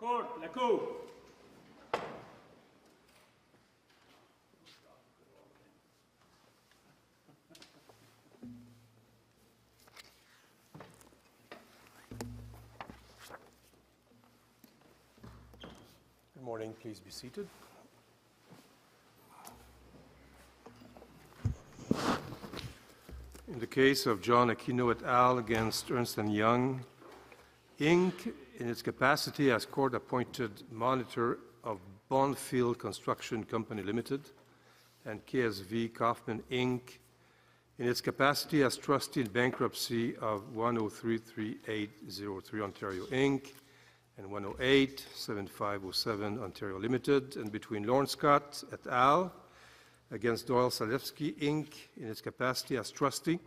Court, 0.00 0.26
la. 0.40 0.48
Good 16.34 16.42
morning, 16.42 16.72
please 16.80 16.98
be 16.98 17.10
seated. 17.10 17.46
In 23.48 23.58
the 23.58 23.66
case 23.66 24.06
of 24.06 24.22
John 24.22 24.48
Aquino 24.48 24.90
et 24.92 25.02
al. 25.02 25.36
against 25.36 25.90
Ernst 25.90 26.16
& 26.16 26.26
Young, 26.26 26.86
Inc., 27.78 28.32
in 28.60 28.68
its 28.68 28.82
capacity 28.82 29.50
as 29.50 29.64
court-appointed 29.64 30.50
monitor 30.70 31.38
of 31.64 31.80
Bondfield 32.10 32.78
Construction 32.78 33.42
Company 33.42 33.82
Limited, 33.82 34.20
and 35.06 35.24
KSV 35.24 35.92
Kofman, 35.92 36.42
Inc., 36.50 36.98
in 37.78 37.88
its 37.88 38.02
capacity 38.02 38.62
as 38.62 38.76
trustee 38.76 39.22
in 39.22 39.28
bankruptcy 39.28 40.14
of 40.16 40.42
1033803 40.54 42.62
Ontario, 42.62 43.06
Inc., 43.06 43.46
and 44.18 44.28
108-7507 44.28 46.42
Ontario 46.42 46.78
Limited, 46.78 47.36
and 47.36 47.50
between 47.50 47.86
Lawrence 47.86 48.10
Scott 48.10 48.62
et 48.74 48.86
al. 48.88 49.32
against 50.10 50.46
Doyle 50.46 50.68
Salewski, 50.68 51.34
Inc., 51.40 51.72
in 51.96 52.08
its 52.08 52.20
capacity 52.20 52.76
as 52.76 52.90
trustee 52.90 53.38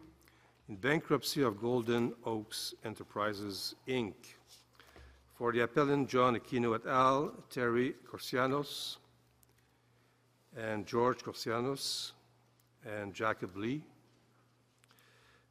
in 0.70 0.76
bankruptcy 0.76 1.44
of 1.44 1.62
Golden 1.62 2.14
Oaks 2.26 2.74
Enterprises, 2.84 3.76
Inc. 3.88 4.16
For 5.34 5.52
the 5.52 5.62
appellant, 5.62 6.10
John 6.10 6.36
Aquino 6.36 6.76
et 6.76 6.86
al., 6.86 7.34
Terry 7.50 7.96
Corsianos, 8.10 8.98
and 10.56 10.86
George 10.86 11.24
Corsianos, 11.24 12.12
and 12.86 13.14
Jacob 13.14 13.56
Lee. 13.58 13.84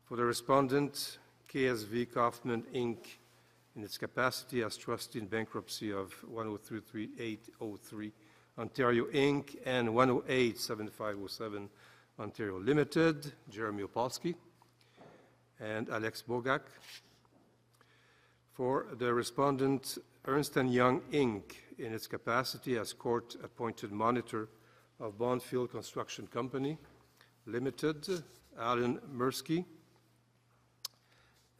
For 0.04 0.16
the 0.16 0.24
respondent, 0.24 1.18
KSV 1.52 2.08
Kofman, 2.12 2.62
Inc., 2.72 2.98
in 3.74 3.82
its 3.82 3.98
capacity 3.98 4.62
as 4.62 4.76
trustee 4.76 5.18
in 5.18 5.26
bankruptcy 5.26 5.92
of 5.92 6.14
1033803 6.30 8.12
Ontario 8.58 9.06
Inc. 9.06 9.56
and 9.64 9.88
1087507 9.88 11.68
Ontario 12.20 12.58
Limited, 12.60 13.32
Jeremy 13.50 13.82
Opolsky 13.82 14.34
and 15.58 15.88
Alex 15.88 16.22
Bogach. 16.28 16.60
For 18.62 18.86
the 18.96 19.12
respondent, 19.12 19.98
Ernst 20.24 20.54
& 20.54 20.56
Young 20.56 21.00
Inc., 21.10 21.42
in 21.78 21.92
its 21.92 22.06
capacity 22.06 22.78
as 22.78 22.92
court-appointed 22.92 23.90
monitor 23.90 24.48
of 25.00 25.18
Bondfield 25.18 25.72
Construction 25.72 26.28
Company 26.28 26.78
Limited, 27.44 28.22
Alan 28.56 29.00
Merskey 29.12 29.64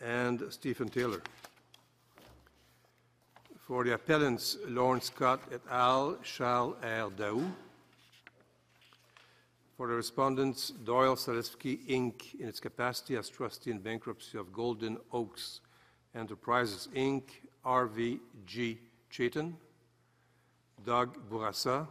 and 0.00 0.44
Stephen 0.50 0.88
Taylor. 0.88 1.20
For 3.66 3.82
the 3.82 3.94
appellants, 3.94 4.58
Lawrence 4.68 5.06
Scott 5.06 5.40
et 5.52 5.62
al., 5.68 6.18
Charles 6.22 6.76
R. 6.84 7.10
Daou. 7.10 7.50
For 9.76 9.88
the 9.88 9.94
respondents, 9.94 10.70
Doyle 10.70 11.16
Salewski, 11.16 11.84
Inc., 11.88 12.38
in 12.38 12.46
its 12.46 12.60
capacity 12.60 13.16
as 13.16 13.28
trustee 13.28 13.72
in 13.72 13.80
bankruptcy 13.80 14.38
of 14.38 14.52
Golden 14.52 14.98
Oaks 15.12 15.62
Enterprises, 16.14 16.88
Inc., 16.94 17.22
RVG 17.64 18.18
G. 18.46 18.78
Chaitin, 19.10 19.54
Doug 20.84 21.16
Bourassa, 21.30 21.86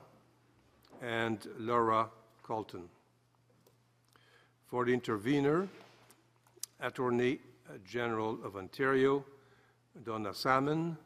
and 1.01 1.47
Laura 1.57 2.09
Colton. 2.43 2.89
For 4.67 4.85
the 4.85 4.93
intervener, 4.93 5.67
Attorney 6.79 7.39
General 7.85 8.37
of 8.43 8.55
Ontario, 8.55 9.23
Donna 10.03 10.33
Salmon, 10.33 10.97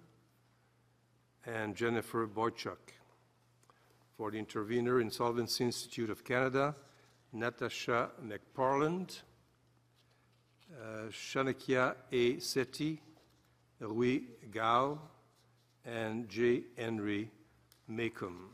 and 1.45 1.75
Jennifer 1.75 2.27
Boychuk. 2.27 2.77
For 4.17 4.31
the 4.31 4.39
intervener, 4.39 5.01
Insolvency 5.01 5.63
Institute 5.63 6.09
of 6.09 6.23
Canada, 6.23 6.75
Natasha 7.33 8.09
MacParland, 8.25 9.21
uh, 10.75 11.09
Shanakia 11.09 11.95
A. 12.11 12.39
Seti, 12.39 13.01
Rui 13.79 14.21
Gao, 14.51 14.99
and 15.85 16.27
J. 16.29 16.63
Henry 16.77 17.29
Macomb. 17.87 18.49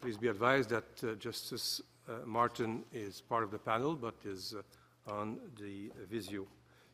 Please 0.00 0.16
be 0.16 0.28
advised 0.28 0.70
that 0.70 0.84
uh, 1.02 1.14
Justice 1.14 1.80
uh, 2.08 2.12
Martin 2.24 2.84
is 2.92 3.20
part 3.20 3.44
of 3.44 3.50
the 3.50 3.58
panel, 3.58 3.94
but 3.94 4.14
is 4.24 4.54
uh, 4.56 5.12
on 5.12 5.38
the 5.60 5.90
Visio 6.10 6.46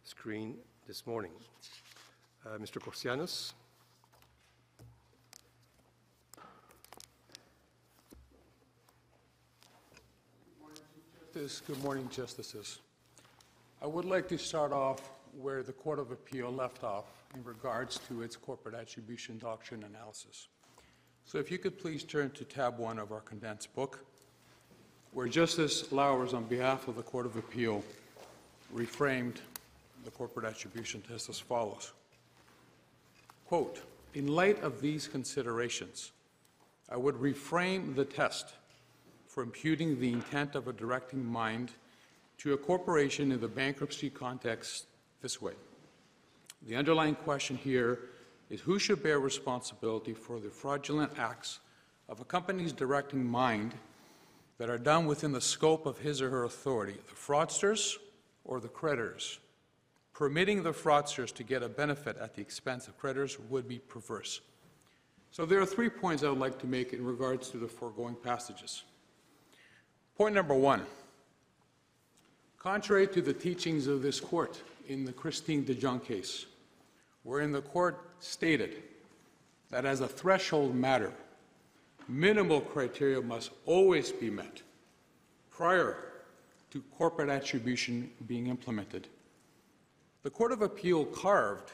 screen 0.03 0.57
this 0.87 1.07
morning. 1.07 1.33
Uh, 2.47 2.59
Mr. 2.59 2.81
Corsianos. 2.81 3.53
Good 11.35 11.83
morning, 11.83 12.09
Justices. 12.13 12.79
I 13.83 13.89
would 13.89 14.05
like 14.05 14.29
to 14.29 14.39
start 14.39 14.71
off 14.71 15.11
where 15.37 15.65
the 15.65 15.73
Court 15.73 15.99
of 15.99 16.13
Appeal 16.13 16.49
left 16.53 16.85
off 16.85 17.07
in 17.35 17.43
regards 17.43 17.99
to 18.07 18.23
its 18.23 18.37
corporate 18.37 18.77
attribution 18.77 19.39
doctrine 19.39 19.83
analysis. 19.83 20.47
So 21.25 21.39
if 21.39 21.51
you 21.51 21.59
could 21.59 21.77
please 21.77 22.05
turn 22.05 22.31
to 22.31 22.45
tab 22.45 22.79
one 22.79 23.01
of 23.01 23.11
our 23.11 23.21
condensed 23.21 23.75
book, 23.75 24.05
where 25.11 25.27
Justice 25.27 25.83
Lauwers, 25.89 26.35
on 26.35 26.45
behalf 26.45 26.87
of 26.87 26.95
the 26.95 27.03
Court 27.03 27.27
of 27.27 27.35
Appeal, 27.35 27.83
reframed 28.73 29.39
the 30.05 30.13
corporate 30.13 30.47
attribution 30.47 31.03
test 31.03 31.29
as 31.29 31.41
follows. 31.41 31.95
Quote, 33.49 33.83
"In 34.15 34.29
light 34.29 34.63
of 34.63 34.81
these 34.81 35.09
considerations, 35.09 36.13
I 36.89 36.97
would 36.97 37.17
reframe 37.17 37.97
the 37.97 38.05
test 38.05 38.55
for 39.35 39.43
imputing 39.43 39.99
the 39.99 40.13
intent 40.13 40.55
of 40.55 40.69
a 40.69 40.73
directing 40.73 41.25
mind 41.25 41.73
to 42.39 42.53
a 42.53 42.57
corporation 42.57 43.33
in 43.33 43.41
the 43.41 43.49
bankruptcy 43.49 44.09
context 44.09 44.87
this 45.23 45.43
way. 45.43 45.55
The 46.69 46.77
underlying 46.77 47.17
question 47.17 47.57
here 47.57 47.99
is 48.49 48.61
who 48.61 48.79
should 48.79 49.03
bear 49.03 49.19
responsibility 49.19 50.15
for 50.15 50.39
the 50.39 50.51
fraudulent 50.51 51.19
acts 51.19 51.59
of 52.09 52.21
a 52.21 52.25
company's 52.25 52.73
directing 52.73 53.25
mind 53.25 53.75
that 54.59 54.71
are 54.71 54.79
done 54.79 55.05
within 55.05 55.33
the 55.33 55.41
scope 55.41 55.85
of 55.85 55.99
his 55.99 56.23
or 56.23 56.31
her 56.31 56.45
authority, 56.45 56.95
the 57.09 57.17
fraudsters 57.17 57.97
or 58.45 58.61
the 58.61 58.69
creditors? 58.69 59.41
Permitting 60.13 60.63
the 60.63 60.71
fraudsters 60.71 61.35
to 61.35 61.43
get 61.43 61.65
a 61.65 61.69
benefit 61.69 62.17
at 62.19 62.37
the 62.37 62.41
expense 62.41 62.87
of 62.87 62.97
creditors 62.99 63.41
would 63.51 63.67
be 63.67 63.81
perverse. 63.81 64.43
So 65.33 65.45
there 65.45 65.59
are 65.59 65.67
three 65.67 65.91
points 65.91 66.23
I 66.23 66.29
would 66.29 66.39
like 66.39 66.61
to 66.61 66.69
make 66.69 66.93
in 66.93 67.05
regards 67.05 67.51
to 67.51 67.57
the 67.57 67.67
foregoing 67.67 68.15
passages. 68.15 68.85
Point 70.17 70.37
number 70.37 70.55
one. 70.55 70.87
Contrary 72.59 73.09
to 73.09 73.21
the 73.21 73.33
teachings 73.33 73.89
of 73.89 74.01
this 74.01 74.21
court 74.21 74.63
in 74.87 75.05
the 75.05 75.13
Christine 75.13 75.65
DeJong 75.65 76.05
case, 76.05 76.47
wherein 77.25 77.51
the 77.51 77.63
court 77.63 77.99
stated 78.21 78.83
that 79.71 79.85
as 79.85 80.01
a 80.01 80.07
threshold 80.07 80.75
matter, 80.75 81.13
minimal 82.09 82.61
criteria 82.61 83.21
must 83.21 83.51
always 83.67 84.13
be 84.13 84.31
met 84.31 84.63
prior 85.51 85.97
to 86.71 86.81
corporate 86.97 87.29
attribution 87.29 88.09
being 88.29 88.47
implemented. 88.47 89.09
The 90.23 90.31
Court 90.31 90.53
of 90.53 90.63
Appeal 90.63 91.07
carved 91.07 91.73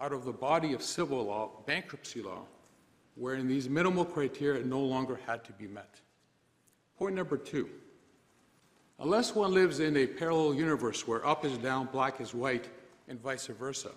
out 0.00 0.12
of 0.12 0.24
the 0.24 0.32
body 0.32 0.74
of 0.74 0.82
civil 0.82 1.24
law 1.24 1.50
bankruptcy 1.66 2.22
law, 2.22 2.42
wherein 3.16 3.48
these 3.48 3.68
minimal 3.68 4.04
criteria 4.04 4.64
no 4.64 4.80
longer 4.80 5.18
had 5.26 5.44
to 5.44 5.52
be 5.52 5.66
met. 5.66 6.01
Point 7.02 7.16
number 7.16 7.36
two. 7.36 7.68
Unless 9.00 9.34
one 9.34 9.52
lives 9.52 9.80
in 9.80 9.96
a 9.96 10.06
parallel 10.06 10.54
universe 10.54 11.04
where 11.04 11.26
up 11.26 11.44
is 11.44 11.58
down, 11.58 11.88
black 11.90 12.20
is 12.20 12.32
white, 12.32 12.68
and 13.08 13.20
vice 13.20 13.48
versa, 13.48 13.90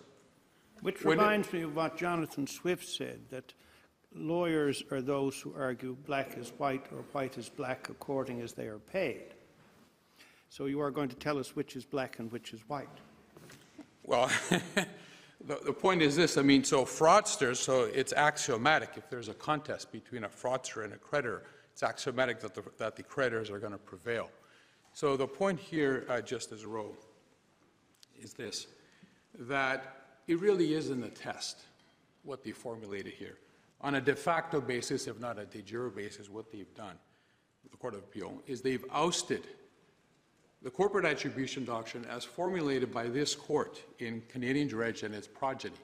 Which 0.81 1.05
When 1.05 1.19
it- 1.19 1.21
reminds 1.21 1.53
me 1.53 1.61
of 1.61 1.75
what 1.75 1.97
Jonathan 1.97 2.47
Swift 2.47 2.83
said, 2.83 3.19
that 3.29 3.53
lawyers 4.11 4.81
are 4.89 5.03
those 5.03 5.39
who 5.39 5.53
argue 5.55 5.95
black 6.07 6.35
is 6.35 6.49
white 6.57 6.87
or 6.91 7.03
white 7.11 7.37
is 7.37 7.47
black 7.47 7.89
according 7.89 8.41
as 8.41 8.53
they 8.53 8.65
are 8.65 8.79
paid. 8.79 9.35
So 10.49 10.65
you 10.65 10.81
are 10.81 10.89
going 10.89 11.09
to 11.09 11.15
tell 11.15 11.37
us 11.37 11.55
which 11.55 11.75
is 11.75 11.85
black 11.85 12.17
and 12.17 12.31
which 12.31 12.55
is 12.55 12.67
white. 12.67 12.89
Well, 14.01 14.31
the, 14.49 15.59
the 15.63 15.73
point 15.73 16.01
is 16.01 16.15
this, 16.15 16.37
I 16.37 16.41
mean, 16.41 16.63
so 16.63 16.85
fraudsters, 16.85 17.57
so 17.57 17.83
it's 17.83 18.13
axiomatic, 18.13 18.93
if 18.95 19.11
there's 19.11 19.29
a 19.29 19.35
contest 19.35 19.91
between 19.91 20.23
a 20.23 20.29
fraudster 20.29 20.83
and 20.83 20.91
a 20.91 20.97
creditor, 20.97 21.43
it's 21.75 21.83
axiomatic 21.83 22.39
that 22.39 22.53
the, 22.53 22.63
that 22.77 22.95
the 22.95 23.03
creditors 23.03 23.49
are 23.49 23.59
going 23.59 23.73
to 23.73 23.77
prevail. 23.77 24.29
So 24.93 25.17
the 25.17 25.27
point 25.27 25.59
here, 25.59 26.05
uh, 26.07 26.21
Justice 26.21 26.63
Rowe, 26.63 26.95
is 28.17 28.31
this, 28.31 28.67
that 29.39 30.05
it 30.25 30.39
really 30.39 30.73
isn't 30.73 31.03
a 31.03 31.09
test, 31.09 31.63
what 32.23 32.45
they 32.45 32.51
formulated 32.51 33.11
here. 33.11 33.39
On 33.81 33.95
a 33.95 33.99
de 33.99 34.15
facto 34.15 34.61
basis, 34.61 35.05
if 35.07 35.19
not 35.19 35.37
a 35.37 35.43
de 35.43 35.61
jure 35.61 35.89
basis, 35.89 36.29
what 36.29 36.49
they've 36.49 36.73
done, 36.75 36.95
the 37.69 37.75
Court 37.75 37.93
of 37.93 37.99
Appeal, 37.99 38.41
is 38.47 38.61
they've 38.61 38.85
ousted 38.93 39.43
the 40.61 40.71
corporate 40.71 41.03
attribution 41.03 41.65
doctrine 41.65 42.05
as 42.05 42.23
formulated 42.23 42.89
by 42.89 43.07
this 43.07 43.35
court 43.35 43.81
in 43.99 44.23
Canadian 44.29 44.69
Dredge 44.69 45.03
and 45.03 45.13
its 45.13 45.27
progeny. 45.27 45.75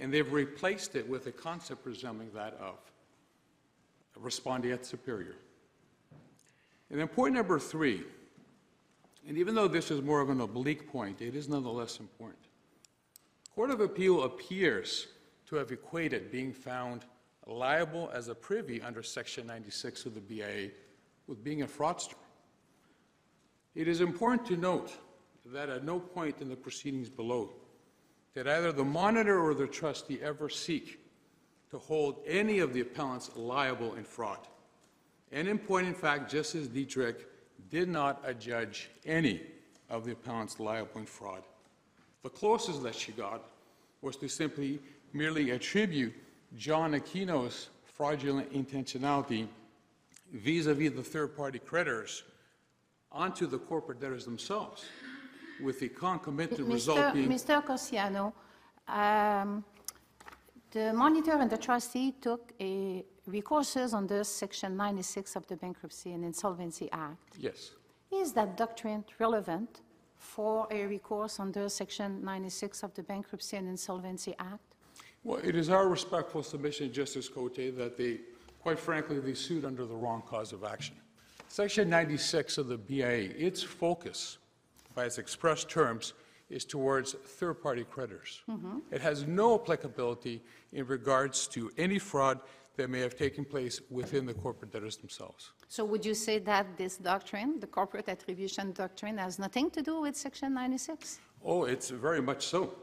And 0.00 0.10
they've 0.10 0.32
replaced 0.32 0.96
it 0.96 1.06
with 1.06 1.26
a 1.26 1.32
concept 1.32 1.84
resembling 1.84 2.30
that 2.32 2.54
of 2.54 2.78
respondeat 4.20 4.84
superior. 4.84 5.36
And 6.90 7.00
then 7.00 7.08
point 7.08 7.34
number 7.34 7.58
three, 7.58 8.02
and 9.26 9.38
even 9.38 9.54
though 9.54 9.68
this 9.68 9.90
is 9.90 10.02
more 10.02 10.20
of 10.20 10.30
an 10.30 10.40
oblique 10.40 10.90
point, 10.90 11.22
it 11.22 11.34
is 11.34 11.48
nonetheless 11.48 12.00
important. 12.00 12.44
Court 13.54 13.70
of 13.70 13.80
Appeal 13.80 14.24
appears 14.24 15.08
to 15.46 15.56
have 15.56 15.72
equated 15.72 16.30
being 16.30 16.52
found 16.52 17.04
liable 17.46 18.10
as 18.14 18.28
a 18.28 18.34
privy 18.34 18.80
under 18.82 19.02
Section 19.02 19.46
96 19.46 20.06
of 20.06 20.14
the 20.14 20.20
BIA 20.20 20.70
with 21.26 21.42
being 21.42 21.62
a 21.62 21.66
fraudster. 21.66 22.14
It 23.74 23.88
is 23.88 24.00
important 24.00 24.46
to 24.48 24.56
note 24.56 24.92
that 25.46 25.68
at 25.68 25.84
no 25.84 25.98
point 25.98 26.40
in 26.40 26.48
the 26.48 26.56
proceedings 26.56 27.08
below 27.08 27.50
did 28.34 28.46
either 28.46 28.72
the 28.72 28.84
monitor 28.84 29.40
or 29.40 29.54
the 29.54 29.66
trustee 29.66 30.20
ever 30.22 30.48
seek 30.48 31.01
to 31.72 31.78
hold 31.78 32.16
any 32.26 32.58
of 32.58 32.74
the 32.74 32.82
appellants 32.82 33.30
liable 33.34 33.94
in 33.94 34.04
fraud. 34.04 34.38
And 35.32 35.48
in 35.48 35.58
point, 35.58 35.86
in 35.86 35.94
fact, 35.94 36.30
Justice 36.30 36.68
Dietrich 36.68 37.26
did 37.70 37.88
not 37.88 38.22
adjudge 38.26 38.90
any 39.06 39.40
of 39.88 40.04
the 40.04 40.12
appellants 40.12 40.60
liable 40.60 41.00
in 41.00 41.06
fraud. 41.06 41.42
The 42.22 42.28
closest 42.28 42.82
that 42.82 42.94
she 42.94 43.12
got 43.12 43.42
was 44.02 44.16
to 44.16 44.28
simply 44.28 44.80
merely 45.14 45.50
attribute 45.52 46.12
John 46.58 46.92
Aquino's 46.92 47.70
fraudulent 47.86 48.52
intentionality 48.52 49.48
vis-à-vis 50.30 50.92
the 50.94 51.02
third-party 51.02 51.60
creditors 51.60 52.22
onto 53.10 53.46
the 53.46 53.58
corporate 53.58 53.98
debtors 53.98 54.26
themselves, 54.26 54.84
with 55.62 55.80
the 55.80 55.88
concomitant 55.88 56.68
result 56.68 56.98
Mr. 56.98 57.14
being... 57.14 57.28
Mr. 57.30 57.64
Cosiano, 57.64 58.32
um, 58.88 59.64
the 60.72 60.92
monitor 60.92 61.32
and 61.32 61.50
the 61.50 61.58
trustee 61.58 62.12
took 62.20 62.52
a 62.60 63.04
recourses 63.28 63.94
under 63.94 64.24
Section 64.24 64.76
96 64.76 65.36
of 65.36 65.46
the 65.46 65.56
Bankruptcy 65.56 66.12
and 66.12 66.24
Insolvency 66.24 66.88
Act. 66.90 67.36
Yes. 67.38 67.72
Is 68.10 68.32
that 68.32 68.56
doctrine 68.56 69.04
relevant 69.18 69.82
for 70.16 70.66
a 70.70 70.84
recourse 70.86 71.38
under 71.38 71.68
Section 71.68 72.24
96 72.24 72.82
of 72.82 72.94
the 72.94 73.02
Bankruptcy 73.02 73.56
and 73.56 73.68
Insolvency 73.68 74.34
Act? 74.38 74.60
Well, 75.24 75.40
it 75.44 75.54
is 75.54 75.68
our 75.68 75.88
respectful 75.88 76.42
submission, 76.42 76.92
Justice 76.92 77.28
Cote, 77.28 77.76
that 77.76 77.96
they, 77.96 78.20
quite 78.60 78.78
frankly, 78.78 79.20
they 79.20 79.34
sued 79.34 79.64
under 79.64 79.86
the 79.86 79.94
wrong 79.94 80.22
cause 80.26 80.52
of 80.52 80.64
action. 80.64 80.96
Section 81.48 81.88
96 81.90 82.58
of 82.58 82.66
the 82.66 82.78
BIA, 82.78 83.30
its 83.36 83.62
focus, 83.62 84.38
by 84.94 85.04
its 85.04 85.18
express 85.18 85.64
terms, 85.64 86.14
is 86.52 86.64
towards 86.64 87.12
third-party 87.12 87.84
creditors. 87.90 88.42
Mm-hmm. 88.48 88.78
It 88.90 89.00
has 89.00 89.26
no 89.26 89.54
applicability 89.54 90.42
in 90.72 90.86
regards 90.86 91.48
to 91.48 91.70
any 91.78 91.98
fraud 91.98 92.40
that 92.76 92.88
may 92.88 93.00
have 93.00 93.16
taken 93.16 93.44
place 93.44 93.80
within 93.90 94.26
the 94.26 94.34
corporate 94.34 94.72
debtors 94.72 94.96
themselves. 94.96 95.52
So 95.68 95.84
would 95.84 96.04
you 96.04 96.14
say 96.14 96.38
that 96.40 96.76
this 96.76 96.96
doctrine, 96.96 97.60
the 97.60 97.66
corporate 97.66 98.08
attribution 98.08 98.72
doctrine, 98.72 99.18
has 99.18 99.38
nothing 99.38 99.70
to 99.70 99.82
do 99.82 100.00
with 100.00 100.16
Section 100.16 100.54
96? 100.54 101.18
Oh, 101.44 101.64
it's 101.64 101.90
very 101.90 102.22
much 102.22 102.46
so. 102.46 102.74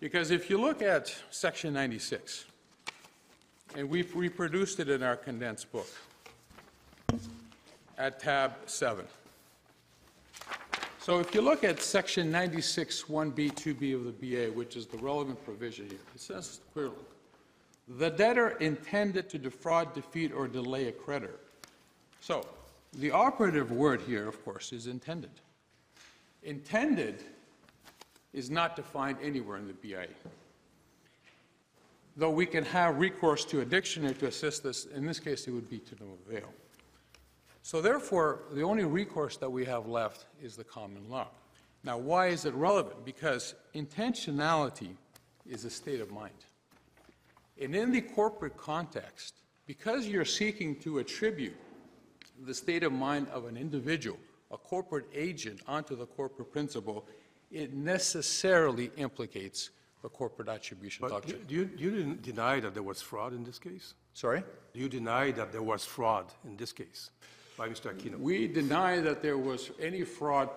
Because 0.00 0.30
if 0.30 0.48
you 0.48 0.60
look 0.60 0.80
at 0.82 1.14
Section 1.30 1.72
96, 1.72 2.46
and 3.76 3.88
we've 3.88 4.14
reproduced 4.14 4.80
it 4.80 4.88
in 4.88 5.02
our 5.02 5.16
condensed 5.16 5.70
book, 5.72 5.88
at 7.98 8.20
tab 8.20 8.52
7. 8.66 9.04
So 11.08 11.20
if 11.20 11.34
you 11.34 11.40
look 11.40 11.64
at 11.64 11.80
Section 11.80 12.30
96, 12.30 13.04
1B, 13.04 13.52
2B 13.52 13.94
of 13.94 14.04
the 14.04 14.12
BA, 14.12 14.52
which 14.52 14.76
is 14.76 14.86
the 14.86 14.98
relevant 14.98 15.42
provision 15.42 15.88
here, 15.88 15.98
it 16.14 16.20
says 16.20 16.60
clearly, 16.74 17.02
"The 17.88 18.10
debtor 18.10 18.58
intended 18.58 19.30
to 19.30 19.38
defraud, 19.38 19.94
defeat, 19.94 20.32
or 20.32 20.46
delay 20.46 20.88
a 20.88 20.92
creditor." 20.92 21.40
So 22.20 22.46
the 22.92 23.10
operative 23.10 23.72
word 23.72 24.02
here, 24.02 24.28
of 24.28 24.44
course, 24.44 24.70
is 24.70 24.86
intended. 24.86 25.30
Intended 26.42 27.24
is 28.34 28.50
not 28.50 28.76
defined 28.76 29.16
anywhere 29.22 29.56
in 29.56 29.66
the 29.66 29.72
BA. 29.72 30.08
Though 32.18 32.32
we 32.32 32.44
can 32.44 32.66
have 32.66 32.98
recourse 32.98 33.46
to 33.46 33.62
a 33.62 33.64
dictionary 33.64 34.12
to 34.16 34.26
assist 34.26 34.66
us, 34.66 34.84
in 34.84 35.06
this 35.06 35.20
case, 35.20 35.48
it 35.48 35.52
would 35.52 35.70
be 35.70 35.78
to 35.78 36.04
no 36.04 36.18
avail. 36.26 36.52
So 37.62 37.80
therefore, 37.80 38.44
the 38.52 38.62
only 38.62 38.84
recourse 38.84 39.36
that 39.38 39.50
we 39.50 39.64
have 39.66 39.86
left 39.86 40.26
is 40.42 40.56
the 40.56 40.64
common 40.64 41.08
law. 41.08 41.28
Now, 41.84 41.98
why 41.98 42.28
is 42.28 42.44
it 42.44 42.54
relevant? 42.54 43.04
Because 43.04 43.54
intentionality 43.74 44.90
is 45.46 45.64
a 45.64 45.70
state 45.70 46.00
of 46.00 46.10
mind. 46.10 46.44
And 47.60 47.74
in 47.74 47.90
the 47.90 48.00
corporate 48.00 48.56
context, 48.56 49.34
because 49.66 50.06
you're 50.06 50.24
seeking 50.24 50.76
to 50.76 50.98
attribute 50.98 51.56
the 52.46 52.54
state 52.54 52.84
of 52.84 52.92
mind 52.92 53.26
of 53.32 53.46
an 53.46 53.56
individual, 53.56 54.18
a 54.50 54.56
corporate 54.56 55.06
agent, 55.14 55.60
onto 55.66 55.96
the 55.96 56.06
corporate 56.06 56.52
principle, 56.52 57.04
it 57.50 57.74
necessarily 57.74 58.90
implicates 58.96 59.70
the 60.02 60.08
corporate 60.08 60.48
attribution 60.48 61.02
But 61.02 61.10
doctrine. 61.10 61.44
you, 61.48 61.58
you 61.58 61.70
you 61.76 61.90
didn't 61.90 62.22
deny 62.22 62.60
that 62.60 62.74
there 62.74 62.82
was 62.82 63.02
fraud 63.02 63.32
in 63.32 63.42
this 63.42 63.58
case? 63.58 63.94
Sorry? 64.14 64.42
Do 64.72 64.80
You 64.80 64.88
deny 64.88 65.32
that 65.32 65.52
there 65.52 65.62
was 65.62 65.84
fraud 65.84 66.26
in 66.44 66.56
this 66.56 66.72
case 66.72 67.10
by 67.58 67.68
Mr. 67.68 67.92
Aquino? 67.92 68.18
We 68.18 68.46
deny 68.46 69.00
that 69.00 69.20
there 69.20 69.36
was 69.36 69.70
any 69.80 70.04
fraud 70.04 70.48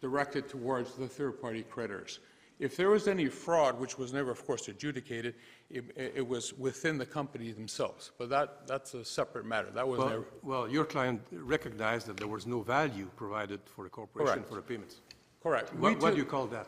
directed 0.00 0.48
towards 0.48 0.94
the 0.94 1.06
third-party 1.06 1.64
creditors. 1.64 2.18
If 2.58 2.76
there 2.76 2.90
was 2.90 3.06
any 3.06 3.26
fraud, 3.28 3.78
which 3.78 3.98
was 3.98 4.12
never, 4.12 4.32
of 4.32 4.44
course, 4.44 4.66
adjudicated, 4.66 5.36
it, 5.70 5.84
it 5.96 6.26
was 6.26 6.54
within 6.54 6.98
the 6.98 7.06
company 7.06 7.52
themselves. 7.52 8.10
But 8.18 8.30
that, 8.30 8.66
that's 8.66 8.94
a 8.94 9.04
separate 9.04 9.44
matter. 9.44 9.68
That 9.72 9.86
was 9.86 9.98
Well, 9.98 10.08
never, 10.08 10.24
well, 10.42 10.68
your 10.68 10.84
client 10.84 11.20
recognized 11.30 12.08
that 12.08 12.16
there 12.16 12.26
was 12.26 12.46
no 12.46 12.62
value 12.62 13.08
provided 13.14 13.60
for 13.64 13.84
the 13.84 13.90
corporation 13.90 14.34
Correct. 14.34 14.48
for 14.48 14.54
the 14.56 14.62
payments. 14.62 14.96
correct. 15.40 15.72
What, 15.74 16.00
what 16.00 16.12
do 16.14 16.18
you 16.18 16.24
call 16.24 16.46
that? 16.48 16.66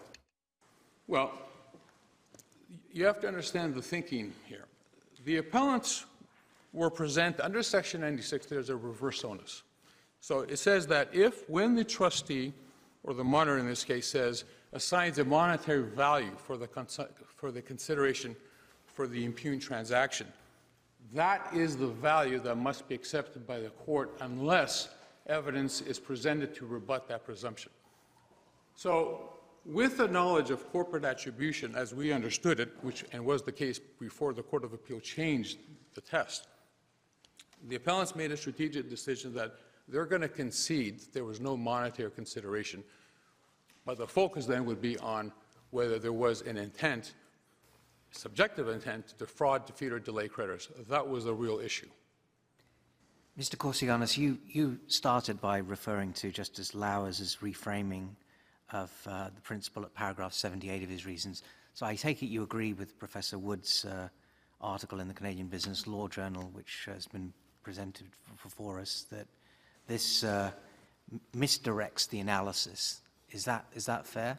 Well, 1.09 1.33
you 2.93 3.05
have 3.05 3.21
to 3.23 3.27
understand 3.27 3.75
the 3.75 3.83
thinking 3.83 4.33
here. 4.47 4.67
The 5.25 5.39
appellants 5.39 6.07
were 6.73 6.91
present, 6.91 7.41
under 7.41 7.65
Section 7.65 8.01
96, 8.01 8.47
there's 8.47 8.71
a 8.71 8.77
reverse 8.77 9.25
onus. 9.25 9.65
So 10.21 10.41
it 10.41 10.59
says 10.59 10.87
that 10.89 11.09
if, 11.13 11.49
when 11.49 11.75
the 11.75 11.85
trustee, 11.85 12.53
or 13.03 13.15
the 13.15 13.25
monitor 13.25 13.59
in 13.59 13.67
this 13.67 13.85
case, 13.85 14.07
says, 14.07 14.45
assigns 14.73 15.19
a 15.19 15.25
monetary 15.25 15.83
value 15.83 16.33
for 16.37 16.57
the, 16.57 16.69
for 17.37 17.51
the 17.51 17.63
consideration 17.63 18.37
for 18.87 19.07
the 19.07 19.25
impugned 19.25 19.63
transaction, 19.63 20.27
that 21.15 21.49
is 21.55 21.77
the 21.77 21.87
value 21.87 22.39
that 22.41 22.57
must 22.57 22.87
be 22.89 22.95
accepted 22.95 23.47
by 23.47 23.59
the 23.59 23.71
court 23.71 24.17
unless 24.21 24.91
evidence 25.27 25.81
is 25.81 25.99
presented 25.99 26.55
to 26.55 26.67
rebut 26.67 27.09
that 27.09 27.25
presumption. 27.25 27.71
So, 28.75 29.31
with 29.67 29.99
the 29.99 30.09
knowledge 30.09 30.51
of 30.51 30.71
corporate 30.73 31.05
attribution 31.05 31.75
as 31.75 31.95
we 31.95 32.13
understood 32.13 32.61
it, 32.61 32.71
which, 32.81 33.05
and 33.13 33.25
was 33.25 33.43
the 33.43 33.53
case 33.53 33.79
before 33.79 34.33
the 34.33 34.43
Court 34.43 34.65
of 34.65 34.73
Appeal 34.73 35.01
changed 35.01 35.59
the 35.95 36.01
test, 36.01 36.49
the 37.69 37.77
appellants 37.77 38.17
made 38.17 38.33
a 38.33 38.37
strategic 38.37 38.89
decision 38.89 39.35
that 39.35 39.55
they're 39.91 40.07
going 40.07 40.23
to 40.23 40.29
concede 40.29 41.01
there 41.13 41.25
was 41.25 41.41
no 41.41 41.57
monetary 41.57 42.11
consideration, 42.11 42.83
but 43.85 43.99
the 43.99 44.07
focus 44.07 44.47
then 44.47 44.65
would 44.67 44.81
be 44.81 44.99
on 44.99 45.33
whether 45.71 45.99
there 45.99 46.13
was 46.13 46.43
an 46.43 46.57
intent, 46.57 47.15
subjective 48.11 48.69
intent, 48.69 49.09
to 49.09 49.15
defraud, 49.17 49.67
defeat, 49.67 49.93
or 49.93 49.99
delay 49.99 50.29
creditors. 50.29 50.69
That 50.89 51.09
was 51.09 51.25
the 51.25 51.35
real 51.35 51.59
issue. 51.59 51.89
Mr. 53.39 53.57
Corsianos, 53.57 54.19
you, 54.19 54.39
you 54.47 54.79
started 54.89 55.41
by 55.41 55.59
referring 55.59 56.13
to 56.15 56.31
Justice 56.31 56.73
Lauwers' 56.73 57.39
reframing 57.39 58.09
of 58.73 58.91
uh, 59.07 59.31
the 59.35 59.41
principle 59.41 59.85
at 59.85 59.95
paragraph 59.95 60.33
78 60.33 60.83
of 60.83 60.89
his 60.89 61.07
reasons. 61.07 61.43
So 61.75 61.87
I 61.87 61.95
take 61.95 62.23
it 62.23 62.27
you 62.27 62.43
agree 62.43 62.73
with 62.73 62.99
Professor 62.99 63.39
Wood's 63.39 63.85
uh, 63.85 64.09
article 64.61 65.01
in 65.01 65.09
the 65.09 65.15
Canadian 65.15 65.47
Business 65.47 65.87
Law 65.87 66.09
Journal, 66.09 66.51
which 66.53 66.85
has 66.87 67.07
been 67.07 67.33
presented 67.63 68.07
before 68.43 68.79
us, 68.81 69.07
that 69.11 69.27
this 69.91 70.23
uh, 70.23 70.53
misdirects 71.37 72.09
the 72.09 72.21
analysis. 72.21 73.01
Is 73.33 73.45
that, 73.45 73.65
is 73.75 73.87
that 73.87 74.07
fair? 74.07 74.39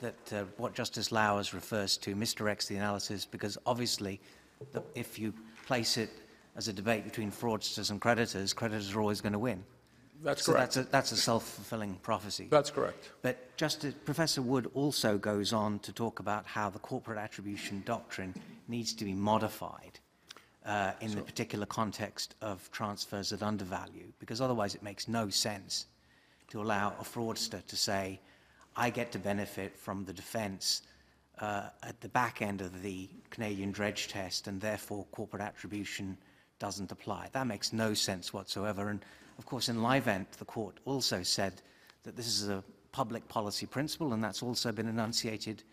That 0.00 0.32
uh, 0.32 0.44
what 0.58 0.74
Justice 0.74 1.08
Lauwers 1.08 1.54
refers 1.54 1.96
to 1.98 2.14
misdirects 2.14 2.66
the 2.68 2.76
analysis 2.76 3.24
because 3.24 3.56
obviously, 3.64 4.20
the, 4.72 4.82
if 4.94 5.18
you 5.18 5.32
place 5.66 5.96
it 5.96 6.10
as 6.56 6.68
a 6.68 6.72
debate 6.74 7.04
between 7.04 7.32
fraudsters 7.32 7.90
and 7.90 8.00
creditors, 8.00 8.52
creditors 8.52 8.94
are 8.94 9.00
always 9.00 9.22
going 9.22 9.32
to 9.32 9.38
win. 9.38 9.64
That's 10.22 10.44
So 10.44 10.52
correct. 10.52 10.74
that's 10.74 10.88
a, 10.88 10.90
that's 10.90 11.12
a 11.12 11.16
self-fulfilling 11.16 11.94
prophecy. 12.02 12.48
That's 12.50 12.70
correct. 12.70 13.10
But 13.22 13.56
Justice, 13.56 13.94
Professor 14.04 14.42
Wood 14.42 14.70
also 14.74 15.16
goes 15.16 15.54
on 15.54 15.78
to 15.78 15.92
talk 15.92 16.20
about 16.20 16.44
how 16.44 16.68
the 16.68 16.78
corporate 16.80 17.18
attribution 17.18 17.82
doctrine 17.86 18.34
needs 18.68 18.92
to 18.94 19.06
be 19.06 19.14
modified 19.14 20.00
uh, 20.70 20.92
in 21.00 21.12
the 21.16 21.20
particular 21.20 21.66
context 21.66 22.36
of 22.42 22.70
transfers 22.70 23.32
at 23.32 23.42
undervalue, 23.42 24.12
because 24.20 24.40
otherwise 24.40 24.76
it 24.76 24.84
makes 24.84 25.08
no 25.08 25.28
sense 25.28 25.86
to 26.46 26.62
allow 26.62 26.94
a 27.00 27.02
fraudster 27.02 27.66
to 27.66 27.74
say, 27.74 28.20
I 28.76 28.88
get 28.90 29.10
to 29.12 29.18
benefit 29.18 29.76
from 29.76 30.04
the 30.04 30.12
defense 30.12 30.82
uh, 31.40 31.70
at 31.82 32.00
the 32.00 32.08
back 32.08 32.40
end 32.40 32.60
of 32.60 32.82
the 32.82 33.08
Canadian 33.30 33.72
dredge 33.72 34.06
test, 34.06 34.46
and 34.46 34.60
therefore 34.60 35.06
corporate 35.10 35.42
attribution 35.42 36.16
doesn't 36.60 36.92
apply. 36.92 37.30
That 37.32 37.48
makes 37.48 37.72
no 37.72 37.92
sense 37.92 38.32
whatsoever. 38.32 38.90
And 38.90 39.04
of 39.38 39.46
course, 39.46 39.68
in 39.68 39.78
Livent, 39.78 40.30
the 40.38 40.44
court 40.44 40.78
also 40.84 41.24
said 41.24 41.62
that 42.04 42.14
this 42.14 42.28
is 42.28 42.48
a 42.48 42.62
public 42.92 43.26
policy 43.26 43.66
principle, 43.66 44.12
and 44.12 44.22
that's 44.22 44.42
also 44.42 44.70
been 44.70 44.86
enunciated 44.86 45.64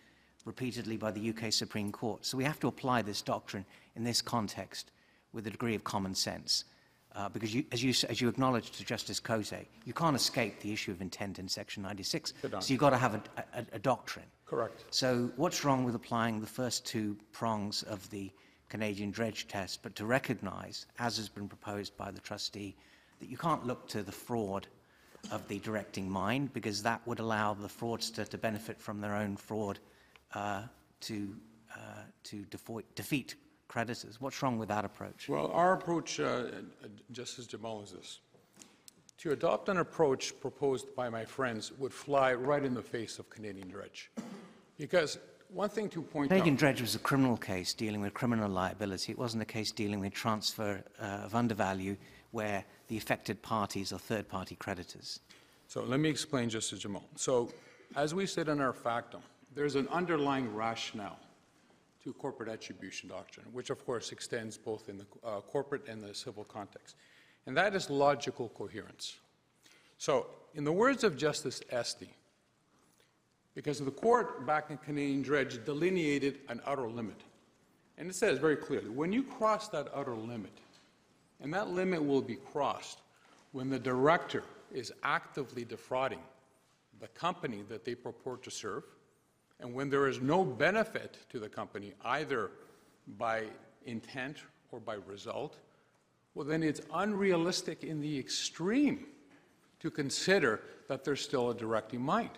repeatedly 0.43 0.97
by 0.97 1.11
the 1.11 1.29
UK 1.29 1.53
Supreme 1.53 1.91
Court. 1.91 2.25
So 2.25 2.35
we 2.35 2.45
have 2.45 2.59
to 2.61 2.67
apply 2.67 3.03
this 3.03 3.21
doctrine 3.21 3.65
in 3.97 4.03
this 4.03 4.21
context 4.21 4.91
with 5.33 5.47
a 5.47 5.49
degree 5.49 5.75
of 5.75 5.83
common 5.83 6.15
sense. 6.15 6.63
Uh, 7.15 7.27
because, 7.29 7.53
you, 7.53 7.65
as, 7.71 7.83
you, 7.83 7.89
as 8.09 8.21
you 8.21 8.29
acknowledged 8.29 8.75
to 8.75 8.85
Justice 8.85 9.19
Cote, 9.19 9.51
you 9.85 9.93
can't 9.93 10.15
escape 10.15 10.59
the 10.59 10.71
issue 10.71 10.91
of 10.91 11.01
intent 11.01 11.39
in 11.39 11.47
Section 11.47 11.81
96. 11.81 12.33
So 12.59 12.71
you've 12.71 12.79
got 12.79 12.91
to 12.91 12.97
have 12.97 13.15
a, 13.15 13.21
a, 13.55 13.65
a 13.73 13.79
doctrine. 13.79 14.25
Correct. 14.45 14.85
So 14.91 15.31
what's 15.35 15.65
wrong 15.65 15.83
with 15.83 15.95
applying 15.95 16.39
the 16.39 16.47
first 16.47 16.85
two 16.85 17.17
prongs 17.31 17.81
of 17.83 18.07
the 18.11 18.31
Canadian 18.69 19.09
dredge 19.09 19.47
test, 19.47 19.81
but 19.81 19.95
to 19.95 20.05
recognise, 20.05 20.85
as 20.99 21.17
has 21.17 21.27
been 21.27 21.47
proposed 21.47 21.97
by 21.97 22.11
the 22.11 22.19
trustee, 22.19 22.75
that 23.19 23.29
you 23.29 23.37
can't 23.37 23.65
look 23.65 23.87
to 23.87 24.03
the 24.03 24.11
fraud 24.11 24.67
of 25.31 25.47
the 25.47 25.57
directing 25.59 26.07
mind, 26.07 26.53
because 26.53 26.83
that 26.83 27.01
would 27.07 27.19
allow 27.19 27.55
the 27.55 27.67
fraudster 27.67 28.27
to 28.27 28.37
benefit 28.37 28.79
from 28.79 29.01
their 29.01 29.15
own 29.15 29.35
fraud 29.35 29.79
uh, 30.35 30.61
to, 31.01 31.35
uh, 31.73 32.03
to 32.23 32.45
defeat 32.95 33.35
creditors. 33.67 34.19
What's 34.19 34.41
wrong 34.41 34.57
with 34.57 34.69
that 34.69 34.85
approach? 34.85 35.29
Well, 35.29 35.51
our 35.51 35.73
approach, 35.73 36.19
uh, 36.19 36.45
Justice 37.11 37.47
Jamal, 37.47 37.81
is 37.81 37.91
this. 37.91 38.19
To 39.19 39.31
adopt 39.31 39.69
an 39.69 39.77
approach 39.77 40.39
proposed 40.39 40.95
by 40.95 41.09
my 41.09 41.25
friends 41.25 41.71
would 41.79 41.93
fly 41.93 42.33
right 42.33 42.63
in 42.63 42.73
the 42.73 42.81
face 42.81 43.19
of 43.19 43.29
Canadian 43.29 43.67
dredge. 43.67 44.11
Because 44.77 45.17
one 45.49 45.69
thing 45.69 45.89
to 45.89 46.01
point 46.01 46.31
out... 46.31 46.35
Canadian 46.35 46.55
dredge 46.55 46.81
was 46.81 46.93
a 46.93 46.99
criminal 46.99 47.37
case 47.37 47.73
dealing 47.73 48.01
with 48.01 48.13
criminal 48.13 48.49
liability. 48.49 49.11
It 49.11 49.17
wasn't 49.17 49.41
a 49.41 49.45
case 49.45 49.71
dealing 49.71 49.99
with 49.99 50.13
transfer 50.13 50.83
uh, 51.01 51.03
of 51.25 51.33
undervalue 51.33 51.97
where 52.31 52.63
the 52.89 52.97
affected 52.97 53.41
parties 53.41 53.91
are 53.91 53.97
third-party 53.99 54.55
creditors. 54.55 55.19
So 55.67 55.83
let 55.83 55.99
me 55.99 56.09
explain, 56.09 56.49
Justice 56.49 56.79
Jamal. 56.79 57.03
So 57.15 57.51
as 57.95 58.13
we 58.13 58.25
said 58.25 58.49
in 58.49 58.61
our 58.61 58.73
factum, 58.73 59.21
there's 59.55 59.75
an 59.75 59.87
underlying 59.87 60.53
rationale 60.53 61.19
corporate 62.13 62.49
attribution 62.49 63.09
doctrine, 63.09 63.45
which 63.51 63.69
of 63.69 63.85
course 63.85 64.11
extends 64.11 64.57
both 64.57 64.89
in 64.89 64.97
the 64.97 65.05
uh, 65.23 65.41
corporate 65.41 65.87
and 65.87 66.01
the 66.01 66.13
civil 66.13 66.43
context. 66.43 66.95
And 67.45 67.55
that 67.57 67.75
is 67.75 67.89
logical 67.89 68.49
coherence. 68.49 69.17
So 69.97 70.27
in 70.53 70.63
the 70.63 70.71
words 70.71 71.03
of 71.03 71.17
Justice 71.17 71.61
Estey, 71.71 72.09
because 73.55 73.79
the 73.79 73.89
court 73.89 74.45
back 74.45 74.69
in 74.69 74.77
Canadian 74.77 75.23
Dredge 75.23 75.63
delineated 75.65 76.39
an 76.47 76.61
outer 76.67 76.87
limit. 76.87 77.19
And 77.97 78.07
it 78.07 78.13
says 78.13 78.37
very 78.37 78.55
clearly, 78.55 78.89
when 78.89 79.11
you 79.11 79.23
cross 79.23 79.67
that 79.69 79.87
outer 79.95 80.15
limit, 80.15 80.51
and 81.41 81.51
that 81.53 81.69
limit 81.69 82.05
will 82.05 82.21
be 82.21 82.35
crossed 82.35 82.99
when 83.53 83.69
the 83.69 83.79
director 83.79 84.43
is 84.71 84.93
actively 85.01 85.65
defrauding 85.65 86.19
the 86.99 87.07
company 87.09 87.63
that 87.69 87.83
they 87.85 87.95
purport 87.95 88.43
to 88.43 88.51
serve, 88.51 88.83
and 89.59 89.73
when 89.73 89.89
there 89.89 90.07
is 90.07 90.21
no 90.21 90.45
benefit 90.45 91.17
to 91.29 91.39
the 91.39 91.49
company, 91.49 91.93
either 92.05 92.51
by 93.17 93.45
intent 93.85 94.37
or 94.71 94.79
by 94.79 94.95
result, 95.07 95.57
well, 96.35 96.45
then 96.45 96.61
it's 96.61 96.81
unrealistic 96.93 97.83
in 97.83 97.99
the 97.99 98.19
extreme 98.19 99.07
to 99.79 99.89
consider 99.89 100.61
that 100.87 101.03
there's 101.03 101.21
still 101.21 101.49
a 101.49 101.55
directing 101.55 102.01
mind. 102.01 102.31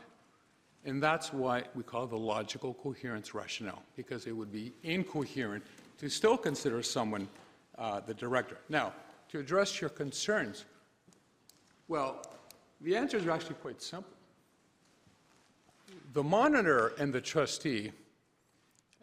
And 0.86 1.04
that's 1.04 1.34
why 1.34 1.64
we 1.76 1.84
call 1.84 2.08
the 2.08 2.18
logical 2.18 2.74
coherence 2.74 3.34
rationale, 3.34 3.84
because 3.98 4.26
it 4.26 4.32
would 4.32 4.52
be 4.52 4.72
incoherent 4.84 5.64
to 5.98 6.10
still 6.10 6.38
consider 6.38 6.82
someone 6.82 7.28
uh, 7.78 8.00
the 8.00 8.14
director. 8.14 8.58
Now, 8.70 8.94
to 9.30 9.40
address 9.40 9.82
your 9.82 9.90
concerns, 9.90 10.66
well, 11.90 12.22
the 12.82 12.96
answers 12.96 13.26
are 13.26 13.32
actually 13.32 13.56
quite 13.56 13.82
simple. 13.82 14.14
The 16.14 16.24
monitor 16.24 16.94
and 16.98 17.14
the 17.14 17.22
trustee 17.22 17.92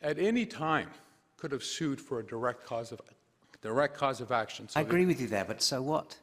at 0.02 0.18
any 0.18 0.44
time 0.44 0.90
could 1.36 1.52
have 1.52 1.62
sued 1.62 2.00
for 2.00 2.18
a 2.20 2.26
direct 2.26 2.64
cause 2.64 2.90
of, 2.92 3.00
direct 3.62 3.96
cause 3.96 4.20
of 4.20 4.32
action. 4.32 4.68
So 4.68 4.80
I 4.80 4.82
they- 4.82 4.88
agree 4.88 5.06
with 5.06 5.20
you 5.20 5.28
there, 5.28 5.44
but 5.44 5.62
so 5.62 5.82
what? 5.82 6.18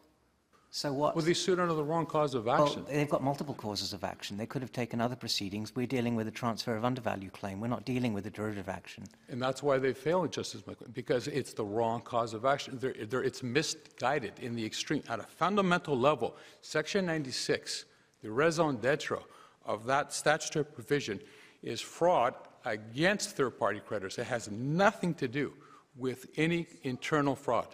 So 0.72 0.92
what? 0.92 1.16
Well, 1.16 1.24
they 1.24 1.36
sued 1.36 1.60
under 1.60 1.76
the 1.76 1.84
wrong 1.84 2.08
cause 2.08 2.34
of 2.34 2.46
Well, 2.46 2.66
action. 2.66 2.84
they've 2.90 3.08
got 3.08 3.22
multiple 3.24 3.54
causes 3.54 3.94
of 3.94 4.04
action. 4.04 4.38
They 4.38 4.48
could 4.48 4.64
have 4.64 4.72
taken 4.72 5.00
other 5.00 5.16
proceedings. 5.16 5.76
We're 5.76 5.86
dealing 5.86 6.16
with 6.16 6.28
a 6.28 6.32
transfer 6.32 6.76
of 6.76 6.84
undervalue 6.84 7.30
claim. 7.30 7.62
We're 7.62 7.68
not 7.68 7.86
dealing 7.86 8.12
with 8.12 8.26
a 8.26 8.32
derivative 8.32 8.68
action. 8.68 9.04
And 9.30 9.40
that's 9.40 9.62
why 9.62 9.78
they 9.78 9.94
failed, 9.94 10.32
Justice 10.34 10.66
McLean, 10.66 10.90
because 10.92 11.28
it's 11.28 11.54
the 11.54 11.64
wrong 11.64 12.02
cause 12.02 12.34
of 12.34 12.44
action. 12.44 12.80
They're, 12.82 12.96
they're, 13.06 13.22
it's 13.24 13.44
misguided 13.44 14.34
in 14.42 14.56
the 14.56 14.66
extreme. 14.66 15.04
At 15.08 15.20
a 15.20 15.24
fundamental 15.24 15.96
level, 15.98 16.36
Section 16.62 17.06
96, 17.06 17.86
the 18.24 18.32
raison 18.32 18.78
d'etre 18.78 19.20
of 19.66 19.86
that 19.86 20.14
statutory 20.14 20.66
provision 20.66 21.20
is 21.62 21.82
fraud 21.82 22.34
against 22.66 23.36
third-party 23.38 23.82
creditors. 23.82 24.18
It 24.18 24.26
has 24.26 24.50
nothing 24.52 25.14
to 25.16 25.28
do 25.28 25.54
with 25.98 26.28
any 26.38 26.68
internal 26.84 27.36
fraud. 27.36 27.68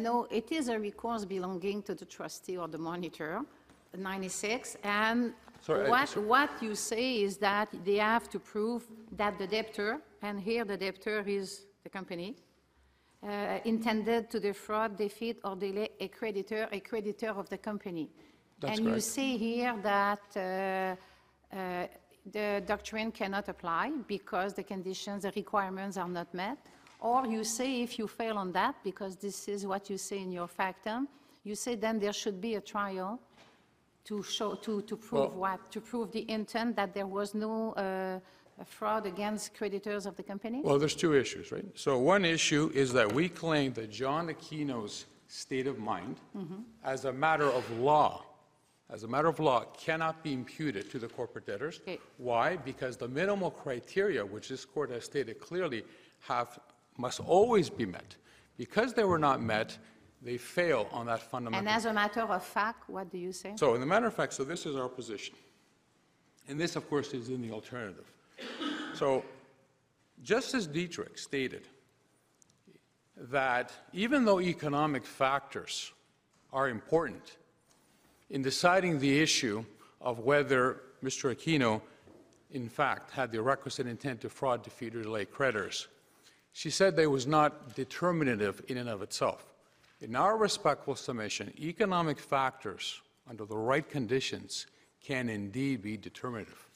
Know, 0.00 0.28
it 0.30 0.52
is 0.52 0.68
a 0.68 0.78
recourse 0.78 1.24
belonging 1.24 1.82
to 1.82 1.94
the 1.94 2.04
trustee 2.04 2.56
or 2.56 2.68
the 2.68 2.78
monitor, 2.78 3.40
96, 3.96 4.76
and 4.84 5.34
Sorry, 5.60 5.86
I- 5.86 5.90
what, 5.90 6.08
so- 6.08 6.20
what 6.20 6.62
you 6.62 6.74
say 6.74 7.22
is 7.22 7.38
that 7.38 7.68
they 7.84 7.96
have 7.96 8.28
to 8.30 8.38
prove 8.38 8.86
that 9.12 9.38
the 9.38 9.46
debtor, 9.46 10.00
and 10.22 10.38
here 10.40 10.64
the 10.64 10.76
debtor 10.76 11.24
is 11.26 11.66
the 11.82 11.88
company, 11.90 12.36
uh, 13.22 13.58
intended 13.64 14.30
to 14.30 14.38
defraud, 14.38 14.96
defeat, 14.96 15.40
or 15.42 15.56
delay 15.56 15.88
a 15.98 16.08
creditor, 16.08 16.68
a 16.70 16.80
creditor 16.80 17.30
of 17.30 17.48
the 17.48 17.58
company. 17.58 18.10
That's 18.64 18.78
And 18.78 18.86
you 18.86 18.92
correct. 18.92 19.04
say 19.04 19.36
here 19.36 19.74
that 19.82 20.20
uh, 20.36 20.40
uh, 21.56 21.86
the 22.32 22.62
doctrine 22.66 23.12
cannot 23.12 23.48
apply 23.48 23.92
because 24.08 24.54
the 24.54 24.62
conditions, 24.62 25.22
the 25.22 25.32
requirements 25.36 25.96
are 25.96 26.08
not 26.08 26.32
met, 26.32 26.58
or 27.00 27.26
you 27.26 27.44
say 27.44 27.82
if 27.82 27.98
you 27.98 28.06
fail 28.08 28.38
on 28.38 28.52
that, 28.52 28.74
because 28.82 29.16
this 29.16 29.48
is 29.48 29.66
what 29.66 29.90
you 29.90 29.98
say 29.98 30.18
in 30.20 30.32
your 30.32 30.48
factum, 30.48 31.08
you 31.44 31.54
say 31.54 31.74
then 31.74 31.98
there 31.98 32.12
should 32.12 32.40
be 32.40 32.54
a 32.54 32.60
trial 32.60 33.20
to 34.04 34.22
show, 34.22 34.54
to, 34.54 34.80
to 34.82 34.96
prove 34.96 35.30
Well- 35.34 35.40
what? 35.40 35.70
To 35.72 35.80
prove 35.80 36.12
the 36.12 36.24
intent 36.30 36.76
that 36.76 36.94
there 36.94 37.06
was 37.06 37.34
no 37.34 37.72
uh, 37.72 38.20
fraud 38.64 39.04
against 39.06 39.54
creditors 39.54 40.06
of 40.06 40.16
the 40.16 40.22
company? 40.22 40.60
Well, 40.64 40.78
there's 40.78 40.94
two 40.94 41.14
issues, 41.14 41.52
right? 41.52 41.64
So 41.74 41.98
one 41.98 42.24
issue 42.24 42.70
is 42.74 42.92
that 42.94 43.12
we 43.12 43.28
claim 43.28 43.72
that 43.74 43.90
John 43.90 44.28
Aquino's 44.28 45.06
state 45.28 45.66
of 45.66 45.78
mind, 45.78 46.16
as 46.84 47.04
a 47.04 47.12
matter 47.12 47.50
of 47.50 47.68
law, 47.78 48.24
as 48.94 49.02
a 49.02 49.08
matter 49.08 49.26
of 49.26 49.40
law, 49.40 49.64
cannot 49.76 50.22
be 50.22 50.32
imputed 50.32 50.88
to 50.92 51.00
the 51.00 51.08
corporate 51.08 51.44
debtors. 51.44 51.80
Okay. 51.82 51.98
Why? 52.18 52.56
Because 52.56 52.96
the 52.96 53.08
minimal 53.08 53.50
criteria, 53.50 54.24
which 54.24 54.48
this 54.48 54.64
court 54.64 54.90
has 54.90 55.04
stated 55.04 55.40
clearly, 55.40 55.82
have, 56.20 56.60
must 56.96 57.18
always 57.18 57.68
be 57.68 57.86
met. 57.86 58.14
Because 58.56 58.94
they 58.94 59.02
were 59.02 59.18
not 59.18 59.42
met, 59.42 59.76
they 60.22 60.36
fail 60.36 60.86
on 60.92 61.06
that 61.06 61.20
fundamental. 61.20 61.58
And 61.58 61.68
as 61.68 61.86
a 61.86 61.92
matter 61.92 62.20
of 62.20 62.44
fact, 62.44 62.88
what 62.88 63.10
do 63.10 63.18
you 63.18 63.32
say? 63.32 63.54
So, 63.56 63.74
in 63.74 63.80
the 63.80 63.86
matter 63.86 64.06
of 64.06 64.14
fact, 64.14 64.32
so 64.32 64.44
this 64.44 64.64
is 64.64 64.76
our 64.76 64.88
position. 64.88 65.34
And 66.46 66.60
this, 66.60 66.76
of 66.76 66.88
course, 66.88 67.12
is 67.14 67.30
in 67.30 67.42
the 67.42 67.50
alternative. 67.50 68.08
So, 68.94 69.24
Justice 70.22 70.68
Dietrich 70.68 71.18
stated 71.18 71.66
that 73.16 73.72
even 73.92 74.24
though 74.24 74.40
economic 74.40 75.04
factors 75.04 75.92
are 76.52 76.68
important 76.68 77.38
in 78.30 78.42
deciding 78.42 78.98
the 78.98 79.20
issue 79.20 79.64
of 80.00 80.20
whether 80.20 80.82
Mr. 81.02 81.34
Aquino, 81.34 81.80
in 82.50 82.68
fact, 82.68 83.10
had 83.10 83.30
the 83.30 83.40
requisite 83.42 83.86
intent 83.86 84.20
to 84.20 84.28
fraud, 84.28 84.62
defeat, 84.62 84.94
or 84.94 85.02
delay 85.02 85.24
creditors, 85.24 85.88
she 86.52 86.70
said 86.70 86.94
they 86.94 87.06
was 87.06 87.26
not 87.26 87.74
determinative 87.74 88.62
in 88.68 88.76
and 88.76 88.88
of 88.88 89.02
itself. 89.02 89.52
In 90.00 90.14
our 90.14 90.36
respectful 90.36 90.94
submission, 90.94 91.52
economic 91.58 92.18
factors, 92.18 93.00
under 93.28 93.44
the 93.44 93.56
right 93.56 93.88
conditions, 93.88 94.66
can 95.02 95.28
indeed 95.28 95.82
be 95.82 95.96
determinative. 95.96 96.68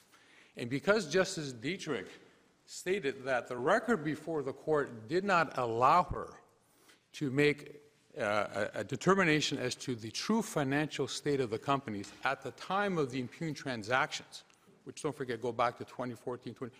And 0.57 0.69
because 0.69 1.07
Justice 1.07 1.52
Dietrich 1.52 2.09
stated 2.67 3.25
that 3.25 3.49
the 3.49 3.57
record 3.57 4.05
before 4.05 4.43
the 4.43 4.52
court 4.52 5.09
did 5.09 5.25
not 5.25 5.57
allow 5.57 6.02
her 6.05 6.35
to 7.14 7.31
make 7.31 7.81
uh, 8.18 8.68
a 8.75 8.80
a 8.80 8.84
determination 8.84 9.58
as 9.58 9.75
to 9.75 9.94
the 9.94 10.10
true 10.10 10.42
financial 10.42 11.08
state 11.08 11.40
of 11.40 11.50
the 11.50 11.58
companies 11.58 12.12
at 12.25 12.42
the 12.42 12.50
time 12.52 12.98
of 12.98 13.10
the 13.10 13.20
impugned 13.20 13.56
transactions, 13.56 14.44
which, 14.84 15.02
don't 15.02 15.16
forget, 15.16 15.40
go 15.40 15.52
back 15.52 15.78
to 15.78 15.84
2014, 15.84 16.54
20, 16.54 16.72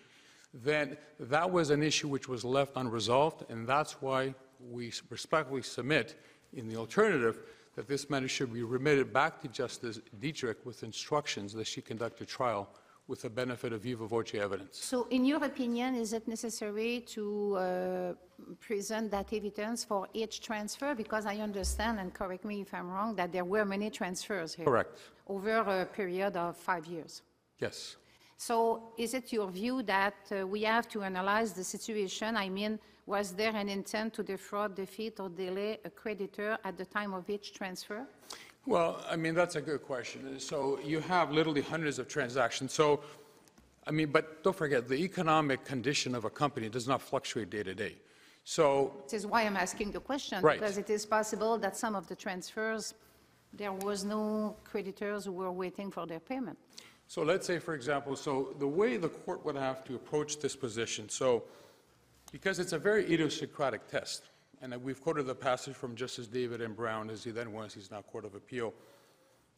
then 0.53 0.97
that 1.19 1.49
was 1.49 1.69
an 1.69 1.83
issue 1.83 2.07
which 2.07 2.27
was 2.27 2.43
left 2.43 2.73
unresolved, 2.75 3.49
and 3.49 3.67
that's 3.67 4.01
why 4.01 4.33
we 4.71 4.91
respectfully 5.09 5.61
submit 5.61 6.19
in 6.53 6.67
the 6.67 6.75
alternative 6.75 7.39
that 7.75 7.87
this 7.87 8.09
matter 8.09 8.27
should 8.27 8.53
be 8.53 8.63
remitted 8.63 9.13
back 9.13 9.41
to 9.41 9.47
Justice 9.47 9.99
Dietrich 10.19 10.57
with 10.65 10.83
instructions 10.83 11.53
that 11.53 11.67
she 11.67 11.81
conduct 11.81 12.19
a 12.21 12.25
trial 12.25 12.67
with 13.09 13.23
the 13.23 13.29
benefit 13.29 13.73
of 13.73 13.81
viva 13.81 14.05
voce 14.05 14.35
evidence. 14.35 14.77
So 14.93 15.07
in 15.09 15.25
your 15.25 15.43
opinion, 15.43 15.95
is 15.95 16.13
it 16.13 16.27
necessary 16.27 17.03
to 17.15 17.55
uh, 17.55 18.13
present 18.59 19.09
that 19.09 19.33
evidence 19.33 19.83
for 19.83 20.07
each 20.13 20.41
transfer? 20.41 20.93
Because 20.93 21.25
I 21.25 21.37
understand, 21.37 21.99
and 21.99 22.13
correct 22.13 22.45
me 22.45 22.61
if 22.61 22.71
I'm 22.71 22.89
wrong, 22.89 23.15
that 23.15 23.31
there 23.33 23.45
were 23.45 23.65
many 23.65 23.89
transfers 23.89 24.53
here. 24.53 24.65
Correct. 24.65 24.99
Over 25.27 25.57
a 25.81 25.85
period 25.85 26.37
of 26.37 26.55
five 26.55 26.85
years. 26.85 27.23
Yes. 27.59 27.97
So 28.37 28.93
is 28.97 29.15
it 29.15 29.33
your 29.33 29.49
view 29.49 29.81
that 29.83 30.19
uh, 30.31 30.47
we 30.47 30.61
have 30.61 30.87
to 30.89 31.01
analyze 31.01 31.51
the 31.53 31.63
situation? 31.63 32.37
I 32.37 32.47
mean, 32.47 32.79
was 33.07 33.31
there 33.31 33.55
an 33.55 33.69
intent 33.69 34.13
to 34.13 34.23
defraud, 34.23 34.75
defeat, 34.75 35.19
or 35.19 35.29
delay 35.29 35.79
a 35.83 35.89
creditor 35.89 36.59
at 36.63 36.77
the 36.77 36.85
time 36.85 37.15
of 37.15 37.27
each 37.27 37.53
transfer? 37.53 38.05
Well, 38.69 39.03
I 39.09 39.15
mean, 39.15 39.33
that's 39.33 39.55
a 39.55 39.61
good 39.61 39.81
question. 39.81 40.39
So 40.39 40.79
you 40.85 40.99
have 40.99 41.31
literally 41.31 41.61
hundreds 41.61 41.97
of 41.97 42.07
transactions. 42.07 42.71
So, 42.71 42.99
I 43.87 43.89
mean, 43.89 44.11
but 44.11 44.43
don't 44.43 44.55
forget, 44.55 44.87
the 44.87 44.99
economic 45.09 45.65
condition 45.65 46.13
of 46.13 46.23
a 46.23 46.29
company 46.29 46.69
does 46.69 46.87
not 46.87 47.01
fluctuate 47.01 47.49
day 47.49 47.63
to 47.63 47.73
day. 47.73 47.95
So, 48.43 48.93
This 49.05 49.21
is 49.21 49.25
why 49.25 49.41
I'm 49.41 49.57
asking 49.57 49.89
the 49.91 49.99
question. 49.99 50.43
Right. 50.43 50.59
Because 50.59 50.77
it 50.77 50.91
is 50.91 51.03
possible 51.03 51.57
that 51.57 51.77
some 51.77 51.95
of 51.95 52.07
the 52.07 52.15
transfers, 52.15 52.93
there 53.53 53.73
was 53.73 54.05
no 54.05 54.55
creditors 54.63 55.25
who 55.25 55.31
were 55.31 55.51
waiting 55.51 55.89
for 55.89 56.05
their 56.05 56.19
payment. 56.19 56.57
so 57.07 57.23
let's 57.23 57.47
say, 57.47 57.57
for 57.57 57.73
example, 57.73 58.15
so 58.15 58.55
the 58.59 58.67
way 58.67 58.97
the 58.97 59.09
court 59.09 59.43
would 59.45 59.55
have 59.55 59.83
to 59.85 59.95
approach 59.95 60.37
this 60.39 60.55
position, 60.55 61.09
so, 61.09 61.43
because 62.31 62.59
it's 62.59 62.73
a 62.73 62.77
very 62.89 63.03
idiosyncratic 63.11 63.87
test, 63.87 64.29
and 64.61 64.75
we've 64.83 65.01
quoted 65.01 65.25
the 65.25 65.35
passage 65.35 65.75
from 65.75 65.95
Justice 65.95 66.27
David 66.27 66.61
M. 66.61 66.73
Brown, 66.73 67.09
as 67.09 67.23
he 67.23 67.31
then 67.31 67.53
was, 67.53 67.73
he's 67.73 67.91
now 67.91 68.01
Court 68.01 68.25
of 68.25 68.35
Appeal, 68.35 68.73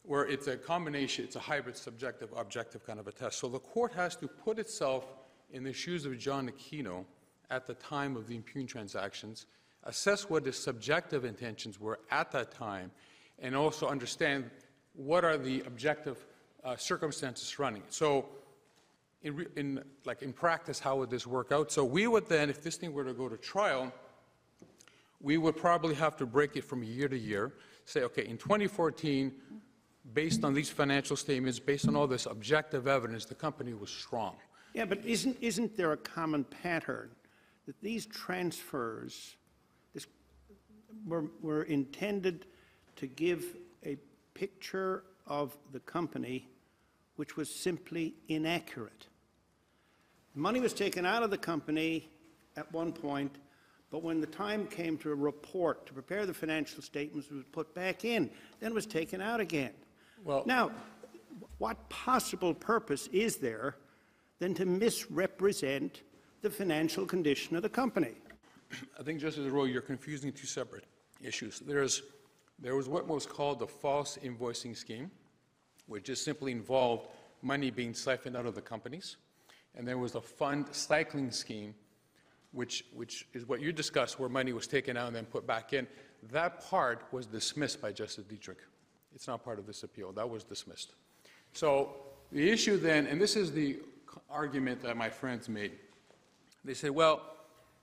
where 0.04 0.24
it's 0.26 0.46
a 0.46 0.56
combination, 0.56 1.24
it's 1.24 1.36
a 1.36 1.40
hybrid 1.40 1.76
subjective, 1.76 2.30
objective 2.36 2.86
kind 2.86 3.00
of 3.00 3.08
a 3.08 3.12
test. 3.12 3.38
So 3.38 3.48
the 3.48 3.58
court 3.58 3.92
has 3.94 4.16
to 4.16 4.28
put 4.28 4.58
itself 4.58 5.06
in 5.52 5.64
the 5.64 5.72
shoes 5.72 6.06
of 6.06 6.18
John 6.18 6.48
Aquino 6.48 7.04
at 7.50 7.66
the 7.66 7.74
time 7.74 8.16
of 8.16 8.26
the 8.26 8.36
impugned 8.36 8.68
transactions, 8.68 9.46
assess 9.84 10.30
what 10.30 10.46
his 10.46 10.56
subjective 10.56 11.24
intentions 11.24 11.80
were 11.80 11.98
at 12.10 12.30
that 12.32 12.52
time, 12.52 12.90
and 13.40 13.56
also 13.56 13.88
understand 13.88 14.50
what 14.94 15.24
are 15.24 15.36
the 15.36 15.60
objective 15.62 16.24
uh, 16.64 16.76
circumstances 16.76 17.46
surrounding 17.48 17.82
it. 17.82 17.92
So 17.92 18.26
in, 19.22 19.46
in, 19.56 19.84
like, 20.04 20.22
in 20.22 20.32
practice, 20.32 20.78
how 20.78 20.96
would 20.96 21.10
this 21.10 21.26
work 21.26 21.50
out? 21.50 21.72
So 21.72 21.84
we 21.84 22.06
would 22.06 22.28
then, 22.28 22.50
if 22.50 22.62
this 22.62 22.76
thing 22.76 22.92
were 22.92 23.04
to 23.04 23.14
go 23.14 23.28
to 23.28 23.36
trial, 23.36 23.92
we 25.22 25.38
would 25.38 25.56
probably 25.56 25.94
have 25.94 26.16
to 26.16 26.26
break 26.26 26.56
it 26.56 26.64
from 26.64 26.82
year 26.82 27.08
to 27.08 27.16
year, 27.16 27.54
say, 27.84 28.02
okay, 28.02 28.26
in 28.26 28.36
2014, 28.36 29.32
based 30.14 30.44
on 30.44 30.52
these 30.52 30.68
financial 30.68 31.16
statements, 31.16 31.58
based 31.58 31.86
on 31.86 31.94
all 31.94 32.06
this 32.06 32.26
objective 32.26 32.88
evidence, 32.88 33.24
the 33.24 33.34
company 33.34 33.72
was 33.72 33.90
strong. 33.90 34.36
Yeah, 34.74 34.84
but 34.84 35.04
isn't, 35.04 35.36
isn't 35.40 35.76
there 35.76 35.92
a 35.92 35.96
common 35.96 36.44
pattern 36.44 37.10
that 37.66 37.80
these 37.80 38.06
transfers 38.06 39.36
this, 39.94 40.06
were, 41.06 41.26
were 41.40 41.62
intended 41.64 42.46
to 42.96 43.06
give 43.06 43.44
a 43.84 43.96
picture 44.34 45.04
of 45.26 45.56
the 45.72 45.80
company 45.80 46.48
which 47.16 47.36
was 47.36 47.48
simply 47.54 48.14
inaccurate? 48.28 49.06
Money 50.34 50.60
was 50.60 50.72
taken 50.72 51.04
out 51.04 51.22
of 51.22 51.30
the 51.30 51.38
company 51.38 52.08
at 52.56 52.70
one 52.72 52.90
point, 52.90 53.36
but 53.92 54.02
when 54.02 54.22
the 54.22 54.26
time 54.26 54.66
came 54.66 54.96
to 54.96 55.14
report, 55.14 55.84
to 55.86 55.92
prepare 55.92 56.24
the 56.24 56.32
financial 56.32 56.82
statements, 56.82 57.28
it 57.30 57.34
was 57.34 57.44
put 57.52 57.74
back 57.74 58.06
in, 58.06 58.30
then 58.58 58.72
it 58.72 58.74
was 58.74 58.86
taken 58.86 59.20
out 59.20 59.38
again. 59.38 59.72
Well- 60.24 60.42
Now, 60.46 60.72
what 61.58 61.88
possible 61.90 62.54
purpose 62.54 63.08
is 63.12 63.36
there 63.36 63.76
than 64.38 64.54
to 64.54 64.64
misrepresent 64.64 66.00
the 66.40 66.48
financial 66.48 67.04
condition 67.04 67.54
of 67.54 67.62
the 67.62 67.68
company? 67.68 68.14
I 68.98 69.02
think, 69.02 69.20
Justice 69.20 69.46
Rowe, 69.50 69.64
you're 69.64 69.82
confusing 69.82 70.32
two 70.32 70.46
separate 70.46 70.84
issues. 71.20 71.60
There's, 71.60 72.02
there 72.58 72.74
was 72.74 72.88
what 72.88 73.06
was 73.06 73.26
called 73.26 73.58
the 73.58 73.66
false 73.66 74.18
invoicing 74.24 74.74
scheme, 74.74 75.10
which 75.86 76.04
just 76.04 76.24
simply 76.24 76.50
involved 76.50 77.08
money 77.42 77.70
being 77.70 77.92
siphoned 77.92 78.38
out 78.38 78.46
of 78.46 78.54
the 78.54 78.62
companies. 78.62 79.18
And 79.74 79.86
there 79.86 79.98
was 79.98 80.12
the 80.12 80.22
fund 80.22 80.66
cycling 80.72 81.30
scheme, 81.30 81.74
which, 82.52 82.84
which 82.94 83.26
is 83.32 83.48
what 83.48 83.60
you 83.60 83.72
discussed, 83.72 84.18
where 84.18 84.28
money 84.28 84.52
was 84.52 84.66
taken 84.66 84.96
out 84.96 85.06
and 85.06 85.16
then 85.16 85.24
put 85.24 85.46
back 85.46 85.72
in. 85.72 85.86
That 86.30 86.64
part 86.64 87.04
was 87.10 87.26
dismissed 87.26 87.80
by 87.80 87.92
Justice 87.92 88.24
Dietrich. 88.24 88.58
It's 89.14 89.26
not 89.26 89.44
part 89.44 89.58
of 89.58 89.66
this 89.66 89.82
appeal. 89.82 90.12
That 90.12 90.28
was 90.28 90.44
dismissed. 90.44 90.94
So 91.52 91.96
the 92.30 92.48
issue 92.48 92.76
then, 92.76 93.06
and 93.06 93.20
this 93.20 93.36
is 93.36 93.52
the 93.52 93.78
argument 94.30 94.82
that 94.82 94.96
my 94.96 95.10
friends 95.10 95.48
made, 95.48 95.72
they 96.64 96.74
said, 96.74 96.90
well, 96.90 97.22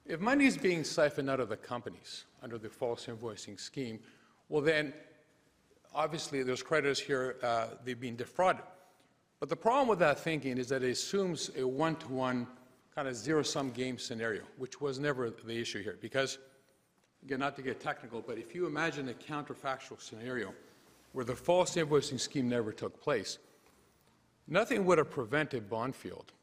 if 0.06 0.20
money 0.20 0.46
is 0.46 0.58
being 0.58 0.84
siphoned 0.84 1.30
out 1.30 1.40
of 1.40 1.50
the 1.50 1.58
companies 1.58 2.26
under 2.42 2.58
the 2.58 2.70
false 2.70 3.06
invoicing 3.06 3.60
scheme, 3.60 4.00
well 4.48 4.62
then, 4.62 4.94
obviously, 5.94 6.42
those 6.44 6.64
creditors 6.64 7.00
here, 7.00 7.36
uh, 7.44 7.68
they've 7.84 8.00
been 8.00 8.16
defrauded. 8.16 8.64
But 9.40 9.50
the 9.50 9.56
problem 9.56 9.88
with 9.88 10.00
that 10.00 10.20
thinking 10.20 10.58
is 10.58 10.68
that 10.70 10.84
it 10.84 10.92
assumes 10.92 11.52
a 11.58 11.66
one-to-one 11.66 12.48
kind 12.94 13.08
of 13.08 13.16
zero-sum 13.16 13.72
game 13.72 13.98
scenario, 13.98 14.42
which 14.58 14.82
was 14.82 15.00
never 15.00 15.30
the 15.30 15.60
issue 15.60 15.82
here. 15.82 15.98
Because, 16.02 16.38
again, 17.24 17.40
not 17.40 17.56
to 17.56 17.62
get 17.62 17.80
technical, 17.80 18.22
but 18.22 18.38
if 18.38 18.54
you 18.56 18.66
imagine 18.66 19.10
a 19.10 19.14
counterfactual 19.14 20.02
scenario 20.02 20.54
where 21.14 21.26
the 21.26 21.36
false 21.36 21.76
invoicing 21.76 22.20
scheme 22.20 22.50
never 22.50 22.72
took 22.72 23.02
place, 23.02 23.38
nothing 24.48 24.86
would 24.86 24.98
have 24.98 25.10
prevented 25.10 25.70
Bondfield 25.70 26.34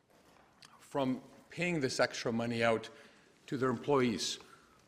from 0.81 1.21
paying 1.51 1.81
this 1.81 2.01
extra 2.01 2.33
money 2.33 2.65
out 2.65 2.89
to 3.47 3.57
their 3.57 3.71
employees 3.71 4.39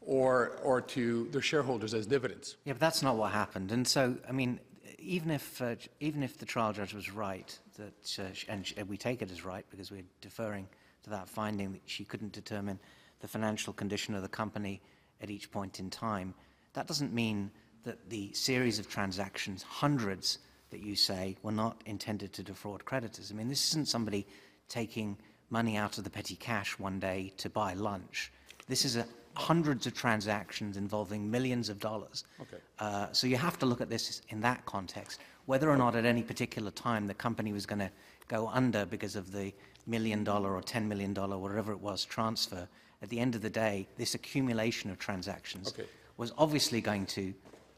or, 0.01 0.59
or 0.63 0.81
to 0.81 1.29
their 1.33 1.43
shareholders 1.43 1.95
as 1.95 2.07
dividends. 2.07 2.57
Yeah, 2.65 2.73
but 2.73 2.81
that's 2.81 3.03
not 3.03 3.17
what 3.17 3.33
happened. 3.33 3.73
And 3.73 3.87
so, 3.87 4.17
I 4.29 4.33
mean, 4.33 4.59
even 4.99 5.31
if, 5.31 5.61
uh, 5.63 5.77
even 6.01 6.23
if 6.23 6.39
the 6.39 6.47
trial 6.47 6.73
judge 6.73 6.95
was 6.95 7.11
right, 7.13 7.57
that, 7.77 8.19
uh, 8.19 8.53
and 8.53 8.73
we 8.89 8.97
take 8.97 9.23
it 9.23 9.31
as 9.31 9.45
right 9.45 9.65
because 9.71 9.91
we're 9.91 10.03
deferring 10.21 10.67
to 11.09 11.17
that 11.17 11.29
finding 11.29 11.73
that 11.73 11.83
she 11.87 12.05
couldn't 12.05 12.33
determine 12.33 12.79
the 13.21 13.29
financial 13.29 13.73
condition 13.73 14.15
of 14.15 14.23
the 14.23 14.29
company 14.29 14.81
at 15.21 15.31
each 15.31 15.51
point 15.51 15.81
in 15.81 15.91
time, 15.91 16.35
that 16.75 16.87
doesn't 16.87 17.13
mean 17.13 17.51
that 17.85 18.11
the 18.11 18.33
series 18.33 18.79
of 18.79 18.89
transactions, 18.89 19.63
hundreds 19.63 20.39
that 20.71 20.81
you 20.81 20.95
say, 20.95 21.37
were 21.43 21.53
not 21.53 21.83
intended 21.87 22.33
to 22.35 22.43
defraud 22.43 22.85
creditors. 22.85 23.31
I 23.33 23.35
mean, 23.35 23.49
this 23.49 23.69
isn't 23.69 23.89
somebody 23.89 24.27
taking 24.69 25.17
money 25.51 25.77
out 25.77 25.99
of 25.99 26.05
the 26.05 26.11
petty 26.11 26.37
cash 26.37 26.79
one 26.79 27.01
day 27.01 27.33
to 27.39 27.49
buy 27.49 27.73
lunch. 27.73 28.31
This 28.69 28.85
is 28.85 28.97
a, 28.97 29.07
hundreds 29.35 29.87
of 29.87 29.95
transactions 29.95 30.77
involving 30.77 31.31
millions 31.31 31.69
of 31.69 31.81
dollars. 31.81 32.25
Okay. 32.41 32.59
Uh, 32.79 33.07
so 33.13 33.27
you 33.27 33.37
have 33.37 33.59
to 33.59 33.67
look 33.67 33.81
at 33.81 33.89
this 33.89 34.21
in 34.29 34.41
that 34.41 34.65
context. 34.67 35.21
Whether 35.47 35.71
or 35.71 35.77
not 35.77 35.97
at 35.97 36.05
any 36.05 36.23
particular 36.23 36.71
time 36.71 37.07
the 37.07 37.15
company 37.15 37.53
was 37.53 37.65
going 37.65 37.79
to 37.79 37.91
go 38.27 38.49
under 38.49 38.85
because 38.85 39.17
of 39.17 39.33
the 39.33 39.55
million 39.89 40.23
dollar 40.23 40.55
or 40.55 40.63
$10 40.63 40.87
million, 40.87 41.15
whatever 41.15 41.73
it 41.73 41.81
was, 41.81 42.05
transfer, 42.05 42.69
at 43.03 43.09
the 43.09 43.19
end 43.19 43.35
of 43.35 43.43
the 43.43 43.51
day, 43.51 43.87
this 43.97 44.15
accumulation 44.15 44.91
of 44.91 44.99
transactions 44.99 45.69
Okay. 45.69 45.89
was 46.17 46.33
obviously 46.37 46.81
going 46.81 47.07
to, 47.07 47.35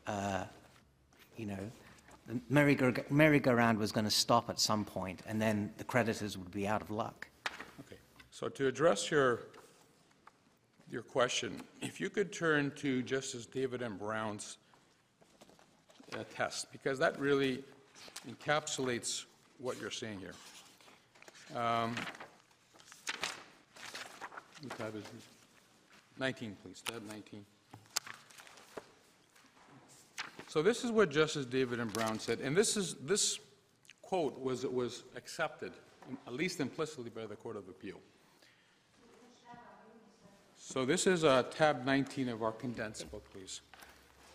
uh, 0.06 0.44
you 1.36 1.46
know, 1.46 1.58
the 2.26 2.40
merry-go- 2.48 2.94
merry-go-round 3.10 3.78
was 3.78 3.92
going 3.92 4.04
to 4.04 4.10
stop 4.10 4.50
at 4.50 4.58
some 4.60 4.84
point, 4.84 5.20
and 5.26 5.40
then 5.40 5.72
the 5.78 5.84
creditors 5.84 6.36
would 6.36 6.50
be 6.50 6.66
out 6.66 6.82
of 6.82 6.90
luck. 6.90 7.28
Okay, 7.80 7.98
so 8.30 8.48
to 8.48 8.66
address 8.66 9.10
your, 9.10 9.40
your 10.90 11.02
question, 11.02 11.60
if 11.80 12.00
you 12.00 12.08
could 12.10 12.32
turn 12.32 12.72
to 12.76 13.02
Justice 13.02 13.46
David 13.46 13.82
M. 13.82 13.96
Brown's 13.96 14.58
uh, 16.14 16.24
test, 16.34 16.70
because 16.72 16.98
that 16.98 17.18
really 17.18 17.62
encapsulates 18.28 19.24
what 19.58 19.80
you're 19.80 19.90
saying 19.90 20.18
here. 20.20 20.32
Um, 21.54 21.96
What 24.62 24.78
tab 24.78 24.94
is 24.94 25.02
this? 25.02 25.24
19, 26.18 26.56
please, 26.62 26.82
tab 26.82 27.02
19. 27.08 27.44
So 30.48 30.62
this 30.62 30.84
is 30.84 30.90
what 30.90 31.10
Justice 31.10 31.46
David 31.46 31.80
M. 31.80 31.88
Brown 31.88 32.18
said, 32.18 32.40
and 32.40 32.56
this 32.56 32.76
is, 32.76 32.94
this 33.02 33.38
quote 34.02 34.38
was, 34.38 34.66
was 34.66 35.04
accepted, 35.16 35.72
at 36.26 36.32
least 36.32 36.60
implicitly 36.60 37.10
by 37.10 37.26
the 37.26 37.36
Court 37.36 37.56
of 37.56 37.68
Appeal. 37.68 38.00
So 40.56 40.84
this 40.84 41.06
is 41.06 41.24
uh, 41.24 41.44
tab 41.44 41.84
19 41.84 42.28
of 42.28 42.42
our 42.42 42.52
condensed 42.52 43.10
book, 43.10 43.24
please. 43.32 43.60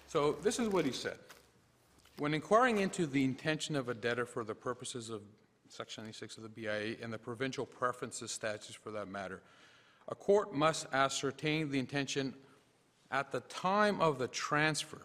So 0.07 0.37
this 0.41 0.59
is 0.59 0.69
what 0.69 0.85
he 0.85 0.91
said. 0.91 1.17
When 2.17 2.33
inquiring 2.33 2.79
into 2.79 3.05
the 3.05 3.23
intention 3.23 3.75
of 3.75 3.89
a 3.89 3.93
debtor 3.93 4.25
for 4.25 4.43
the 4.43 4.55
purposes 4.55 5.09
of 5.09 5.21
Section 5.69 6.03
96 6.03 6.37
of 6.37 6.43
the 6.43 6.49
BIA 6.49 6.95
and 7.01 7.11
the 7.11 7.17
provincial 7.17 7.65
preferences 7.65 8.31
statutes 8.31 8.75
for 8.75 8.91
that 8.91 9.07
matter, 9.07 9.41
a 10.07 10.15
court 10.15 10.53
must 10.53 10.87
ascertain 10.93 11.71
the 11.71 11.79
intention 11.79 12.33
at 13.11 13.31
the 13.31 13.39
time 13.41 13.99
of 14.01 14.19
the 14.19 14.27
transfer 14.27 15.01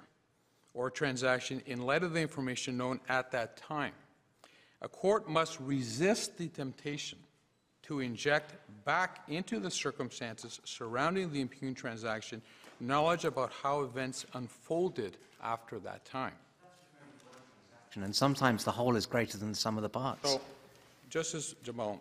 or 0.75 0.91
transaction 0.91 1.63
in 1.67 1.81
light 1.81 2.03
of 2.03 2.13
the 2.13 2.21
information 2.21 2.77
known 2.77 3.01
at 3.09 3.33
that 3.33 3.57
time. 3.57 3.93
A 4.83 4.89
court 4.89 5.29
must 5.29 5.59
resist 5.61 6.39
the 6.39 6.49
temptation 6.49 7.19
to 7.83 8.01
inject 8.01 8.55
back 8.85 9.23
into 9.29 9.59
the 9.59 9.71
circumstances 9.71 10.61
surrounding 10.65 11.33
the 11.33 11.41
impugned 11.41 11.77
transaction 11.77 12.41
knowledge 12.79 13.25
about 13.25 13.53
how 13.63 13.83
events 13.83 14.25
unfolded 14.35 15.17
after 15.43 15.79
that 15.81 16.05
time. 16.05 16.35
And 17.95 18.15
sometimes 18.15 18.65
the 18.65 18.71
whole 18.71 18.97
is 18.97 19.07
greater 19.07 19.37
than 19.37 19.51
the 19.51 19.57
sum 19.57 19.77
of 19.77 19.83
the 19.83 19.89
parts. 19.89 20.31
So, 20.31 20.41
Justice 21.09 21.55
Jamal, 21.63 21.99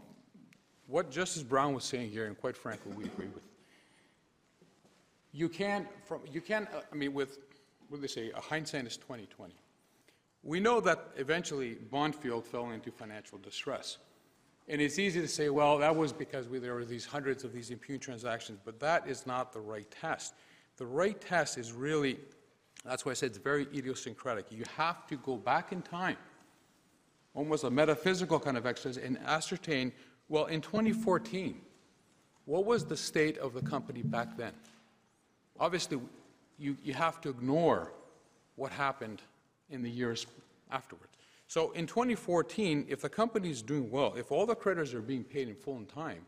what 0.88 1.10
Justice 1.10 1.44
Brown 1.44 1.74
was 1.74 1.84
saying 1.84 2.12
here, 2.12 2.28
and 2.28 2.38
quite 2.38 2.56
frankly, 2.56 2.92
we 2.96 3.06
agree 3.06 3.28
with. 3.28 3.44
You 5.32 5.50
can't, 5.50 5.88
from, 6.06 6.22
you 6.32 6.42
can't, 6.42 6.68
uh, 6.74 6.82
I 6.92 6.96
mean, 6.96 7.14
with, 7.14 7.38
what 7.88 7.98
do 7.98 8.02
they 8.02 8.08
say, 8.08 8.32
a 8.36 8.42
hindsight 8.42 8.86
is 8.86 8.98
2020. 8.98 9.54
We 10.44 10.60
know 10.60 10.80
that 10.82 11.10
eventually 11.18 11.76
Bondfield 11.92 12.46
fell 12.46 12.72
into 12.72 12.92
financial 12.92 13.38
distress. 13.40 13.98
And 14.68 14.80
it's 14.80 15.00
easy 15.00 15.20
to 15.22 15.28
say, 15.28 15.50
well, 15.50 15.80
that 15.80 15.96
was 15.96 16.14
because 16.14 16.48
we, 16.48 16.60
there 16.60 16.76
were 16.76 16.86
these 16.86 17.06
hundreds 17.06 17.44
of 17.44 17.52
these 17.52 17.72
impugned 17.72 18.02
transactions, 18.02 18.60
but 18.64 18.80
that 18.80 19.08
is 19.08 19.26
not 19.26 19.52
the 19.52 19.60
right 19.60 19.90
test. 19.90 20.36
The 20.78 20.86
right 20.86 21.20
test 21.20 21.58
is 21.58 21.74
really, 21.74 22.20
that's 22.86 23.06
why 23.06 23.12
I 23.12 23.16
said 23.16 23.30
it's 23.30 23.38
very 23.38 23.68
idiosyncratic. 23.76 24.46
You 24.52 24.64
have 24.78 25.06
to 25.08 25.18
go 25.18 25.38
back 25.38 25.72
in 25.72 25.82
time 25.82 26.18
almost 27.34 27.64
a 27.64 27.70
metaphysical 27.70 28.40
kind 28.40 28.58
of 28.58 28.66
exercise, 28.66 28.98
and 28.98 29.18
ascertain, 29.20 29.92
well, 30.28 30.46
in 30.46 30.62
2014, 30.62 31.60
what 32.46 32.66
was 32.66 32.86
the 32.86 32.98
state 32.98 33.38
of 33.38 33.54
the 33.54 33.62
company 33.62 34.02
back 34.02 34.36
then? 34.38 34.54
Obviously, 35.60 36.00
you, 36.58 36.76
you 36.84 36.94
have 36.94 37.22
to 37.22 37.30
ignore 37.30 37.92
what 38.56 38.72
happened 38.72 39.22
in 39.70 39.82
the 39.82 39.90
years 39.90 40.26
afterwards. 40.72 41.14
So 41.48 41.72
in 41.72 41.88
2014, 41.88 42.86
if 42.90 43.02
the 43.02 43.10
company 43.10 43.50
is 43.50 43.62
doing 43.62 43.90
well, 43.90 44.14
if 44.16 44.32
all 44.32 44.46
the 44.46 44.56
creditors 44.56 44.94
are 44.94 45.02
being 45.02 45.24
paid 45.24 45.48
in 45.48 45.56
full 45.56 45.78
and 45.78 45.88
time, 45.88 46.26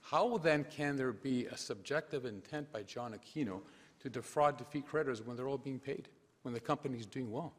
how 0.00 0.38
then 0.38 0.64
can 0.70 0.96
there 0.96 1.12
be 1.12 1.46
a 1.46 1.56
subjective 1.56 2.24
intent 2.24 2.72
by 2.72 2.82
John 2.82 3.14
Aquino 3.14 3.60
to 4.04 4.10
defraud, 4.10 4.58
defeat 4.58 4.86
creditors 4.86 5.22
when 5.22 5.34
they're 5.34 5.48
all 5.48 5.58
being 5.58 5.78
paid, 5.78 6.08
when 6.42 6.52
the 6.52 6.60
company 6.60 6.98
is 6.98 7.06
doing 7.06 7.30
well? 7.32 7.54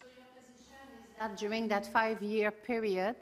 So 0.00 0.06
your 0.16 0.26
position 0.40 0.86
is 0.96 1.18
that 1.18 1.36
during 1.36 1.66
that 1.68 1.92
five-year 1.92 2.52
period, 2.52 3.16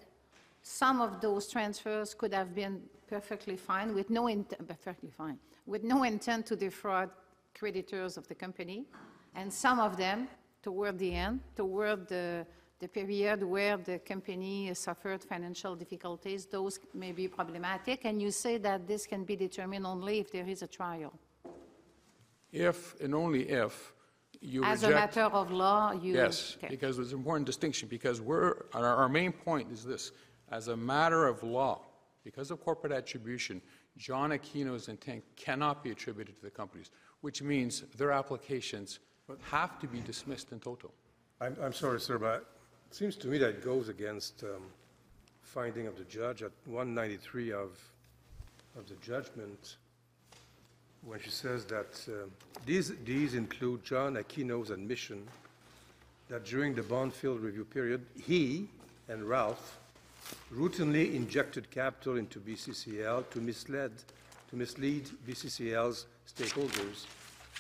some 0.62 1.00
of 1.00 1.22
those 1.22 1.48
transfers 1.48 2.12
could 2.12 2.34
have 2.34 2.54
been 2.54 2.82
perfectly 3.08 3.56
fine 3.56 3.94
with 3.94 4.10
no, 4.10 4.26
int- 4.26 4.52
perfectly 4.68 5.10
fine, 5.10 5.38
with 5.64 5.84
no 5.84 6.02
intent 6.02 6.44
to 6.46 6.54
defraud 6.54 7.08
creditors 7.58 8.18
of 8.18 8.28
the 8.28 8.34
company, 8.34 8.84
and 9.34 9.50
some 9.50 9.80
of 9.80 9.96
them, 9.96 10.28
toward 10.62 10.98
the 10.98 11.14
end, 11.14 11.40
toward 11.56 12.06
the, 12.08 12.46
the 12.78 12.88
period 12.88 13.42
where 13.42 13.78
the 13.78 13.98
company 14.00 14.74
suffered 14.74 15.24
financial 15.24 15.74
difficulties, 15.74 16.44
those 16.44 16.78
may 16.92 17.12
be 17.12 17.26
problematic, 17.26 18.04
and 18.04 18.20
you 18.20 18.30
say 18.30 18.58
that 18.58 18.86
this 18.86 19.06
can 19.06 19.24
be 19.24 19.34
determined 19.34 19.86
only 19.86 20.18
if 20.18 20.30
there 20.30 20.46
is 20.46 20.60
a 20.60 20.66
trial. 20.66 21.14
If 22.56 22.98
and 23.00 23.14
only 23.14 23.48
if 23.48 23.92
you 24.40 24.64
As 24.64 24.82
a 24.82 24.88
reject... 24.88 25.16
matter 25.16 25.36
of 25.36 25.50
law, 25.50 25.92
you... 25.92 26.14
Yes, 26.14 26.56
okay. 26.58 26.68
because 26.68 26.96
there's 26.96 27.12
an 27.12 27.18
important 27.18 27.46
distinction, 27.46 27.88
because 27.88 28.20
we're, 28.20 28.64
our, 28.74 28.84
our 28.84 29.08
main 29.08 29.32
point 29.32 29.70
is 29.72 29.84
this, 29.84 30.12
as 30.50 30.68
a 30.68 30.76
matter 30.76 31.26
of 31.26 31.42
law, 31.42 31.80
because 32.24 32.50
of 32.50 32.60
corporate 32.60 32.92
attribution, 32.92 33.60
John 33.96 34.30
Aquino's 34.30 34.88
intent 34.88 35.24
cannot 35.36 35.82
be 35.82 35.90
attributed 35.90 36.36
to 36.36 36.42
the 36.42 36.50
companies, 36.50 36.90
which 37.20 37.42
means 37.42 37.82
their 37.96 38.12
applications 38.12 39.00
have 39.42 39.78
to 39.80 39.86
be 39.86 40.00
dismissed 40.00 40.52
in 40.52 40.60
total. 40.60 40.92
I'm, 41.40 41.56
I'm 41.62 41.72
sorry, 41.72 42.00
sir, 42.00 42.18
but 42.18 42.46
it 42.88 42.94
seems 42.94 43.16
to 43.16 43.28
me 43.28 43.38
that 43.38 43.48
it 43.48 43.64
goes 43.64 43.88
against 43.88 44.44
um, 44.44 44.62
finding 45.42 45.86
of 45.86 45.96
the 45.96 46.04
judge 46.04 46.42
at 46.42 46.52
193 46.66 47.52
of, 47.52 47.78
of 48.78 48.86
the 48.88 48.94
judgment, 48.96 49.76
when 51.06 51.20
she 51.20 51.30
says 51.30 51.64
that 51.66 52.04
um, 52.08 52.30
these, 52.66 52.92
these 53.04 53.34
include 53.34 53.84
John 53.84 54.14
Aquino's 54.16 54.70
admission 54.70 55.26
that 56.28 56.44
during 56.44 56.74
the 56.74 56.82
Bondfield 56.82 57.40
review 57.40 57.64
period, 57.64 58.04
he 58.20 58.68
and 59.08 59.22
Ralph 59.28 59.78
routinely 60.52 61.14
injected 61.14 61.70
capital 61.70 62.16
into 62.16 62.40
BCCL 62.40 63.30
to 63.30 63.38
mislead, 63.38 63.92
to 64.50 64.56
mislead 64.56 65.08
BCCL's 65.28 66.06
stakeholders 66.28 67.06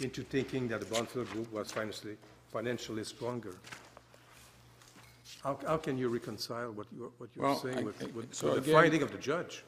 into 0.00 0.22
thinking 0.24 0.66
that 0.68 0.80
the 0.80 0.86
Bondfield 0.86 1.30
Group 1.30 1.52
was 1.52 1.70
financially, 1.70 2.16
financially 2.52 3.04
stronger. 3.04 3.54
How, 5.44 5.56
how 5.64 5.76
can 5.76 5.96
you 5.96 6.08
reconcile 6.08 6.72
what 6.72 6.88
you're, 6.96 7.10
what 7.18 7.30
you're 7.36 7.44
Well, 7.44 7.56
saying 7.56 7.84
with, 7.84 8.02
I- 8.02 8.06
with 8.06 8.34
so 8.34 8.54
with 8.54 8.64
the 8.64 8.72
finding 8.72 9.02
of 9.02 9.12
the 9.12 9.18
judge? 9.18 9.62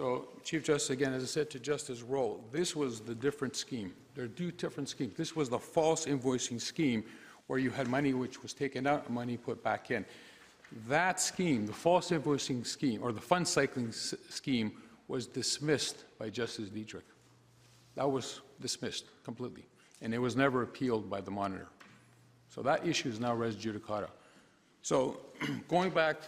So, 0.00 0.28
Chief 0.44 0.64
Justice, 0.64 0.88
again, 0.88 1.12
as 1.12 1.22
I 1.22 1.26
said 1.26 1.50
to 1.50 1.58
Justice 1.58 2.00
Rowe, 2.00 2.40
this 2.52 2.74
was 2.74 3.00
the 3.00 3.14
different 3.14 3.54
scheme. 3.54 3.92
There 4.14 4.24
are 4.24 4.28
two 4.28 4.50
different 4.50 4.88
schemes. 4.88 5.12
This 5.14 5.36
was 5.36 5.50
the 5.50 5.58
false 5.58 6.06
invoicing 6.06 6.58
scheme 6.58 7.04
where 7.48 7.58
you 7.58 7.68
had 7.68 7.86
money 7.86 8.14
which 8.14 8.42
was 8.42 8.54
taken 8.54 8.86
out 8.86 9.04
and 9.04 9.14
money 9.14 9.36
put 9.36 9.62
back 9.62 9.90
in. 9.90 10.06
That 10.88 11.20
scheme, 11.20 11.66
the 11.66 11.74
false 11.74 12.12
invoicing 12.12 12.66
scheme, 12.66 13.02
or 13.02 13.12
the 13.12 13.20
fund 13.20 13.46
cycling 13.46 13.92
scheme, 13.92 14.72
was 15.06 15.26
dismissed 15.26 16.04
by 16.18 16.30
Justice 16.30 16.70
Dietrich. 16.70 17.04
That 17.94 18.10
was 18.10 18.40
dismissed 18.58 19.04
completely, 19.22 19.66
and 20.00 20.14
it 20.14 20.18
was 20.18 20.34
never 20.34 20.62
appealed 20.62 21.10
by 21.10 21.20
the 21.20 21.30
monitor. 21.30 21.66
So 22.48 22.62
that 22.62 22.86
issue 22.86 23.10
is 23.10 23.20
now 23.20 23.34
res 23.34 23.54
judicata. 23.54 24.08
So 24.80 25.20
going 25.68 25.90
back 25.90 26.22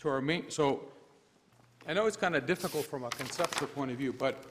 to 0.00 0.10
our 0.10 0.20
main, 0.20 0.50
so 0.50 0.82
I 1.86 1.94
know 1.94 2.06
it's 2.06 2.16
kind 2.16 2.36
of 2.36 2.46
difficult 2.46 2.84
from 2.84 3.04
a 3.04 3.10
conceptual 3.10 3.66
point 3.68 3.90
of 3.90 3.96
view, 3.96 4.12
but 4.12 4.44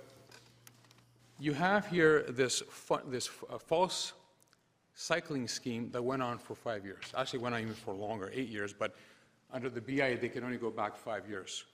you 1.39 1.53
have 1.53 1.87
here 1.87 2.23
this, 2.29 2.63
this 3.07 3.29
uh, 3.49 3.59
false 3.59 4.13
cycling 4.95 5.47
scheme 5.47 5.91
that 5.91 6.03
went 6.03 6.23
on 6.23 6.39
for 6.39 6.55
five 6.55 6.83
years. 6.83 7.03
Actually, 7.15 7.39
went 7.39 7.53
on 7.53 7.61
even 7.61 7.75
for 7.75 7.93
longer, 7.93 8.31
eight 8.33 8.49
years, 8.49 8.73
but 8.73 8.95
under 9.53 9.69
the 9.69 9.79
BIA, 9.79 10.17
they 10.17 10.27
can 10.27 10.43
only 10.43 10.57
go 10.57 10.71
back 10.71 10.97
five 10.97 11.29
years. 11.29 11.65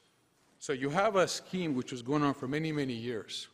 So 0.59 0.73
you 0.73 0.89
have 0.89 1.15
a 1.15 1.27
scheme 1.27 1.73
which 1.73 1.91
was 1.91 2.01
going 2.01 2.21
on 2.21 2.33
for 2.33 2.47
many, 2.47 2.71
many 2.73 2.93
years. 2.93 3.47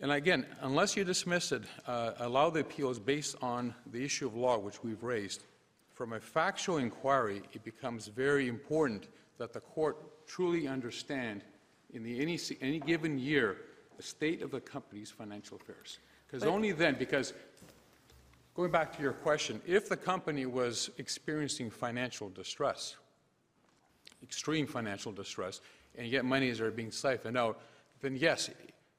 And 0.00 0.12
again, 0.12 0.46
unless 0.62 0.96
you 0.96 1.04
dismiss 1.04 1.50
it, 1.50 1.64
uh, 1.86 2.12
allow 2.18 2.50
the 2.50 2.60
appeals 2.60 3.00
based 3.00 3.36
on 3.42 3.74
the 3.90 4.02
issue 4.04 4.26
of 4.26 4.36
law 4.36 4.58
which 4.58 4.82
we've 4.82 5.02
raised, 5.02 5.42
from 5.92 6.12
a 6.12 6.20
factual 6.20 6.78
inquiry, 6.78 7.42
it 7.52 7.64
becomes 7.64 8.06
very 8.06 8.48
important 8.48 9.08
that 9.38 9.52
the 9.52 9.60
court 9.60 10.26
truly 10.26 10.66
understand 10.68 11.42
in 11.92 12.02
the, 12.02 12.20
any, 12.20 12.38
any 12.60 12.80
given 12.80 13.18
year, 13.18 13.56
the 13.96 14.02
state 14.02 14.42
of 14.42 14.50
the 14.50 14.60
company's 14.60 15.10
financial 15.10 15.56
affairs. 15.56 15.98
Because 16.26 16.44
only 16.44 16.72
then, 16.72 16.96
because, 16.98 17.32
going 18.54 18.70
back 18.70 18.94
to 18.96 19.02
your 19.02 19.12
question, 19.12 19.60
if 19.66 19.88
the 19.88 19.96
company 19.96 20.46
was 20.46 20.90
experiencing 20.98 21.70
financial 21.70 22.28
distress, 22.30 22.96
extreme 24.22 24.66
financial 24.66 25.12
distress, 25.12 25.60
and 25.96 26.08
yet 26.08 26.24
monies 26.24 26.60
are 26.60 26.70
being 26.70 26.90
siphoned 26.90 27.38
out, 27.38 27.60
then 28.00 28.16
yes, 28.16 28.50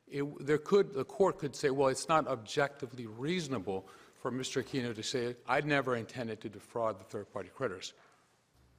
it, 0.08 0.46
there 0.46 0.58
could, 0.58 0.94
the 0.94 1.04
court 1.04 1.38
could 1.40 1.56
say, 1.56 1.70
well, 1.70 1.90
it's 1.90 2.08
not 2.08 2.28
objectively 2.28 3.06
reasonable 3.06 3.88
for 4.16 4.32
Mr. 4.32 4.64
Aquino 4.64 4.96
to 4.96 5.04
say, 5.04 5.36
I'd 5.48 5.66
never 5.66 5.96
intended 5.98 6.42
to 6.42 6.50
defraud 6.50 7.00
the 7.00 7.04
third-party 7.04 7.50
creditors, 7.54 7.94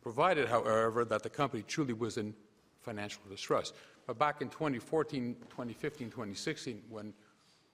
provided, 0.06 0.46
however, 0.46 1.04
that 1.04 1.24
the 1.24 1.28
company 1.28 1.64
truly 1.66 1.92
was 1.92 2.16
in 2.16 2.32
financial 2.80 3.20
distress. 3.28 3.72
But 4.06 4.16
back 4.16 4.40
in 4.40 4.48
2014, 4.48 5.34
2015, 5.50 6.10
2016, 6.10 6.80
when 6.88 7.12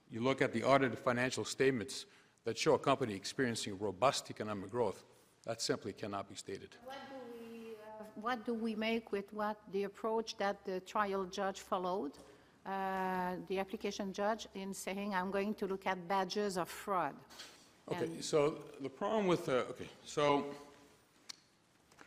you 0.09 0.19
look 0.19 0.41
at 0.41 0.51
the 0.51 0.63
audited 0.63 0.97
financial 0.97 1.45
statements 1.45 2.07
that 2.45 2.57
show 2.57 2.73
a 2.73 2.79
company 2.79 3.13
experiencing 3.13 3.77
robust 3.77 4.31
economic 4.31 4.71
growth, 4.71 5.03
that 5.45 5.61
simply 5.61 5.93
cannot 5.93 6.27
be 6.27 6.33
stated. 6.33 6.69
What 6.83 6.97
do 7.11 7.19
we, 7.37 7.75
uh, 7.99 8.03
what 8.15 8.43
do 8.47 8.53
we 8.55 8.73
make 8.73 9.11
with 9.11 9.31
what, 9.31 9.57
the 9.71 9.83
approach 9.83 10.35
that 10.37 10.65
the 10.65 10.79
trial 10.79 11.25
judge 11.25 11.59
followed, 11.59 12.13
uh, 12.65 13.33
the 13.47 13.59
application 13.59 14.11
judge, 14.11 14.47
in 14.55 14.73
saying, 14.73 15.13
I'm 15.13 15.29
going 15.29 15.53
to 15.53 15.67
look 15.67 15.85
at 15.85 16.07
badges 16.07 16.57
of 16.57 16.67
fraud? 16.67 17.13
Okay, 17.91 18.05
And- 18.05 18.25
so 18.25 18.57
the 18.81 18.89
problem 18.89 19.27
with, 19.27 19.45
the 19.45 19.67
okay, 19.73 19.89
so 20.03 20.45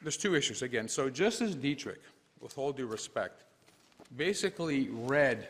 there's 0.07 0.17
two 0.17 0.37
issues 0.37 0.63
again. 0.63 0.87
So 0.87 1.11
Justice 1.11 1.57
Dietrich, 1.57 2.01
with 2.41 2.57
all 2.59 2.71
due 2.71 2.87
respect, 2.87 3.43
basically 4.17 4.89
read 4.89 5.49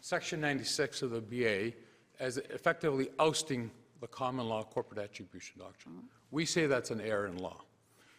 Section 0.00 0.40
96 0.40 1.02
of 1.02 1.10
the 1.12 1.20
BA 1.20 1.72
as 2.18 2.38
effectively 2.38 3.10
ousting 3.20 3.70
the 4.00 4.08
common 4.08 4.48
law 4.48 4.64
corporate 4.64 4.98
attribution 4.98 5.60
doctrine. 5.60 6.02
We 6.32 6.46
say 6.46 6.66
that's 6.66 6.90
an 6.90 7.00
error 7.00 7.28
in 7.28 7.38
law, 7.38 7.62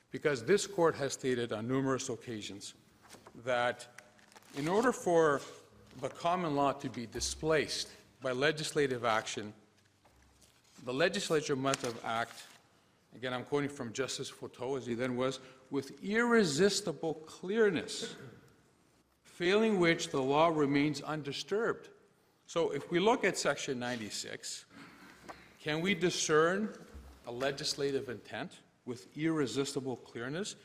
because 0.09 0.41
this 0.41 0.65
court 0.65 0.95
has 0.95 1.11
stated 1.11 1.51
on 1.51 1.67
numerous 1.67 2.07
occasions 2.07 2.73
that 3.43 3.87
in 4.55 4.69
order 4.69 4.93
for 4.93 5.41
the 5.99 6.07
common 6.07 6.55
law 6.55 6.71
to 6.71 6.87
be 6.87 7.07
displaced 7.07 7.89
by 8.21 8.31
legislative 8.31 9.03
action, 9.03 9.51
the 10.85 10.93
legislature 10.93 11.57
must 11.57 11.81
have 11.81 11.99
act, 12.05 12.43
again, 13.13 13.33
I'm 13.33 13.43
quoting 13.43 13.69
from 13.69 13.91
Justice 13.91 14.29
Fauteux, 14.29 14.77
as 14.77 14.85
he 14.85 14.93
then 14.93 15.17
was, 15.17 15.41
with 15.69 16.03
irresistible 16.03 17.15
clearness, 17.25 18.15
failing 19.23 19.79
which 19.79 20.09
the 20.09 20.21
law 20.21 20.47
remains 20.47 21.01
undisturbed. 21.01 21.89
So 22.45 22.69
if 22.71 22.89
we 22.89 22.99
look 22.99 23.23
at 23.23 23.37
Section 23.37 23.77
96, 23.79 24.65
can 25.61 25.81
we 25.81 25.93
discern 25.93 26.69
a 27.25 27.31
legislative 27.31 28.09
intent 28.09 28.53
with 28.85 29.07
irresistible 29.17 29.97
clearness 29.97 30.55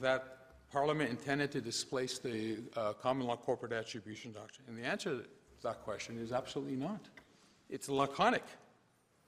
that 0.00 0.38
Parliament 0.72 1.10
intended 1.10 1.52
to 1.52 1.60
displace 1.60 2.18
the 2.18 2.58
uh, 2.74 2.94
common 2.94 3.26
law 3.26 3.36
corporate 3.36 3.72
attribution 3.72 4.32
doctrine? 4.32 4.66
And 4.68 4.78
the 4.78 4.84
answer 4.84 5.10
to 5.10 5.24
that 5.62 5.82
question 5.82 6.18
is 6.18 6.32
absolutely 6.32 6.76
not. 6.76 7.00
It's 7.68 7.88
laconic. 7.88 8.44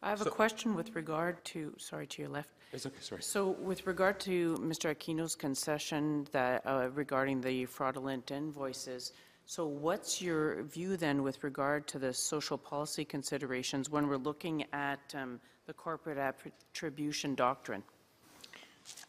I 0.02 0.10
have 0.10 0.20
a 0.20 0.24
So- 0.24 0.30
question 0.30 0.74
with 0.74 0.94
regard 0.94 1.44
to, 1.46 1.74
sorry, 1.78 2.06
to 2.08 2.22
your 2.22 2.30
left. 2.30 2.50
It's 2.72 2.86
okay, 2.86 3.00
sorry. 3.00 3.22
So 3.22 3.48
with 3.48 3.86
regard 3.86 4.20
to 4.20 4.56
Mr. 4.58 4.94
Aquino's 4.94 5.34
concession 5.34 6.24
that, 6.32 6.64
uh, 6.66 6.90
regarding 6.92 7.40
the 7.40 7.64
fraudulent 7.66 8.30
invoices, 8.30 9.12
so 9.46 9.66
what's 9.66 10.20
your 10.20 10.62
view 10.64 10.96
then 10.96 11.22
with 11.22 11.42
regard 11.42 11.86
to 11.88 11.98
the 11.98 12.12
social 12.12 12.58
policy 12.58 13.04
considerations 13.04 13.88
when 13.90 14.06
we're 14.06 14.18
looking 14.18 14.66
at 14.72 15.00
um, 15.14 15.40
the 15.66 15.72
corporate 15.72 16.18
attribution 16.18 17.34
doctrine? 17.34 17.82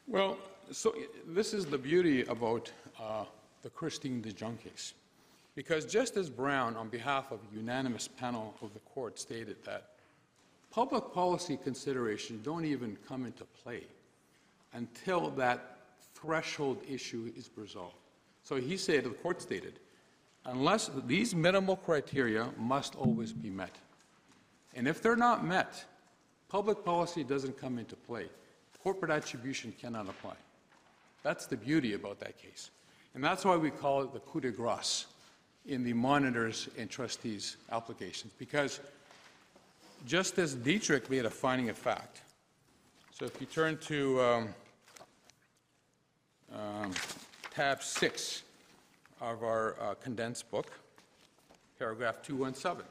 Well, 0.08 0.38
so 0.72 0.96
i- 0.98 1.08
this 1.28 1.54
is 1.54 1.66
the 1.66 1.78
beauty 1.78 2.24
about 2.24 2.72
uh, 3.00 3.26
the 3.62 3.70
Christine 3.70 4.22
DeJong 4.24 4.58
case. 4.60 4.94
Because 5.56 5.86
Justice 5.86 6.30
Brown, 6.30 6.76
on 6.78 6.88
behalf 6.90 7.32
of 7.32 7.40
a 7.52 7.56
unanimous 7.56 8.08
panel 8.08 8.56
of 8.62 8.74
the 8.74 8.80
court, 8.82 9.20
stated 9.20 9.62
that 9.66 9.96
public 10.72 11.14
policy 11.14 11.58
considerations 11.58 12.44
don't 12.44 12.66
even 12.66 12.98
come 13.08 13.26
into 13.26 13.44
play 13.64 13.84
until 14.74 15.30
that 15.32 15.78
threshold 16.14 16.82
issue 16.88 17.32
is 17.36 17.50
resolved. 17.56 17.96
So 18.44 18.56
he 18.56 18.78
said, 18.78 19.04
the 19.04 19.10
court 19.10 19.42
stated, 19.42 19.80
unless 20.46 20.90
these 21.06 21.36
minimal 21.36 21.76
criteria 21.76 22.50
must 22.58 22.96
always 22.96 23.34
be 23.34 23.50
met. 23.50 23.76
And 24.76 24.88
if 24.88 25.02
they're 25.02 25.16
not 25.16 25.46
met, 25.46 25.84
public 26.50 26.84
policy 26.86 27.24
doesn't 27.24 27.60
come 27.60 27.78
into 27.78 27.96
play. 27.96 28.28
Corporate 28.82 29.12
attribution 29.12 29.74
cannot 29.80 30.08
apply. 30.08 30.36
That's 31.24 31.46
the 31.46 31.58
beauty 31.58 31.94
about 31.94 32.20
that 32.22 32.38
case. 32.38 32.72
And 33.14 33.24
that's 33.24 33.44
why 33.44 33.58
we 33.58 33.72
call 33.72 34.02
it 34.04 34.14
the 34.14 34.20
coup 34.20 34.40
de 34.40 34.52
grace 34.52 35.08
in 35.66 35.84
the 35.84 35.94
monitors 35.94 36.70
and 36.78 36.90
trustees 36.90 37.58
applications, 37.72 38.34
because 38.38 38.80
Justice 40.06 40.54
Dietrich 40.54 41.10
made 41.10 41.26
a 41.26 41.30
finding 41.30 41.70
of 41.70 41.78
fact. 41.78 42.22
So 43.12 43.26
if 43.26 43.40
you 43.40 43.48
turn 43.48 43.78
to 43.80 44.22
um, 44.22 44.50
um, 46.54 46.92
tab 47.52 47.84
six 47.84 48.44
of 49.22 49.44
our 49.44 49.76
uh, 49.82 49.94
condensed 49.96 50.50
book, 50.50 50.72
paragraph 51.78 52.22
217. 52.24 52.86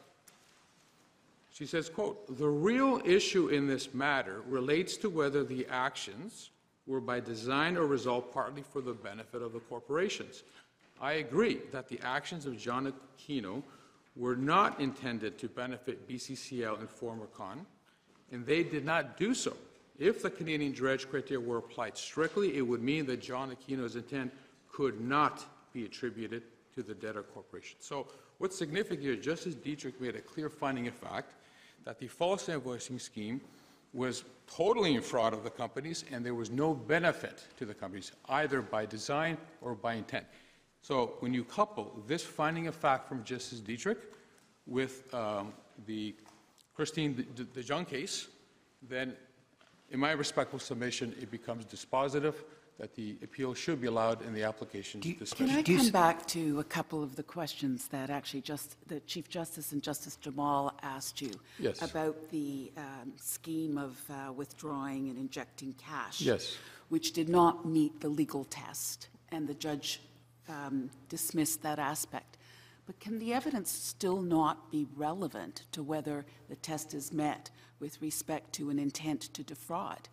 She 1.52 1.66
says, 1.66 1.88
quote, 1.88 2.38
"The 2.38 2.48
real 2.48 3.02
issue 3.04 3.48
in 3.48 3.66
this 3.66 3.92
matter 3.92 4.42
relates 4.46 4.96
to 4.98 5.10
whether 5.10 5.42
the 5.42 5.66
actions 5.66 6.50
were 6.88 7.00
by 7.00 7.20
design 7.20 7.76
or 7.76 7.86
result 7.86 8.32
partly 8.32 8.62
for 8.62 8.80
the 8.80 8.94
benefit 8.94 9.42
of 9.42 9.52
the 9.52 9.60
corporations. 9.60 10.42
I 11.00 11.12
agree 11.14 11.60
that 11.70 11.88
the 11.88 12.00
actions 12.02 12.46
of 12.46 12.58
John 12.58 12.92
Aquino 12.92 13.62
were 14.18 14.36
not 14.36 14.80
intended 14.80 15.38
to 15.38 15.48
benefit 15.48 16.08
BCCL 16.08 16.80
and 16.80 16.90
Forma-Con, 16.90 17.64
and 18.32 18.44
they 18.44 18.64
did 18.64 18.84
not 18.84 19.16
do 19.16 19.32
so. 19.32 19.56
If 19.98 20.22
the 20.22 20.30
Canadian 20.30 20.72
dredge 20.72 21.08
criteria 21.08 21.40
were 21.40 21.58
applied 21.58 21.96
strictly, 21.96 22.56
it 22.56 22.62
would 22.62 22.82
mean 22.82 23.06
that 23.06 23.22
John 23.22 23.54
Aquino's 23.54 23.96
intent 23.96 24.32
could 24.70 25.00
not 25.00 25.44
be 25.72 25.84
attributed 25.84 26.42
to 26.74 26.82
the 26.82 26.94
debtor 26.94 27.22
corporation. 27.22 27.76
So 27.80 28.08
what's 28.38 28.56
significant 28.56 29.02
here, 29.02 29.16
Justice 29.16 29.54
Dietrich 29.54 30.00
made 30.00 30.16
a 30.16 30.20
clear 30.20 30.48
finding 30.48 30.88
of 30.88 30.94
fact 30.94 31.34
that 31.84 31.98
the 31.98 32.08
false 32.08 32.46
invoicing 32.48 33.00
scheme 33.00 33.40
was 33.94 34.24
totally 34.46 34.94
in 34.94 35.00
fraud 35.00 35.32
of 35.32 35.44
the 35.44 35.50
companies, 35.50 36.04
and 36.12 36.24
there 36.24 36.34
was 36.34 36.50
no 36.50 36.74
benefit 36.74 37.44
to 37.56 37.64
the 37.64 37.74
companies, 37.74 38.12
either 38.28 38.60
by 38.62 38.84
design 38.84 39.36
or 39.62 39.74
by 39.74 39.94
intent. 39.94 40.26
So 40.82 41.14
when 41.20 41.34
you 41.34 41.44
couple 41.44 42.02
this 42.06 42.22
finding 42.24 42.66
of 42.66 42.74
fact 42.74 43.08
from 43.08 43.24
Justice 43.24 43.60
Dietrich 43.60 43.98
with 44.66 45.12
um, 45.14 45.52
the 45.86 46.14
Christine 46.74 47.14
De- 47.14 47.44
De- 47.44 47.62
DeJong 47.62 47.86
case, 47.88 48.28
then 48.88 49.14
in 49.90 49.98
my 49.98 50.12
respectful 50.12 50.58
submission, 50.58 51.14
it 51.20 51.30
becomes 51.30 51.64
dispositive 51.64 52.34
that 52.78 52.94
the 52.94 53.16
appeal 53.24 53.54
should 53.54 53.80
be 53.80 53.88
allowed 53.88 54.22
in 54.22 54.32
the 54.32 54.44
application 54.44 55.00
Do 55.00 55.08
you- 55.08 55.16
Can 55.16 55.50
I 55.50 55.62
come 55.64 55.90
back 55.90 56.24
to 56.28 56.60
a 56.60 56.64
couple 56.64 57.02
of 57.02 57.16
the 57.16 57.24
questions 57.24 57.88
that 57.88 58.08
actually 58.08 58.42
just, 58.42 58.76
the 58.86 59.00
Chief 59.00 59.28
Justice 59.28 59.72
and 59.72 59.82
Justice 59.82 60.14
Jamal 60.14 60.72
asked 60.82 61.20
you? 61.20 61.32
Yes. 61.58 61.82
About 61.82 62.30
the 62.30 62.70
um, 62.76 63.12
scheme 63.16 63.78
of 63.78 64.00
uh, 64.08 64.32
withdrawing 64.32 65.08
and 65.08 65.18
injecting 65.18 65.72
cash? 65.74 66.20
Yes. 66.20 66.56
Which 66.88 67.12
did 67.12 67.28
not 67.28 67.66
meet 67.66 68.00
the 68.00 68.08
legal 68.08 68.44
test, 68.44 69.08
and 69.32 69.48
the 69.48 69.54
judge 69.54 70.00
um, 70.48 70.90
dismissed 71.08 71.62
that 71.62 71.78
aspect. 71.78 72.36
But 72.86 73.00
can 73.00 73.18
the 73.18 73.34
evidence 73.34 73.70
still 73.70 74.22
not 74.22 74.70
be 74.70 74.86
relevant 74.96 75.64
to 75.72 75.82
whether 75.82 76.24
the 76.48 76.56
test 76.56 76.94
is 76.94 77.12
met 77.12 77.50
with 77.80 78.00
respect 78.00 78.54
to 78.54 78.70
an 78.70 78.78
intent 78.78 79.22
to 79.34 79.42
defraud? 79.42 80.08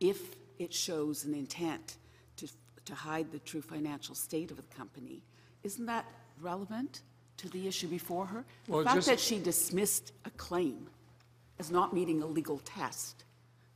If 0.00 0.34
it 0.58 0.72
shows 0.72 1.24
an 1.24 1.34
intent 1.34 1.98
to, 2.36 2.48
to 2.86 2.94
hide 2.94 3.30
the 3.32 3.38
true 3.40 3.60
financial 3.60 4.14
state 4.14 4.50
of 4.50 4.56
the 4.56 4.74
company, 4.74 5.22
isn't 5.62 5.86
that 5.86 6.06
relevant 6.40 7.02
to 7.36 7.48
the 7.50 7.68
issue 7.68 7.88
before 7.88 8.26
her? 8.26 8.44
Well, 8.66 8.80
The 8.80 8.90
fact 8.90 9.06
that 9.06 9.20
she 9.20 9.38
dismissed 9.38 10.12
a 10.24 10.30
claim 10.30 10.88
as 11.58 11.70
not 11.70 11.92
meeting 11.92 12.22
a 12.22 12.26
legal 12.26 12.58
test 12.58 13.24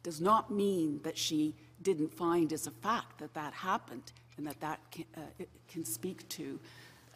does 0.02 0.20
not 0.20 0.50
mean 0.50 1.00
that 1.02 1.18
she 1.18 1.54
didn't 1.82 2.12
find 2.12 2.52
as 2.52 2.66
a 2.66 2.70
fact 2.70 3.18
that 3.18 3.34
that 3.34 3.52
happened 3.52 4.12
and 4.40 4.48
that 4.48 4.60
that 4.60 4.80
can, 4.90 5.04
uh, 5.18 5.20
it 5.38 5.50
can 5.68 5.84
speak 5.84 6.26
to, 6.30 6.58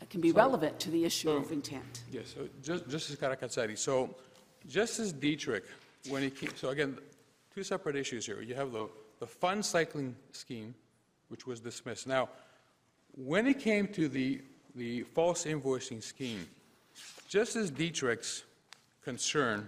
uh, 0.01 0.05
can 0.11 0.21
be 0.21 0.31
relevant 0.31 0.79
to 0.79 0.91
the 0.91 1.07
issue 1.07 1.31
of 1.31 1.51
intent. 1.51 2.03
Yes, 2.13 2.35
so 2.35 2.47
Jus- 2.63 2.83
Justice 2.83 3.17
Karakatsanis, 3.17 3.79
so 3.79 4.15
Justice 4.69 5.11
Dietrich, 5.11 5.65
when 6.11 6.23
he 6.23 6.29
came, 6.29 6.51
so 6.55 6.69
again, 6.69 6.99
two 7.55 7.63
separate 7.63 7.97
issues 7.97 8.27
here. 8.27 8.43
You 8.43 8.55
have 8.55 8.73
the, 8.73 8.91
the 9.21 9.27
fund 9.27 9.65
cycling 9.65 10.15
scheme, 10.33 10.75
which 11.29 11.47
was 11.47 11.61
dismissed. 11.61 12.07
Now, 12.07 12.29
when 13.17 13.47
it 13.47 13.59
came 13.59 13.89
to 13.89 14.07
the, 14.07 14.43
the 14.77 15.03
false 15.03 15.47
invoicing 15.47 16.03
scheme, 16.03 16.47
Justice 17.27 17.71
Dietrich's 17.71 18.45
concern, 19.03 19.67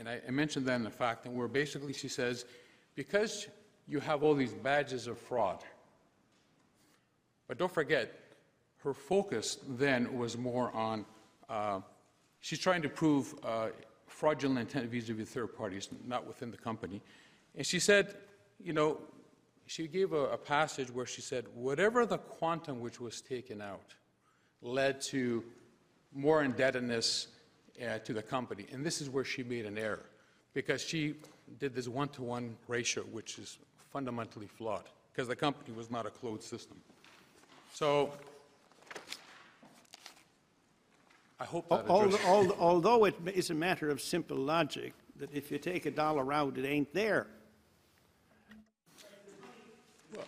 and 0.00 0.08
I, 0.08 0.20
I 0.26 0.32
mentioned 0.32 0.66
that 0.66 0.74
in 0.74 0.82
the 0.82 0.90
fact, 0.90 1.24
and 1.24 1.36
where 1.36 1.46
basically 1.46 1.92
she 1.92 2.08
says, 2.08 2.46
because 2.96 3.46
you 3.86 4.00
have 4.00 4.24
all 4.24 4.34
these 4.34 4.54
badges 4.54 5.06
of 5.06 5.18
fraud, 5.18 5.62
but 7.52 7.58
don't 7.58 7.70
forget, 7.70 8.18
her 8.78 8.94
focus 8.94 9.58
then 9.68 10.16
was 10.16 10.38
more 10.38 10.74
on, 10.74 11.04
uh, 11.50 11.80
she's 12.40 12.58
trying 12.58 12.80
to 12.80 12.88
prove 12.88 13.34
uh, 13.44 13.68
fraudulent 14.06 14.58
intent 14.58 14.90
vis-à-vis 14.90 15.28
third 15.28 15.54
parties, 15.54 15.90
not 16.06 16.26
within 16.26 16.50
the 16.50 16.56
company. 16.56 17.02
And 17.54 17.66
she 17.66 17.78
said, 17.78 18.14
you 18.58 18.72
know, 18.72 18.96
she 19.66 19.86
gave 19.86 20.14
a, 20.14 20.28
a 20.28 20.38
passage 20.38 20.90
where 20.90 21.04
she 21.04 21.20
said, 21.20 21.44
whatever 21.54 22.06
the 22.06 22.16
quantum 22.16 22.80
which 22.80 23.02
was 23.02 23.20
taken 23.20 23.60
out 23.60 23.96
led 24.62 25.02
to 25.02 25.44
more 26.14 26.42
indebtedness 26.42 27.26
uh, 27.86 27.98
to 27.98 28.14
the 28.14 28.22
company. 28.22 28.64
And 28.72 28.82
this 28.82 29.02
is 29.02 29.10
where 29.10 29.24
she 29.24 29.42
made 29.42 29.66
an 29.66 29.76
error, 29.76 30.06
because 30.54 30.80
she 30.80 31.16
did 31.60 31.74
this 31.74 31.86
one-to-one 31.86 32.56
ratio, 32.66 33.02
which 33.02 33.38
is 33.38 33.58
fundamentally 33.92 34.46
flawed, 34.46 34.84
because 35.12 35.28
the 35.28 35.36
company 35.36 35.76
was 35.76 35.90
not 35.90 36.06
a 36.06 36.10
closed 36.10 36.44
system. 36.44 36.78
So 37.72 38.12
I 41.40 41.44
hope 41.44 41.68
that 41.68 41.88
Al- 41.88 42.02
addresses. 42.02 42.26
al- 42.26 42.52
Although 42.58 43.04
it 43.06 43.14
is 43.34 43.50
a 43.50 43.54
matter 43.54 43.88
of 43.88 44.00
simple 44.00 44.36
logic, 44.36 44.92
that 45.16 45.32
if 45.32 45.50
you 45.50 45.58
take 45.58 45.86
a 45.86 45.90
dollar 45.90 46.32
out, 46.32 46.56
it 46.58 46.66
ain't 46.66 46.92
there. 46.92 47.26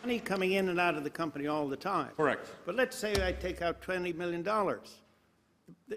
Money 0.03 0.19
coming 0.19 0.53
in 0.53 0.71
and 0.71 0.81
out 0.81 0.97
of 0.97 1.05
the 1.05 1.11
company 1.11 1.47
all 1.47 1.69
the 1.69 1.77
time. 1.77 2.09
Correct. 2.17 2.49
But 2.65 2.75
let's 2.75 2.97
say 2.97 3.15
I 3.27 3.33
take 3.33 3.61
out 3.61 3.83
$20 3.83 4.15
million. 4.17 4.43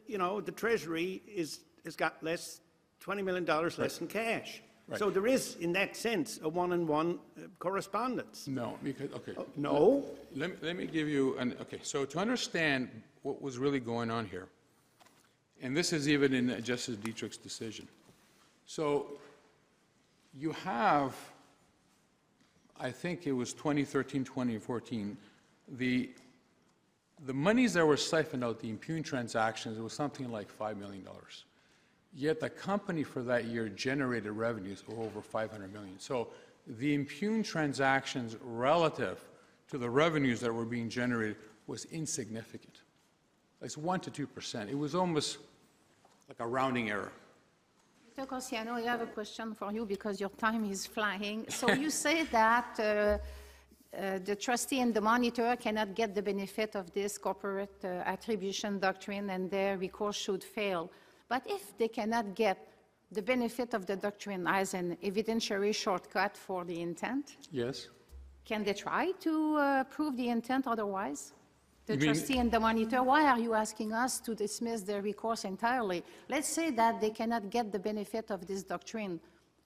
You 0.06 0.18
know, 0.18 0.42
the 0.42 0.52
Treasury 0.52 1.22
is, 1.26 1.62
has 1.86 1.96
got 1.96 2.22
less 2.22 2.60
$20 3.04 3.24
million 3.24 3.46
less 3.46 4.02
in 4.02 4.08
cash. 4.08 4.62
Right. 4.88 5.00
So 5.00 5.10
there 5.10 5.28
is, 5.28 5.58
in 5.60 5.74
that 5.74 5.98
sense, 5.98 6.40
a 6.42 6.48
one-on-one 6.48 7.20
uh, 7.38 7.42
correspondence. 7.60 8.48
No, 8.48 8.78
because, 8.84 9.12
okay. 9.16 9.34
No? 9.58 10.06
Let, 10.34 10.52
me- 10.52 10.56
let 10.62 10.78
me 10.78 10.86
give 10.86 11.10
you 11.10 11.38
an, 11.40 11.56
okay, 11.62 11.80
so 11.84 12.06
to 12.06 12.20
understand 12.20 12.90
what 13.24 13.42
was 13.42 13.58
really 13.58 13.82
going 13.82 14.10
on 14.10 14.26
here, 14.26 14.48
and 15.62 15.76
this 15.76 15.92
is 15.92 16.08
even 16.08 16.34
in 16.34 16.64
Justice 16.64 16.96
Dietrich's 16.98 17.36
decision. 17.38 17.88
So 18.66 19.08
you 20.34 20.52
have, 20.54 21.16
I 22.80 22.92
think 22.92 23.28
it 23.28 23.34
was 23.34 23.54
2013, 23.54 24.24
2014, 24.24 25.18
the, 25.78 26.10
the 27.26 27.34
monies 27.34 27.74
that 27.74 27.86
were 27.86 27.98
siphoned 27.98 28.44
out, 28.44 28.60
the 28.62 28.70
impugned 28.70 29.04
transactions, 29.06 29.78
it 29.78 29.82
was 29.82 29.94
something 29.94 30.32
like 30.32 30.48
$5 30.58 30.78
million. 30.78 31.06
Yet 32.18 32.40
the 32.40 32.50
company 32.50 33.04
for 33.04 33.22
that 33.22 33.46
year 33.46 33.70
generated 33.70 34.32
revenues 34.32 34.84
of 34.88 35.00
over 35.00 35.22
500 35.22 35.72
million. 35.72 36.00
So 36.00 36.30
the 36.66 36.96
impugned 36.96 37.46
transactions 37.46 38.36
relative 38.42 39.24
to 39.70 39.78
the 39.78 39.88
revenues 39.88 40.40
that 40.40 40.52
were 40.52 40.66
being 40.66 40.90
generated 40.90 41.36
was 41.68 41.86
insignificant. 41.86 42.82
It's 43.62 43.78
1 43.78 44.00
to 44.00 44.12
2%. 44.12 44.68
It 44.68 44.76
was 44.76 44.96
almost 44.96 45.38
like 46.28 46.40
a 46.40 46.48
rounding 46.48 46.90
error. 46.90 47.12
Mr. 48.10 48.26
Corsianos, 48.26 48.84
I 48.88 48.92
have 48.92 49.02
a 49.02 49.06
question 49.06 49.54
for 49.54 49.72
you 49.72 49.86
because 49.86 50.20
your 50.20 50.32
time 50.32 50.66
is 50.66 50.88
flying. 50.88 51.46
So 51.50 51.72
you 51.72 51.92
say 51.92 52.24
that 52.24 52.80
uh, 52.80 52.84
uh, 53.96 54.20
the 54.26 54.36
trustee 54.36 54.80
and 54.80 54.92
the 54.92 55.02
monitor 55.02 55.56
cannot 55.56 55.94
get 55.94 56.16
the 56.16 56.24
benefit 56.24 56.76
of 56.76 56.92
this 56.94 57.20
corporate 57.20 57.80
uh, 57.84 57.88
attribution 58.06 58.80
doctrine 58.80 59.30
and 59.30 59.52
their 59.52 59.78
recourse 59.78 60.16
should 60.16 60.44
fail. 60.44 60.90
But 61.30 61.44
if 61.48 61.78
they 61.78 61.88
cannot 61.88 62.36
get 62.36 62.58
the 63.12 63.22
benefit 63.22 63.74
of 63.74 63.86
the 63.86 63.96
doctrine 63.96 64.48
as 64.48 64.74
an 64.74 64.98
evidentiary 65.04 65.74
shortcut 65.74 66.36
for 66.38 66.66
the 66.66 66.82
intent, 66.82 67.38
Yes? 67.52 67.90
can 68.46 68.64
they 68.64 68.74
try 68.74 69.12
to 69.22 69.56
uh, 69.58 69.84
prove 69.86 70.16
the 70.18 70.30
intent 70.30 70.68
otherwise? 70.68 71.34
The 71.86 71.94
You 71.94 72.00
mean- 72.00 72.08
trustee 72.14 72.38
and 72.38 72.52
the 72.52 72.60
monitor, 72.60 73.02
why 73.04 73.24
are 73.26 73.40
you 73.40 73.54
asking 73.54 73.94
us 73.94 74.20
to 74.22 74.36
dismiss 74.36 74.82
their 74.82 75.02
recourse 75.02 75.46
entirely? 75.46 76.04
Let's 76.30 76.50
say 76.50 76.70
that 76.72 77.00
they 77.00 77.12
cannot 77.12 77.50
get 77.50 77.72
the 77.72 77.80
benefit 77.80 78.30
of 78.32 78.46
this 78.46 78.64
doctrine 78.64 79.20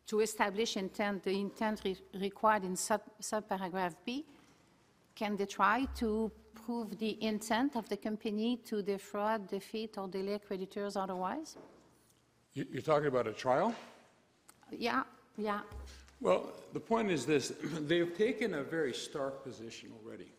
to 0.08 0.19
establish 0.19 0.78
intent, 0.78 1.24
the 1.24 1.32
intent 1.39 1.82
re- 1.86 1.97
required 2.19 2.63
in 2.63 2.76
sub 2.76 3.02
subparagraph 3.21 3.95
B. 4.06 4.26
Can 5.15 5.36
they 5.36 5.45
try 5.45 5.86
to 5.95 6.32
prove 6.65 6.97
the 6.97 7.21
intent 7.24 7.76
of 7.76 7.88
the 7.89 7.97
company 7.97 8.58
to 8.65 8.82
defraud, 8.82 9.47
defeat, 9.47 9.97
or 9.97 10.08
delay 10.08 10.39
creditors 10.39 10.95
otherwise? 10.95 11.58
You- 12.54 12.67
You're 12.71 12.82
talking 12.82 13.08
about 13.08 13.28
a 13.28 13.34
trial? 13.34 13.74
Yeah, 14.71 15.04
yeah. 15.38 15.62
Well, 16.19 16.52
the 16.74 16.80
point 16.80 17.12
is 17.12 17.26
this, 17.26 17.50
they've 17.88 18.15
taken 18.17 18.54
a 18.54 18.63
very 18.63 18.93
stark 18.93 19.43
position 19.43 19.91
already. 20.04 20.32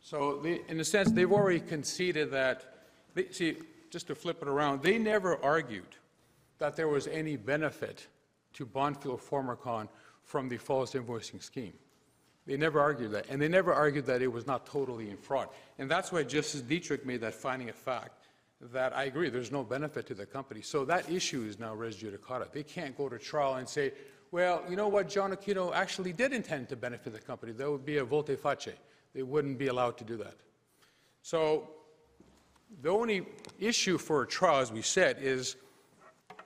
So 0.00 0.40
they, 0.42 0.60
in 0.68 0.78
a 0.80 0.84
sense, 0.84 1.10
they've 1.10 1.32
already 1.32 1.60
conceded 1.60 2.30
that, 2.32 2.86
they, 3.14 3.28
see, 3.30 3.56
just 3.90 4.06
to 4.08 4.14
flip 4.14 4.42
it 4.42 4.48
around, 4.48 4.82
they 4.82 4.98
never 4.98 5.42
argued 5.42 5.96
that 6.58 6.76
there 6.76 6.88
was 6.88 7.06
any 7.06 7.36
benefit 7.36 8.06
to 8.54 8.64
Bondfield 8.66 9.20
Forma-Con 9.20 9.88
from 10.22 10.48
the 10.48 10.56
false 10.56 10.92
invoicing 10.94 11.42
scheme. 11.42 11.74
They 12.46 12.56
never 12.56 12.80
argued 12.80 13.10
that, 13.12 13.26
and 13.28 13.42
they 13.42 13.48
never 13.48 13.74
argued 13.74 14.06
that 14.06 14.22
it 14.22 14.28
was 14.28 14.46
not 14.46 14.66
totally 14.66 15.10
in 15.10 15.16
fraud. 15.16 15.48
And 15.78 15.90
that's 15.90 16.12
why 16.12 16.22
Justice 16.22 16.60
Dietrich 16.60 17.04
made 17.04 17.20
that 17.22 17.34
finding 17.34 17.68
of 17.68 17.74
fact, 17.74 18.12
that 18.60 18.96
I 18.96 19.04
agree, 19.04 19.28
there's 19.28 19.50
no 19.50 19.64
benefit 19.64 20.06
to 20.06 20.14
the 20.14 20.26
company. 20.26 20.62
So 20.62 20.84
that 20.84 21.10
issue 21.10 21.42
is 21.42 21.58
now 21.58 21.74
res 21.74 21.96
judicata. 21.96 22.50
They 22.52 22.62
can't 22.62 22.96
go 22.96 23.08
to 23.08 23.18
trial 23.18 23.56
and 23.56 23.68
say, 23.68 23.92
well, 24.30 24.62
you 24.68 24.76
know 24.76 24.88
what, 24.88 25.08
John 25.08 25.32
Aquino 25.32 25.74
actually 25.74 26.12
did 26.12 26.32
intend 26.32 26.68
to 26.68 26.76
benefit 26.76 27.12
the 27.12 27.18
company. 27.18 27.52
That 27.52 27.70
would 27.70 27.84
be 27.84 27.98
a 27.98 28.04
volte 28.04 28.36
face. 28.38 28.74
They 29.12 29.22
wouldn't 29.22 29.58
be 29.58 29.66
allowed 29.66 29.98
to 29.98 30.04
do 30.04 30.16
that. 30.18 30.34
So 31.22 31.68
the 32.82 32.90
only 32.90 33.26
issue 33.58 33.98
for 33.98 34.22
a 34.22 34.26
trial, 34.26 34.60
as 34.60 34.70
we 34.70 34.82
said, 34.82 35.18
is 35.20 35.56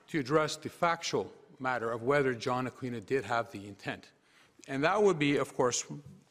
to 0.09 0.19
address 0.19 0.57
the 0.57 0.69
factual 0.69 1.31
matter 1.59 1.91
of 1.91 2.03
whether 2.03 2.35
John 2.35 2.69
Aquino 2.69 3.05
did 3.05 3.25
have 3.25 3.51
the 3.53 3.67
intent. 3.67 4.09
And 4.71 4.85
that 4.85 5.03
would 5.03 5.19
be, 5.19 5.37
of 5.37 5.55
course, 5.57 5.85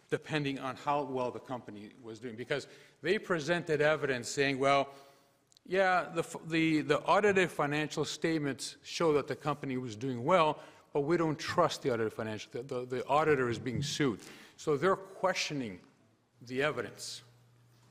depending 0.10 0.60
on 0.60 0.78
how 0.78 1.04
well 1.04 1.30
the 1.30 1.42
company 1.42 1.90
was 2.02 2.20
doing, 2.20 2.36
because 2.36 2.68
they 3.02 3.20
presented 3.20 3.82
evidence 3.82 4.30
saying, 4.30 4.58
well, 4.58 4.88
yeah, 5.68 6.06
the, 6.16 6.24
the, 6.48 6.82
the 6.82 7.00
audited 7.02 7.52
financial 7.52 8.06
statements 8.06 8.78
show 8.82 9.12
that 9.14 9.28
the 9.28 9.36
company 9.36 9.76
was 9.78 9.96
doing 9.96 10.24
well, 10.24 10.60
but 10.94 11.02
we 11.02 11.18
don't 11.18 11.38
trust 11.38 11.82
the 11.82 11.94
audited 11.94 12.14
financial, 12.14 12.50
the, 12.54 12.64
the, 12.64 12.86
the 12.86 13.08
auditor 13.08 13.50
is 13.50 13.60
being 13.60 13.84
sued. 13.84 14.20
So 14.56 14.78
they're 14.78 14.96
questioning 14.96 15.80
the 16.48 16.64
evidence. 16.64 17.24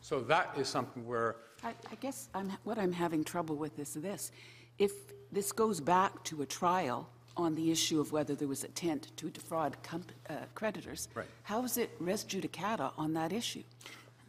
So 0.00 0.20
that 0.20 0.54
is 0.56 0.66
something 0.66 1.06
where 1.06 1.36
I 1.62 1.74
I 1.92 1.94
guess 2.00 2.30
I'm, 2.34 2.52
what 2.64 2.78
I'm 2.78 2.92
having 2.92 3.22
trouble 3.22 3.56
with 3.56 3.78
is 3.78 3.92
this. 3.94 4.32
If 4.78 4.92
this 5.30 5.52
goes 5.52 5.78
back 5.80 6.24
to 6.24 6.40
a 6.40 6.46
trial 6.46 7.10
on 7.38 7.54
the 7.54 7.70
issue 7.70 8.00
of 8.00 8.12
whether 8.12 8.34
there 8.34 8.48
was 8.48 8.64
intent 8.64 9.16
to 9.16 9.30
defraud 9.30 9.80
comp- 9.82 10.12
uh, 10.28 10.34
creditors, 10.54 11.08
Right. 11.14 11.26
how 11.44 11.64
is 11.64 11.78
it 11.78 11.90
res 12.00 12.24
judicata 12.24 12.92
on 12.98 13.14
that 13.14 13.32
issue? 13.32 13.62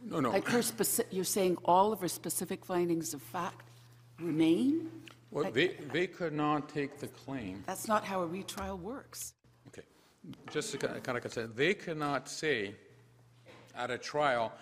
No, 0.02 0.20
no. 0.20 0.30
Like 0.30 0.46
her 0.46 0.60
speci, 0.60 1.04
you're 1.10 1.24
saying 1.24 1.58
all 1.64 1.92
of 1.92 2.00
her 2.00 2.08
specific 2.08 2.64
findings 2.64 3.12
of 3.12 3.20
fact 3.20 3.68
remain? 4.20 4.90
Well, 5.30 5.44
Like- 5.44 5.54
they, 5.54 5.68
they 5.92 6.06
could 6.06 6.32
not 6.32 6.68
take 6.68 6.98
the 6.98 7.08
claim, 7.08 7.62
That's 7.66 7.88
not 7.88 8.04
how 8.04 8.22
a 8.22 8.26
retrial 8.26 8.78
works. 8.78 9.34
okay, 9.68 9.82
just 10.50 10.70
to 10.72 10.78
kind 10.78 11.18
of 11.18 11.32
say, 11.32 11.46
they 11.46 11.74
cannot 11.74 12.28
say 12.28 12.74
at 13.74 13.90
a 13.90 13.98
trial 13.98 14.52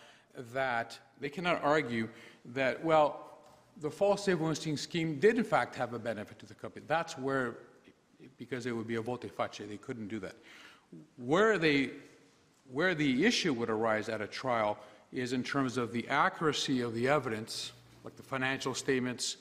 that, 0.53 0.99
they 1.21 1.29
cannot 1.29 1.63
argue 1.63 2.09
that, 2.47 2.83
well, 2.85 3.25
the 3.81 3.91
false 3.91 4.27
invoicing 4.27 4.77
scheme 4.79 5.21
did 5.21 5.39
in 5.39 5.45
fact 5.45 5.75
have 5.77 5.93
a 5.95 5.99
benefit 5.99 6.39
to 6.41 6.47
the 6.47 6.55
company. 6.55 6.85
That's 6.89 7.17
where, 7.17 7.59
because 8.37 8.67
it 8.67 8.73
would 8.73 8.87
be 8.87 8.97
a 8.97 9.01
volte 9.01 9.31
face, 9.31 9.67
they 9.69 9.77
couldn't 9.77 10.09
do 10.09 10.19
that. 10.21 10.35
Where 11.17 11.59
they, 11.59 11.91
where 12.71 12.95
the 12.95 13.25
issue 13.25 13.53
would 13.55 13.71
arise 13.71 14.09
at 14.09 14.21
a 14.21 14.27
trial 14.27 14.79
is 15.13 15.33
in 15.33 15.43
terms 15.43 15.77
of 15.77 15.93
the 15.93 16.07
accuracy 16.09 16.81
of 16.81 16.95
the 16.95 17.09
evidence, 17.09 17.73
like 18.05 18.17
the 18.17 18.23
financial 18.23 18.75
statements 18.75 19.39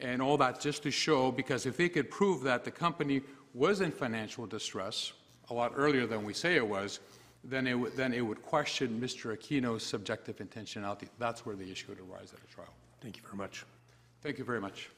and 0.00 0.20
all 0.20 0.36
that, 0.38 0.60
just 0.60 0.82
to 0.82 0.90
show, 0.90 1.30
because 1.30 1.66
if 1.66 1.76
they 1.76 1.88
could 1.88 2.10
prove 2.10 2.42
that 2.42 2.64
the 2.64 2.70
company 2.70 3.22
was 3.54 3.80
in 3.80 3.92
financial 3.92 4.46
distress 4.46 5.12
a 5.50 5.54
lot 5.54 5.72
earlier 5.76 6.06
than 6.06 6.24
we 6.24 6.32
say 6.32 6.56
it 6.56 6.66
was, 6.66 7.00
then 7.44 7.66
it 7.66 7.74
would, 7.74 7.96
then 7.96 8.12
it 8.14 8.20
would 8.20 8.42
question 8.42 9.00
Mr. 9.00 9.36
Aquino's 9.36 9.84
subjective 9.84 10.36
intentionality. 10.36 11.08
That's 11.18 11.44
where 11.44 11.56
the 11.56 11.70
issue 11.70 11.88
would 11.88 12.00
arise 12.00 12.32
at 12.32 12.40
a 12.42 12.54
trial. 12.54 12.72
Thank 13.00 13.16
you 13.16 13.22
very 13.22 13.36
much. 13.36 13.64
Thank 14.22 14.38
you 14.38 14.44
very 14.44 14.60
much. 14.60 14.90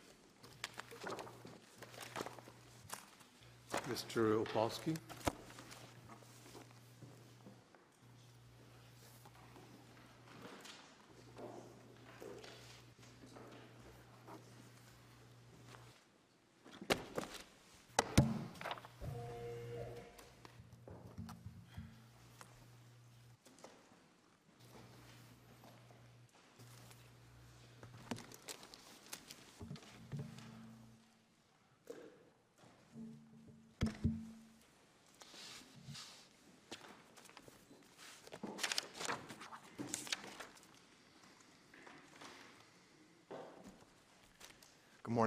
Mr. 3.91 4.45
Opolsky? 4.45 4.97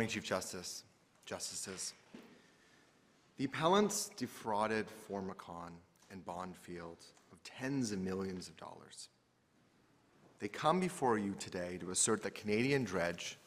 Morning, 0.07 0.21
Chief 0.21 0.29
Justice, 0.29 0.83
Justices. 1.25 1.93
The 3.35 3.43
appellants 3.43 4.09
defrauded 4.15 4.85
Forma-Con 4.89 5.73
and 6.09 6.25
Bondfield 6.25 7.03
of 7.33 7.43
tens 7.43 7.91
of 7.91 7.99
millions 7.99 8.47
of 8.47 8.55
dollars. 8.55 9.09
They 10.39 10.47
come 10.47 10.79
before 10.79 11.17
you 11.17 11.35
today 11.37 11.77
to 11.81 11.91
assert 11.91 12.23
that 12.23 12.35
Canadian 12.35 12.85
Dredge 12.85 13.37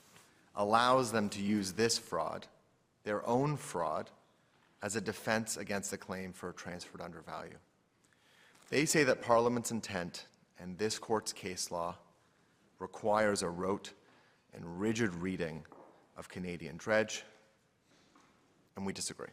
allows 0.55 1.13
them 1.13 1.31
to 1.31 1.41
use 1.41 1.73
this 1.73 1.97
fraud, 1.97 2.47
their 3.05 3.27
own 3.27 3.57
fraud, 3.57 4.11
as 4.83 4.97
a 4.97 5.01
defense 5.01 5.57
against 5.57 5.91
the 5.91 5.97
claim 5.97 6.35
for 6.35 6.53
transferred 6.53 7.01
undervalue. 7.01 7.57
They 8.69 8.85
say 8.85 9.03
that 9.05 9.23
Parliament's 9.23 9.71
intent 9.71 10.27
and 10.59 10.77
this 10.77 10.99
court's 10.99 11.33
case 11.33 11.71
law 11.71 11.95
requires 12.79 13.43
a 13.43 13.49
rote 13.49 13.95
and 14.53 14.79
rigid 14.79 15.15
reading 15.15 15.65
of 16.21 16.29
Canadian 16.29 16.77
dredge 16.77 17.25
and 18.77 18.87
we 18.87 18.93
disagree. 18.93 19.31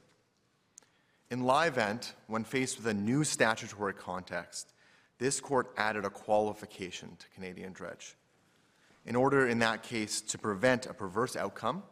In 1.30 1.42
Livent, 1.42 2.14
when 2.28 2.46
faced 2.46 2.78
with 2.78 2.88
a 2.88 2.94
new 2.94 3.24
statutory 3.24 3.94
context, 3.94 4.74
this 5.20 5.40
court 5.40 5.72
added 5.78 6.06
a 6.06 6.10
qualification 6.10 7.10
to 7.20 7.28
Canadian 7.36 7.74
dredge 7.74 8.16
in 9.06 9.16
order, 9.16 9.48
in 9.48 9.60
that 9.60 9.84
case, 9.84 10.22
to 10.22 10.38
prevent 10.38 10.86
a 10.86 10.94
perverse 10.94 11.36
outcome 11.36 11.84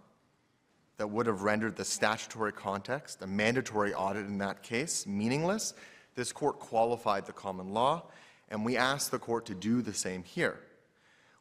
that 0.97 1.07
would 1.07 1.25
have 1.27 1.41
rendered 1.41 1.75
the 1.75 1.85
statutory 1.85 2.53
context, 2.53 3.21
a 3.21 3.27
mandatory 3.27 3.93
audit 3.93 4.25
in 4.25 4.37
that 4.37 4.63
case, 4.63 5.05
meaningless, 5.05 5.73
this 6.15 6.31
court 6.31 6.59
qualified 6.59 7.25
the 7.25 7.33
common 7.33 7.73
law, 7.73 8.03
and 8.49 8.63
we 8.63 8.77
asked 8.77 9.11
the 9.11 9.19
court 9.19 9.45
to 9.45 9.55
do 9.55 9.81
the 9.81 9.93
same 9.93 10.23
here. 10.23 10.59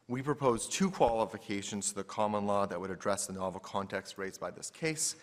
We 0.07 0.21
propose 0.21 0.67
two 0.67 0.91
qualifications 0.91 1.89
to 1.89 1.95
the 1.95 2.03
common 2.03 2.45
law 2.45 2.67
that 2.67 2.79
would 2.79 2.91
address 2.91 3.25
the 3.25 3.33
novel 3.33 3.59
context 3.59 4.19
raised 4.19 4.39
by 4.39 4.51
this 4.51 4.69
case, 4.69 5.15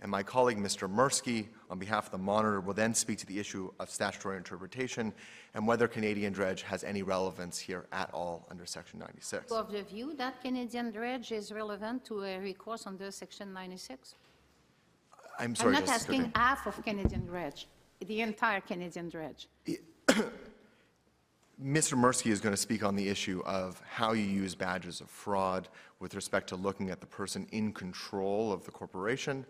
and 0.00 0.08
my 0.08 0.22
colleague, 0.22 0.58
Mr. 0.58 0.88
Merskey, 0.88 1.48
on 1.70 1.78
behalf 1.80 2.06
of 2.06 2.12
the 2.12 2.18
monitor, 2.18 2.60
will 2.60 2.74
then 2.74 2.94
speak 2.94 3.18
to 3.18 3.26
the 3.26 3.36
issue 3.36 3.72
of 3.80 3.90
statutory 3.90 4.36
interpretation 4.36 5.12
and 5.54 5.66
whether 5.66 5.88
Canadian 5.88 6.32
dredge 6.32 6.62
has 6.62 6.84
any 6.84 7.02
relevance 7.02 7.58
here 7.58 7.86
at 7.90 8.08
all 8.14 8.46
under 8.48 8.64
Section 8.64 9.00
96. 9.00 9.50
Of 9.50 9.72
the 9.72 9.82
view 9.82 10.14
that 10.14 10.40
Canadian 10.40 10.92
dredge 10.92 11.32
is 11.32 11.50
relevant 11.50 12.04
to 12.04 12.22
a 12.22 12.38
recourse 12.38 12.86
under 12.86 13.10
Section 13.10 13.52
96? 13.52 14.14
I'm 15.40 15.56
sorry. 15.56 15.74
I'm 15.74 15.84
not 15.84 15.88
asking 15.88 16.30
half 16.36 16.64
of 16.68 16.80
Canadian 16.84 17.26
dredge, 17.26 17.66
the 18.06 18.20
entire 18.20 18.60
Canadian 18.60 19.08
dredge. 19.08 19.48
Mr. 21.62 21.98
Merskey 21.98 22.30
is 22.30 22.40
going 22.40 22.54
to 22.54 22.60
speak 22.60 22.84
on 22.84 22.94
the 22.94 23.08
issue 23.08 23.42
of 23.44 23.82
how 23.90 24.12
you 24.12 24.22
use 24.22 24.54
badges 24.54 25.00
of 25.00 25.10
fraud 25.10 25.68
with 25.98 26.14
respect 26.14 26.48
to 26.48 26.54
looking 26.54 26.88
at 26.88 27.00
the 27.00 27.06
person 27.06 27.48
in 27.50 27.72
control 27.72 28.52
of 28.52 28.64
the 28.64 28.70
corporation 28.70 29.44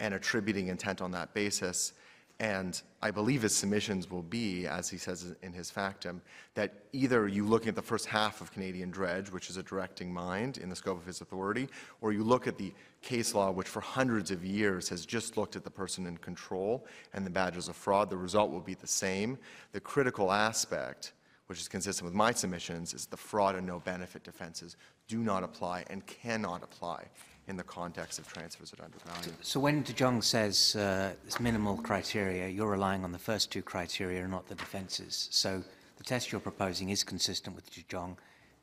and 0.00 0.12
attributing 0.12 0.66
intent 0.66 1.00
on 1.00 1.12
that 1.12 1.32
basis. 1.34 1.92
And 2.40 2.82
I 3.00 3.12
believe 3.12 3.42
his 3.42 3.54
submissions 3.54 4.10
will 4.10 4.24
be, 4.24 4.66
as 4.66 4.88
he 4.88 4.98
says 4.98 5.36
in 5.40 5.52
his 5.52 5.70
factum, 5.70 6.20
that 6.54 6.74
either 6.92 7.28
you 7.28 7.46
look 7.46 7.68
at 7.68 7.76
the 7.76 7.80
first 7.80 8.06
half 8.06 8.40
of 8.40 8.52
Canadian 8.52 8.90
Dredge, 8.90 9.30
which 9.30 9.48
is 9.48 9.56
a 9.56 9.62
directing 9.62 10.12
mind 10.12 10.58
in 10.58 10.68
the 10.68 10.76
scope 10.76 10.98
of 10.98 11.06
his 11.06 11.20
authority, 11.20 11.68
or 12.00 12.12
you 12.12 12.24
look 12.24 12.48
at 12.48 12.58
the 12.58 12.74
case 13.02 13.36
law, 13.36 13.52
which 13.52 13.68
for 13.68 13.80
hundreds 13.80 14.32
of 14.32 14.44
years 14.44 14.88
has 14.88 15.06
just 15.06 15.36
looked 15.36 15.54
at 15.54 15.62
the 15.62 15.70
person 15.70 16.06
in 16.06 16.16
control 16.16 16.84
and 17.14 17.24
the 17.24 17.30
badges 17.30 17.68
of 17.68 17.76
fraud. 17.76 18.10
The 18.10 18.16
result 18.16 18.50
will 18.50 18.60
be 18.60 18.74
the 18.74 18.86
same. 18.88 19.38
The 19.70 19.80
critical 19.80 20.32
aspect, 20.32 21.12
which 21.46 21.60
is 21.60 21.68
consistent 21.68 22.04
with 22.04 22.14
my 22.14 22.32
submissions, 22.32 22.92
is 22.94 23.06
the 23.06 23.16
fraud 23.16 23.54
and 23.54 23.66
no 23.66 23.78
benefit 23.80 24.24
defenses 24.24 24.76
do 25.08 25.18
not 25.18 25.42
apply 25.42 25.84
and 25.90 26.04
cannot 26.06 26.62
apply 26.62 27.04
in 27.48 27.56
the 27.56 27.62
context 27.62 28.18
of 28.18 28.26
transfers 28.26 28.72
at 28.72 28.80
undervalue. 28.80 29.32
So 29.42 29.60
when 29.60 29.82
De 29.82 29.92
Jong 29.92 30.20
says 30.20 30.74
uh, 30.74 31.12
it's 31.24 31.38
minimal 31.38 31.76
criteria, 31.76 32.48
you're 32.48 32.70
relying 32.70 33.04
on 33.04 33.12
the 33.12 33.18
first 33.18 33.52
two 33.52 33.62
criteria 33.62 34.22
and 34.22 34.30
not 34.30 34.48
the 34.48 34.56
defences. 34.56 35.28
So 35.30 35.62
the 35.96 36.04
test 36.04 36.32
you're 36.32 36.40
proposing 36.40 36.90
is 36.90 37.04
consistent 37.04 37.54
with 37.54 37.72
De 37.72 37.84
Jong, 37.88 38.18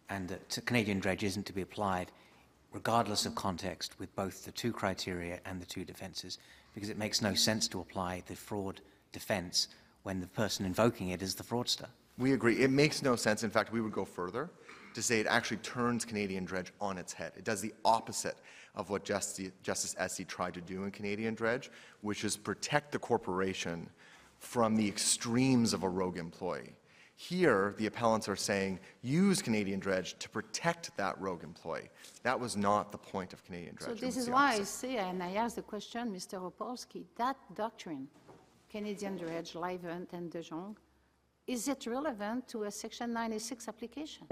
and 0.09 0.27
that 0.27 0.59
Canadian 0.65 0.99
dredge 0.99 1.23
isn't 1.23 1.45
to 1.45 1.53
be 1.53 1.61
applied 1.61 2.11
regardless 2.73 3.25
of 3.25 3.35
context 3.35 3.97
with 3.99 4.13
both 4.15 4.43
the 4.43 4.51
two 4.51 4.73
criteria 4.73 5.39
and 5.45 5.61
the 5.61 5.65
two 5.65 5.85
defences, 5.85 6.39
because 6.73 6.89
it 6.89 6.97
makes 6.97 7.21
no 7.21 7.33
sense 7.33 7.67
to 7.69 7.79
apply 7.79 8.21
the 8.27 8.35
fraud 8.35 8.81
defence 9.11 9.69
when 10.01 10.19
the 10.19 10.27
person 10.27 10.65
invoking 10.65 11.09
it 11.09 11.21
is 11.21 11.35
the 11.35 11.43
fraudster. 11.43 11.87
We 12.17 12.33
agree. 12.33 12.59
It 12.59 12.69
makes 12.69 13.01
no 13.01 13.15
sense. 13.15 13.43
In 13.43 13.49
fact, 13.49 13.71
we 13.71 13.81
would 13.81 13.91
go 13.91 14.05
further 14.05 14.49
to 14.93 15.01
say 15.01 15.19
it 15.19 15.27
actually 15.27 15.57
turns 15.57 16.05
Canadian 16.05 16.45
Dredge 16.45 16.71
on 16.79 16.97
its 16.97 17.13
head. 17.13 17.33
It 17.35 17.43
does 17.43 17.61
the 17.61 17.73
opposite 17.83 18.37
of 18.75 18.89
what 18.89 19.03
Justice, 19.03 19.51
Justice 19.63 19.95
Estey 19.95 20.27
tried 20.27 20.53
to 20.53 20.61
do 20.61 20.83
in 20.83 20.91
Canadian 20.91 21.33
Dredge, 21.33 21.71
which 22.01 22.23
is 22.23 22.37
protect 22.37 22.91
the 22.91 22.99
corporation 22.99 23.89
from 24.39 24.75
the 24.75 24.87
extremes 24.87 25.73
of 25.73 25.83
a 25.83 25.89
rogue 25.89 26.17
employee. 26.17 26.75
Here, 27.15 27.75
the 27.77 27.85
appellants 27.85 28.27
are 28.27 28.35
saying 28.35 28.79
use 29.01 29.41
Canadian 29.41 29.79
Dredge 29.79 30.17
to 30.19 30.29
protect 30.29 30.95
that 30.97 31.19
rogue 31.21 31.43
employee. 31.43 31.89
That 32.23 32.39
was 32.39 32.57
not 32.57 32.91
the 32.91 32.97
point 32.97 33.33
of 33.33 33.43
Canadian 33.45 33.75
Dredge. 33.75 33.99
So 33.99 34.05
this 34.05 34.17
is 34.17 34.29
why 34.29 34.53
I 34.53 34.63
say, 34.63 34.97
and 34.97 35.21
I 35.21 35.33
ask 35.33 35.55
the 35.55 35.61
question, 35.61 36.11
Mr. 36.11 36.51
Opolsky, 36.51 37.05
that 37.17 37.37
doctrine, 37.55 38.07
Canadian 38.69 39.17
dredge, 39.17 39.53
Livent, 39.53 40.13
and 40.13 40.31
De 40.31 40.41
Jong, 40.41 40.75
is 41.47 41.67
it 41.67 41.85
relevant 41.85 42.47
to 42.49 42.63
a 42.63 42.71
Section 42.71 43.13
96 43.13 43.67
application? 43.67 44.27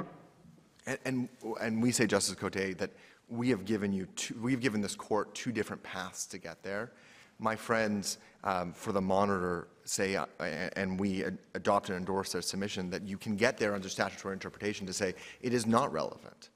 And, 0.86 0.98
and, 1.06 1.30
and 1.60 1.82
we 1.82 1.92
say, 1.92 2.08
Justice 2.08 2.36
Cote, 2.36 2.78
that 2.78 2.92
we 3.30 3.50
have 3.50 3.66
given 3.66 3.94
you, 3.94 4.06
two, 4.16 4.36
we've 4.42 4.62
given 4.62 4.82
this 4.82 4.96
court 4.96 5.34
two 5.36 5.52
different 5.52 5.84
paths 5.84 6.26
to 6.28 6.38
get 6.38 6.64
there. 6.64 6.92
My 7.40 7.56
friends 7.56 8.18
um, 8.44 8.74
for 8.74 8.92
the 8.92 9.02
monitor 9.02 9.68
say, 9.84 10.16
uh, 10.16 10.26
and 10.40 11.00
we 11.00 11.24
ad- 11.26 11.38
adopt 11.54 11.90
and 11.90 11.98
endorse 11.98 12.32
their 12.32 12.42
submission, 12.42 12.90
that 12.92 13.04
you 13.04 13.18
can 13.18 13.36
get 13.36 13.58
there 13.58 13.74
under 13.74 13.90
statutory 13.90 14.34
interpretation 14.34 14.86
to 14.88 14.94
say 14.94 15.14
it 15.42 15.54
is 15.54 15.66
not 15.66 15.92
relevant. 15.92 16.50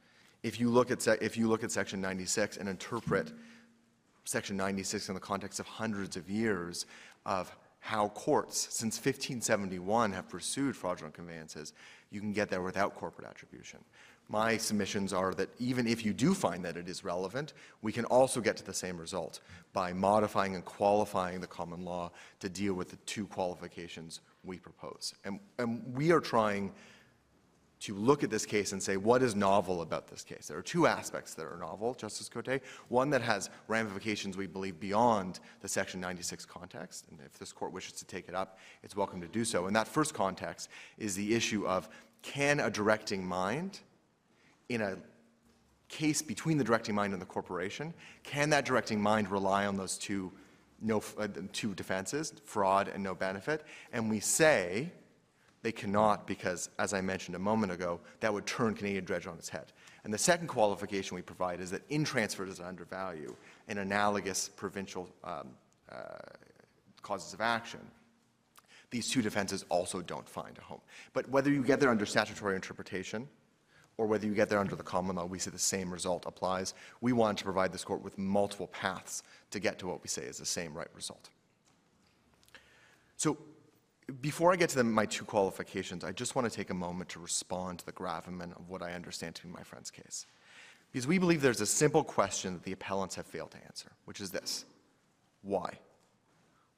If 0.44 0.60
you 0.60 0.70
look 0.70 0.92
at, 0.92 1.06
if 1.22 1.38
you 1.38 1.48
look 1.48 1.64
at 1.64 1.72
Section 1.72 2.02
96 2.02 2.58
and 2.58 2.70
interpret 2.70 3.32
Section 4.26 4.58
96 4.58 5.10
in 5.10 5.16
the 5.16 5.22
context 5.22 5.60
of 5.60 5.68
hundreds 5.68 6.18
of 6.18 6.30
years 6.30 6.86
of 7.26 7.56
how 7.86 8.10
courts, 8.10 8.68
since 8.72 8.96
1571, 8.96 10.12
have 10.12 10.28
pursued 10.28 10.76
fraudulent 10.76 11.14
conveyances, 11.14 11.72
you 12.10 12.20
can 12.20 12.34
get 12.34 12.50
there 12.50 12.64
without 12.64 12.96
corporate 12.96 13.28
attribution. 13.28 13.78
My 14.28 14.58
submissions 14.58 15.14
are 15.14 15.36
that 15.36 15.50
even 15.60 15.86
if 15.86 16.04
you 16.04 16.12
do 16.12 16.34
find 16.34 16.66
that 16.66 16.78
it 16.78 16.90
is 16.90 17.04
relevant, 17.04 17.54
we 17.84 17.92
can 17.92 18.06
also 18.06 18.42
get 18.42 18.58
to 18.58 18.66
the 18.66 18.74
same 18.74 18.98
result 18.98 19.40
by 19.72 19.94
modifying 19.94 20.56
and 20.56 20.66
qualifying 20.66 21.40
the 21.40 21.46
common 21.46 21.86
law 21.86 22.10
to 22.40 22.50
deal 22.50 22.74
with 22.74 22.90
the 22.90 22.98
two 23.06 23.28
qualifications 23.28 24.22
we 24.44 24.58
propose. 24.58 25.14
And, 25.24 25.40
and 25.60 25.84
we 25.94 26.12
are 26.12 26.20
trying 26.20 26.72
to 27.86 27.94
look 27.94 28.24
at 28.24 28.32
this 28.32 28.48
case 28.48 28.72
and 28.72 28.82
say, 28.82 28.98
what 28.98 29.22
is 29.22 29.36
novel 29.36 29.84
about 29.84 30.08
this 30.08 30.24
case? 30.24 30.48
There 30.48 30.58
are 30.58 30.64
two 30.64 30.88
aspects 30.88 31.36
that 31.36 31.46
are 31.46 31.58
novel, 31.58 31.94
Justice 31.94 32.28
Cote. 32.28 32.60
One 32.88 33.12
that 33.12 33.22
has 33.22 33.52
ramifications, 33.68 34.36
we 34.36 34.48
believe, 34.48 34.80
beyond 34.80 35.40
the 35.62 35.68
Section 35.68 36.02
96 36.02 36.46
context. 36.46 37.06
And 37.12 37.20
if 37.24 37.38
this 37.38 37.52
court 37.52 37.72
wishes 37.72 37.94
to 37.94 38.06
take 38.06 38.28
it 38.28 38.34
up, 38.34 38.58
it's 38.82 38.96
welcome 38.96 39.22
to 39.22 39.28
do 39.28 39.46
so. 39.46 39.68
And 39.68 39.76
that 39.76 39.88
first 39.88 40.16
context 40.16 40.70
is 40.98 41.16
the 41.16 41.36
issue 41.36 41.68
of 41.68 41.88
can 42.24 42.60
a 42.60 42.72
directing 42.72 43.24
mind 43.24 43.82
in 44.70 44.82
a 44.82 44.98
case 45.88 46.24
between 46.24 46.58
the 46.58 46.64
directing 46.64 46.96
mind 46.96 47.14
and 47.14 47.22
the 47.22 47.28
corporation, 47.28 47.94
can 48.24 48.50
that 48.50 48.66
directing 48.66 49.00
mind 49.00 49.30
rely 49.30 49.68
on 49.68 49.78
those 49.78 49.96
two, 49.96 50.32
no, 50.82 51.04
uh, 51.20 51.28
two 51.54 51.76
defenses, 51.76 52.34
fraud 52.46 52.88
and 52.88 53.04
no 53.04 53.14
benefit? 53.14 53.64
And 53.94 54.10
we 54.10 54.22
say, 54.22 54.92
they 55.66 55.72
cannot 55.72 56.28
because, 56.28 56.70
as 56.78 56.94
I 56.94 57.02
mentioned 57.02 57.36
a 57.36 57.40
moment 57.40 57.72
ago, 57.72 58.00
that 58.20 58.32
would 58.32 58.46
turn 58.46 58.76
Canadian 58.76 59.04
Dredge 59.04 59.26
on 59.26 59.34
its 59.34 59.50
head. 59.50 59.74
And 60.04 60.14
the 60.14 60.18
second 60.20 60.46
qualification 60.46 61.16
we 61.16 61.24
provide 61.24 61.60
is 61.60 61.72
that 61.72 61.82
in 61.90 62.04
transfers 62.04 62.60
at 62.60 62.68
undervalue, 62.68 63.36
in 63.68 63.80
analogous 63.80 64.48
provincial 64.48 65.10
um, 65.24 65.48
uh, 65.92 66.20
causes 67.02 67.34
of 67.34 67.42
action, 67.42 67.80
these 68.92 69.10
two 69.10 69.24
defenses 69.24 69.66
also 69.70 70.04
don't 70.04 70.30
find 70.30 70.56
a 70.60 70.62
home. 70.62 70.82
But 71.14 71.28
whether 71.32 71.50
you 71.50 71.64
get 71.64 71.80
there 71.80 71.90
under 71.90 72.06
statutory 72.06 72.54
interpretation 72.54 73.28
or 73.98 74.06
whether 74.06 74.28
you 74.28 74.36
get 74.36 74.50
there 74.50 74.60
under 74.60 74.76
the 74.76 74.84
common 74.84 75.16
law, 75.16 75.26
we 75.26 75.40
say 75.40 75.50
the 75.50 75.58
same 75.58 75.92
result 75.92 76.26
applies. 76.28 76.76
We 77.02 77.12
want 77.12 77.40
to 77.40 77.44
provide 77.44 77.74
this 77.74 77.84
court 77.84 78.04
with 78.04 78.20
multiple 78.20 78.68
paths 78.68 79.24
to 79.50 79.60
get 79.60 79.80
to 79.80 79.88
what 79.88 80.04
we 80.04 80.10
say 80.10 80.26
is 80.26 80.38
the 80.38 80.46
same 80.46 80.76
right 80.76 80.94
result. 80.94 81.32
So 83.18 83.40
before 84.22 84.54
I 84.54 84.56
get 84.56 84.70
to 84.70 84.78
the, 84.78 84.84
my 84.84 85.06
two 85.06 85.26
qualifications, 85.26 86.04
I 86.04 86.12
just 86.12 86.36
want 86.36 86.50
to 86.50 86.56
take 86.56 86.70
a 86.70 86.76
moment 86.76 87.10
to 87.12 87.20
respond 87.20 87.80
to 87.80 87.86
the 87.86 87.92
gravamen 87.92 88.54
of 88.54 88.70
what 88.70 88.82
I 88.82 88.94
understand 88.94 89.36
to 89.36 89.44
be 89.44 89.50
my 89.50 89.64
friend's 89.64 89.90
case. 89.90 90.28
Because 90.92 91.08
we 91.08 91.18
believe 91.18 91.42
there's 91.42 91.62
a 91.62 91.66
simple 91.66 92.04
question 92.04 92.54
that 92.54 92.64
the 92.64 92.72
appellants 92.72 93.16
have 93.16 93.26
failed 93.26 93.52
to 93.52 93.58
answer, 93.66 93.92
which 94.06 94.22
is 94.22 94.32
this 94.32 94.66
why? 95.42 95.80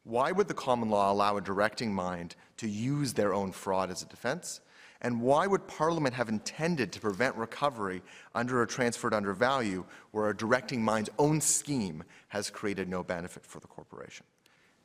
Why 0.03 0.31
would 0.31 0.47
the 0.47 0.53
common 0.53 0.89
law 0.89 1.11
allow 1.11 1.37
a 1.37 1.41
directing 1.41 1.93
mind 1.93 2.35
to 2.57 2.67
use 2.67 3.13
their 3.13 3.33
own 3.33 3.51
fraud 3.51 3.91
as 3.91 4.01
a 4.01 4.05
defense? 4.05 4.61
And 5.01 5.21
why 5.21 5.47
would 5.47 5.67
Parliament 5.67 6.15
have 6.15 6.29
intended 6.29 6.91
to 6.93 6.99
prevent 6.99 7.35
recovery 7.35 8.01
under 8.33 8.61
a 8.61 8.67
transferred 8.67 9.13
undervalue 9.13 9.85
where 10.11 10.29
a 10.29 10.35
directing 10.35 10.83
mind's 10.83 11.09
own 11.19 11.39
scheme 11.39 12.03
has 12.29 12.49
created 12.49 12.89
no 12.89 13.03
benefit 13.03 13.45
for 13.45 13.59
the 13.59 13.67
corporation? 13.67 14.25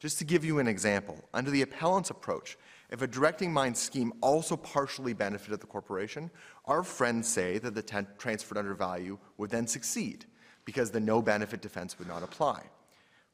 Just 0.02 0.18
to 0.18 0.24
give 0.24 0.44
you 0.44 0.58
an 0.58 0.66
example, 0.66 1.16
under 1.32 1.52
the 1.52 1.62
appellant's 1.62 2.10
approach, 2.10 2.58
if 2.90 3.02
a 3.02 3.06
directing 3.06 3.52
mind 3.52 3.76
scheme 3.76 4.12
also 4.20 4.56
partially 4.56 5.12
benefited 5.12 5.60
the 5.60 5.66
corporation, 5.68 6.28
our 6.64 6.82
friends 6.82 7.28
say 7.28 7.58
that 7.58 7.76
the 7.76 8.04
transferred 8.18 8.58
undervalue 8.58 9.16
would 9.38 9.50
then 9.50 9.68
succeed 9.68 10.24
because 10.64 10.90
the 10.90 10.98
no 10.98 11.22
benefit 11.22 11.62
defense 11.62 12.00
would 12.00 12.08
not 12.08 12.24
apply. 12.24 12.64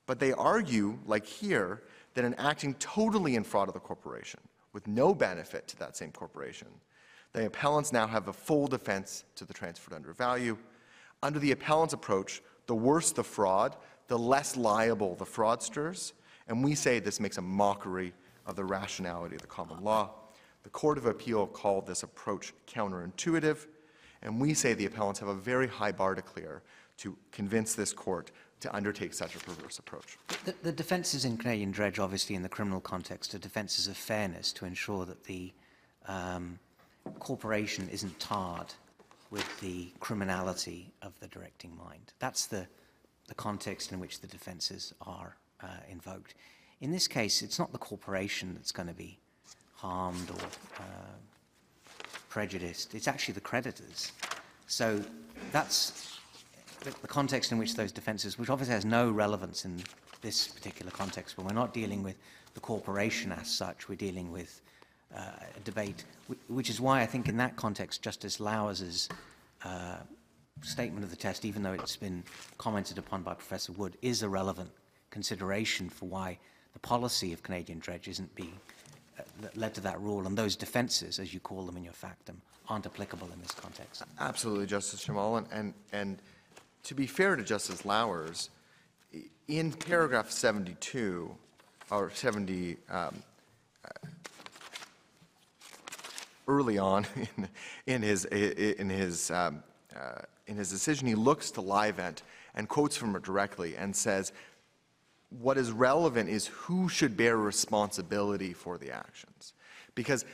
But 0.05 0.21
they 0.21 0.35
argue, 0.35 0.99
like 1.07 1.25
here, 1.25 1.85
that 2.13 2.27
in 2.27 2.35
acting 2.35 2.75
totally 2.75 3.37
in 3.37 3.45
fraud 3.45 3.69
of 3.69 3.75
the 3.75 3.81
corporation, 3.81 4.41
with 4.75 4.87
no 4.87 5.15
benefit 5.15 5.69
to 5.69 5.79
that 5.79 5.97
same 5.97 6.13
corporation, 6.13 6.69
the 7.33 7.47
appellants 7.47 7.95
now 7.95 8.07
have 8.07 8.29
a 8.29 8.33
full 8.35 8.67
defense 8.67 9.25
to 9.37 9.47
the 9.47 9.55
transferred 9.55 9.95
undervalue. 9.95 10.59
Under 11.23 11.39
the 11.39 11.53
appellant's 11.53 11.95
approach, 11.95 12.43
the 12.67 12.75
worse 12.75 13.11
the 13.11 13.25
fraud, 13.25 13.75
the 14.09 14.19
less 14.19 14.55
liable 14.55 15.15
the 15.15 15.25
fraudsters, 15.25 16.13
and 16.49 16.65
we 16.65 16.75
say 16.75 16.99
this 16.99 17.21
makes 17.21 17.39
a 17.39 17.43
mockery 17.43 18.13
of 18.47 18.57
the 18.57 18.65
rationality 18.65 19.37
of 19.37 19.43
the 19.43 19.49
common 19.49 19.83
law. 19.85 20.11
The 20.63 20.71
Court 20.71 20.99
of 20.99 21.07
Appeal 21.07 21.47
called 21.47 21.87
this 21.87 22.03
approach 22.03 22.53
counterintuitive, 22.67 23.67
and 24.23 24.41
we 24.41 24.55
say 24.55 24.75
the 24.75 24.87
appellants 24.87 25.21
have 25.21 25.29
a 25.29 25.35
very 25.35 25.69
high 25.69 25.93
bar 25.93 26.15
to 26.15 26.23
clear 26.23 26.63
to 26.99 27.17
convince 27.31 27.75
this 27.75 27.93
court 27.93 28.33
to 28.61 28.75
undertake 28.75 29.15
such 29.15 29.37
a 29.37 29.39
perverse 29.39 29.79
approach. 29.79 30.19
The, 30.45 30.55
the 30.63 30.73
defences 30.73 31.25
in 31.25 31.37
Canadian 31.37 31.71
dredge, 31.71 32.01
obviously 32.01 32.35
in 32.35 32.43
the 32.43 32.49
criminal 32.49 32.81
context, 32.81 33.35
are 33.35 33.39
defences 33.39 33.87
of 33.87 33.97
fairness 33.97 34.53
to 34.55 34.65
ensure 34.65 35.05
that 35.05 35.23
the 35.25 35.53
um, 36.07 36.59
corporation 37.21 37.89
isn't 37.91 38.19
tarred 38.19 38.75
with 39.31 39.61
the 39.61 39.93
criminality 40.01 40.91
of 41.03 41.13
the 41.21 41.29
directing 41.29 41.77
mind. 41.77 42.13
That's 42.19 42.47
the, 42.47 42.67
the 43.29 43.35
context 43.35 43.93
in 43.93 44.01
which 44.01 44.21
the 44.21 44.27
defences 44.27 44.93
are 45.03 45.37
uh, 45.63 45.67
invoked. 45.91 46.35
In 46.81 46.91
this 46.91 47.09
case, 47.09 47.43
it's 47.43 47.59
not 47.59 47.73
the 47.73 47.79
corporation 47.79 48.55
that's 48.55 48.73
going 48.73 48.89
to 48.89 48.95
be 48.95 49.19
harmed 49.75 50.31
or 50.31 50.47
uh, 50.79 51.17
prejudiced, 52.29 52.95
it's 52.95 53.09
actually 53.09 53.35
the 53.35 53.41
creditors. 53.41 54.13
So 54.67 55.03
that's 55.53 56.19
the, 56.81 56.91
context 57.09 57.53
in 57.53 57.59
which 57.59 57.75
those 57.75 57.93
defences, 57.93 58.39
which 58.39 58.51
obviously 58.51 58.75
has 58.75 58.85
no 58.85 59.11
relevance 59.11 59.65
in 59.65 59.83
this 60.21 60.49
particular 60.49 60.91
context, 60.91 61.37
but 61.37 61.45
we're 61.45 61.53
not 61.53 61.73
dealing 61.73 62.03
with 62.03 62.17
the 62.55 62.61
corporation 62.61 63.33
as 63.33 63.51
such, 63.51 63.89
we're 63.89 63.95
dealing 63.95 64.31
with 64.33 64.61
uh, 65.17 65.21
a 65.57 65.61
debate, 65.61 66.05
which 66.49 66.69
is 66.71 66.81
why 66.81 67.01
I 67.01 67.07
think 67.07 67.29
in 67.29 67.37
that 67.39 67.57
context, 67.57 68.03
Justice 68.03 68.41
Lauwers's 68.41 69.09
uh, 69.65 69.97
statement 70.63 71.05
of 71.05 71.11
the 71.11 71.17
test, 71.17 71.45
even 71.45 71.63
though 71.63 71.73
it's 71.73 71.97
been 71.97 72.25
commented 72.59 72.99
upon 72.99 73.23
by 73.23 73.35
Professor 73.35 73.73
Wood, 73.73 73.97
is 74.03 74.23
a 74.23 74.29
relevant 74.29 74.71
consideration 75.11 75.89
for 75.89 76.07
why 76.07 76.39
the 76.73 76.79
policy 76.79 77.33
of 77.33 77.43
Canadian 77.43 77.79
dredge 77.79 78.09
isn't 78.09 78.35
being 78.35 78.59
uh, 79.19 79.23
led 79.57 79.75
to 79.75 79.81
that 79.81 80.01
rule, 80.01 80.27
and 80.27 80.37
those 80.37 80.57
defences, 80.57 81.19
as 81.19 81.35
you 81.35 81.41
call 81.41 81.65
them 81.65 81.77
in 81.77 81.85
your 81.85 81.93
factum, 81.93 82.41
aren't 82.69 82.87
applicable 82.87 83.29
in 83.33 83.41
this 83.41 83.53
context. 83.53 84.03
Absolutely, 84.21 84.67
Justice 84.67 85.03
Jamal, 85.03 85.37
and, 85.37 85.47
and, 85.51 85.75
and 85.93 86.19
to 86.85 86.95
be 86.95 87.07
fair 87.07 87.37
to 87.37 87.43
Justice 87.43 87.83
Lauwers, 87.83 88.51
in 89.49 89.73
paragraph 89.73 90.31
72, 90.31 91.35
or 91.91 92.11
70, 92.11 92.77
um, 92.91 93.15
uh, 93.85 94.09
early 96.47 96.79
on 96.79 97.07
in, 97.37 97.49
in 97.87 98.03
his, 98.03 98.25
in 98.27 98.91
his, 98.91 99.31
um, 99.31 99.63
uh, 99.97 100.23
in 100.47 100.57
his 100.57 100.71
decision, 100.71 101.09
he 101.09 101.15
looks 101.15 101.51
to 101.53 101.63
Livent 101.63 102.23
and 102.55 102.69
quotes 102.69 102.97
from 102.97 103.17
it 103.17 103.23
directly 103.23 103.77
and 103.77 103.95
says, 103.95 104.33
what 105.31 105.59
is 105.59 105.71
relevant 105.71 106.29
is 106.29 106.47
who 106.47 106.89
should 106.89 107.17
bear 107.17 107.37
responsibility 107.37 108.53
for 108.53 108.79
the 108.79 108.91
actions. 108.91 109.53
Because, 109.95 110.25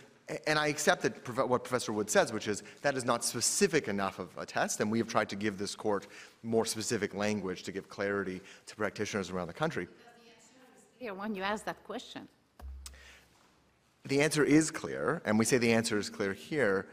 and 0.46 0.58
I 0.58 0.68
accept 0.68 1.02
that 1.02 1.48
what 1.48 1.64
Professor 1.64 1.92
Wood 1.92 2.08
says, 2.08 2.32
which 2.32 2.48
is 2.48 2.62
that 2.82 2.96
is 2.96 3.04
not 3.04 3.24
specific 3.24 3.88
enough 3.88 4.18
of 4.18 4.28
a 4.38 4.46
test, 4.46 4.80
and 4.80 4.90
we 4.90 4.98
have 4.98 5.08
tried 5.08 5.28
to 5.30 5.36
give 5.36 5.58
this 5.58 5.74
court 5.74 6.06
more 6.42 6.64
specific 6.64 7.14
language 7.14 7.62
to 7.64 7.72
give 7.72 7.88
clarity 7.88 8.40
to 8.66 8.76
practitioners 8.76 9.30
around 9.30 9.48
the 9.48 9.54
country. 9.54 9.88
Here, 10.98 11.14
when 11.14 11.34
you 11.34 11.42
ask 11.42 11.64
that 11.64 11.82
question. 11.84 12.28
The 14.06 14.20
answer 14.20 14.44
is 14.44 14.70
clear, 14.70 15.22
and 15.24 15.38
we 15.38 15.44
say 15.44 15.58
the 15.58 15.72
answer 15.72 15.98
is 15.98 16.10
clear 16.10 16.34
here, 16.34 16.86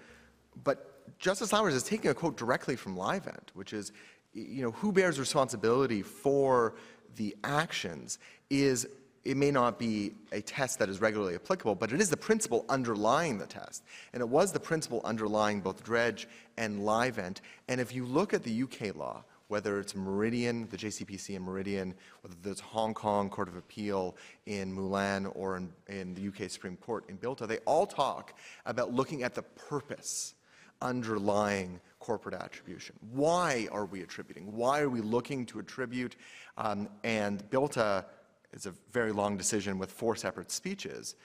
but 0.63 1.19
Justice 1.19 1.51
Lauwers 1.51 1.73
is 1.73 1.83
taking 1.83 2.09
a 2.09 2.13
quote 2.13 2.37
directly 2.37 2.75
from 2.75 2.95
Livent, 2.95 3.49
which 3.53 3.73
is, 3.73 3.91
you 4.33 4.63
know, 4.63 4.71
who 4.71 4.91
bears 4.91 5.19
responsibility 5.19 6.01
for 6.01 6.75
the 7.15 7.35
actions 7.43 8.19
is, 8.49 8.87
it 9.23 9.37
may 9.37 9.51
not 9.51 9.77
be 9.77 10.13
a 10.31 10.41
test 10.41 10.79
that 10.79 10.89
is 10.89 10.99
regularly 10.99 11.35
applicable, 11.35 11.75
but 11.75 11.91
it 11.91 12.01
is 12.01 12.09
the 12.09 12.17
principle 12.17 12.65
underlying 12.69 13.37
the 13.37 13.45
test. 13.45 13.83
And 14.13 14.21
it 14.21 14.29
was 14.29 14.51
the 14.51 14.59
principle 14.59 15.01
underlying 15.03 15.61
both 15.61 15.83
Dredge 15.83 16.27
and 16.57 16.81
Livent. 16.81 17.37
And 17.67 17.79
if 17.79 17.93
you 17.93 18.05
look 18.05 18.33
at 18.33 18.43
the 18.43 18.63
UK 18.63 18.95
law, 18.95 19.23
whether 19.51 19.81
it's 19.81 19.95
Meridian, 19.95 20.67
the 20.69 20.77
JCPC 20.77 21.35
in 21.35 21.43
Meridian, 21.43 21.93
whether 22.21 22.35
it's 22.49 22.61
Hong 22.61 22.93
Kong 22.93 23.29
Court 23.29 23.49
of 23.49 23.57
Appeal 23.57 24.15
in 24.45 24.71
Moulin 24.71 25.25
or 25.25 25.57
in, 25.57 25.73
in 25.87 26.13
the 26.13 26.29
UK 26.29 26.49
Supreme 26.49 26.77
Court 26.77 27.03
in 27.09 27.17
Bilta, 27.17 27.45
they 27.45 27.57
all 27.65 27.85
talk 27.85 28.33
about 28.65 28.93
looking 28.93 29.23
at 29.23 29.35
the 29.35 29.41
purpose 29.41 30.35
underlying 30.81 31.81
corporate 32.01 32.35
attribution. 32.35 32.95
Why 33.11 33.69
are 33.71 33.85
we 33.85 34.01
attributing? 34.01 34.51
Why 34.53 34.81
are 34.81 34.89
we 34.89 34.99
looking 34.99 35.45
to 35.45 35.59
attribute? 35.59 36.17
Um, 36.57 36.89
and 37.03 37.49
Bilta 37.49 38.05
is 38.51 38.65
a 38.65 38.73
very 38.91 39.13
long 39.13 39.37
decision 39.37 39.77
with 39.77 39.89
four 39.89 40.17
separate 40.17 40.51
speeches, 40.51 41.15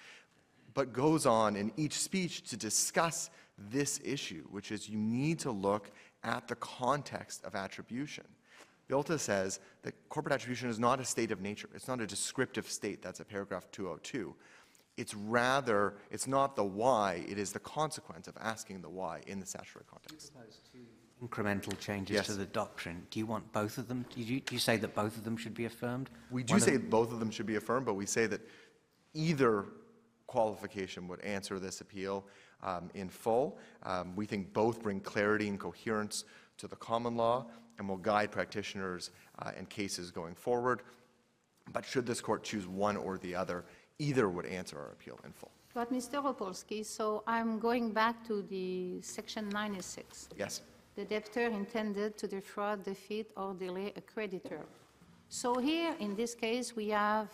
but 0.74 0.92
goes 0.92 1.26
on 1.26 1.56
in 1.56 1.72
each 1.76 1.94
speech 1.94 2.42
to 2.50 2.56
discuss 2.56 3.30
this 3.70 3.98
issue, 4.04 4.44
which 4.50 4.70
is 4.70 4.88
you 4.88 4.98
need 4.98 5.38
to 5.40 5.50
look 5.50 5.90
at 6.22 6.46
the 6.46 6.56
context 6.56 7.42
of 7.44 7.54
attribution. 7.54 8.24
Bilta 8.88 9.18
says 9.18 9.58
that 9.82 9.94
corporate 10.08 10.34
attribution 10.34 10.68
is 10.68 10.78
not 10.78 11.00
a 11.00 11.04
state 11.04 11.32
of 11.32 11.40
nature. 11.40 11.68
It's 11.74 11.88
not 11.88 12.00
a 12.00 12.06
descriptive 12.06 12.70
state. 12.70 13.02
That's 13.02 13.18
at 13.18 13.28
paragraph 13.28 13.66
202. 13.72 14.34
It's 14.96 15.14
rather, 15.14 15.94
it's 16.10 16.26
not 16.26 16.56
the 16.56 16.64
why, 16.64 17.24
it 17.28 17.38
is 17.38 17.52
the 17.52 17.58
consequence 17.60 18.28
of 18.28 18.36
asking 18.40 18.80
the 18.80 18.88
why 18.88 19.20
in 19.26 19.40
the 19.40 19.46
statutory 19.46 19.84
context. 19.90 20.32
Incremental 21.22 21.78
changes 21.78 22.14
Yes. 22.14 22.26
to 22.26 22.34
the 22.34 22.46
doctrine. 22.46 23.06
Do 23.10 23.18
you 23.18 23.26
want 23.26 23.50
both 23.52 23.78
of 23.78 23.88
them? 23.88 24.04
Do 24.14 24.20
you, 24.20 24.40
do 24.40 24.54
you 24.54 24.58
say 24.58 24.76
that 24.78 24.94
both 24.94 25.16
of 25.16 25.24
them 25.24 25.36
should 25.36 25.54
be 25.54 25.64
affirmed? 25.66 26.10
We 26.30 26.42
do 26.42 26.52
One 26.54 26.58
of- 26.58 26.64
say 26.64 26.76
both 26.78 27.12
of 27.12 27.20
them 27.20 27.30
should 27.30 27.46
be 27.46 27.56
affirmed, 27.56 27.86
but 27.86 27.94
we 27.94 28.06
say 28.06 28.26
that 28.26 28.40
either 29.14 29.66
qualification 30.26 31.08
would 31.08 31.20
answer 31.20 31.58
this 31.58 31.80
appeal 31.80 32.26
um, 32.62 32.90
in 32.94 33.08
full. 33.10 33.58
Um, 33.82 34.16
We 34.16 34.24
think 34.26 34.52
both 34.54 34.82
bring 34.82 35.00
clarity 35.00 35.48
and 35.48 35.58
coherence 35.60 36.24
to 36.58 36.66
the 36.66 36.76
common 36.76 37.16
law 37.16 37.46
and 37.78 37.86
will 37.88 37.98
guide 37.98 38.30
practitioners 38.32 39.10
uh, 39.38 39.52
and 39.56 39.68
cases 39.68 40.10
going 40.10 40.34
forward. 40.34 40.82
But 41.72 41.84
should 41.84 42.06
this 42.06 42.20
court 42.20 42.44
choose 42.44 42.66
one 42.66 42.96
or 42.96 43.18
the 43.18 43.34
other, 43.34 43.64
either 43.98 44.28
would 44.28 44.46
answer 44.46 44.78
our 44.78 44.90
appeal 44.92 45.18
in 45.24 45.32
full. 45.32 45.50
But 45.74 45.92
Mr. 45.92 46.22
Opolsky, 46.22 46.84
so 46.84 47.22
I'm 47.26 47.58
going 47.58 47.92
back 47.92 48.26
to 48.28 48.42
the 48.42 49.00
section 49.02 49.48
96. 49.50 50.28
Yes? 50.38 50.62
The 50.94 51.04
debtor 51.04 51.46
intended 51.48 52.16
to 52.18 52.26
defraud, 52.26 52.82
defeat, 52.84 53.30
or 53.36 53.52
delay 53.54 53.92
a 53.96 54.00
creditor. 54.00 54.60
So 55.28 55.58
here, 55.58 55.94
in 56.00 56.14
this 56.16 56.34
case, 56.34 56.74
we 56.74 56.88
have 56.88 57.28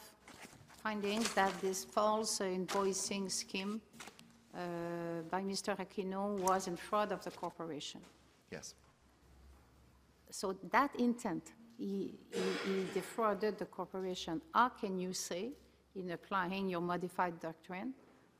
findings 0.83 1.33
that 1.35 1.53
this 1.61 1.85
false 1.85 2.41
invoicing 2.41 3.31
scheme 3.31 3.81
uh, 4.55 4.59
by 5.31 5.43
Mr. 5.43 5.77
Aquino 5.79 6.37
was 6.41 6.67
in 6.67 6.77
fraud 6.77 7.13
of 7.13 7.23
the 7.23 7.31
corporation. 7.31 8.01
Yes. 8.51 8.75
So 10.31 10.57
that 10.71 10.91
intent, 10.99 11.53
he 11.79 12.15
he- 12.33 12.59
he 12.67 12.87
defrauded 12.95 13.59
the 13.59 13.67
corporation. 13.67 14.41
How 14.53 14.71
can 14.71 14.99
you 14.99 15.13
say, 15.13 15.53
in 15.95 16.11
applying 16.11 16.69
your 16.69 16.81
modified 16.81 17.39
doctrine, 17.41 17.95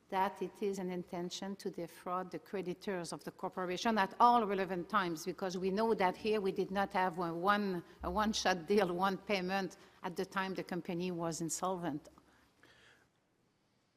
that 0.09 0.41
it 0.41 0.51
is 0.61 0.79
an 0.79 0.91
intention 0.91 1.55
to 1.55 1.69
defraud 1.69 2.31
the 2.31 2.39
creditors 2.39 3.13
of 3.13 3.23
the 3.23 3.31
corporation 3.31 3.97
at 3.97 4.13
all 4.19 4.45
relevant 4.45 4.89
times? 4.89 5.25
Because 5.25 5.57
we 5.57 5.71
know 5.71 5.93
that 5.93 6.15
here, 6.15 6.39
we 6.41 6.51
did 6.51 6.71
not 6.71 6.91
have 6.93 7.17
a 7.19 7.33
one, 7.33 7.83
a 8.03 8.09
one-shot 8.11 8.67
deal, 8.67 8.93
one 8.93 9.17
payment 9.17 9.77
at 10.03 10.15
the 10.15 10.25
time 10.25 10.53
the 10.53 10.63
company 10.63 11.11
was 11.11 11.41
insolvent. 11.41 12.09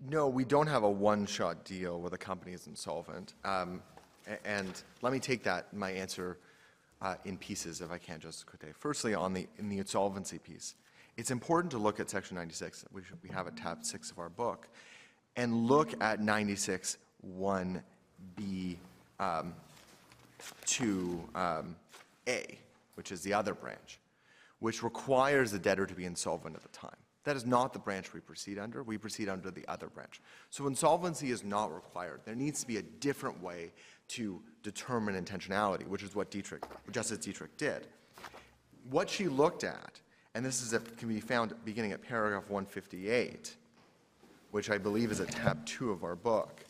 No, 0.08 0.28
we 0.28 0.44
don't 0.44 0.66
have 0.66 0.82
a 0.82 0.90
one-shot 0.90 1.64
deal 1.64 2.00
where 2.00 2.10
the 2.10 2.18
company 2.18 2.52
is 2.52 2.66
insolvent. 2.66 3.34
Um, 3.44 3.82
And 4.44 4.82
let 5.02 5.12
me 5.12 5.20
take 5.20 5.44
that, 5.44 5.72
my 5.72 5.90
answer, 5.90 6.38
uh, 7.00 7.14
in 7.24 7.38
pieces, 7.38 7.80
if 7.80 7.90
I 7.90 7.98
can, 7.98 8.18
Justice 8.20 8.44
Cote. 8.44 8.74
Firstly, 8.74 9.14
on 9.14 9.32
the, 9.32 9.46
in 9.58 9.68
the 9.68 9.78
insolvency 9.78 10.38
piece, 10.38 10.74
it's 11.16 11.30
important 11.30 11.70
to 11.72 11.78
look 11.78 12.00
at 12.00 12.10
Section 12.10 12.36
96, 12.36 12.84
we 12.92 13.02
should, 13.02 13.18
we 13.22 13.28
have 13.30 13.46
it 13.46 13.56
tab 13.56 13.84
six 13.84 14.10
of 14.10 14.18
our 14.18 14.28
book, 14.28 14.68
and 15.36 15.66
look 15.66 15.94
at 16.02 16.20
96 16.20 16.98
1B 17.38 18.76
um, 19.18 19.54
to 20.66 21.28
um, 21.34 21.76
A, 22.28 22.58
which 22.94 23.12
is 23.12 23.22
the 23.22 23.32
other 23.32 23.54
branch, 23.54 23.98
which 24.60 24.82
requires 24.82 25.50
the 25.50 25.58
debtor 25.58 25.86
to 25.86 25.94
be 25.94 26.04
insolvent 26.04 26.54
at 26.54 26.62
the 26.62 26.68
time. 26.68 26.96
That 27.24 27.34
is 27.34 27.44
not 27.44 27.72
the 27.72 27.80
branch 27.80 28.14
we 28.14 28.20
proceed 28.20 28.56
under. 28.56 28.84
We 28.84 28.98
proceed 28.98 29.28
under 29.28 29.50
the 29.50 29.66
other 29.66 29.88
branch. 29.88 30.20
So 30.50 30.68
insolvency 30.68 31.32
is 31.32 31.42
not 31.42 31.74
required. 31.74 32.20
There 32.24 32.36
needs 32.36 32.60
to 32.60 32.68
be 32.68 32.76
a 32.76 32.82
different 32.82 33.42
way 33.42 33.72
to 34.08 34.40
determine 34.62 35.22
intentionality, 35.22 35.88
which 35.88 36.04
is 36.04 36.14
what 36.14 36.30
Dietrich, 36.30 36.62
Justice 36.92 37.18
Dietrich 37.18 37.56
did. 37.56 37.88
What 38.90 39.10
she 39.10 39.26
looked 39.26 39.64
at, 39.64 40.00
and 40.36 40.44
this 40.44 40.60
is, 40.60 40.74
at- 40.74 40.98
can 40.98 41.08
be 41.08 41.18
found 41.18 41.54
beginning 41.64 41.92
at 41.92 42.02
paragraph 42.02 42.44
158, 42.50 43.56
which 44.50 44.68
I 44.68 44.76
believe 44.76 45.10
is 45.10 45.18
at 45.18 45.30
tab 45.30 45.64
two 45.64 45.90
of 45.90 46.04
our 46.04 46.14
book, 46.14 46.62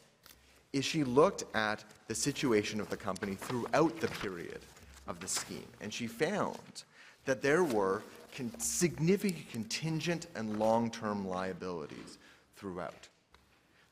is 0.72 0.84
she 0.84 1.02
looked 1.02 1.42
at 1.52 1.84
the 2.06 2.14
situation 2.14 2.80
of 2.80 2.88
the 2.90 2.96
company 2.96 3.34
throughout 3.34 3.98
the 4.00 4.06
period 4.06 4.60
of 5.08 5.18
the 5.18 5.26
scheme. 5.26 5.66
And 5.80 5.92
she 5.92 6.06
found 6.06 6.84
that 7.24 7.42
there 7.42 7.64
were 7.64 8.04
con- 8.36 8.56
significant 8.60 9.50
contingent 9.50 10.28
and 10.36 10.60
long-term 10.60 11.26
liabilities 11.26 12.18
throughout. 12.54 13.08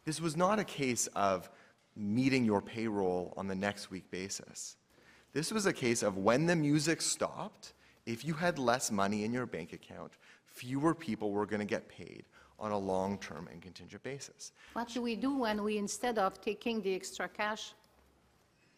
This 0.04 0.20
was 0.20 0.36
not 0.36 0.60
a 0.60 0.64
case 0.64 1.08
of 1.16 1.50
meeting 1.96 2.44
your 2.44 2.60
payroll 2.60 3.34
on 3.36 3.48
the 3.48 3.56
next 3.56 3.90
week 3.90 4.08
basis. 4.12 4.76
This 5.32 5.50
was 5.50 5.66
a 5.66 5.72
case 5.72 6.04
of 6.04 6.16
when 6.16 6.46
the 6.46 6.54
music 6.54 7.02
stopped, 7.02 7.72
if 8.06 8.24
you 8.24 8.34
had 8.34 8.58
less 8.58 8.90
money 8.90 9.24
in 9.24 9.32
your 9.32 9.46
bank 9.46 9.72
account, 9.72 10.12
fewer 10.46 10.94
people 10.94 11.30
were 11.30 11.46
going 11.46 11.60
to 11.60 11.66
get 11.66 11.88
paid 11.88 12.24
on 12.58 12.70
a 12.70 12.78
long-term 12.78 13.48
and 13.52 13.60
contingent 13.60 14.02
basis. 14.02 14.52
What 14.74 14.88
do 14.88 15.02
we 15.02 15.16
do 15.16 15.36
when 15.36 15.62
we, 15.62 15.78
instead 15.78 16.18
of 16.18 16.40
taking 16.40 16.80
the 16.82 16.94
extra 16.94 17.28
cash 17.28 17.72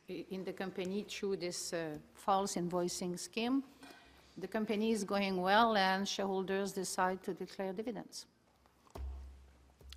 in 0.09 0.45
the 0.45 0.53
company 0.53 1.05
through 1.09 1.37
this 1.37 1.72
uh, 1.72 1.99
false 2.14 2.55
invoicing 2.55 3.18
scheme, 3.18 3.62
the 4.39 4.47
company 4.47 4.93
is 4.93 5.05
going 5.05 5.37
well 5.41 5.77
and 5.77 6.07
shareholders 6.07 6.72
decide 6.72 7.22
to 7.24 7.35
declare 7.35 7.72
dividends? 7.72 8.27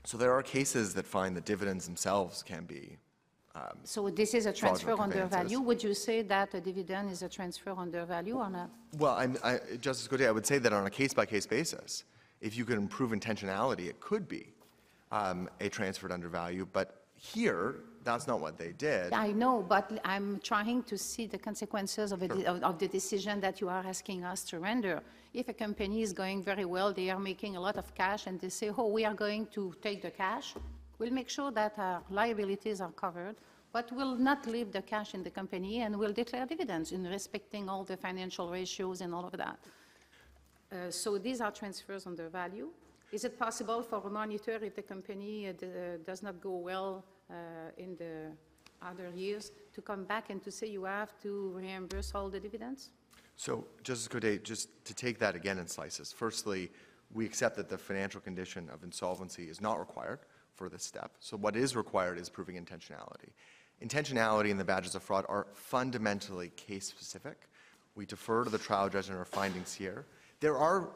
So 0.05 0.17
there 0.17 0.33
are 0.33 0.41
cases 0.41 0.93
that 0.95 1.05
find 1.05 1.35
that 1.37 1.45
dividends 1.45 1.85
themselves 1.85 2.41
can 2.41 2.65
be 2.65 2.97
So 3.83 4.09
this 4.09 4.33
is 4.33 4.45
a 4.45 4.53
transfer 4.53 4.87
Fraudulent 4.87 5.13
under 5.13 5.21
conveyances. 5.21 5.51
value. 5.51 5.65
Would 5.67 5.83
you 5.83 5.93
say 5.93 6.21
that 6.21 6.53
a 6.53 6.61
dividend 6.61 7.11
is 7.11 7.21
a 7.23 7.29
transfer 7.29 7.71
under 7.71 8.05
value 8.05 8.37
or 8.37 8.49
not? 8.49 8.69
Well, 8.97 9.15
I'm, 9.15 9.37
I, 9.43 9.59
Justice 9.81 10.07
Gauthier, 10.07 10.29
I 10.29 10.31
would 10.31 10.45
say 10.45 10.59
that 10.59 10.71
on 10.71 10.85
a 10.85 10.89
case-by-case 10.89 11.45
basis, 11.45 12.03
if 12.41 12.55
you 12.57 12.63
could 12.65 12.77
improve 12.77 13.11
intentionality, 13.11 13.87
it 13.87 13.99
could 13.99 14.27
be 14.27 14.47
um, 15.11 15.49
a 15.59 15.69
transferred 15.69 16.11
under 16.11 16.29
value, 16.29 16.67
but 16.71 17.03
here, 17.15 17.75
that's 18.05 18.27
not 18.27 18.39
what 18.39 18.57
they 18.57 18.71
did. 18.71 19.11
I 19.11 19.31
know, 19.31 19.61
but 19.61 19.99
I'm 20.05 20.39
trying 20.41 20.83
to 20.83 20.97
see 20.97 21.27
the 21.27 21.37
consequences 21.37 22.13
of, 22.13 22.21
a 22.21 22.29
de- 22.29 22.45
of 22.45 22.63
of 22.63 22.79
the 22.79 22.87
decision 22.87 23.41
that 23.41 23.59
you 23.59 23.67
are 23.67 23.83
asking 23.85 24.23
us 24.23 24.45
to 24.45 24.59
render. 24.59 25.01
If 25.33 25.49
a 25.49 25.53
company 25.53 26.01
is 26.01 26.13
going 26.13 26.41
very 26.41 26.63
well, 26.63 26.93
they 26.93 27.09
are 27.09 27.19
making 27.19 27.57
a 27.57 27.59
lot 27.59 27.77
of 27.77 27.93
cash, 27.93 28.25
and 28.27 28.39
they 28.39 28.47
say, 28.49 28.71
oh, 28.77 28.87
we 28.87 29.03
are 29.03 29.13
going 29.13 29.47
to 29.47 29.73
take 29.81 30.01
the 30.01 30.11
cash, 30.11 30.55
we'll 30.99 31.13
make 31.13 31.29
sure 31.29 31.51
that 31.51 31.73
our 31.79 32.03
liabilities 32.09 32.81
are 32.81 32.91
covered, 32.91 33.37
but 33.71 33.91
we'll 33.91 34.15
not 34.15 34.45
leave 34.45 34.71
the 34.71 34.81
cash 34.81 35.13
in 35.13 35.23
the 35.23 35.29
company, 35.29 35.81
and 35.81 35.95
we'll 35.97 36.13
declare 36.13 36.45
dividends 36.45 36.91
in 36.91 37.03
respecting 37.05 37.69
all 37.69 37.83
the 37.83 37.97
financial 37.97 38.49
ratios 38.49 39.01
and 39.01 39.13
all 39.13 39.25
of 39.25 39.35
that. 39.37 39.59
Uh, 40.71 40.91
So 40.91 41.17
these 41.17 41.41
are 41.41 41.51
transfers 41.51 42.05
under 42.05 42.29
value. 42.29 42.69
Is 43.11 43.23
it 43.23 43.39
possible 43.39 43.81
for 43.81 44.05
a 44.05 44.09
monitor, 44.09 44.59
if 44.61 44.75
the 44.75 44.83
company 44.83 45.47
uh, 45.47 45.51
uh, 45.51 45.97
does 46.05 46.21
not 46.21 46.39
go 46.41 46.57
well 46.57 47.03
uh, 47.29 47.33
in 47.77 47.95
the 47.95 48.31
other 48.81 49.09
years, 49.15 49.51
to 49.73 49.81
come 49.81 50.03
back 50.03 50.29
and 50.29 50.43
to 50.43 50.51
say 50.51 50.67
you 50.67 50.83
have 50.85 51.13
to 51.21 51.51
reimburse 51.55 52.13
all 52.13 52.29
the 52.29 52.39
dividends? 52.39 52.91
So, 53.35 53.65
Justice 53.83 54.07
Gauthier, 54.07 54.37
just 54.37 54.67
to 54.85 54.93
take 54.93 55.17
that 55.19 55.35
again 55.35 55.57
in 55.59 55.67
slices. 55.67 56.11
Firstly, 56.11 56.69
we 57.13 57.25
accept 57.25 57.55
that 57.55 57.69
the 57.69 57.77
financial 57.77 58.21
condition 58.21 58.69
of 58.69 58.83
insolvency 58.83 59.49
is 59.49 59.61
not 59.61 59.79
required 59.79 60.19
for 60.59 60.67
this 60.67 60.83
step. 60.83 61.13
So 61.21 61.37
what 61.37 61.55
is 61.55 61.73
required 61.73 62.19
is 62.19 62.29
proving 62.29 62.57
intentionality. 62.57 63.31
Intentionality 63.81 64.51
and 64.51 64.59
the 64.59 64.65
badges 64.65 64.93
of 64.93 65.01
fraud 65.01 65.25
are 65.29 65.47
fundamentally 65.53 66.51
case-specific. 66.57 67.37
We 67.95 68.05
defer 68.05 68.43
to 68.43 68.49
the 68.49 68.57
trial 68.57 68.89
judge 68.89 69.09
in 69.09 69.15
our 69.15 69.23
findings 69.23 69.73
here. 69.73 70.05
There 70.41 70.57
are 70.57 70.89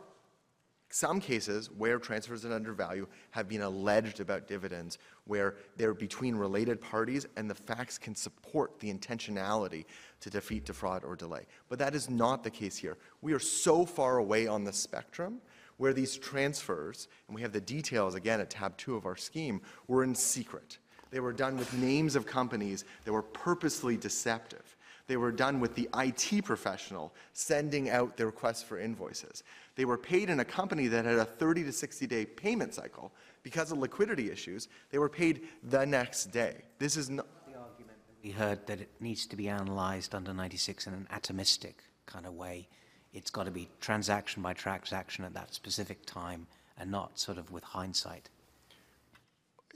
some 0.89 1.22
cases 1.22 1.72
where 1.72 1.97
transfers 1.97 2.43
at 2.43 2.51
undervalue 2.51 3.07
have 3.32 3.47
been 3.47 3.61
alleged 3.61 4.20
about 4.20 4.49
dividends, 4.49 4.97
where 5.24 5.55
they're 5.78 5.93
between 5.93 6.36
related 6.36 6.82
parties 6.82 7.26
and 7.38 7.49
the 7.49 7.55
facts 7.55 7.97
can 7.97 8.16
support 8.16 8.80
the 8.82 8.93
intentionality 8.93 9.86
to 10.20 10.30
defeat, 10.30 10.66
defraud, 10.66 11.05
or 11.05 11.16
delay. 11.16 11.45
But 11.70 11.80
that 11.80 11.95
is 11.95 12.09
not 12.09 12.43
the 12.43 12.51
case 12.51 12.76
here. 12.76 12.97
We 13.22 13.32
are 13.32 13.39
so 13.39 13.86
far 13.86 14.18
away 14.18 14.45
on 14.45 14.66
the 14.66 14.74
spectrum 14.74 15.39
where 15.78 15.93
these 15.93 16.17
transfers, 16.17 17.07
and 17.28 17.36
we 17.36 17.41
have 17.41 17.53
the 17.53 17.61
details 17.61 18.15
again 18.15 18.39
at 18.39 18.49
tab 18.49 18.78
two 18.78 18.95
of 18.95 19.05
our 19.05 19.15
scheme, 19.15 19.61
were 19.88 20.03
in 20.03 20.15
secret. 20.15 20.78
They 21.11 21.19
were 21.19 21.34
done 21.34 21.57
with 21.57 21.74
names 21.74 22.15
of 22.15 22.26
companies 22.26 22.86
that 23.05 23.13
were 23.13 23.21
purposely 23.21 23.97
deceptive. 23.97 24.76
They 25.07 25.17
were 25.17 25.32
done 25.32 25.59
with 25.59 25.76
the 25.76 25.89
IT 25.95 26.43
professional 26.45 27.13
sending 27.34 27.89
out 27.89 28.15
the 28.15 28.26
requests 28.26 28.63
for 28.63 28.80
invoices. 28.80 29.43
They 29.76 29.86
were 29.86 29.97
paid 29.97 30.30
in 30.30 30.39
a 30.39 30.45
company 30.45 30.88
that 30.88 31.05
had 31.05 31.15
a 31.15 31.26
30 31.26 31.65
to 31.65 31.71
60 31.71 32.07
day 32.07 32.26
payment 32.26 32.74
cycle. 32.74 33.11
Because 33.43 33.71
of 33.71 33.78
liquidity 33.80 34.32
issues, 34.32 34.69
they 34.89 34.97
were 34.97 35.09
paid 35.09 35.41
the 35.63 35.86
next 35.86 36.28
day. 36.28 36.63
This 36.80 36.95
is 36.95 37.09
not, 37.09 37.28
The 37.45 37.59
argument 37.59 37.97
that 38.07 38.24
We 38.24 38.32
heard 38.32 38.65
that 38.67 38.80
it 38.80 38.89
needs 39.01 39.26
to 39.28 39.36
be 39.36 39.49
analysed 39.49 40.15
under 40.15 40.34
96 40.34 40.88
in 40.88 40.93
an 40.93 41.07
atomistic 41.11 41.74
kind 42.05 42.26
of 42.26 42.34
way. 42.34 42.69
It's 43.14 43.30
got 43.30 43.45
to 43.45 43.51
be 43.51 43.70
transaction 43.80 44.41
by 44.41 44.53
transaction 44.53 45.24
at 45.26 45.34
that 45.34 45.53
specific 45.53 46.05
time 46.05 46.47
and 46.78 46.89
not 46.89 47.20
sort 47.20 47.38
of 47.38 47.51
with 47.51 47.64
hindsight. 47.64 48.30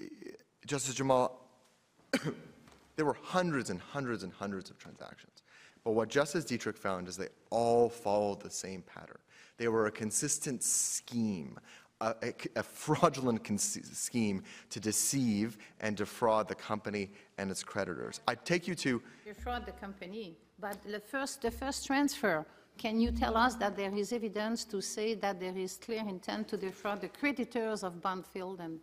Uh, 0.01 0.05
Justice 0.65 0.95
Jamal, 0.95 1.39
there 2.95 3.05
were 3.05 3.17
hundreds 3.21 3.69
and 3.69 3.79
hundreds 3.79 4.23
and 4.23 4.33
hundreds 4.33 4.69
of 4.69 4.77
transactions. 4.79 5.43
But 5.83 5.91
what 5.91 6.09
Justice 6.09 6.43
Dietrich 6.45 6.77
found 6.77 7.07
is 7.07 7.15
they 7.15 7.29
all 7.49 7.89
followed 7.89 8.41
the 8.41 8.49
same 8.49 8.81
pattern. 8.81 9.19
They 9.57 9.67
were 9.69 9.87
a 9.87 9.91
consistent 9.91 10.63
scheme, 10.63 11.59
a, 12.01 12.15
a- 12.21 12.33
a 12.59 12.63
fraudulent 12.63 13.43
con- 13.43 13.57
scheme 13.57 14.43
to 14.71 14.79
deceive 14.79 15.57
and 15.79 15.95
defraud 15.95 16.47
the 16.47 16.55
company 16.55 17.11
and 17.37 17.49
its 17.49 17.63
creditors. 17.63 18.19
I 18.27 18.35
take 18.35 18.67
you 18.67 18.75
to 18.75 19.01
Defraud 19.25 19.65
the 19.65 19.71
company, 19.73 20.35
but 20.59 20.77
the 20.83 20.99
first, 20.99 21.41
the 21.41 21.51
first 21.51 21.85
transfer, 21.85 22.45
can 22.77 22.99
you 22.99 23.11
tell 23.11 23.35
us 23.37 23.55
that 23.55 23.75
there 23.75 23.93
is 23.93 24.13
evidence 24.13 24.63
to 24.65 24.81
say 24.81 25.15
that 25.15 25.39
there 25.39 25.57
is 25.57 25.77
clear 25.77 25.99
intent 25.99 26.47
to 26.49 26.57
defraud 26.57 27.01
the 27.01 27.09
creditors 27.09 27.83
of 27.83 28.01
Bondfield 28.01 28.59
and 28.59 28.79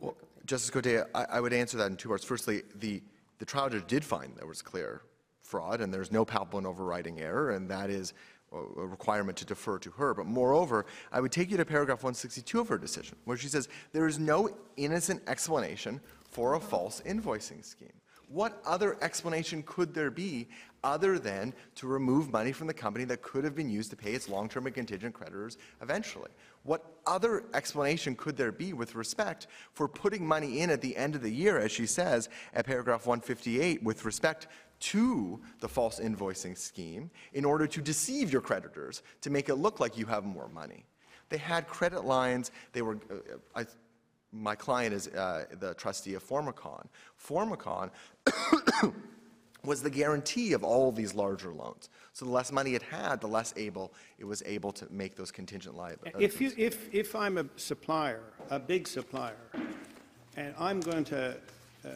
Well, 0.00 0.16
Justice 0.46 0.70
Gauthier, 0.70 1.08
I, 1.14 1.24
I 1.24 1.40
would 1.40 1.52
answer 1.52 1.76
that 1.78 1.90
in 1.90 1.96
two 1.96 2.08
parts. 2.08 2.24
Firstly, 2.24 2.62
the, 2.76 3.02
the 3.38 3.44
trial 3.44 3.68
judge 3.68 3.86
did 3.86 4.04
find 4.04 4.34
there 4.36 4.46
was 4.46 4.62
clear 4.62 5.02
fraud, 5.40 5.80
and 5.80 5.92
there's 5.92 6.12
no 6.12 6.24
palpable 6.24 6.58
and 6.58 6.66
overriding 6.66 7.20
error, 7.20 7.50
and 7.50 7.70
that 7.70 7.90
is 7.90 8.12
a 8.52 8.86
requirement 8.86 9.36
to 9.38 9.44
defer 9.44 9.78
to 9.78 9.90
her. 9.90 10.14
But 10.14 10.26
moreover, 10.26 10.86
I 11.12 11.20
would 11.20 11.32
take 11.32 11.50
you 11.50 11.56
to 11.56 11.64
paragraph 11.64 11.98
162 11.98 12.60
of 12.60 12.68
her 12.68 12.78
decision, 12.78 13.16
where 13.24 13.36
she 13.36 13.48
says, 13.48 13.68
there 13.92 14.06
is 14.06 14.18
no 14.18 14.50
innocent 14.76 15.22
explanation 15.26 16.00
for 16.30 16.54
a 16.54 16.60
false 16.60 17.02
invoicing 17.02 17.64
scheme. 17.64 17.92
What 18.28 18.60
other 18.66 18.96
explanation 19.02 19.62
could 19.64 19.94
there 19.94 20.10
be 20.10 20.48
other 20.84 21.18
than 21.18 21.52
to 21.76 21.86
remove 21.86 22.30
money 22.30 22.52
from 22.52 22.66
the 22.66 22.74
company 22.74 23.04
that 23.04 23.22
could 23.22 23.44
have 23.44 23.54
been 23.54 23.68
used 23.68 23.90
to 23.90 23.96
pay 23.96 24.12
its 24.12 24.28
long-term 24.28 24.66
and 24.66 24.74
contingent 24.74 25.14
creditors 25.14 25.58
eventually? 25.82 26.30
What 26.62 26.84
other 27.06 27.44
explanation 27.54 28.14
could 28.14 28.36
there 28.36 28.52
be 28.52 28.72
with 28.72 28.94
respect 28.94 29.46
for 29.72 29.88
putting 29.88 30.26
money 30.26 30.60
in 30.60 30.70
at 30.70 30.80
the 30.80 30.96
end 30.96 31.14
of 31.14 31.22
the 31.22 31.30
year, 31.30 31.58
as 31.58 31.72
she 31.72 31.86
says 31.86 32.28
at 32.54 32.66
paragraph 32.66 33.06
158, 33.06 33.82
with 33.82 34.04
respect 34.04 34.48
to 34.80 35.40
the 35.60 35.68
false 35.68 35.98
invoicing 35.98 36.56
scheme 36.56 37.10
in 37.32 37.44
order 37.44 37.66
to 37.66 37.80
deceive 37.80 38.32
your 38.32 38.42
creditors, 38.42 39.02
to 39.22 39.30
make 39.30 39.48
it 39.48 39.56
look 39.56 39.80
like 39.80 39.96
you 39.96 40.06
have 40.06 40.24
more 40.24 40.48
money? 40.48 40.84
They 41.28 41.38
had 41.38 41.66
credit 41.68 42.04
lines, 42.04 42.50
they 42.72 42.82
were, 42.82 42.98
uh, 43.10 43.36
I, 43.54 43.66
my 44.32 44.54
client 44.54 44.94
is 44.94 45.08
uh, 45.08 45.46
the 45.58 45.74
trustee 45.74 46.14
of 46.14 46.22
Forma-Con. 46.22 46.88
Forma-Con 47.16 47.90
was 49.64 49.82
the 49.82 49.90
guarantee 49.90 50.52
of 50.52 50.62
all 50.62 50.92
these 50.92 51.14
larger 51.14 51.52
loans. 51.52 51.88
So 52.12 52.24
the 52.24 52.30
less 52.30 52.52
money 52.52 52.74
it 52.74 52.82
had, 52.82 53.20
the 53.20 53.26
less 53.26 53.52
able 53.56 53.92
it 54.18 54.24
was 54.24 54.42
able 54.46 54.72
to 54.72 54.86
make 54.90 55.16
those 55.16 55.30
contingent 55.30 55.76
liabilities. 55.76 56.34
If 56.34 56.40
you, 56.40 56.52
if, 56.56 56.92
if 56.94 57.14
I'm 57.14 57.38
a 57.38 57.46
supplier, 57.56 58.22
a 58.50 58.58
big 58.58 58.86
supplier, 58.86 59.36
and 60.36 60.54
I'm 60.58 60.80
going 60.80 61.04
to 61.04 61.36
uh, 61.84 61.88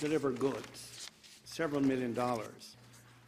deliver 0.00 0.30
goods, 0.30 1.08
several 1.44 1.80
million 1.80 2.14
dollars, 2.14 2.76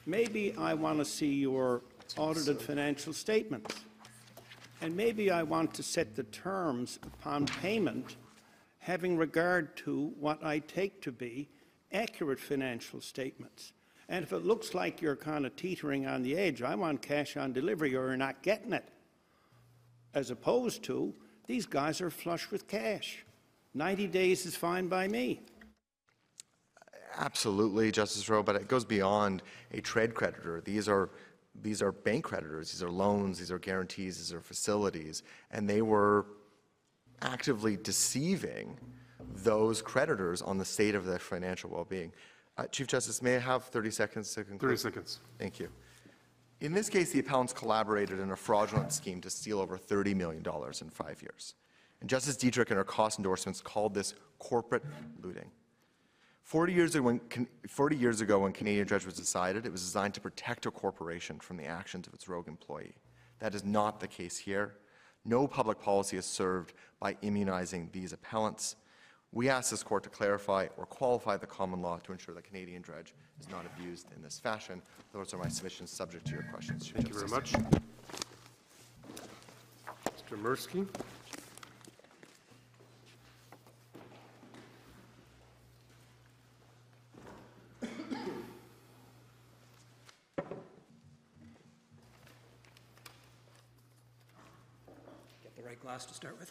maybe 0.06 0.54
I 0.58 0.74
want 0.74 0.98
to 0.98 1.04
see 1.04 1.34
your 1.34 1.82
audited 2.16 2.60
financial 2.60 3.12
statements. 3.12 3.74
And 4.80 4.96
maybe 4.96 5.30
I 5.30 5.42
want 5.42 5.74
to 5.74 5.82
set 5.82 6.14
the 6.14 6.22
terms 6.24 6.98
upon 7.02 7.46
payment 7.46 8.16
having 8.78 9.16
regard 9.16 9.76
to 9.76 10.12
what 10.18 10.42
I 10.44 10.60
take 10.60 11.02
to 11.02 11.12
be 11.12 11.48
accurate 11.92 12.40
financial 12.40 13.00
statements. 13.00 13.72
And 14.08 14.22
if 14.22 14.32
it 14.32 14.44
looks 14.44 14.74
like 14.74 15.02
you're 15.02 15.16
kind 15.16 15.44
of 15.44 15.54
teetering 15.56 16.06
on 16.06 16.22
the 16.22 16.36
edge, 16.36 16.62
I 16.62 16.74
want 16.74 17.02
cash 17.02 17.36
on 17.36 17.52
delivery 17.52 17.94
or 17.94 18.08
you're 18.08 18.16
not 18.16 18.42
getting 18.42 18.72
it. 18.72 18.88
As 20.14 20.30
opposed 20.30 20.82
to, 20.84 21.14
these 21.46 21.66
guys 21.66 22.00
are 22.00 22.10
flush 22.10 22.50
with 22.50 22.66
cash. 22.66 23.24
90 23.74 24.06
days 24.06 24.46
is 24.46 24.56
fine 24.56 24.88
by 24.88 25.08
me. 25.08 25.42
Absolutely, 27.16 27.90
Justice 27.90 28.28
Rowe, 28.28 28.42
but 28.42 28.56
it 28.56 28.68
goes 28.68 28.84
beyond 28.84 29.42
a 29.72 29.80
trade 29.80 30.14
creditor. 30.14 30.62
These 30.64 30.88
are, 30.88 31.10
these 31.60 31.82
are 31.82 31.92
bank 31.92 32.24
creditors, 32.24 32.70
these 32.70 32.82
are 32.82 32.90
loans, 32.90 33.38
these 33.38 33.50
are 33.50 33.58
guarantees, 33.58 34.18
these 34.18 34.32
are 34.32 34.40
facilities, 34.40 35.22
and 35.50 35.68
they 35.68 35.82
were 35.82 36.26
actively 37.20 37.76
deceiving 37.76 38.78
those 39.42 39.82
creditors 39.82 40.42
on 40.42 40.58
the 40.58 40.64
state 40.64 40.94
of 40.94 41.04
their 41.04 41.18
financial 41.18 41.70
well-being. 41.70 42.12
Uh, 42.56 42.66
Chief 42.66 42.86
Justice, 42.86 43.22
may 43.22 43.36
I 43.36 43.40
have 43.40 43.64
30 43.64 43.90
seconds 43.90 44.34
to 44.34 44.44
conclude? 44.44 44.70
30 44.70 44.76
seconds. 44.76 45.20
Thank 45.38 45.60
you. 45.60 45.68
In 46.60 46.72
this 46.72 46.88
case, 46.88 47.12
the 47.12 47.20
appellants 47.20 47.52
collaborated 47.52 48.18
in 48.18 48.32
a 48.32 48.36
fraudulent 48.36 48.92
scheme 48.92 49.20
to 49.20 49.30
steal 49.30 49.60
over 49.60 49.78
$30 49.78 50.16
million 50.16 50.44
in 50.44 50.90
five 50.90 51.22
years. 51.22 51.54
And 52.00 52.10
Justice 52.10 52.36
Dietrich, 52.36 52.70
in 52.70 52.76
her 52.76 52.84
cost 52.84 53.18
endorsements, 53.18 53.60
called 53.60 53.94
this 53.94 54.14
corporate 54.38 54.84
looting. 55.22 55.50
40 56.42 56.72
years, 56.72 56.94
ago 56.94 57.04
when, 57.04 57.20
40 57.68 57.96
years 57.96 58.20
ago, 58.20 58.40
when 58.40 58.52
Canadian 58.52 58.86
Dredge 58.86 59.04
was 59.04 59.14
decided, 59.14 59.66
it 59.66 59.72
was 59.72 59.82
designed 59.82 60.14
to 60.14 60.20
protect 60.20 60.66
a 60.66 60.70
corporation 60.70 61.38
from 61.38 61.58
the 61.58 61.66
actions 61.66 62.06
of 62.06 62.14
its 62.14 62.28
rogue 62.28 62.48
employee. 62.48 62.94
That 63.38 63.54
is 63.54 63.64
not 63.64 64.00
the 64.00 64.08
case 64.08 64.38
here. 64.38 64.74
No 65.24 65.46
public 65.46 65.78
policy 65.78 66.16
is 66.16 66.24
served 66.24 66.72
by 67.00 67.16
immunizing 67.22 67.90
these 67.92 68.12
appellants. 68.12 68.76
We 69.32 69.48
ask 69.50 69.70
this 69.70 69.82
court 69.82 70.02
to 70.04 70.08
clarify 70.08 70.68
or 70.76 70.86
qualify 70.86 71.36
the 71.36 71.46
common 71.46 71.82
law 71.82 71.98
to 71.98 72.12
ensure 72.12 72.34
that 72.34 72.44
Canadian 72.44 72.80
Dredge 72.80 73.14
is 73.38 73.48
not 73.50 73.66
abused 73.66 74.06
in 74.16 74.22
this 74.22 74.38
fashion. 74.38 74.80
Those 75.12 75.34
are 75.34 75.38
my 75.38 75.48
submissions, 75.48 75.90
subject 75.90 76.26
to 76.28 76.32
your 76.32 76.44
questions. 76.44 76.86
Chief 76.86 76.96
Thank 76.96 77.08
you 77.08 77.14
very 77.14 77.28
much. 77.28 77.52
Mr. 80.06 80.42
Merskey? 80.42 80.86
Get 95.42 95.56
the 95.56 95.62
right 95.62 95.80
glass 95.80 96.06
to 96.06 96.14
start 96.14 96.38
with. 96.38 96.50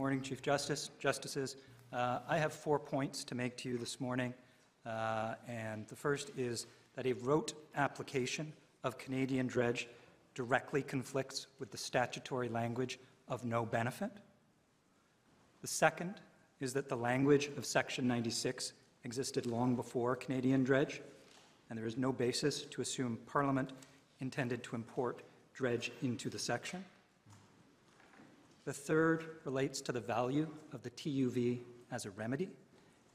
Morning, 0.00 0.22
Chief 0.22 0.40
Justice, 0.40 0.88
Justices. 0.98 1.56
Uh, 1.92 2.20
I 2.26 2.38
have 2.38 2.54
four 2.54 2.78
points 2.78 3.22
to 3.24 3.34
make 3.34 3.58
to 3.58 3.68
you 3.68 3.76
this 3.76 4.00
morning, 4.00 4.32
uh, 4.86 5.34
and 5.46 5.86
the 5.88 5.94
first 5.94 6.30
is 6.38 6.64
that 6.96 7.06
a 7.06 7.12
rote 7.12 7.52
application 7.76 8.50
of 8.82 8.96
Canadian 8.96 9.46
dredge 9.46 9.88
directly 10.34 10.80
conflicts 10.80 11.48
with 11.58 11.70
the 11.70 11.76
statutory 11.76 12.48
language 12.48 12.98
of 13.28 13.44
no 13.44 13.66
benefit. 13.66 14.10
The 15.60 15.68
second 15.68 16.14
is 16.60 16.72
that 16.72 16.88
the 16.88 16.96
language 16.96 17.50
of 17.58 17.66
Section 17.66 18.08
96 18.08 18.72
existed 19.04 19.44
long 19.44 19.76
before 19.76 20.16
Canadian 20.16 20.64
dredge, 20.64 21.02
and 21.68 21.78
there 21.78 21.86
is 21.86 21.98
no 21.98 22.10
basis 22.10 22.62
to 22.62 22.80
assume 22.80 23.18
Parliament 23.26 23.72
intended 24.20 24.62
to 24.62 24.76
import 24.76 25.20
dredge 25.52 25.92
into 26.00 26.30
the 26.30 26.38
section. 26.38 26.82
The 28.64 28.72
third 28.72 29.24
relates 29.44 29.80
to 29.82 29.92
the 29.92 30.00
value 30.00 30.46
of 30.72 30.82
the 30.82 30.90
TUV 30.90 31.60
as 31.90 32.04
a 32.06 32.10
remedy, 32.10 32.50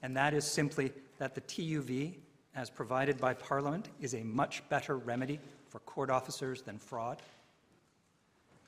and 0.02 0.16
that 0.18 0.34
is 0.34 0.46
simply 0.46 0.92
that 1.18 1.36
the 1.36 1.42
TUV, 1.42 2.16
as 2.56 2.70
provided 2.70 3.20
by 3.20 3.34
Parliament, 3.34 3.90
is 4.02 4.16
a 4.16 4.24
much 4.24 4.68
better 4.70 4.98
remedy 4.98 5.40
for 5.68 5.80
court 5.80 6.10
officers 6.10 6.62
than 6.62 6.78
fraud. 6.78 7.22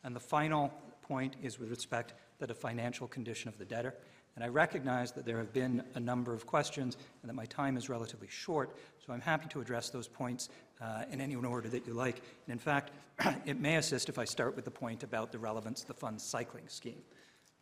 And 0.04 0.16
the 0.16 0.20
final 0.20 0.74
point 1.02 1.36
is 1.42 1.60
with 1.60 1.70
respect 1.70 2.14
to 2.40 2.48
the 2.48 2.54
financial 2.54 3.08
condition 3.08 3.50
of 3.50 3.58
the 3.58 3.66
debtor. 3.66 3.96
And 4.38 4.44
I 4.44 4.50
recognize 4.50 5.12
that 5.14 5.26
there 5.26 5.40
have 5.40 5.52
been 5.52 5.82
a 5.96 6.00
number 6.00 6.32
of 6.32 6.46
questions 6.46 6.96
and 7.24 7.30
that 7.30 7.34
my 7.34 7.48
time 7.48 7.76
is 7.76 7.90
relatively 7.90 8.28
short, 8.28 8.78
so 9.04 9.12
I'm 9.12 9.20
happy 9.20 9.48
to 9.50 9.62
address 9.62 9.90
those 9.90 10.08
points 10.08 10.50
uh, 10.80 11.06
in 11.12 11.20
any 11.20 11.34
order 11.34 11.68
that 11.70 11.88
you 11.88 11.94
like. 11.94 12.18
And 12.46 12.54
in 12.54 12.60
fact, 12.60 12.92
it 13.48 13.60
may 13.60 13.78
assist 13.78 14.10
if 14.10 14.20
I 14.20 14.26
start 14.26 14.56
with 14.56 14.64
the 14.64 14.70
point 14.70 15.02
about 15.02 15.32
the 15.32 15.40
relevance 15.40 15.82
of 15.82 15.88
the 15.88 15.96
fund 15.96 16.22
cycling 16.22 16.68
scheme. 16.68 17.02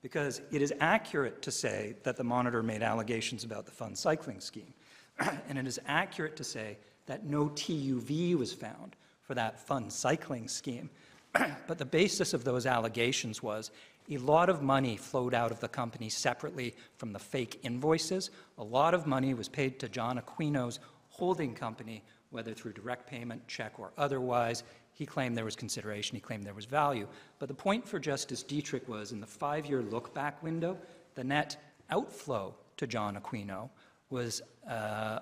Because 0.02 0.42
it 0.52 0.62
is 0.62 0.74
accurate 0.82 1.42
to 1.44 1.52
say 1.52 1.96
that 2.04 2.18
the 2.18 2.26
monitor 2.26 2.62
made 2.62 2.84
allegations 2.84 3.46
about 3.46 3.66
the 3.66 3.72
fund 3.72 3.98
cycling 3.98 4.42
scheme. 4.42 4.74
and 5.48 5.58
it 5.58 5.66
is 5.66 5.80
accurate 5.88 6.36
to 6.36 6.44
say 6.44 6.78
that 7.06 7.24
no 7.26 7.48
TUV 7.48 8.36
was 8.36 8.52
found 8.52 8.98
for 9.22 9.34
that 9.34 9.66
fund 9.66 9.94
cycling 9.94 10.50
scheme. 10.50 10.90
but 11.68 11.78
the 11.78 11.86
basis 11.86 12.34
of 12.34 12.44
those 12.44 12.66
allegations 12.66 13.42
was 13.42 13.72
a 14.10 14.18
lot 14.18 14.50
of 14.50 14.62
money 14.62 14.98
flowed 14.98 15.34
out 15.34 15.52
of 15.52 15.60
the 15.60 15.68
company 15.68 16.10
separately 16.10 16.76
from 16.98 17.12
the 17.12 17.20
fake 17.20 17.60
invoices. 17.64 18.30
A 18.58 18.64
lot 18.64 18.94
of 18.94 19.08
money 19.08 19.34
was 19.34 19.50
paid 19.50 19.80
to 19.80 19.90
John 19.90 20.20
Aquino's 20.20 20.80
holding 21.10 21.54
company, 21.54 22.04
whether 22.30 22.54
through 22.54 22.74
direct 22.74 23.08
payment, 23.08 23.48
check, 23.48 23.80
or 23.80 23.92
otherwise. 23.98 24.64
He 24.94 25.06
claimed 25.06 25.36
there 25.36 25.46
was 25.46 25.56
consideration, 25.56 26.16
he 26.16 26.22
claimed 26.22 26.44
there 26.44 26.54
was 26.54 26.66
value. 26.66 27.08
But 27.40 27.48
the 27.48 27.56
point 27.56 27.88
for 27.88 28.00
Justice 28.00 28.44
Dietrich 28.44 28.88
was 28.88 29.12
in 29.12 29.20
the 29.20 29.28
five 29.28 29.66
year 29.66 29.82
look 29.82 30.14
back 30.14 30.42
window, 30.44 30.78
the 31.16 31.24
net 31.24 31.58
outflow 31.90 32.54
to 32.78 32.88
John 32.88 33.18
Aquino 33.18 33.70
was 34.10 34.42
uh, 34.70 35.20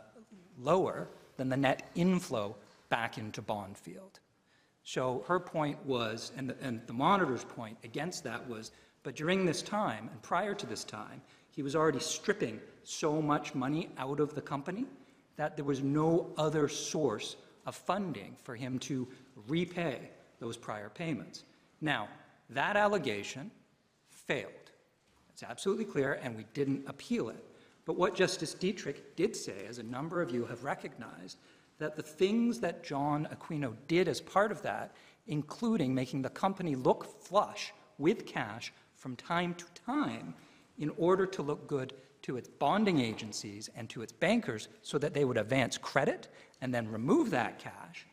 lower 0.60 1.08
than 1.38 1.50
the 1.50 1.58
net 1.58 1.90
inflow 1.96 2.56
back 2.90 3.18
into 3.18 3.42
Bondfield. 3.42 4.20
So 4.84 5.24
her 5.28 5.40
point 5.40 5.84
was, 5.86 6.32
and 6.38 6.50
the, 6.50 6.56
and 6.62 6.82
the 6.88 6.94
monitor's 6.94 7.44
point 7.44 7.78
against 7.84 8.24
that 8.26 8.48
was, 8.48 8.72
but 9.04 9.16
during 9.16 9.46
this 9.46 9.62
time, 9.62 10.10
and 10.12 10.22
prior 10.22 10.54
to 10.54 10.66
this 10.66 10.84
time, 10.84 11.22
he 11.52 11.62
was 11.62 11.76
already 11.76 12.00
stripping 12.00 12.60
so 12.84 13.22
much 13.22 13.56
money 13.56 13.90
out 13.98 14.20
of 14.20 14.34
the 14.34 14.42
company 14.42 14.86
that 15.36 15.56
there 15.56 15.66
was 15.66 15.82
no 15.82 16.32
other 16.38 16.68
source 16.68 17.38
of 17.66 17.76
funding 17.76 18.36
for 18.44 18.56
him 18.56 18.78
to 18.80 19.08
repay 19.48 20.10
those 20.40 20.58
prior 20.58 20.90
payments. 20.90 21.44
Now, 21.80 22.08
that 22.50 22.76
allegation 22.76 23.52
failed. 24.10 24.52
It's 25.32 25.44
absolutely 25.44 25.86
clear, 25.86 26.20
and 26.22 26.36
we 26.36 26.46
didn't 26.54 26.84
appeal 26.88 27.30
it. 27.30 27.44
But 27.86 27.98
what 27.98 28.16
Justice 28.16 28.54
Dietrich 28.54 29.16
did 29.16 29.36
say, 29.36 29.66
as 29.68 29.78
a 29.78 29.84
number 29.84 30.22
of 30.22 30.32
you 30.32 30.46
have 30.46 30.64
recognized, 30.64 31.38
that 31.80 31.96
the 31.96 32.04
things 32.04 32.60
that 32.60 32.84
John 32.84 33.28
Aquino 33.34 33.76
did 33.88 34.08
as 34.08 34.22
part 34.22 34.52
of 34.52 34.62
that, 34.62 34.96
including 35.28 35.94
making 35.94 36.22
the 36.22 36.30
company 36.30 36.76
look 36.76 37.22
flush 37.24 37.74
with 37.98 38.26
cash 38.26 38.74
from 38.96 39.16
time 39.16 39.54
to 39.56 39.66
time 39.86 40.34
in 40.78 40.92
order 40.98 41.26
to 41.26 41.42
look 41.42 41.68
good 41.68 41.94
to 42.24 42.38
its 42.38 42.48
bonding 42.48 43.00
agencies 43.00 43.70
and 43.76 43.90
to 43.90 44.02
its 44.02 44.14
bankers 44.14 44.70
so 44.82 44.98
that 44.98 45.14
they 45.14 45.26
would 45.26 45.38
advance 45.38 45.78
credit 45.78 46.30
and 46.62 46.74
then 46.74 46.90
remove 46.90 47.30
that 47.30 47.60
cash, 47.60 48.08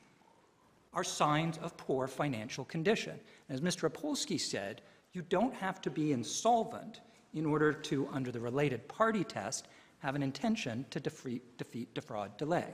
are 0.93 1.05
signs 1.05 1.57
of 1.59 1.77
poor 1.77 2.09
financial 2.09 2.65
condition. 2.65 3.19
As 3.49 3.61
Mr. 3.61 3.89
Opolsky 3.89 4.41
said, 4.41 4.83
you 5.13 5.23
don't 5.23 5.55
have 5.55 5.81
to 5.83 5.91
be 5.91 6.13
insolvent 6.13 7.01
in 7.35 7.47
order 7.47 7.73
to, 7.73 8.09
under 8.13 8.33
the 8.33 8.41
related 8.41 8.89
party 8.89 9.23
test, 9.23 9.69
have 10.01 10.17
an 10.17 10.23
intention 10.23 10.85
to 10.91 10.99
defeat, 10.99 11.57
defeat 11.59 11.95
defraud, 11.95 12.37
delay. 12.37 12.67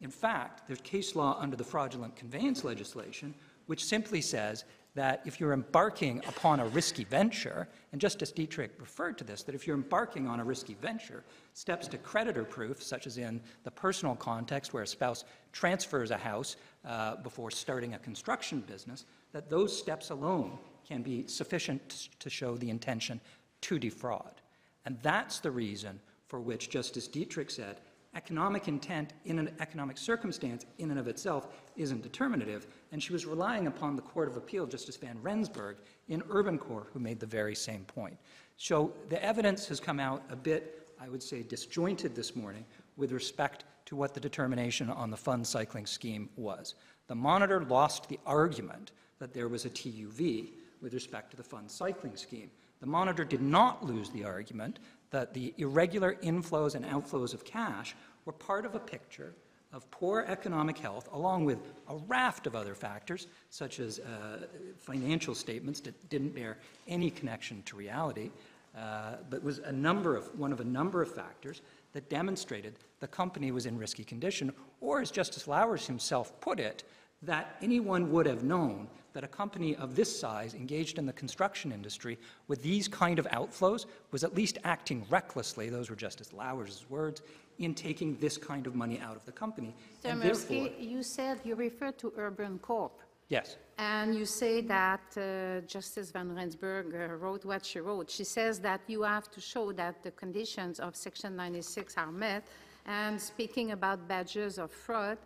In 0.00 0.10
fact, 0.10 0.66
there's 0.66 0.80
case 0.80 1.16
law 1.16 1.36
under 1.40 1.56
the 1.56 1.64
fraudulent 1.64 2.14
conveyance 2.16 2.64
legislation 2.64 3.34
which 3.68 3.84
simply 3.84 4.22
says 4.22 4.64
that 4.94 5.22
if 5.26 5.38
you're 5.38 5.52
embarking 5.52 6.18
upon 6.26 6.58
a 6.58 6.66
risky 6.68 7.04
venture, 7.04 7.68
and 7.92 8.00
Justice 8.00 8.32
Dietrich 8.32 8.72
referred 8.80 9.18
to 9.18 9.24
this, 9.24 9.42
that 9.42 9.54
if 9.54 9.66
you're 9.66 9.76
embarking 9.76 10.26
on 10.26 10.40
a 10.40 10.44
risky 10.44 10.74
venture, 10.80 11.22
steps 11.52 11.86
to 11.88 11.98
creditor 11.98 12.44
proof, 12.44 12.82
such 12.82 13.06
as 13.06 13.18
in 13.18 13.40
the 13.64 13.70
personal 13.70 14.16
context 14.16 14.72
where 14.72 14.82
a 14.82 14.86
spouse 14.86 15.24
transfers 15.52 16.10
a 16.10 16.16
house 16.16 16.56
uh, 16.86 17.16
before 17.16 17.50
starting 17.50 17.94
a 17.94 17.98
construction 17.98 18.60
business, 18.60 19.04
that 19.32 19.50
those 19.50 19.76
steps 19.76 20.10
alone 20.10 20.58
can 20.86 21.02
be 21.02 21.26
sufficient 21.26 22.08
to 22.18 22.30
show 22.30 22.56
the 22.56 22.70
intention 22.70 23.20
to 23.60 23.78
defraud. 23.78 24.40
And 24.86 24.98
that's 25.02 25.40
the 25.40 25.50
reason 25.50 26.00
for 26.26 26.40
which 26.40 26.70
Justice 26.70 27.06
Dietrich 27.06 27.50
said 27.50 27.80
economic 28.18 28.66
intent 28.66 29.12
in 29.26 29.38
an 29.38 29.54
economic 29.60 29.96
circumstance 29.96 30.66
in 30.78 30.90
and 30.90 30.98
of 30.98 31.06
itself 31.06 31.46
isn't 31.76 32.02
determinative, 32.02 32.66
and 32.90 33.00
she 33.00 33.12
was 33.12 33.24
relying 33.24 33.68
upon 33.68 33.94
the 33.94 34.02
Court 34.02 34.26
of 34.26 34.36
Appeal, 34.36 34.66
Justice 34.66 34.96
Van 34.96 35.16
Rensburg, 35.22 35.76
in 36.08 36.20
Urban 36.28 36.58
Corps, 36.58 36.88
who 36.92 36.98
made 36.98 37.20
the 37.20 37.26
very 37.26 37.54
same 37.54 37.84
point. 37.84 38.16
So 38.56 38.92
the 39.08 39.24
evidence 39.24 39.68
has 39.68 39.78
come 39.78 40.00
out 40.00 40.24
a 40.30 40.36
bit, 40.36 40.90
I 41.00 41.08
would 41.08 41.22
say, 41.22 41.44
disjointed 41.44 42.16
this 42.16 42.34
morning 42.34 42.64
with 42.96 43.12
respect 43.12 43.62
to 43.86 43.94
what 43.94 44.14
the 44.14 44.20
determination 44.20 44.90
on 44.90 45.12
the 45.12 45.16
fund 45.16 45.46
cycling 45.46 45.86
scheme 45.86 46.28
was. 46.34 46.74
The 47.06 47.14
monitor 47.14 47.62
lost 47.66 48.08
the 48.08 48.18
argument 48.26 48.90
that 49.20 49.32
there 49.32 49.46
was 49.46 49.64
a 49.64 49.70
TUV 49.70 50.50
with 50.82 50.92
respect 50.92 51.30
to 51.30 51.36
the 51.36 51.44
fund 51.44 51.70
cycling 51.70 52.16
scheme. 52.16 52.50
The 52.80 52.86
monitor 52.86 53.24
did 53.24 53.42
not 53.42 53.86
lose 53.86 54.10
the 54.10 54.24
argument 54.24 54.80
that 55.10 55.34
the 55.34 55.54
irregular 55.58 56.16
inflows 56.22 56.74
and 56.74 56.84
outflows 56.84 57.34
of 57.34 57.44
cash 57.44 57.96
were 58.24 58.32
part 58.32 58.64
of 58.66 58.74
a 58.74 58.78
picture 58.78 59.34
of 59.72 59.90
poor 59.90 60.24
economic 60.26 60.78
health, 60.78 61.08
along 61.12 61.44
with 61.44 61.58
a 61.88 61.96
raft 62.06 62.46
of 62.46 62.54
other 62.54 62.74
factors, 62.74 63.26
such 63.50 63.80
as 63.80 63.98
uh, 63.98 64.46
financial 64.78 65.34
statements 65.34 65.80
that 65.80 66.08
didn't 66.08 66.34
bear 66.34 66.56
any 66.86 67.10
connection 67.10 67.62
to 67.64 67.76
reality, 67.76 68.30
uh, 68.76 69.16
but 69.28 69.42
was 69.42 69.58
a 69.60 69.72
number 69.72 70.16
of, 70.16 70.26
one 70.38 70.52
of 70.52 70.60
a 70.60 70.64
number 70.64 71.02
of 71.02 71.12
factors 71.12 71.60
that 71.92 72.08
demonstrated 72.08 72.74
the 73.00 73.08
company 73.08 73.50
was 73.50 73.66
in 73.66 73.76
risky 73.76 74.04
condition, 74.04 74.52
or 74.80 75.00
as 75.00 75.10
Justice 75.10 75.46
Lauwers 75.46 75.86
himself 75.86 76.38
put 76.40 76.58
it, 76.58 76.84
that 77.22 77.56
anyone 77.62 78.12
would 78.12 78.26
have 78.26 78.44
known 78.44 78.88
that 79.12 79.24
a 79.24 79.28
company 79.28 79.74
of 79.76 79.96
this 79.96 80.20
size 80.20 80.54
engaged 80.54 80.98
in 80.98 81.06
the 81.06 81.12
construction 81.12 81.72
industry 81.72 82.18
with 82.46 82.62
these 82.62 82.86
kind 82.86 83.18
of 83.18 83.26
outflows 83.28 83.86
was 84.12 84.22
at 84.22 84.34
least 84.34 84.58
acting 84.64 85.04
recklessly, 85.10 85.68
those 85.68 85.90
were 85.90 85.96
Justice 85.96 86.28
Lauwers' 86.28 86.88
words, 86.88 87.22
in 87.58 87.74
taking 87.74 88.16
this 88.18 88.36
kind 88.36 88.66
of 88.68 88.76
money 88.76 89.00
out 89.00 89.16
of 89.16 89.24
the 89.24 89.32
company. 89.32 89.74
Mr. 90.04 90.12
And 90.12 90.22
Merskey, 90.22 90.72
you 90.78 91.02
said, 91.02 91.40
you 91.44 91.56
referred 91.56 91.98
to 91.98 92.10
Urbancorp. 92.12 92.92
yes, 93.28 93.56
And 93.78 94.14
you 94.14 94.24
say 94.24 94.60
that 94.60 95.00
uh, 95.16 95.66
Justice 95.66 96.12
Van 96.12 96.32
Rensburg 96.32 96.94
uh, 96.94 97.14
wrote 97.14 97.44
what 97.44 97.66
she 97.66 97.80
wrote. 97.80 98.08
She 98.10 98.24
says 98.24 98.60
that 98.60 98.82
you 98.86 99.02
have 99.02 99.28
to 99.32 99.40
show 99.40 99.72
that 99.72 100.04
the 100.04 100.12
conditions 100.12 100.78
of 100.78 100.94
Section 100.94 101.34
96 101.34 101.96
are 101.96 102.12
met. 102.12 102.44
And 102.86 103.20
speaking 103.20 103.72
about 103.72 104.06
badges 104.06 104.58
of 104.58 104.70
fraud, 104.70 105.18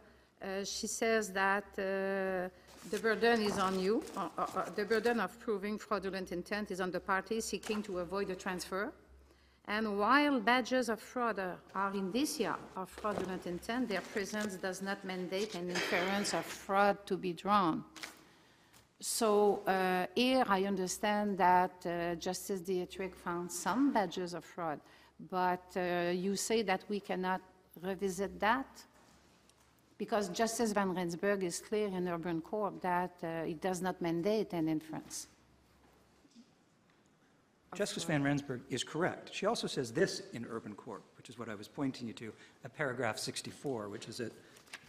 uh, 0.42 0.64
she 0.64 0.86
says 0.86 1.32
that 1.32 1.64
uh, 1.78 2.48
the 2.90 2.98
burden 3.00 3.42
is 3.42 3.58
on 3.58 3.78
you. 3.78 4.02
uh, 4.16 4.28
uh, 4.36 4.46
uh, 4.56 4.70
The 4.74 4.84
burden 4.84 5.20
of 5.20 5.38
proving 5.38 5.78
fraudulent 5.78 6.32
intent 6.32 6.70
is 6.70 6.80
on 6.80 6.90
the 6.90 7.00
party 7.00 7.40
seeking 7.40 7.82
to 7.84 8.00
avoid 8.00 8.30
a 8.30 8.34
transfer. 8.34 8.92
And 9.68 9.98
while 9.98 10.40
badges 10.40 10.88
of 10.88 11.00
fraud 11.00 11.38
are- 11.38 11.94
indicia 11.94 12.56
of 12.76 12.90
fraudulent 12.90 13.46
intent, 13.46 13.88
their 13.88 14.00
presence 14.00 14.56
does 14.56 14.82
not 14.82 15.04
mandate 15.04 15.54
an 15.54 15.70
inference 15.70 16.34
of 16.34 16.44
fraud 16.44 17.06
to 17.06 17.16
be 17.16 17.32
drawn. 17.32 17.84
So 19.00 19.62
here, 20.16 20.44
I 20.48 20.64
understand 20.64 21.38
that 21.38 22.18
Justice 22.20 22.60
Dietrich 22.60 23.14
found 23.14 23.50
some 23.50 23.92
badges 23.92 24.34
of 24.34 24.44
fraud, 24.44 24.80
but 25.30 25.64
you 25.76 26.34
say 26.36 26.62
that 26.62 26.82
we 26.88 26.98
cannot 27.00 27.40
revisit 27.80 28.38
that? 28.40 28.84
Because 30.02 30.28
Justice 30.30 30.72
Van 30.72 30.92
Rensburg 30.92 31.44
is 31.44 31.60
clear 31.60 31.86
in 31.86 32.06
Urbancorp 32.06 32.80
that 32.80 33.12
uh, 33.22 33.46
it 33.46 33.60
does 33.60 33.80
not 33.80 34.02
mandate 34.02 34.52
an 34.52 34.68
inference. 34.68 35.28
Justice 37.76 38.02
Van 38.02 38.20
Rensburg 38.20 38.62
is 38.68 38.82
correct. 38.82 39.32
She 39.32 39.46
also 39.46 39.68
says 39.68 39.92
this 39.92 40.22
in 40.32 40.44
Urbancorp, 40.44 41.02
which 41.16 41.28
is 41.28 41.38
what 41.38 41.48
I 41.48 41.54
was 41.54 41.68
pointing 41.68 42.08
you 42.08 42.14
to, 42.14 42.32
at 42.64 42.76
paragraph 42.76 43.16
64, 43.16 43.90
which 43.90 44.08
is 44.08 44.18
at 44.18 44.32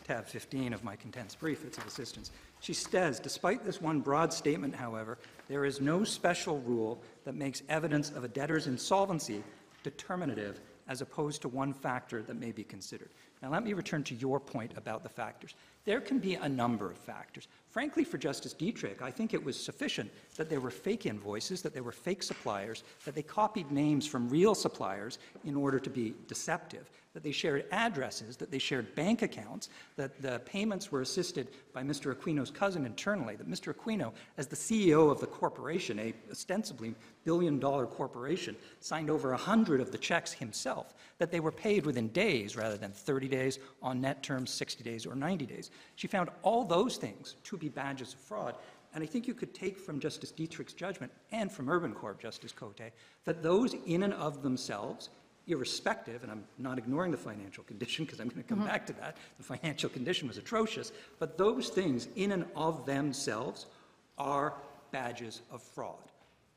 tab 0.03 0.25
15 0.25 0.73
of 0.73 0.83
my 0.83 0.95
contents 0.95 1.35
brief, 1.35 1.63
it's 1.63 1.77
of 1.77 1.85
assistance. 1.85 2.31
She 2.59 2.73
says, 2.73 3.19
despite 3.19 3.63
this 3.63 3.79
one 3.79 3.99
broad 3.99 4.33
statement, 4.33 4.73
however, 4.73 5.19
there 5.47 5.63
is 5.63 5.79
no 5.79 6.03
special 6.03 6.59
rule 6.61 6.99
that 7.23 7.35
makes 7.35 7.61
evidence 7.69 8.09
of 8.09 8.23
a 8.23 8.27
debtor's 8.27 8.65
insolvency 8.65 9.43
determinative 9.83 10.59
as 10.87 11.01
opposed 11.01 11.43
to 11.43 11.47
one 11.47 11.71
factor 11.71 12.23
that 12.23 12.35
may 12.35 12.51
be 12.51 12.63
considered. 12.63 13.09
Now, 13.43 13.49
let 13.49 13.65
me 13.65 13.73
return 13.73 14.03
to 14.05 14.15
your 14.15 14.39
point 14.39 14.71
about 14.77 15.03
the 15.03 15.09
factors. 15.09 15.53
There 15.83 15.99
can 15.99 16.17
be 16.17 16.35
a 16.35 16.47
number 16.47 16.89
of 16.89 16.97
factors. 16.97 17.49
Frankly, 17.71 18.05
for 18.05 18.17
Justice 18.17 18.53
Dietrich, 18.53 19.01
I 19.01 19.11
think 19.11 19.33
it 19.33 19.43
was 19.43 19.61
sufficient 19.61 20.09
that 20.37 20.49
there 20.49 20.61
were 20.61 20.71
fake 20.71 21.05
invoices, 21.05 21.61
that 21.61 21.73
there 21.73 21.83
were 21.83 21.91
fake 21.91 22.23
suppliers, 22.23 22.85
that 23.03 23.15
they 23.15 23.21
copied 23.21 23.69
names 23.69 24.07
from 24.07 24.29
real 24.29 24.55
suppliers 24.55 25.19
in 25.43 25.57
order 25.57 25.77
to 25.77 25.89
be 25.89 26.13
deceptive, 26.29 26.89
that 27.13 27.21
they 27.21 27.31
shared 27.31 27.65
addresses, 27.71 28.37
that 28.37 28.49
they 28.49 28.57
shared 28.57 28.95
bank 28.95 29.21
accounts, 29.21 29.69
that 29.95 30.21
the 30.21 30.41
payments 30.45 30.91
were 30.91 31.01
assisted 31.01 31.47
by 31.71 31.83
Mr. 31.83 32.13
Aquino's 32.13 32.49
cousin 32.49 32.85
internally, 32.85 33.35
that 33.35 33.49
Mr. 33.49 33.73
Aquino, 33.73 34.11
as 34.37 34.47
the 34.47 34.55
CEO 34.55 35.11
of 35.11 35.19
the 35.19 35.27
corporation, 35.27 35.99
a 35.99 36.13
ostensibly 36.31 36.95
billion-dollar 37.23 37.85
corporation, 37.85 38.55
signed 38.79 39.09
over 39.09 39.29
100 39.29 39.79
of 39.79 39.91
the 39.91 39.97
checks 39.97 40.33
himself, 40.33 40.95
that 41.19 41.31
they 41.31 41.39
were 41.39 41.51
paid 41.51 41.85
within 41.85 42.07
days 42.09 42.55
rather 42.55 42.77
than 42.77 42.91
30 42.91 43.27
days, 43.27 43.59
on 43.81 44.01
net 44.01 44.23
terms 44.23 44.49
60 44.49 44.83
days 44.83 45.05
or 45.05 45.13
90 45.13 45.45
days. 45.45 45.69
She 45.95 46.07
found 46.07 46.29
all 46.41 46.65
those 46.65 46.97
things 46.97 47.35
to 47.43 47.57
be 47.57 47.69
badges 47.69 48.13
of 48.13 48.19
fraud, 48.19 48.55
and 48.95 49.03
I 49.03 49.07
think 49.07 49.27
you 49.27 49.33
could 49.33 49.53
take 49.53 49.77
from 49.79 49.99
Justice 49.99 50.31
Dietrich's 50.31 50.73
judgment 50.73 51.11
and 51.31 51.51
from 51.51 51.67
Urbancorp, 51.67 52.19
Justice 52.19 52.51
Cote, 52.51 52.91
that 53.25 53.41
those 53.41 53.75
in 53.85 54.03
and 54.03 54.13
of 54.13 54.43
themselves, 54.43 55.09
irrespective, 55.47 56.23
and 56.23 56.31
I'm 56.31 56.43
not 56.57 56.77
ignoring 56.77 57.11
the 57.11 57.17
financial 57.17 57.63
condition 57.63 58.05
because 58.05 58.19
I'm 58.19 58.29
going 58.29 58.41
to 58.41 58.47
come 58.47 58.59
mm-hmm. 58.59 58.67
back 58.67 58.85
to 58.87 58.93
that, 58.93 59.17
the 59.37 59.43
financial 59.43 59.89
condition 59.89 60.27
was 60.27 60.37
atrocious, 60.37 60.91
but 61.19 61.37
those 61.37 61.69
things 61.69 62.07
in 62.15 62.31
and 62.31 62.45
of 62.55 62.85
themselves 62.85 63.65
are 64.17 64.53
badges 64.91 65.41
of 65.51 65.61
fraud. 65.61 66.11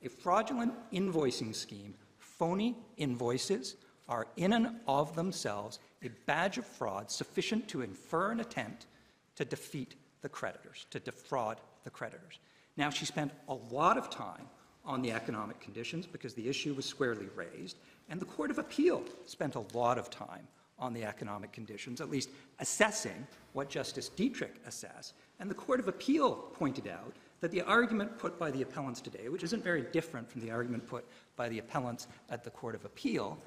A 0.05 0.09
fraudulent 0.09 0.73
invoicing 0.93 1.55
scheme, 1.55 1.95
phony 2.19 2.77
invoices, 2.97 3.77
are 4.09 4.29
in 4.37 4.53
and 4.53 4.77
of 4.87 5.17
themselves 5.17 5.81
a 6.05 6.09
badge 6.27 6.59
of 6.59 6.67
fraud 6.67 7.11
sufficient 7.11 7.67
to 7.69 7.83
infer 7.83 8.31
an 8.31 8.41
attempt 8.41 8.87
to 9.35 9.45
defeat 9.45 9.97
the 10.23 10.29
creditors, 10.29 10.87
to 10.91 11.01
defraud 11.01 11.61
the 11.85 11.91
creditors. 11.91 12.39
Now, 12.77 12.91
she 12.91 13.05
spent 13.05 13.33
a 13.49 13.55
lot 13.55 13.97
of 13.97 14.11
time 14.11 14.47
on 14.85 15.03
the 15.03 15.13
economic 15.13 15.61
conditions 15.61 16.07
because 16.07 16.35
the 16.35 16.49
issue 16.49 16.75
was 16.75 16.85
squarely 16.85 17.29
raised, 17.35 17.77
and 18.09 18.21
the 18.21 18.27
Court 18.27 18.51
of 18.51 18.59
Appeal 18.59 19.03
spent 19.27 19.55
a 19.55 19.65
lot 19.75 19.99
of 19.99 20.11
time 20.11 20.47
on 20.79 20.93
the 20.93 21.05
economic 21.05 21.53
conditions, 21.53 22.01
at 22.01 22.11
least 22.11 22.29
assessing 22.61 23.27
what 23.53 23.69
Justice 23.69 24.09
Dietrich 24.11 24.55
assessed. 24.67 25.15
And 25.41 25.51
the 25.51 25.55
Court 25.55 25.81
of 25.81 25.89
Appeal 25.89 26.35
pointed 26.55 26.87
out 26.87 27.13
that 27.41 27.51
the 27.51 27.63
argument 27.63 28.19
put 28.19 28.39
by 28.39 28.51
the 28.51 28.63
appellants 28.63 29.01
today, 29.01 29.29
which 29.29 29.43
isn't 29.43 29.63
very 29.63 29.83
different 29.93 30.31
from 30.31 30.41
the 30.41 30.51
argument 30.51 30.87
put 30.87 31.05
by 31.37 31.49
the 31.49 31.59
appellants 31.59 32.07
at 32.31 32.45
the 32.45 32.51
Court 32.51 32.75
of 32.75 32.85
Appeal, 32.85 33.39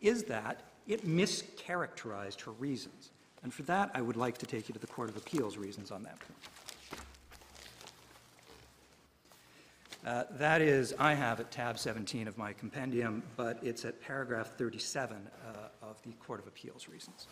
is 0.00 0.24
that 0.24 0.62
it 0.86 1.06
mischaracterized 1.06 2.40
her 2.42 2.52
reasons. 2.52 3.10
And 3.42 3.52
for 3.52 3.62
that, 3.62 3.90
I 3.94 4.00
would 4.00 4.16
like 4.16 4.38
to 4.38 4.46
take 4.46 4.68
you 4.68 4.72
to 4.74 4.78
the 4.78 4.86
Court 4.86 5.08
of 5.08 5.16
Appeal's 5.16 5.56
reasons 5.56 5.90
on 5.90 6.02
that 6.02 6.18
point. 6.18 6.38
Uh, 10.04 10.24
That 10.32 10.60
is, 10.60 10.94
I 10.98 11.14
have 11.14 11.40
at 11.40 11.50
tab 11.50 11.78
17 11.78 12.28
of 12.28 12.36
my 12.36 12.52
compendium, 12.52 13.22
but 13.36 13.58
it's 13.62 13.86
at 13.86 14.02
paragraph 14.02 14.50
37 14.58 15.16
uh, 15.16 15.68
of 15.82 16.02
the 16.02 16.12
Court 16.12 16.40
of 16.40 16.46
Appeal's 16.46 16.88
reasons. 16.88 17.26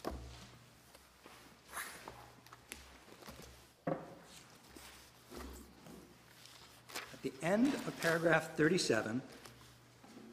At 3.87 3.97
the 7.23 7.33
end 7.43 7.75
of 7.75 8.01
paragraph 8.01 8.57
37, 8.57 9.21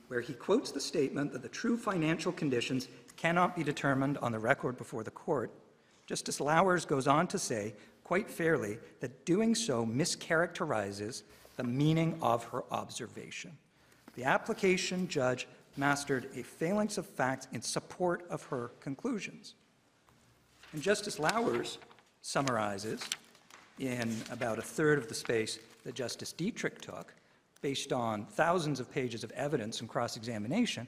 where 0.08 0.22
he 0.22 0.34
quotes 0.34 0.72
the 0.72 0.80
statement 0.80 1.34
that 1.34 1.42
the 1.42 1.50
true 1.50 1.76
financial 1.76 2.32
conditions 2.32 2.88
cannot 3.18 3.54
be 3.54 3.64
determined 3.64 4.18
on 4.20 4.32
the 4.32 4.40
record 4.40 4.78
before 4.78 5.04
the 5.04 5.12
court, 5.12 5.52
Justice 6.08 6.40
Lauwers 6.40 6.88
goes 6.88 7.06
on 7.06 7.28
to 7.28 7.38
say, 7.38 7.74
quite 8.06 8.32
fairly, 8.32 8.78
that 9.02 9.26
doing 9.26 9.54
so 9.54 9.86
mischaracterizes 9.86 11.24
the 11.60 11.64
meaning 11.66 12.18
of 12.22 12.45
her 12.45 12.64
observation. 12.72 13.51
The 14.16 14.24
application 14.24 15.10
judge 15.10 15.45
mastered 15.76 16.30
a 16.34 16.41
phalanx 16.41 16.97
of 16.97 17.05
facts 17.05 17.49
in 17.51 17.62
support 17.62 18.26
of 18.30 18.41
her 18.43 18.72
conclusions. 18.80 19.55
And 20.72 20.82
Justice 20.82 21.20
Lauwers 21.20 21.78
summarizes 22.22 23.01
in 23.78 24.16
about 24.32 24.57
a 24.57 24.62
third 24.62 24.99
of 24.99 25.10
the 25.10 25.14
space 25.14 25.60
that 25.84 25.95
Justice 25.95 26.32
Dietrich 26.32 26.80
took, 26.80 27.14
based 27.62 27.91
on 27.91 28.24
thousands 28.24 28.80
of 28.80 28.89
pages 28.89 29.26
of 29.26 29.32
evidence 29.32 29.82
and 29.82 29.89
cross-examination, 29.89 30.88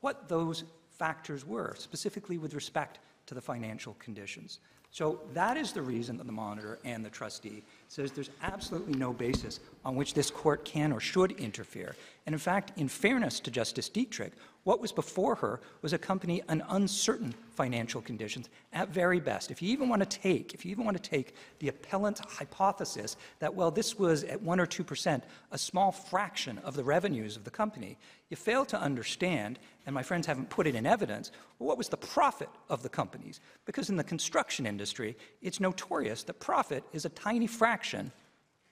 what 0.00 0.28
those 0.28 0.64
factors 0.90 1.46
were, 1.46 1.76
specifically 1.78 2.36
with 2.36 2.52
respect 2.52 2.98
to 3.26 3.34
the 3.36 3.40
financial 3.40 3.94
conditions. 4.00 4.58
So 4.90 5.20
that 5.34 5.56
is 5.56 5.70
the 5.70 5.82
reason 5.82 6.16
that 6.16 6.26
the 6.26 6.32
monitor 6.32 6.80
and 6.84 7.04
the 7.04 7.10
trustee 7.10 7.62
says 7.90 8.12
there's 8.12 8.30
absolutely 8.42 8.94
no 8.94 9.12
basis 9.12 9.58
on 9.84 9.96
which 9.96 10.14
this 10.14 10.30
court 10.30 10.64
can 10.64 10.92
or 10.92 11.00
should 11.00 11.32
interfere. 11.32 11.96
And 12.24 12.32
in 12.32 12.38
fact, 12.38 12.70
in 12.78 12.86
fairness 12.86 13.40
to 13.40 13.50
Justice 13.50 13.88
Dietrich, 13.88 14.32
what 14.64 14.80
was 14.80 14.92
before 14.92 15.34
her 15.36 15.60
was 15.80 15.92
a 15.92 15.98
company 15.98 16.42
in 16.48 16.62
uncertain 16.68 17.34
financial 17.54 18.00
conditions 18.00 18.48
at 18.72 18.88
very 18.88 19.18
best. 19.18 19.50
If 19.50 19.62
you 19.62 19.70
even 19.70 19.88
want 19.88 20.08
to 20.08 20.18
take, 20.18 20.52
if 20.54 20.64
you 20.64 20.70
even 20.70 20.84
want 20.84 21.02
to 21.02 21.10
take 21.10 21.34
the 21.60 21.68
appellant's 21.68 22.20
hypothesis 22.20 23.16
that, 23.38 23.54
well, 23.54 23.70
this 23.70 23.98
was 23.98 24.24
at 24.24 24.40
1 24.42 24.60
or 24.60 24.66
2 24.66 24.84
percent, 24.84 25.24
a 25.50 25.58
small 25.58 25.92
fraction 25.92 26.58
of 26.58 26.74
the 26.74 26.84
revenues 26.84 27.36
of 27.36 27.44
the 27.44 27.50
company, 27.50 27.96
you 28.28 28.36
fail 28.36 28.64
to 28.66 28.80
understand, 28.80 29.58
and 29.86 29.94
my 29.94 30.02
friends 30.02 30.26
haven't 30.26 30.50
put 30.50 30.66
it 30.66 30.74
in 30.74 30.86
evidence, 30.86 31.32
well, 31.58 31.68
what 31.68 31.78
was 31.78 31.88
the 31.88 31.96
profit 31.96 32.50
of 32.68 32.82
the 32.82 32.88
companies? 32.88 33.40
Because 33.64 33.88
in 33.88 33.96
the 33.96 34.04
construction 34.04 34.66
industry, 34.66 35.16
it's 35.40 35.58
notorious 35.58 36.22
that 36.24 36.38
profit 36.38 36.84
is 36.92 37.04
a 37.04 37.10
tiny 37.10 37.46
fraction 37.46 38.12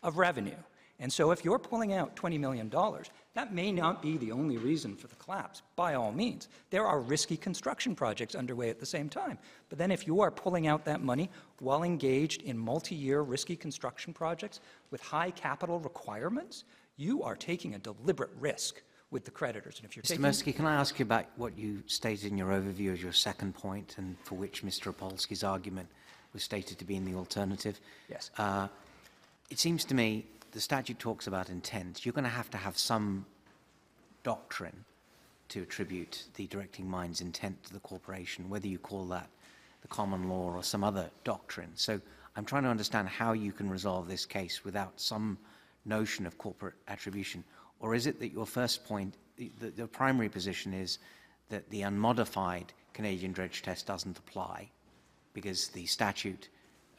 of 0.02 0.18
revenue. 0.18 0.56
And 1.00 1.12
so 1.12 1.30
if 1.30 1.44
you're 1.44 1.60
pulling 1.60 1.92
out 1.92 2.16
$20 2.16 2.40
million, 2.40 2.72
that 3.34 3.54
may 3.54 3.70
not 3.70 4.02
be 4.02 4.16
the 4.16 4.32
only 4.32 4.56
reason 4.56 4.96
for 4.96 5.06
the 5.06 5.14
collapse, 5.14 5.62
by 5.76 5.94
all 5.94 6.10
means. 6.10 6.48
There 6.70 6.84
are 6.84 7.00
risky 7.00 7.36
construction 7.36 7.94
projects 7.94 8.34
underway 8.34 8.68
at 8.68 8.80
the 8.80 8.86
same 8.86 9.08
time. 9.08 9.38
But 9.68 9.78
then 9.78 9.92
if 9.92 10.08
you 10.08 10.20
are 10.20 10.30
pulling 10.30 10.66
out 10.66 10.84
that 10.86 11.00
money 11.00 11.30
while 11.60 11.84
engaged 11.84 12.42
in 12.42 12.58
multi-year 12.58 13.20
risky 13.20 13.54
construction 13.54 14.12
projects 14.12 14.60
with 14.90 15.00
high 15.00 15.30
capital 15.30 15.78
requirements, 15.78 16.64
you 16.96 17.22
are 17.22 17.36
taking 17.36 17.76
a 17.76 17.78
deliberate 17.78 18.32
risk 18.40 18.82
with 19.12 19.24
the 19.24 19.30
creditors. 19.30 19.78
And 19.78 19.88
if 19.88 19.94
you're 19.94 20.02
Mr. 20.02 20.08
taking... 20.08 20.24
Merskey, 20.24 20.56
can 20.56 20.66
I 20.66 20.74
ask 20.74 20.98
you 20.98 21.04
about 21.04 21.26
what 21.36 21.56
you 21.56 21.82
stated 21.86 22.32
in 22.32 22.36
your 22.36 22.48
overview 22.48 22.92
as 22.92 23.00
your 23.00 23.12
second 23.12 23.54
point 23.54 23.94
and 23.98 24.16
for 24.24 24.34
which 24.34 24.64
Mr. 24.64 24.92
Opolsky's 24.92 25.44
argument 25.44 25.88
was 26.32 26.42
stated 26.42 26.78
to 26.80 26.84
be 26.84 26.96
in 26.96 27.04
the 27.04 27.14
alternative. 27.14 27.80
Yes. 28.10 28.30
Uh, 28.36 28.66
it 29.48 29.58
seems 29.58 29.84
to 29.86 29.94
me 29.94 30.26
the 30.52 30.60
statute 30.60 30.98
talks 30.98 31.26
about 31.26 31.50
intent. 31.50 32.04
You're 32.04 32.12
going 32.12 32.24
to 32.24 32.30
have 32.30 32.50
to 32.50 32.58
have 32.58 32.78
some 32.78 33.26
doctrine 34.22 34.84
to 35.48 35.62
attribute 35.62 36.24
the 36.34 36.46
directing 36.46 36.88
mind's 36.88 37.20
intent 37.20 37.62
to 37.64 37.72
the 37.72 37.80
corporation, 37.80 38.48
whether 38.48 38.66
you 38.66 38.78
call 38.78 39.06
that 39.06 39.28
the 39.82 39.88
common 39.88 40.28
law 40.28 40.52
or 40.52 40.62
some 40.62 40.84
other 40.84 41.08
doctrine. 41.24 41.70
So 41.74 42.00
I'm 42.36 42.44
trying 42.44 42.64
to 42.64 42.68
understand 42.68 43.08
how 43.08 43.32
you 43.32 43.52
can 43.52 43.70
resolve 43.70 44.08
this 44.08 44.26
case 44.26 44.64
without 44.64 45.00
some 45.00 45.38
notion 45.84 46.26
of 46.26 46.38
corporate 46.38 46.74
attribution. 46.88 47.44
Or 47.80 47.94
is 47.94 48.06
it 48.06 48.20
that 48.20 48.32
your 48.32 48.46
first 48.46 48.84
point, 48.84 49.14
the, 49.36 49.50
the, 49.70 49.86
primary 49.86 50.28
position 50.28 50.74
is 50.74 50.98
that 51.48 51.68
the 51.70 51.82
unmodified 51.82 52.72
Canadian 52.92 53.32
dredge 53.32 53.62
test 53.62 53.86
doesn't 53.86 54.18
apply 54.18 54.68
because 55.32 55.68
the 55.68 55.86
statute 55.86 56.48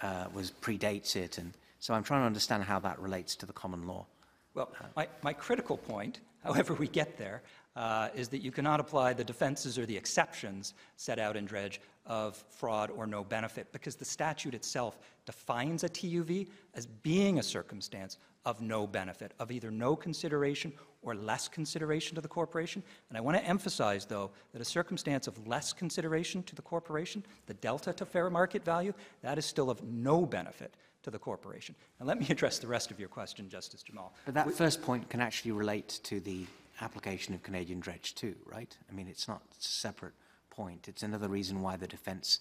uh, 0.01 0.25
was 0.33 0.51
predates 0.51 1.15
it, 1.15 1.37
and 1.37 1.53
so 1.79 1.93
I'm 1.93 2.03
trying 2.03 2.21
to 2.21 2.25
understand 2.25 2.63
how 2.63 2.79
that 2.79 2.99
relates 2.99 3.35
to 3.37 3.45
the 3.45 3.53
common 3.53 3.87
law. 3.87 4.05
Well, 4.53 4.69
my, 4.95 5.07
my 5.21 5.33
critical 5.33 5.77
point, 5.77 6.19
however 6.43 6.73
we 6.73 6.87
get 6.87 7.17
there, 7.17 7.41
uh, 7.75 8.09
is 8.13 8.27
that 8.29 8.39
you 8.39 8.51
cannot 8.51 8.79
apply 8.79 9.13
the 9.13 9.23
defenses 9.23 9.77
or 9.77 9.85
the 9.85 9.95
exceptions 9.95 10.73
set 10.97 11.19
out 11.19 11.37
in 11.37 11.45
Dredge 11.45 11.79
of 12.05 12.43
fraud 12.49 12.89
or 12.91 13.05
no 13.07 13.23
benefit 13.23 13.71
because 13.71 13.95
the 13.95 14.05
statute 14.05 14.53
itself 14.53 14.97
defines 15.25 15.83
a 15.83 15.89
TUV 15.89 16.47
as 16.73 16.85
being 16.87 17.39
a 17.39 17.43
circumstance 17.43 18.17
of 18.45 18.61
no 18.61 18.87
benefit, 18.87 19.33
of 19.39 19.51
either 19.51 19.69
no 19.69 19.95
consideration 19.95 20.73
or 21.01 21.15
less 21.15 21.47
consideration 21.47 22.15
to 22.15 22.21
the 22.21 22.27
corporation. 22.27 22.83
And 23.09 23.17
I 23.17 23.21
want 23.21 23.37
to 23.37 23.43
emphasize, 23.45 24.05
though, 24.05 24.31
that 24.51 24.61
a 24.61 24.65
circumstance 24.65 25.27
of 25.27 25.47
less 25.47 25.71
consideration 25.71 26.43
to 26.43 26.55
the 26.55 26.61
corporation, 26.61 27.23
the 27.45 27.53
delta 27.53 27.93
to 27.93 28.05
fair 28.05 28.29
market 28.29 28.65
value, 28.65 28.93
that 29.21 29.37
is 29.37 29.45
still 29.45 29.69
of 29.69 29.81
no 29.83 30.25
benefit 30.25 30.75
to 31.03 31.11
the 31.11 31.19
corporation. 31.19 31.75
And 31.99 32.07
let 32.07 32.19
me 32.19 32.27
address 32.29 32.59
the 32.59 32.67
rest 32.67 32.91
of 32.91 32.99
your 32.99 33.09
question, 33.09 33.49
Justice 33.49 33.83
Jamal. 33.83 34.13
But 34.25 34.33
that 34.35 34.51
first 34.51 34.81
point 34.81 35.09
can 35.09 35.21
actually 35.21 35.51
relate 35.51 35.99
to 36.03 36.19
the 36.19 36.45
application 36.81 37.33
of 37.33 37.43
Canadian 37.43 37.79
dredge 37.79 38.15
too, 38.15 38.35
right? 38.45 38.75
I 38.89 38.93
mean, 38.93 39.07
it's 39.07 39.27
not 39.27 39.41
a 39.51 39.55
separate 39.59 40.13
point. 40.49 40.87
It's 40.87 41.03
another 41.03 41.27
reason 41.27 41.61
why 41.61 41.75
the 41.77 41.87
defence 41.87 42.39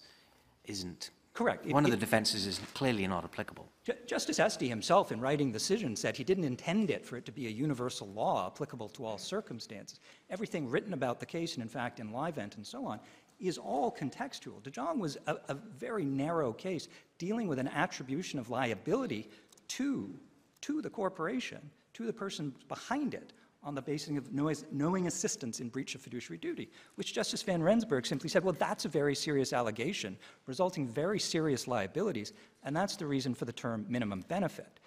isn't. 0.65 1.11
Correct. 1.33 1.65
It- 1.65 1.73
One 1.73 1.85
of 1.85 1.91
the 1.91 1.97
defences 1.97 2.45
is 2.47 2.59
clearly 2.73 3.05
not 3.07 3.23
applicable. 3.23 3.69
Ju- 3.85 3.93
Justice 4.07 4.39
Estey 4.39 4.67
himself, 4.67 5.11
in 5.11 5.19
writing 5.21 5.51
the 5.51 5.59
decision, 5.59 5.95
said 5.95 6.17
he 6.17 6.23
didn't 6.23 6.43
intend 6.43 6.89
it 6.89 7.05
for 7.05 7.17
it 7.17 7.25
to 7.25 7.31
be 7.31 7.47
a 7.47 7.49
universal 7.49 8.07
law 8.07 8.47
applicable 8.47 8.89
to 8.89 9.05
all 9.05 9.17
circumstances. 9.17 9.99
Everything 10.29 10.69
written 10.69 10.93
about 10.93 11.19
the 11.19 11.25
case, 11.25 11.53
and 11.55 11.63
in 11.63 11.69
fact 11.69 11.99
in 11.99 12.11
Livent 12.11 12.55
and 12.57 12.65
so 12.65 12.85
on, 12.85 12.99
is 13.39 13.57
all 13.57 13.91
contextual. 13.91 14.61
De 14.63 14.69
Jong 14.69 14.99
was 14.99 15.17
a, 15.27 15.35
a 15.47 15.55
very 15.55 16.05
narrow 16.05 16.53
case 16.53 16.87
dealing 17.17 17.47
with 17.47 17.59
an 17.59 17.67
attribution 17.69 18.39
of 18.39 18.49
liability 18.49 19.29
to, 19.69 20.13
to 20.61 20.81
the 20.81 20.89
corporation, 20.89 21.59
to 21.93 22.05
the 22.05 22.13
person 22.13 22.53
behind 22.67 23.13
it, 23.13 23.33
on 23.61 23.75
the 23.75 23.81
basis 23.81 24.17
of 24.17 24.33
noise- 24.33 24.65
knowing 24.71 25.07
assistance 25.07 25.59
in 25.59 25.69
breach 25.69 25.93
of 25.93 26.01
fiduciary 26.01 26.37
duty, 26.37 26.69
which 26.95 27.13
Justice 27.13 27.41
Van 27.41 27.61
Rensburg 27.61 28.05
simply 28.05 28.29
said, 28.29 28.43
well, 28.43 28.55
that's 28.57 28.85
a 28.85 28.89
very 28.89 29.13
serious 29.13 29.51
allegation, 29.51 30.17
resulting 30.45 30.87
very 30.87 31.19
serious 31.19 31.67
liabilities, 31.67 32.31
and 32.63 32.75
that's 32.75 32.95
the 32.95 33.05
reason 33.05 33.35
for 33.35 33.45
the 33.45 33.51
term 33.51 33.85
minimum 33.89 34.23
benefit. 34.29 34.79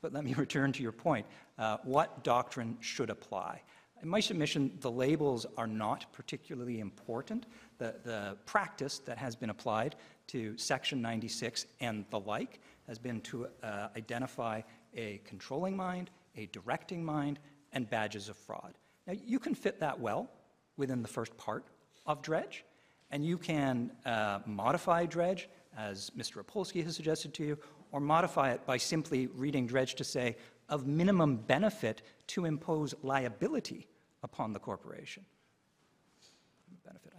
But 0.00 0.12
let 0.12 0.24
me 0.24 0.34
return 0.38 0.72
to 0.72 0.82
your 0.82 0.92
point. 0.92 1.26
Uh, 1.58 1.78
what 1.82 2.22
doctrine 2.22 2.76
should 2.80 3.10
apply? 3.10 3.62
In 4.02 4.08
my 4.08 4.20
submission, 4.20 4.70
the 4.80 4.90
labels 4.90 5.46
are 5.56 5.66
not 5.66 6.12
particularly 6.12 6.80
important. 6.80 7.46
The, 7.78 7.94
the 8.04 8.36
practice 8.46 8.98
that 9.00 9.18
has 9.18 9.34
been 9.34 9.50
applied 9.50 9.96
to 10.28 10.56
Section 10.56 11.02
96 11.02 11.66
and 11.80 12.04
the 12.10 12.20
like 12.20 12.60
has 12.86 12.98
been 12.98 13.20
to 13.22 13.48
uh, 13.62 13.88
identify 13.96 14.62
a 14.96 15.20
controlling 15.24 15.76
mind, 15.76 16.10
a 16.36 16.46
directing 16.46 17.04
mind, 17.04 17.38
and 17.72 17.88
badges 17.88 18.28
of 18.28 18.36
fraud. 18.36 18.74
Now, 19.06 19.14
you 19.24 19.38
can 19.38 19.54
fit 19.54 19.80
that 19.80 19.98
well 19.98 20.30
within 20.76 21.02
the 21.02 21.08
first 21.08 21.36
part 21.36 21.64
of 22.06 22.22
Dredge, 22.22 22.64
and 23.10 23.24
you 23.24 23.38
can 23.38 23.90
uh, 24.04 24.40
modify 24.46 25.06
Dredge, 25.06 25.48
as 25.76 26.10
Mr. 26.16 26.42
Opolsky 26.42 26.82
has 26.84 26.96
suggested 26.96 27.34
to 27.34 27.44
you, 27.44 27.58
or 27.92 28.00
modify 28.00 28.52
it 28.52 28.64
by 28.66 28.76
simply 28.76 29.26
reading 29.28 29.66
Dredge 29.66 29.94
to 29.96 30.04
say, 30.04 30.36
of 30.68 30.86
minimum 30.86 31.36
benefit 31.36 32.02
to 32.28 32.44
impose 32.44 32.94
liability 33.02 33.86
upon 34.22 34.52
the 34.52 34.58
corporation. 34.58 35.24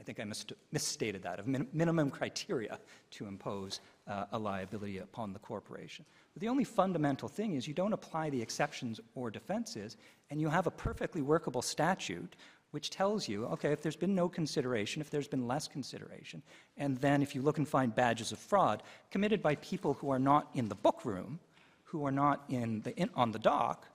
I 0.05 0.13
think 0.13 0.19
I 0.19 0.31
misstated 0.71 1.23
that, 1.23 1.39
of 1.39 1.47
min- 1.47 1.67
minimum 1.73 2.11
criteria 2.11 2.77
to 3.09 3.25
impose 3.25 3.79
uh, 4.07 4.25
a 4.33 4.37
liability 4.37 4.99
upon 4.99 5.33
the 5.33 5.39
corporation. 5.39 6.05
But 6.35 6.41
the 6.41 6.47
only 6.47 6.63
fundamental 6.63 7.27
thing 7.27 7.55
is 7.55 7.67
you 7.67 7.73
don't 7.73 7.91
apply 7.93 8.29
the 8.29 8.39
exceptions 8.39 8.99
or 9.15 9.31
defenses, 9.31 9.97
and 10.29 10.39
you 10.39 10.47
have 10.47 10.67
a 10.67 10.71
perfectly 10.71 11.23
workable 11.23 11.63
statute 11.63 12.35
which 12.69 12.91
tells 12.91 13.27
you, 13.27 13.45
okay, 13.45 13.71
if 13.71 13.81
there's 13.81 13.95
been 13.95 14.13
no 14.13 14.29
consideration, 14.29 15.01
if 15.01 15.09
there's 15.09 15.29
been 15.29 15.47
less 15.47 15.67
consideration, 15.67 16.43
and 16.77 16.97
then 16.97 17.23
if 17.23 17.33
you 17.33 17.41
look 17.41 17.57
and 17.57 17.67
find 17.67 17.95
badges 17.95 18.31
of 18.31 18.37
fraud 18.37 18.83
committed 19.09 19.41
by 19.41 19.55
people 19.55 19.93
who 19.95 20.11
are 20.11 20.19
not 20.19 20.49
in 20.53 20.69
the 20.69 20.75
book 20.75 21.03
room, 21.03 21.39
who 21.85 22.05
are 22.05 22.11
not 22.11 22.43
in 22.49 22.81
the, 22.81 22.95
in, 22.95 23.09
on 23.15 23.31
the 23.31 23.39
dock, 23.39 23.87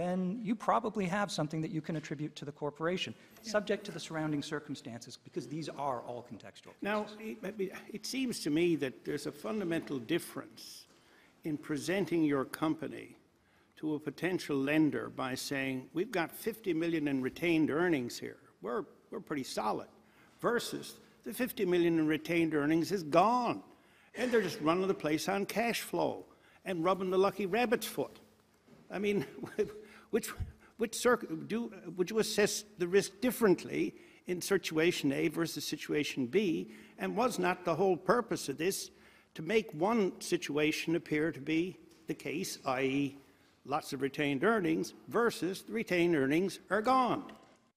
then 0.00 0.40
you 0.42 0.54
probably 0.54 1.04
have 1.04 1.30
something 1.30 1.60
that 1.60 1.70
you 1.70 1.82
can 1.82 1.96
attribute 1.96 2.34
to 2.36 2.46
the 2.46 2.52
corporation, 2.52 3.14
subject 3.42 3.84
to 3.84 3.92
the 3.92 4.00
surrounding 4.00 4.42
circumstances, 4.42 5.18
because 5.22 5.46
these 5.46 5.68
are 5.68 6.00
all 6.00 6.26
contextual. 6.32 6.72
Now, 6.80 7.06
it, 7.20 7.72
it 7.92 8.06
seems 8.06 8.40
to 8.40 8.50
me 8.50 8.76
that 8.76 9.04
there's 9.04 9.26
a 9.26 9.32
fundamental 9.32 9.98
difference 9.98 10.86
in 11.44 11.58
presenting 11.58 12.24
your 12.24 12.46
company 12.46 13.16
to 13.76 13.94
a 13.94 13.98
potential 13.98 14.56
lender 14.56 15.10
by 15.10 15.34
saying, 15.34 15.88
we've 15.92 16.10
got 16.10 16.32
50 16.32 16.72
million 16.72 17.06
in 17.06 17.20
retained 17.20 17.70
earnings 17.70 18.18
here. 18.18 18.38
We're, 18.62 18.84
we're 19.10 19.20
pretty 19.20 19.44
solid. 19.44 19.88
Versus 20.40 20.96
the 21.24 21.32
50 21.32 21.66
million 21.66 21.98
in 21.98 22.06
retained 22.06 22.54
earnings 22.54 22.90
is 22.90 23.02
gone. 23.02 23.62
And 24.14 24.32
they're 24.32 24.42
just 24.42 24.60
running 24.62 24.88
the 24.88 24.94
place 24.94 25.28
on 25.28 25.44
cash 25.44 25.82
flow 25.82 26.24
and 26.64 26.84
rubbing 26.84 27.10
the 27.10 27.18
lucky 27.18 27.44
rabbit's 27.44 27.86
foot. 27.86 28.18
I 28.90 28.98
mean, 28.98 29.24
which, 30.10 30.28
which 30.76 30.94
circ- 30.94 31.48
do, 31.48 31.72
would 31.96 32.10
you 32.10 32.18
assess 32.18 32.64
the 32.78 32.88
risk 32.88 33.20
differently 33.20 33.94
in 34.26 34.40
situation 34.40 35.12
A 35.12 35.28
versus 35.28 35.64
situation 35.64 36.26
B? 36.26 36.70
And 36.98 37.16
was 37.16 37.38
not 37.38 37.64
the 37.64 37.74
whole 37.74 37.96
purpose 37.96 38.48
of 38.48 38.58
this 38.58 38.90
to 39.34 39.42
make 39.42 39.72
one 39.72 40.20
situation 40.20 40.96
appear 40.96 41.32
to 41.32 41.40
be 41.40 41.76
the 42.06 42.14
case, 42.14 42.58
i.e., 42.66 43.16
lots 43.64 43.92
of 43.92 44.02
retained 44.02 44.42
earnings, 44.42 44.94
versus 45.08 45.62
the 45.62 45.72
retained 45.72 46.16
earnings 46.16 46.58
are 46.70 46.82
gone? 46.82 47.24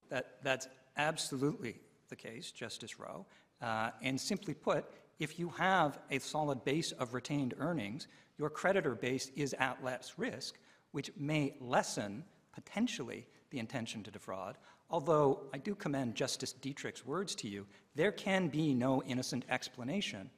That, 0.10 0.38
that's 0.44 0.68
absolutely 0.98 1.80
the 2.10 2.16
case, 2.16 2.52
Justice 2.52 3.00
Rowe. 3.00 3.26
Uh, 3.62 3.92
and 4.02 4.20
simply 4.20 4.54
put, 4.54 4.86
if 5.20 5.40
you 5.40 5.50
have 5.50 6.00
a 6.12 6.20
solid 6.20 6.64
base 6.66 6.92
of 6.94 7.14
retained 7.14 7.54
earnings, 7.60 8.08
your 8.38 8.50
creditor 8.50 8.96
base 8.96 9.32
is 9.36 9.54
at 9.54 9.84
less 9.84 10.14
risk, 10.18 10.56
which 10.94 11.12
may 11.18 11.54
lessen 11.60 12.24
potentially 12.54 13.28
the 13.50 13.60
intention 13.60 14.02
to 14.04 14.12
defraud. 14.12 14.58
Although 14.90 15.42
I 15.54 15.58
do 15.58 15.76
commend 15.76 16.16
Justice 16.16 16.54
Dietrich's 16.54 17.06
words 17.06 17.36
to 17.36 17.48
you, 17.48 17.66
there 17.96 18.12
can 18.12 18.48
be 18.48 18.74
no 18.74 19.04
innocent 19.04 19.44
explanation 19.50 20.30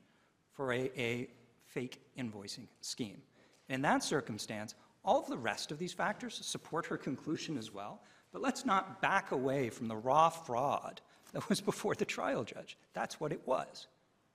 for 0.51 0.73
a, 0.73 0.89
a 0.97 1.27
fake 1.65 2.01
invoicing 2.17 2.67
scheme. 2.81 3.21
In 3.69 3.81
that 3.83 4.03
circumstance, 4.03 4.75
all 5.03 5.19
of 5.19 5.27
the 5.27 5.37
rest 5.37 5.71
of 5.71 5.77
these 5.77 5.93
factors 5.93 6.39
support 6.43 6.85
her 6.87 6.97
conclusion 6.97 7.57
as 7.57 7.73
well. 7.73 8.01
But 8.31 8.41
let's 8.41 8.65
not 8.65 9.01
back 9.01 9.31
away 9.31 9.69
from 9.69 9.87
the 9.87 9.95
raw 9.95 10.29
fraud 10.29 11.01
that 11.33 11.47
was 11.49 11.61
before 11.61 11.95
the 11.95 12.05
trial 12.05 12.43
judge. 12.43 12.77
That's 12.93 13.19
what 13.19 13.31
it 13.31 13.41
was 13.45 13.87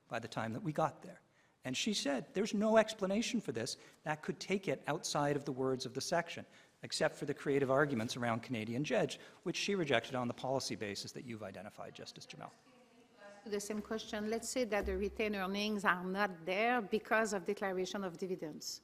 by 0.08 0.18
the 0.18 0.28
time 0.28 0.52
that 0.52 0.62
we 0.62 0.72
got 0.72 1.02
there. 1.02 1.20
And 1.64 1.76
she 1.76 1.92
said, 1.92 2.24
there's 2.32 2.54
no 2.54 2.78
explanation 2.78 3.40
for 3.40 3.52
this 3.52 3.76
that 4.04 4.22
could 4.22 4.40
take 4.40 4.66
it 4.68 4.82
outside 4.88 5.36
of 5.36 5.44
the 5.44 5.52
words 5.52 5.84
of 5.84 5.92
the 5.92 6.00
section, 6.00 6.44
except 6.82 7.16
for 7.16 7.26
the 7.26 7.34
creative 7.34 7.70
arguments 7.70 8.16
around 8.16 8.42
Canadian 8.42 8.82
Dredge, 8.82 9.20
which 9.42 9.56
she 9.56 9.74
rejected 9.74 10.14
on 10.14 10.26
the 10.26 10.34
policy 10.34 10.74
basis 10.74 11.12
that 11.12 11.24
you've 11.26 11.42
identified, 11.42 11.94
Justice 11.94 12.24
Jamal. 12.24 12.52
The 13.46 13.60
same 13.60 13.80
question, 13.80 14.30
let's 14.30 14.48
say 14.48 14.64
that 14.64 14.86
the 14.86 14.96
retained 14.96 15.36
earnings 15.36 15.84
are 15.84 16.04
not 16.04 16.30
there 16.44 16.80
because 16.82 17.32
of 17.32 17.46
declaration 17.46 18.04
of 18.04 18.18
dividends. 18.18 18.82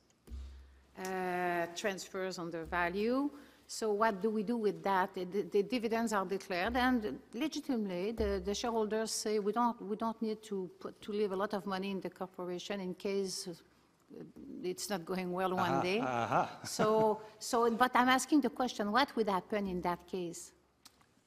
Uh, 0.98 1.66
Transfers 1.74 2.38
on 2.38 2.50
the 2.50 2.64
value, 2.64 3.30
so 3.66 3.92
what 3.92 4.22
do 4.22 4.30
we 4.30 4.42
do 4.42 4.56
with 4.56 4.82
that? 4.82 5.14
The- 5.14 5.24
The 5.24 5.42
the 5.42 5.62
dividends 5.62 6.12
are 6.12 6.24
declared, 6.24 6.76
and 6.76 7.18
legitimately, 7.34 8.12
the 8.12 8.40
the 8.44 8.54
shareholders 8.54 9.10
say, 9.10 9.38
we 9.38 9.52
don't, 9.52 9.80
we 9.90 9.96
don't 9.96 10.20
need 10.22 10.42
to 10.44 10.70
put, 10.80 11.00
to 11.02 11.12
leave 11.12 11.32
a 11.32 11.36
lot 11.36 11.52
of 11.54 11.66
money 11.66 11.90
in 11.90 12.00
the 12.00 12.10
corporation 12.10 12.80
in 12.80 12.94
case 12.94 13.48
uh, 13.48 13.54
it's 14.62 14.88
not 14.88 15.04
going 15.04 15.32
well 15.32 15.52
one 15.54 15.80
day. 15.82 15.98
So, 16.64 17.20
so, 17.38 17.70
but 17.70 17.90
I'm 17.94 18.08
asking 18.08 18.40
the 18.42 18.50
question, 18.50 18.92
what 18.92 19.14
would 19.16 19.28
happen 19.28 19.66
in 19.66 19.80
that 19.82 20.06
case? 20.06 20.52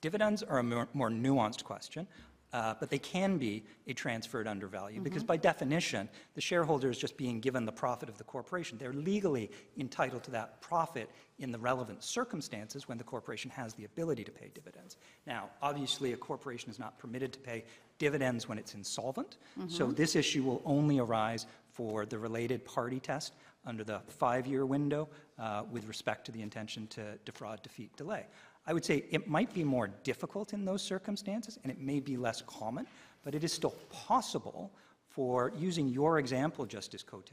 Dividends 0.01 0.43
are 0.43 0.59
a 0.59 0.63
more, 0.63 0.87
more 0.93 1.09
nuanced 1.09 1.63
question. 1.65 2.07
Uh, 2.53 2.73
but 2.79 2.89
they 2.89 2.97
can 2.97 3.37
be 3.37 3.63
a 3.87 3.93
transferred 3.93 4.47
undervalue, 4.47 5.01
because 5.01 5.23
by 5.23 5.37
definition, 5.37 6.09
the 6.35 6.41
shareholder 6.41 6.89
is 6.89 6.97
just 6.97 7.15
being 7.17 7.39
given 7.39 7.65
the 7.65 7.71
profit 7.71 8.09
of 8.09 8.17
the 8.17 8.23
corporation. 8.23 8.77
They're 8.77 8.93
legally 8.93 9.51
entitled 9.77 10.23
to 10.23 10.31
that 10.31 10.59
profit 10.61 11.09
in 11.37 11.51
the 11.51 11.59
relevant 11.59 12.03
circumstances 12.03 12.87
when 12.87 12.97
the 12.97 13.03
corporation 13.03 13.51
has 13.51 13.73
the 13.73 13.85
ability 13.85 14.23
to 14.23 14.31
pay 14.31 14.49
dividends. 14.53 14.97
Now, 15.27 15.49
obviously, 15.61 16.13
a 16.13 16.17
corporation 16.17 16.69
is 16.69 16.79
not 16.79 16.97
permitted 16.97 17.31
to 17.33 17.39
pay 17.39 17.65
dividends 17.99 18.47
when 18.47 18.57
it's 18.57 18.73
insolvent, 18.75 19.37
so 19.67 19.91
this 19.91 20.15
issue 20.15 20.43
will 20.43 20.61
only 20.65 20.99
arise 20.99 21.45
for 21.71 22.05
the 22.05 22.17
related 22.17 22.65
party 22.65 22.99
test 22.99 23.33
under 23.65 23.83
the 23.83 23.99
five-year 24.07 24.65
window 24.65 25.07
uh, 25.37 25.63
with 25.71 25.85
respect 25.85 26.25
to 26.25 26.31
the 26.31 26.41
intention 26.41 26.87
to 26.87 27.01
defraud, 27.25 27.61
defeat, 27.61 27.95
delay. 27.97 28.25
I 28.69 28.73
would 28.73 28.85
say 28.85 29.03
it 29.09 29.27
might 29.27 29.51
be 29.51 29.63
more 29.63 29.87
difficult 30.03 30.53
in 30.53 30.63
those 30.63 30.83
circumstances, 30.83 31.57
and 31.63 31.71
it 31.71 31.81
may 31.81 31.99
be 31.99 32.17
less 32.17 32.43
common, 32.45 32.85
but 33.23 33.33
it 33.33 33.43
is 33.43 33.51
still 33.51 33.73
possible 33.89 34.71
for, 35.09 35.51
using 35.57 35.87
your 35.87 36.19
example, 36.19 36.67
Justice 36.67 37.01
Cote, 37.01 37.31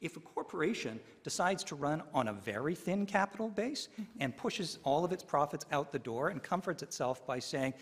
if 0.00 0.16
a 0.16 0.20
corporation 0.20 0.98
decides 1.22 1.62
to 1.62 1.76
run 1.76 2.02
on 2.12 2.26
a 2.26 2.32
very 2.32 2.74
thin 2.74 3.06
capital 3.06 3.48
base 3.48 3.86
mm-hmm. 3.92 4.02
and 4.18 4.36
pushes 4.36 4.80
all 4.82 5.04
of 5.04 5.12
its 5.12 5.22
profits 5.22 5.64
out 5.70 5.92
the 5.92 6.00
door 6.00 6.30
and 6.30 6.42
comforts 6.42 6.82
itself 6.82 7.24
by 7.24 7.38
saying, 7.38 7.72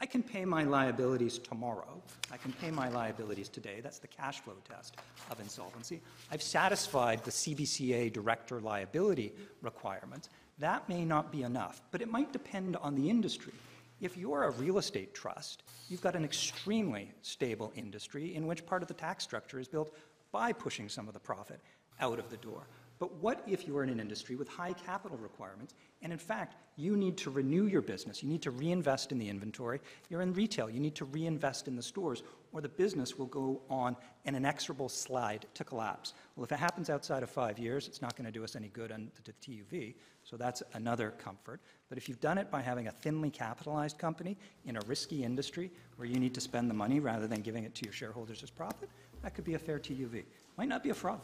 I 0.00 0.06
can 0.06 0.22
pay 0.22 0.44
my 0.44 0.62
liabilities 0.62 1.38
tomorrow. 1.38 2.00
I 2.30 2.36
can 2.36 2.52
pay 2.52 2.70
my 2.70 2.88
liabilities 2.90 3.48
today. 3.48 3.80
That's 3.82 3.98
the 3.98 4.06
cash 4.06 4.40
flow 4.40 4.54
test 4.70 4.96
of 5.32 5.40
insolvency. 5.40 6.00
I've 6.30 6.42
satisfied 6.42 7.24
the 7.24 7.30
CBCA 7.32 8.12
director 8.12 8.60
liability 8.60 9.32
requirements. 9.62 10.28
That 10.58 10.88
may 10.88 11.04
not 11.04 11.30
be 11.30 11.42
enough, 11.42 11.82
but 11.90 12.00
it 12.00 12.10
might 12.10 12.32
depend 12.32 12.76
on 12.76 12.94
the 12.94 13.10
industry. 13.10 13.52
If 14.00 14.16
you're 14.16 14.44
a 14.44 14.50
real 14.50 14.78
estate 14.78 15.14
trust, 15.14 15.62
you've 15.88 16.00
got 16.00 16.16
an 16.16 16.24
extremely 16.24 17.12
stable 17.22 17.72
industry 17.76 18.34
in 18.34 18.46
which 18.46 18.66
part 18.66 18.82
of 18.82 18.88
the 18.88 18.94
tax 18.94 19.24
structure 19.24 19.58
is 19.58 19.68
built 19.68 19.94
by 20.32 20.52
pushing 20.52 20.88
some 20.88 21.08
of 21.08 21.14
the 21.14 21.20
profit 21.20 21.60
out 22.00 22.18
of 22.18 22.30
the 22.30 22.36
door. 22.38 22.66
But 22.98 23.14
what 23.16 23.42
if 23.46 23.66
you're 23.66 23.82
in 23.82 23.90
an 23.90 24.00
industry 24.00 24.36
with 24.36 24.48
high 24.48 24.72
capital 24.72 25.18
requirements, 25.18 25.74
and 26.02 26.12
in 26.12 26.18
fact, 26.18 26.56
you 26.76 26.96
need 26.96 27.16
to 27.18 27.30
renew 27.30 27.66
your 27.66 27.82
business, 27.82 28.22
you 28.22 28.28
need 28.28 28.42
to 28.42 28.50
reinvest 28.50 29.12
in 29.12 29.18
the 29.18 29.28
inventory, 29.28 29.80
you're 30.08 30.22
in 30.22 30.32
retail, 30.32 30.70
you 30.70 30.80
need 30.80 30.94
to 30.94 31.04
reinvest 31.04 31.68
in 31.68 31.76
the 31.76 31.82
stores, 31.82 32.22
or 32.52 32.60
the 32.60 32.68
business 32.68 33.18
will 33.18 33.26
go 33.26 33.60
on 33.68 33.96
an 34.24 34.34
inexorable 34.34 34.88
slide 34.88 35.46
to 35.54 35.64
collapse. 35.64 36.14
Well, 36.36 36.44
if 36.44 36.52
it 36.52 36.58
happens 36.58 36.88
outside 36.88 37.22
of 37.22 37.30
five 37.30 37.58
years, 37.58 37.86
it's 37.86 38.00
not 38.00 38.16
going 38.16 38.24
to 38.26 38.32
do 38.32 38.44
us 38.44 38.56
any 38.56 38.68
good 38.68 38.92
on 38.92 39.10
the 39.24 39.32
TUV, 39.32 39.94
so 40.24 40.36
that's 40.36 40.62
another 40.72 41.10
comfort. 41.12 41.60
But 41.88 41.98
if 41.98 42.08
you've 42.08 42.20
done 42.20 42.38
it 42.38 42.50
by 42.50 42.62
having 42.62 42.88
a 42.88 42.92
thinly 42.92 43.30
capitalized 43.30 43.98
company 43.98 44.38
in 44.64 44.76
a 44.76 44.80
risky 44.86 45.22
industry 45.22 45.70
where 45.96 46.08
you 46.08 46.18
need 46.18 46.34
to 46.34 46.40
spend 46.40 46.70
the 46.70 46.74
money 46.74 47.00
rather 47.00 47.26
than 47.26 47.42
giving 47.42 47.64
it 47.64 47.74
to 47.74 47.84
your 47.84 47.92
shareholders 47.92 48.42
as 48.42 48.50
profit, 48.50 48.88
that 49.22 49.34
could 49.34 49.44
be 49.44 49.54
a 49.54 49.58
fair 49.58 49.78
TUV. 49.78 50.24
Might 50.56 50.68
not 50.68 50.82
be 50.82 50.90
a 50.90 50.94
fraud. 50.94 51.20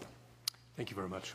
Thank 0.76 0.90
you 0.90 0.96
very 0.96 1.08
much. 1.08 1.34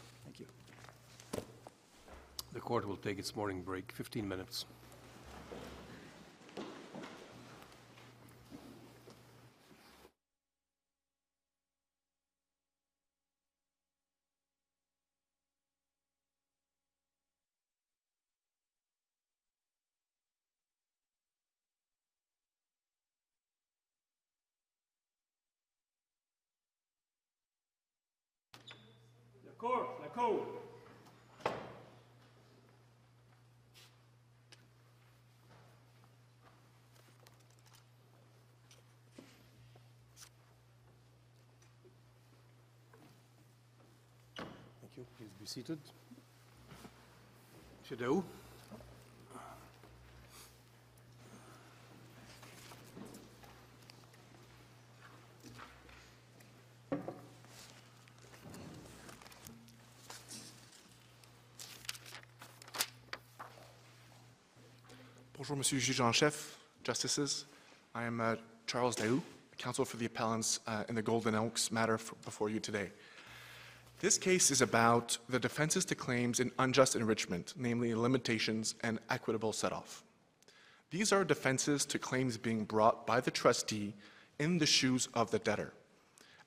The 2.57 2.61
court 2.61 2.87
will 2.87 2.97
take 2.97 3.19
its 3.19 3.35
morning 3.35 3.61
break, 3.61 3.91
15 3.91 4.27
minutes. 4.27 4.65
La 29.45 29.51
cour, 29.59 29.87
la 30.01 30.07
cour. 30.07 30.57
Thank 45.17 45.46
you. 45.57 45.63
Please 45.63 45.75
be 45.75 45.77
seated. 45.77 45.79
Monsieur 47.81 47.95
Daou? 47.97 48.23
Bonjour, 65.37 65.55
Monsieur 65.55 65.77
le 65.77 65.81
Juge 65.81 66.01
en 66.01 66.11
Chef, 66.11 66.57
Justices. 66.83 67.45
I 67.95 68.03
am 68.03 68.19
uh, 68.19 68.35
Charles 68.65 68.95
Daou, 68.95 69.21
counsel 69.57 69.85
for 69.85 69.97
the 69.97 70.05
appellants 70.05 70.59
uh, 70.67 70.83
in 70.89 70.95
the 70.95 71.01
Golden 71.01 71.35
Oaks 71.35 71.71
matter 71.71 71.95
f- 71.95 72.13
before 72.25 72.49
you 72.49 72.59
today. 72.59 72.91
This 73.99 74.19
case 74.19 74.51
is 74.51 74.61
about 74.61 75.17
the 75.27 75.39
defenses 75.39 75.83
to 75.85 75.95
claims 75.95 76.39
in 76.39 76.51
unjust 76.59 76.95
enrichment, 76.95 77.55
namely 77.57 77.95
limitations 77.95 78.75
and 78.83 78.99
equitable 79.09 79.51
setoff. 79.51 80.03
These 80.91 81.11
are 81.11 81.23
defenses 81.23 81.83
to 81.87 81.97
claims 81.97 82.37
being 82.37 82.63
brought 82.63 83.07
by 83.07 83.21
the 83.21 83.31
trustee 83.31 83.95
in 84.37 84.59
the 84.59 84.67
shoes 84.67 85.09
of 85.15 85.31
the 85.31 85.39
debtor, 85.39 85.73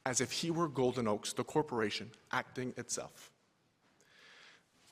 as 0.07 0.21
if 0.21 0.31
he 0.31 0.53
were 0.53 0.69
Golden 0.69 1.09
Oaks, 1.09 1.33
the 1.33 1.43
corporation, 1.43 2.13
acting 2.31 2.73
itself. 2.77 3.33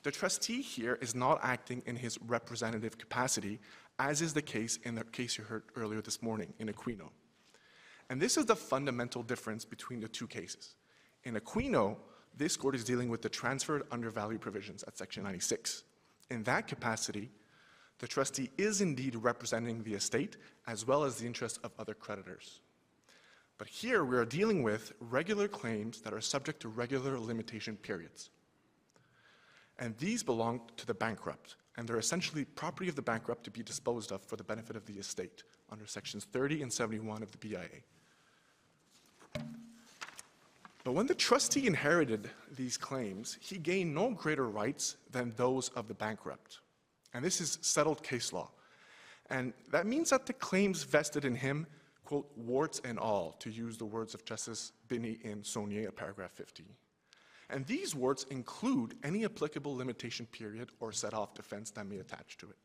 The 0.03 0.11
trustee 0.11 0.61
here 0.61 0.97
is 1.01 1.15
not 1.15 1.39
acting 1.41 1.81
in 1.85 1.95
his 1.95 2.19
representative 2.27 2.97
capacity, 2.97 3.59
as 3.99 4.21
is 4.21 4.33
the 4.33 4.41
case 4.41 4.79
in 4.83 4.95
the 4.95 5.05
case 5.05 5.37
you 5.37 5.45
heard 5.45 5.63
earlier 5.77 6.01
this 6.01 6.21
morning 6.21 6.53
in 6.59 6.67
Aquino. 6.67 7.09
And 8.09 8.21
this 8.21 8.35
is 8.35 8.45
the 8.45 8.55
fundamental 8.55 9.23
difference 9.23 9.63
between 9.63 10.01
the 10.01 10.09
two 10.09 10.27
cases. 10.27 10.75
In 11.23 11.35
Aquino, 11.35 11.97
this 12.35 12.55
court 12.55 12.75
is 12.75 12.83
dealing 12.83 13.09
with 13.09 13.21
the 13.21 13.29
transferred 13.29 13.83
undervalue 13.91 14.37
provisions 14.37 14.83
at 14.83 14.97
Section 14.97 15.23
96. 15.23 15.83
In 16.29 16.43
that 16.43 16.67
capacity, 16.67 17.29
the 17.99 18.07
trustee 18.07 18.49
is 18.57 18.81
indeed 18.81 19.15
representing 19.15 19.83
the 19.83 19.93
estate 19.93 20.37
as 20.67 20.87
well 20.87 21.03
as 21.03 21.17
the 21.17 21.25
interests 21.25 21.59
of 21.63 21.71
other 21.77 21.93
creditors. 21.93 22.61
But 23.57 23.67
here 23.67 24.05
we 24.05 24.15
are 24.15 24.25
dealing 24.25 24.63
with 24.63 24.93
regular 25.01 25.49
claims 25.49 25.99
that 26.01 26.13
are 26.13 26.21
subject 26.21 26.61
to 26.61 26.69
regular 26.69 27.19
limitation 27.19 27.75
periods. 27.75 28.29
And 29.77 29.97
these 29.97 30.23
belong 30.23 30.61
to 30.77 30.85
the 30.85 30.93
bankrupt, 30.93 31.57
and 31.77 31.87
they're 31.87 31.99
essentially 31.99 32.45
property 32.45 32.89
of 32.89 32.95
the 32.95 33.01
bankrupt 33.01 33.43
to 33.45 33.51
be 33.51 33.63
disposed 33.63 34.13
of 34.13 34.21
for 34.23 34.37
the 34.37 34.43
benefit 34.43 34.77
of 34.77 34.85
the 34.85 34.93
estate 34.93 35.43
under 35.69 35.85
sections 35.85 36.25
30 36.25 36.61
and 36.61 36.71
71 36.71 37.21
of 37.21 37.31
the 37.31 37.37
BIA. 37.37 37.83
But 40.89 40.95
when 40.95 41.05
the 41.05 41.13
trustee 41.13 41.67
inherited 41.67 42.31
these 42.57 42.75
claims, 42.75 43.37
he 43.39 43.59
gained 43.59 43.93
no 43.93 44.09
greater 44.09 44.49
rights 44.49 44.97
than 45.11 45.31
those 45.37 45.69
of 45.75 45.87
the 45.87 45.93
bankrupt. 45.93 46.61
And 47.13 47.23
this 47.23 47.39
is 47.41 47.59
settled 47.61 48.01
case 48.01 48.33
law. 48.33 48.49
And 49.29 49.53
that 49.71 49.85
means 49.85 50.09
that 50.09 50.25
the 50.25 50.33
claims 50.33 50.81
vested 50.81 51.25
in 51.25 51.35
him, 51.35 51.67
quote, 52.05 52.27
warts 52.35 52.81
and 52.83 52.97
all, 52.97 53.35
to 53.37 53.51
use 53.51 53.77
the 53.77 53.85
words 53.85 54.15
of 54.15 54.25
Justice 54.25 54.71
Binnie 54.87 55.19
in 55.21 55.43
Saulnier 55.43 55.91
paragraph 55.91 56.31
50. 56.31 56.63
And 57.51 57.67
these 57.67 57.93
warts 57.93 58.23
include 58.31 58.95
any 59.03 59.25
applicable 59.25 59.75
limitation 59.75 60.25
period 60.25 60.71
or 60.79 60.91
set-off 60.91 61.35
defense 61.35 61.69
that 61.69 61.85
may 61.85 61.99
attach 61.99 62.35
to 62.39 62.47
it. 62.49 62.57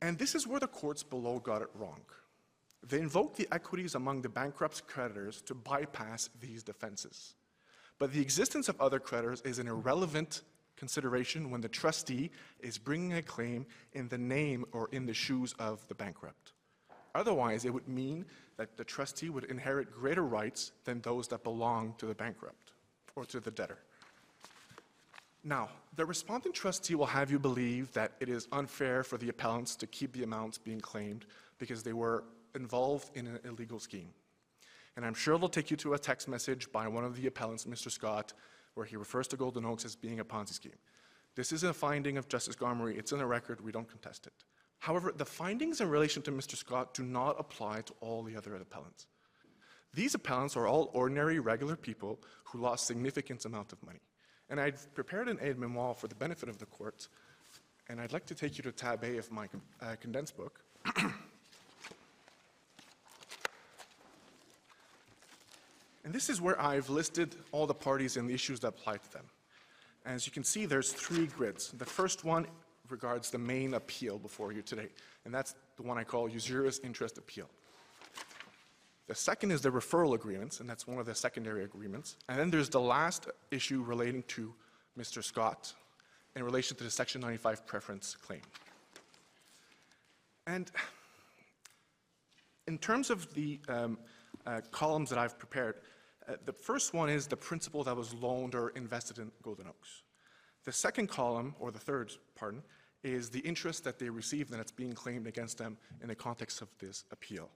And 0.00 0.16
this 0.16 0.34
is 0.34 0.46
where 0.46 0.60
the 0.60 0.66
courts 0.66 1.02
below 1.02 1.40
got 1.40 1.60
it 1.60 1.68
wrong. 1.74 2.00
They 2.82 2.98
invoked 2.98 3.36
the 3.36 3.48
equities 3.52 3.94
among 3.94 4.22
the 4.22 4.28
bankrupt's 4.28 4.80
creditors 4.80 5.42
to 5.42 5.54
bypass 5.54 6.30
these 6.40 6.62
defenses. 6.62 7.34
But 7.98 8.12
the 8.12 8.20
existence 8.20 8.68
of 8.68 8.80
other 8.80 8.98
creditors 8.98 9.42
is 9.42 9.58
an 9.58 9.68
irrelevant 9.68 10.42
consideration 10.76 11.50
when 11.50 11.60
the 11.60 11.68
trustee 11.68 12.30
is 12.60 12.78
bringing 12.78 13.12
a 13.12 13.22
claim 13.22 13.66
in 13.92 14.08
the 14.08 14.16
name 14.16 14.64
or 14.72 14.88
in 14.92 15.04
the 15.04 15.12
shoes 15.12 15.54
of 15.58 15.86
the 15.88 15.94
bankrupt. 15.94 16.52
Otherwise, 17.14 17.66
it 17.66 17.74
would 17.74 17.86
mean 17.86 18.24
that 18.56 18.76
the 18.78 18.84
trustee 18.84 19.28
would 19.28 19.44
inherit 19.44 19.92
greater 19.92 20.24
rights 20.24 20.72
than 20.84 21.00
those 21.02 21.28
that 21.28 21.44
belong 21.44 21.94
to 21.98 22.06
the 22.06 22.14
bankrupt 22.14 22.72
or 23.14 23.26
to 23.26 23.40
the 23.40 23.50
debtor. 23.50 23.78
Now, 25.44 25.68
the 25.96 26.06
respondent 26.06 26.54
trustee 26.54 26.94
will 26.94 27.06
have 27.06 27.30
you 27.30 27.38
believe 27.38 27.92
that 27.92 28.12
it 28.20 28.28
is 28.28 28.46
unfair 28.52 29.02
for 29.02 29.18
the 29.18 29.28
appellants 29.28 29.76
to 29.76 29.86
keep 29.86 30.12
the 30.12 30.22
amounts 30.22 30.58
being 30.58 30.80
claimed 30.80 31.26
because 31.58 31.82
they 31.82 31.92
were 31.92 32.24
involved 32.54 33.10
in 33.16 33.26
an 33.26 33.38
illegal 33.44 33.78
scheme. 33.78 34.10
And 34.96 35.04
I'm 35.04 35.14
sure 35.14 35.38
they'll 35.38 35.48
take 35.48 35.70
you 35.70 35.76
to 35.78 35.94
a 35.94 35.98
text 35.98 36.28
message 36.28 36.70
by 36.72 36.88
one 36.88 37.04
of 37.04 37.16
the 37.16 37.26
appellants, 37.26 37.64
Mr. 37.64 37.90
Scott, 37.90 38.32
where 38.74 38.86
he 38.86 38.96
refers 38.96 39.28
to 39.28 39.36
Golden 39.36 39.64
Oaks 39.64 39.84
as 39.84 39.96
being 39.96 40.20
a 40.20 40.24
Ponzi 40.24 40.52
scheme. 40.52 40.78
This 41.36 41.52
is 41.52 41.62
a 41.62 41.72
finding 41.72 42.18
of 42.18 42.28
Justice 42.28 42.56
Gomery. 42.56 42.98
It's 42.98 43.12
in 43.12 43.18
the 43.18 43.26
record. 43.26 43.60
We 43.60 43.72
don't 43.72 43.88
contest 43.88 44.26
it. 44.26 44.32
However, 44.80 45.12
the 45.14 45.24
findings 45.24 45.80
in 45.80 45.88
relation 45.88 46.22
to 46.22 46.32
Mr. 46.32 46.56
Scott 46.56 46.94
do 46.94 47.02
not 47.02 47.36
apply 47.38 47.82
to 47.82 47.94
all 48.00 48.22
the 48.22 48.36
other 48.36 48.54
appellants. 48.54 49.06
These 49.92 50.14
appellants 50.14 50.56
are 50.56 50.66
all 50.66 50.90
ordinary, 50.92 51.38
regular 51.38 51.76
people 51.76 52.20
who 52.44 52.60
lost 52.60 52.86
significant 52.86 53.44
amount 53.44 53.72
of 53.72 53.82
money. 53.84 54.00
And 54.48 54.60
I've 54.60 54.92
prepared 54.94 55.28
an 55.28 55.38
aide 55.40 55.58
memoire 55.58 55.94
for 55.94 56.08
the 56.08 56.14
benefit 56.14 56.48
of 56.48 56.58
the 56.58 56.66
court, 56.66 57.08
and 57.88 58.00
I'd 58.00 58.12
like 58.12 58.26
to 58.26 58.34
take 58.34 58.56
you 58.56 58.64
to 58.64 58.72
tab 58.72 59.04
A 59.04 59.18
of 59.18 59.30
my 59.30 59.48
uh, 59.80 59.96
condensed 60.00 60.36
book. 60.36 60.60
And 66.10 66.14
this 66.16 66.28
is 66.28 66.40
where 66.40 66.60
I've 66.60 66.90
listed 66.90 67.36
all 67.52 67.68
the 67.68 67.72
parties 67.72 68.16
and 68.16 68.28
the 68.28 68.34
issues 68.34 68.58
that 68.58 68.66
apply 68.70 68.96
to 68.96 69.12
them. 69.12 69.24
As 70.04 70.26
you 70.26 70.32
can 70.32 70.42
see, 70.42 70.66
there's 70.66 70.92
three 70.92 71.26
grids. 71.26 71.70
The 71.70 71.84
first 71.84 72.24
one 72.24 72.48
regards 72.88 73.30
the 73.30 73.38
main 73.38 73.74
appeal 73.74 74.18
before 74.18 74.50
you 74.50 74.60
today, 74.60 74.88
and 75.24 75.32
that's 75.32 75.54
the 75.76 75.84
one 75.84 75.98
I 75.98 76.02
call 76.02 76.28
usurious 76.28 76.80
interest 76.80 77.16
appeal. 77.16 77.48
The 79.06 79.14
second 79.14 79.52
is 79.52 79.60
the 79.60 79.70
referral 79.70 80.16
agreements, 80.16 80.58
and 80.58 80.68
that's 80.68 80.84
one 80.84 80.98
of 80.98 81.06
the 81.06 81.14
secondary 81.14 81.62
agreements. 81.62 82.16
And 82.28 82.36
then 82.40 82.50
there's 82.50 82.70
the 82.70 82.80
last 82.80 83.28
issue 83.52 83.80
relating 83.80 84.24
to 84.34 84.52
Mr. 84.98 85.22
Scott 85.22 85.72
in 86.34 86.42
relation 86.42 86.76
to 86.78 86.82
the 86.82 86.90
Section 86.90 87.20
95 87.20 87.64
preference 87.68 88.16
claim. 88.16 88.42
And 90.48 90.72
in 92.66 92.78
terms 92.78 93.10
of 93.10 93.32
the 93.34 93.60
um, 93.68 93.96
uh, 94.44 94.60
columns 94.72 95.10
that 95.10 95.18
I've 95.20 95.38
prepared, 95.38 95.76
uh, 96.28 96.34
the 96.44 96.52
first 96.52 96.94
one 96.94 97.08
is 97.08 97.26
the 97.26 97.36
principal 97.36 97.84
that 97.84 97.96
was 97.96 98.14
loaned 98.14 98.54
or 98.54 98.70
invested 98.70 99.18
in 99.18 99.30
Golden 99.42 99.66
Oaks. 99.66 100.02
The 100.64 100.72
second 100.72 101.08
column, 101.08 101.54
or 101.58 101.70
the 101.70 101.78
third, 101.78 102.12
pardon, 102.36 102.62
is 103.02 103.30
the 103.30 103.40
interest 103.40 103.84
that 103.84 103.98
they 103.98 104.10
received 104.10 104.50
and 104.50 104.58
that's 104.58 104.72
being 104.72 104.92
claimed 104.92 105.26
against 105.26 105.58
them 105.58 105.78
in 106.02 106.08
the 106.08 106.14
context 106.14 106.60
of 106.60 106.68
this 106.78 107.04
appeal. 107.10 107.48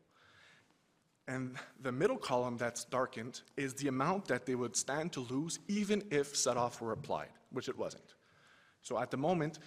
And 1.27 1.57
the 1.81 1.93
middle 1.93 2.16
column 2.16 2.57
that's 2.57 2.85
darkened 2.85 3.43
is 3.57 3.74
the 3.74 3.89
amount 3.89 4.27
that 4.27 4.47
they 4.47 4.55
would 4.55 4.77
stand 4.77 5.12
to 5.12 5.20
lose 5.20 5.59
even 5.69 6.03
if 6.11 6.36
set-off 6.36 6.81
were 6.81 6.93
applied, 6.93 7.31
which 7.51 7.69
it 7.69 7.77
wasn't. 7.78 8.15
So 8.82 8.99
at 8.99 9.11
the 9.11 9.16
moment, 9.16 9.59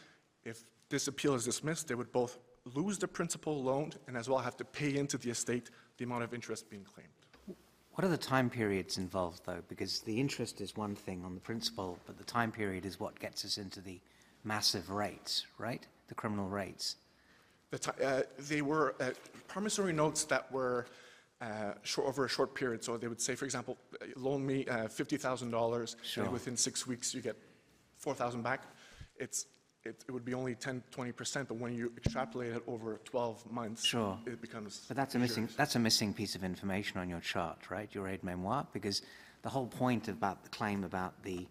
if 0.44 0.64
this 0.90 1.07
appeal 1.07 1.34
is 1.34 1.45
dismissed, 1.45 1.88
they 1.88 1.95
would 1.95 2.11
both 2.11 2.38
lose 2.76 2.98
the 2.98 3.07
principal 3.07 3.64
loaned 3.64 3.98
and 4.07 4.15
as 4.15 4.30
well 4.30 4.40
have 4.40 4.57
to 4.57 4.65
pay 4.65 4.95
into 4.98 5.18
the 5.18 5.30
estate 5.30 5.72
the 5.98 6.03
amount 6.03 6.24
of 6.24 6.34
interest 6.34 6.69
being 6.69 6.84
claimed. 6.84 7.10
What 7.98 8.06
are 8.06 8.10
the 8.10 8.18
time 8.18 8.52
periods 8.52 8.99
involved, 8.99 9.41
though? 9.48 9.64
Because 9.69 10.02
the 10.02 10.22
interest 10.22 10.61
is 10.61 10.78
one 10.78 10.94
thing 10.94 11.26
on 11.26 11.34
the 11.34 11.41
principal, 11.41 11.98
but 12.06 12.15
the 12.19 12.24
time 12.24 12.52
period 12.52 12.86
is 12.86 12.99
what 12.99 13.19
gets 13.19 13.44
us 13.44 13.57
into 13.57 13.82
the 13.82 13.99
massive 14.44 14.91
rates, 14.91 15.48
right? 15.57 15.84
The 16.07 16.14
criminal 16.14 16.48
rates. 16.48 16.98
The 17.72 17.94
uh, 18.06 18.22
they 18.38 18.61
were 18.61 18.94
uh, 18.99 19.10
promissory 19.48 19.94
notes 19.94 20.26
that 20.26 20.52
were 20.52 20.86
uh, 21.41 21.74
short, 21.82 22.07
over 22.07 22.26
a 22.26 22.30
short 22.30 22.53
period. 22.53 22.84
So 22.84 22.98
they 22.98 23.07
would 23.07 23.19
say, 23.19 23.34
for 23.34 23.45
example, 23.45 23.80
uh, 23.99 24.06
loan 24.15 24.45
me 24.45 24.68
uh, 24.68 24.86
$50,000, 24.86 25.95
Sure. 26.03 26.24
and 26.24 26.32
within 26.32 26.56
six 26.56 26.86
weeks 26.86 27.15
you 27.15 27.22
get 27.22 27.36
4,000 27.98 28.44
back. 28.44 28.61
It's, 29.15 29.48
it, 29.88 30.04
it 30.08 30.12
would 30.12 30.26
be 30.26 30.34
only 30.34 30.56
10, 30.56 30.84
20%, 30.96 31.48
but 31.48 31.58
when 31.58 31.74
you 31.74 31.92
extrapolate 31.98 32.52
it 32.54 32.64
over 32.68 33.00
12 33.06 33.52
months, 33.52 33.86
Sure. 33.86 34.18
it 34.26 34.42
becomes. 34.42 34.86
But 34.88 34.98
that's 34.98 35.16
a 35.16 35.20
missing, 35.20 35.44
usurious. 35.44 35.56
that's 35.56 35.76
a 35.76 35.80
missing 35.80 36.14
piece 36.14 36.36
of 36.36 36.44
information 36.44 37.00
on 37.00 37.10
your 37.10 37.22
chart, 37.22 37.70
right? 37.70 37.94
Your 37.94 38.08
aid 38.08 38.24
memoir, 38.24 38.68
because 38.74 39.02
the 39.42 39.50
whole 39.50 39.68
point 39.68 40.08
about 40.08 40.44
the 40.44 40.50
claim 40.50 40.84
about 40.84 41.24
the 41.24 41.48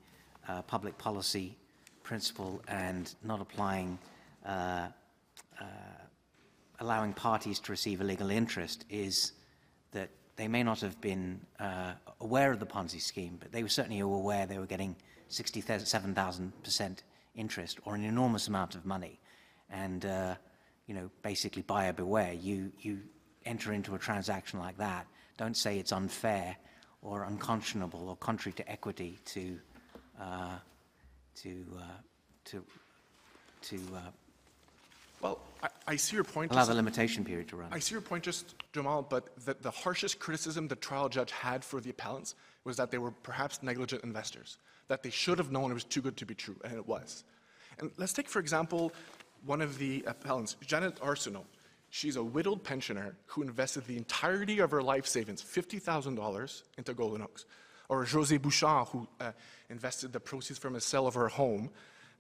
uh, 0.49 0.63
public 0.63 0.97
policy 0.99 1.57
principle 2.03 2.63
and 2.69 3.15
not 3.25 3.41
applying, 3.41 3.99
uh, 4.45 4.89
uh, 5.61 5.65
allowing 6.81 7.13
parties 7.13 7.59
to 7.61 7.73
receive 7.73 8.01
illegal 8.01 8.31
interest 8.31 8.85
is 8.91 9.33
that 9.93 10.11
they 10.37 10.47
may 10.47 10.63
not 10.63 10.81
have 10.81 11.01
been 11.01 11.41
uh, 11.59 11.93
aware 12.21 12.53
of 12.53 12.61
the 12.61 12.67
Ponzi 12.67 13.01
scheme, 13.01 13.39
but 13.41 13.51
they 13.51 13.63
were 13.63 13.69
certainly 13.69 14.01
aware 14.01 14.47
they 14.47 14.59
were 14.59 14.67
getting 14.67 14.95
67,000% 15.31 16.99
interest 17.37 17.79
or 17.85 17.95
an 17.95 18.05
enormous 18.05 18.49
amount 18.49 18.75
of 18.75 18.85
money. 18.85 19.21
And, 19.71 20.05
uh, 20.05 20.35
you 20.87 20.95
know, 20.95 21.11
basically 21.23 21.63
buyer 21.63 21.93
beware. 21.93 22.33
You, 22.33 22.73
you 22.81 23.01
enter 23.45 23.73
into 23.73 23.95
a 23.95 23.99
transaction 23.99 24.59
like 24.59 24.77
that, 24.79 25.07
don't 25.37 25.57
say 25.57 25.79
it's 25.79 25.93
unfair 25.93 26.57
or 27.03 27.25
unconscionable 27.25 28.09
or 28.09 28.17
contrary 28.17 28.55
to 28.55 28.69
equity 28.71 29.19
to, 29.27 29.59
uh, 30.21 30.57
to, 31.37 31.65
uh, 31.79 31.83
to, 32.47 32.65
to 33.63 33.77
uh, 33.95 33.99
Well, 35.21 35.39
I, 35.63 35.69
I 35.89 35.97
see 35.97 36.17
your 36.17 36.25
point. 36.25 36.51
allow 36.53 36.61
just- 36.63 36.71
the 36.71 36.75
limitation 36.75 37.25
period 37.25 37.49
to 37.49 37.57
run. 37.57 37.69
I 37.71 37.79
see 37.79 37.95
your 37.95 38.01
point, 38.03 38.25
just 38.25 38.55
Jamal, 38.73 39.03
but 39.03 39.37
the, 39.45 39.57
the 39.61 39.71
harshest 39.71 40.19
criticism 40.19 40.69
the 40.69 40.77
trial 40.77 41.09
judge 41.09 41.31
had 41.33 41.65
for 41.65 41.81
the 41.81 41.91
appellants 41.91 42.35
was 42.65 42.77
that 42.79 42.91
they 42.91 42.99
were 42.99 43.13
perhaps 43.23 43.63
negligent 43.63 44.03
investors, 44.03 44.59
that 44.89 45.03
they 45.03 45.11
should 45.11 45.39
have 45.39 45.51
known 45.51 45.71
it 45.71 45.75
was 45.75 45.85
too 45.85 46.03
good 46.03 46.17
to 46.19 46.27
be 46.27 46.35
true, 46.35 46.57
and 46.65 46.75
it 46.75 46.87
was. 46.87 47.25
And 47.79 47.91
let's 47.97 48.13
take, 48.13 48.29
for 48.29 48.39
example, 48.39 48.93
one 49.45 49.61
of 49.61 49.79
the 49.79 50.05
appellants, 50.07 50.57
Janet 50.65 50.97
Arsenault. 51.01 51.47
She's 51.91 52.17
a 52.17 52.23
widowed 52.23 52.65
pensioner 52.65 53.17
who 53.27 53.43
invested 53.43 53.87
the 53.87 53.97
entirety 53.97 54.59
of 54.59 54.71
her 54.71 54.83
life 54.83 55.07
savings, 55.07 55.43
$50,000, 55.43 56.63
into 56.79 56.95
Golden 56.95 57.23
Oaks. 57.23 57.45
Or 57.89 58.05
José 58.05 58.43
Bouchard, 58.43 58.89
who 58.89 59.07
uh, 59.21 59.33
invested 59.71 60.13
the 60.13 60.19
proceeds 60.21 60.59
from 60.59 60.75
a 60.75 60.81
sale 60.81 61.07
of 61.07 61.15
her 61.15 61.29
home 61.29 61.71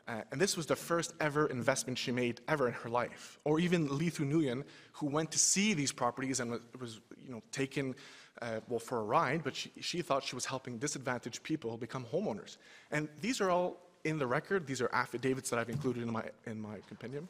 uh, 0.08 0.20
and 0.30 0.40
this 0.40 0.56
was 0.56 0.66
the 0.66 0.76
first 0.76 1.12
ever 1.20 1.46
investment 1.46 1.98
she 1.98 2.12
made 2.12 2.40
ever 2.46 2.68
in 2.68 2.74
her 2.74 2.88
life. 2.88 3.38
Or 3.44 3.58
even 3.58 3.88
Lethu 3.88 4.24
Nguyen, 4.24 4.62
who 4.92 5.06
went 5.06 5.32
to 5.32 5.38
see 5.38 5.74
these 5.74 5.90
properties 5.90 6.38
and 6.38 6.52
was, 6.52 6.60
was 6.78 7.00
you 7.24 7.32
know, 7.32 7.42
taken, 7.50 7.96
uh, 8.42 8.60
well, 8.68 8.78
for 8.78 8.98
a 8.98 9.02
ride, 9.02 9.42
but 9.44 9.54
she, 9.54 9.72
she 9.80 10.02
thought 10.02 10.22
she 10.22 10.34
was 10.34 10.44
helping 10.44 10.78
disadvantaged 10.78 11.42
people 11.42 11.76
become 11.76 12.04
homeowners. 12.04 12.56
And 12.90 13.08
these 13.20 13.40
are 13.40 13.50
all 13.50 13.78
in 14.04 14.18
the 14.18 14.26
record. 14.26 14.66
These 14.66 14.80
are 14.80 14.90
affidavits 14.92 15.50
that 15.50 15.58
I've 15.58 15.70
included 15.70 16.02
in 16.02 16.12
my, 16.12 16.24
in 16.46 16.60
my 16.60 16.76
compendium. 16.88 17.28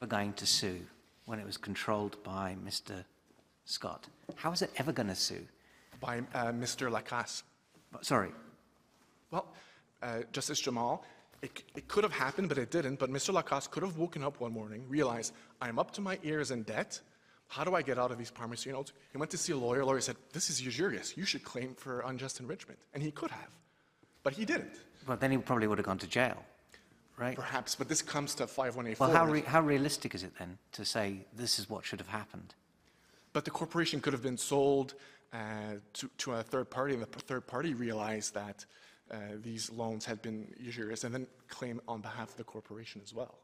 Ever 0.00 0.08
going 0.08 0.32
to 0.34 0.46
sue 0.46 0.80
when 1.24 1.38
it 1.38 1.46
was 1.46 1.56
controlled 1.56 2.22
by 2.22 2.56
Mr. 2.64 3.04
Scott? 3.64 4.06
How 4.34 4.52
is 4.52 4.62
it 4.62 4.70
ever 4.76 4.92
going 4.92 5.08
to 5.08 5.14
sue? 5.14 5.46
by 6.00 6.18
uh, 6.34 6.52
Mr. 6.52 6.90
Lacasse. 6.90 7.42
Sorry, 8.02 8.30
Well, 9.30 9.46
uh, 10.02 10.20
Justice 10.32 10.60
Jamal, 10.60 11.04
it, 11.42 11.62
it 11.74 11.88
could 11.88 12.04
have 12.04 12.12
happened, 12.12 12.48
but 12.48 12.58
it 12.58 12.70
didn't. 12.70 12.98
But 12.98 13.10
Mr. 13.10 13.32
Lacasse 13.32 13.70
could 13.70 13.82
have 13.82 13.96
woken 13.96 14.22
up 14.22 14.40
one 14.40 14.52
morning, 14.52 14.84
realized, 14.88 15.32
I'm 15.60 15.78
up 15.78 15.90
to 15.92 16.00
my 16.00 16.18
ears 16.22 16.50
in 16.50 16.62
debt. 16.62 17.00
How 17.48 17.64
do 17.64 17.74
I 17.74 17.82
get 17.82 17.98
out 17.98 18.10
of 18.10 18.18
these 18.18 18.30
promissory 18.30 18.72
notes? 18.72 18.92
He 19.12 19.18
went 19.18 19.30
to 19.30 19.38
see 19.38 19.52
a 19.52 19.56
lawyer. 19.56 19.84
Lawyer 19.84 20.00
said, 20.00 20.16
This 20.32 20.50
is 20.50 20.60
usurious. 20.60 21.16
You 21.16 21.24
should 21.24 21.44
claim 21.44 21.74
for 21.74 22.00
unjust 22.00 22.40
enrichment. 22.40 22.78
And 22.92 23.02
he 23.02 23.10
could 23.10 23.30
have, 23.30 23.50
but 24.22 24.32
he 24.32 24.44
didn't. 24.44 24.74
well, 25.06 25.16
then 25.16 25.30
he 25.30 25.38
probably 25.38 25.66
would 25.66 25.78
have 25.78 25.86
gone 25.86 25.98
to 25.98 26.06
jail, 26.06 26.42
right? 27.16 27.36
Perhaps, 27.36 27.74
but 27.76 27.88
this 27.88 28.02
comes 28.02 28.34
to 28.36 28.46
5184. 28.46 29.06
Well, 29.06 29.16
how, 29.16 29.30
re- 29.30 29.40
how 29.42 29.60
realistic 29.60 30.14
is 30.14 30.22
it 30.24 30.32
then 30.38 30.58
to 30.72 30.84
say 30.84 31.24
this 31.36 31.58
is 31.58 31.70
what 31.70 31.84
should 31.84 32.00
have 32.00 32.08
happened? 32.08 32.54
But 33.32 33.44
the 33.44 33.50
corporation 33.50 34.00
could 34.00 34.12
have 34.12 34.22
been 34.22 34.38
sold 34.38 34.94
uh, 35.32 35.38
to, 35.94 36.10
to 36.18 36.32
a 36.32 36.42
third 36.42 36.70
party, 36.70 36.94
and 36.94 37.02
the 37.02 37.06
third 37.06 37.46
party 37.46 37.74
realized 37.74 38.34
that 38.34 38.64
uh, 39.10 39.16
these 39.42 39.70
loans 39.70 40.04
had 40.04 40.20
been 40.20 40.52
usurious 40.58 41.04
and 41.04 41.14
then 41.14 41.26
claim 41.48 41.80
on 41.86 42.00
behalf 42.00 42.30
of 42.30 42.36
the 42.36 42.44
corporation 42.44 43.00
as 43.04 43.14
well. 43.14 43.38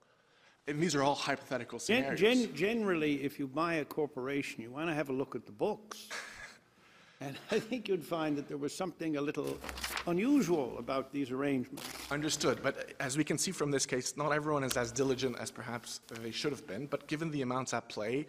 And 0.69 0.81
these 0.81 0.95
are 0.95 1.03
all 1.03 1.15
hypothetical 1.15 1.79
Gen- 1.79 2.05
scenarios. 2.15 2.21
gen- 2.21 2.55
Generally, 2.55 3.23
if 3.25 3.39
you 3.39 3.47
buy 3.49 3.75
a 3.75 3.85
corporation, 3.85 4.63
you 4.63 4.71
want 4.71 4.89
to 4.89 4.95
have 4.95 5.09
a 5.11 5.13
look 5.13 5.35
at 5.35 5.47
the 5.47 5.53
books. 5.53 6.09
And 7.25 7.39
I 7.53 7.61
think 7.61 7.87
you'd 7.87 8.05
find 8.05 8.37
that 8.37 8.49
there 8.49 8.57
was 8.57 8.75
something 8.75 9.17
a 9.17 9.21
little 9.21 9.57
unusual 10.09 10.77
about 10.77 11.13
these 11.13 11.31
arrangements. 11.31 11.87
Understood, 12.11 12.59
but 12.65 12.95
as 12.99 13.17
we 13.17 13.23
can 13.23 13.39
see 13.39 13.53
from 13.53 13.71
this 13.71 13.87
case, 13.87 14.17
not 14.17 14.33
everyone 14.33 14.65
is 14.65 14.77
as 14.77 14.91
diligent 14.91 15.37
as 15.39 15.49
perhaps 15.49 16.01
they 16.21 16.33
should 16.33 16.51
have 16.51 16.67
been, 16.67 16.87
but 16.87 17.07
given 17.07 17.31
the 17.31 17.43
amounts 17.43 17.75
at 17.75 17.89
play, 17.89 18.27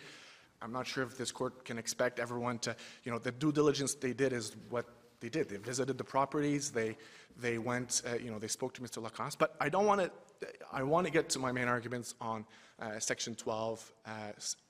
I'm 0.62 0.72
not 0.72 0.86
sure 0.86 1.04
if 1.04 1.18
this 1.18 1.32
court 1.32 1.66
can 1.66 1.80
expect 1.80 2.20
everyone 2.20 2.60
to, 2.60 2.76
you 3.04 3.12
know, 3.12 3.18
the 3.18 3.32
due 3.32 3.52
diligence 3.52 3.96
they 3.96 4.14
did 4.14 4.32
is 4.32 4.56
what 4.70 4.86
they 5.24 5.30
did. 5.30 5.48
They 5.48 5.56
visited 5.56 5.98
the 5.98 6.04
properties, 6.04 6.70
they, 6.70 6.98
they 7.40 7.58
went, 7.58 8.02
uh, 8.06 8.18
you 8.18 8.30
know, 8.30 8.40
they 8.40 8.50
spoke 8.50 8.74
to 8.74 8.82
Mr. 8.82 9.02
Lacasse, 9.02 9.38
but 9.38 9.56
I 9.62 9.70
don't 9.70 9.86
want 9.86 10.02
to, 10.02 10.12
I 10.72 10.84
want 10.84 11.08
to 11.08 11.14
get 11.14 11.30
to 11.30 11.40
my 11.40 11.52
main 11.52 11.70
arguments 11.70 12.14
on 12.20 12.46
uh, 12.82 13.00
Section 13.00 13.34
12 13.34 13.94
uh, 14.06 14.10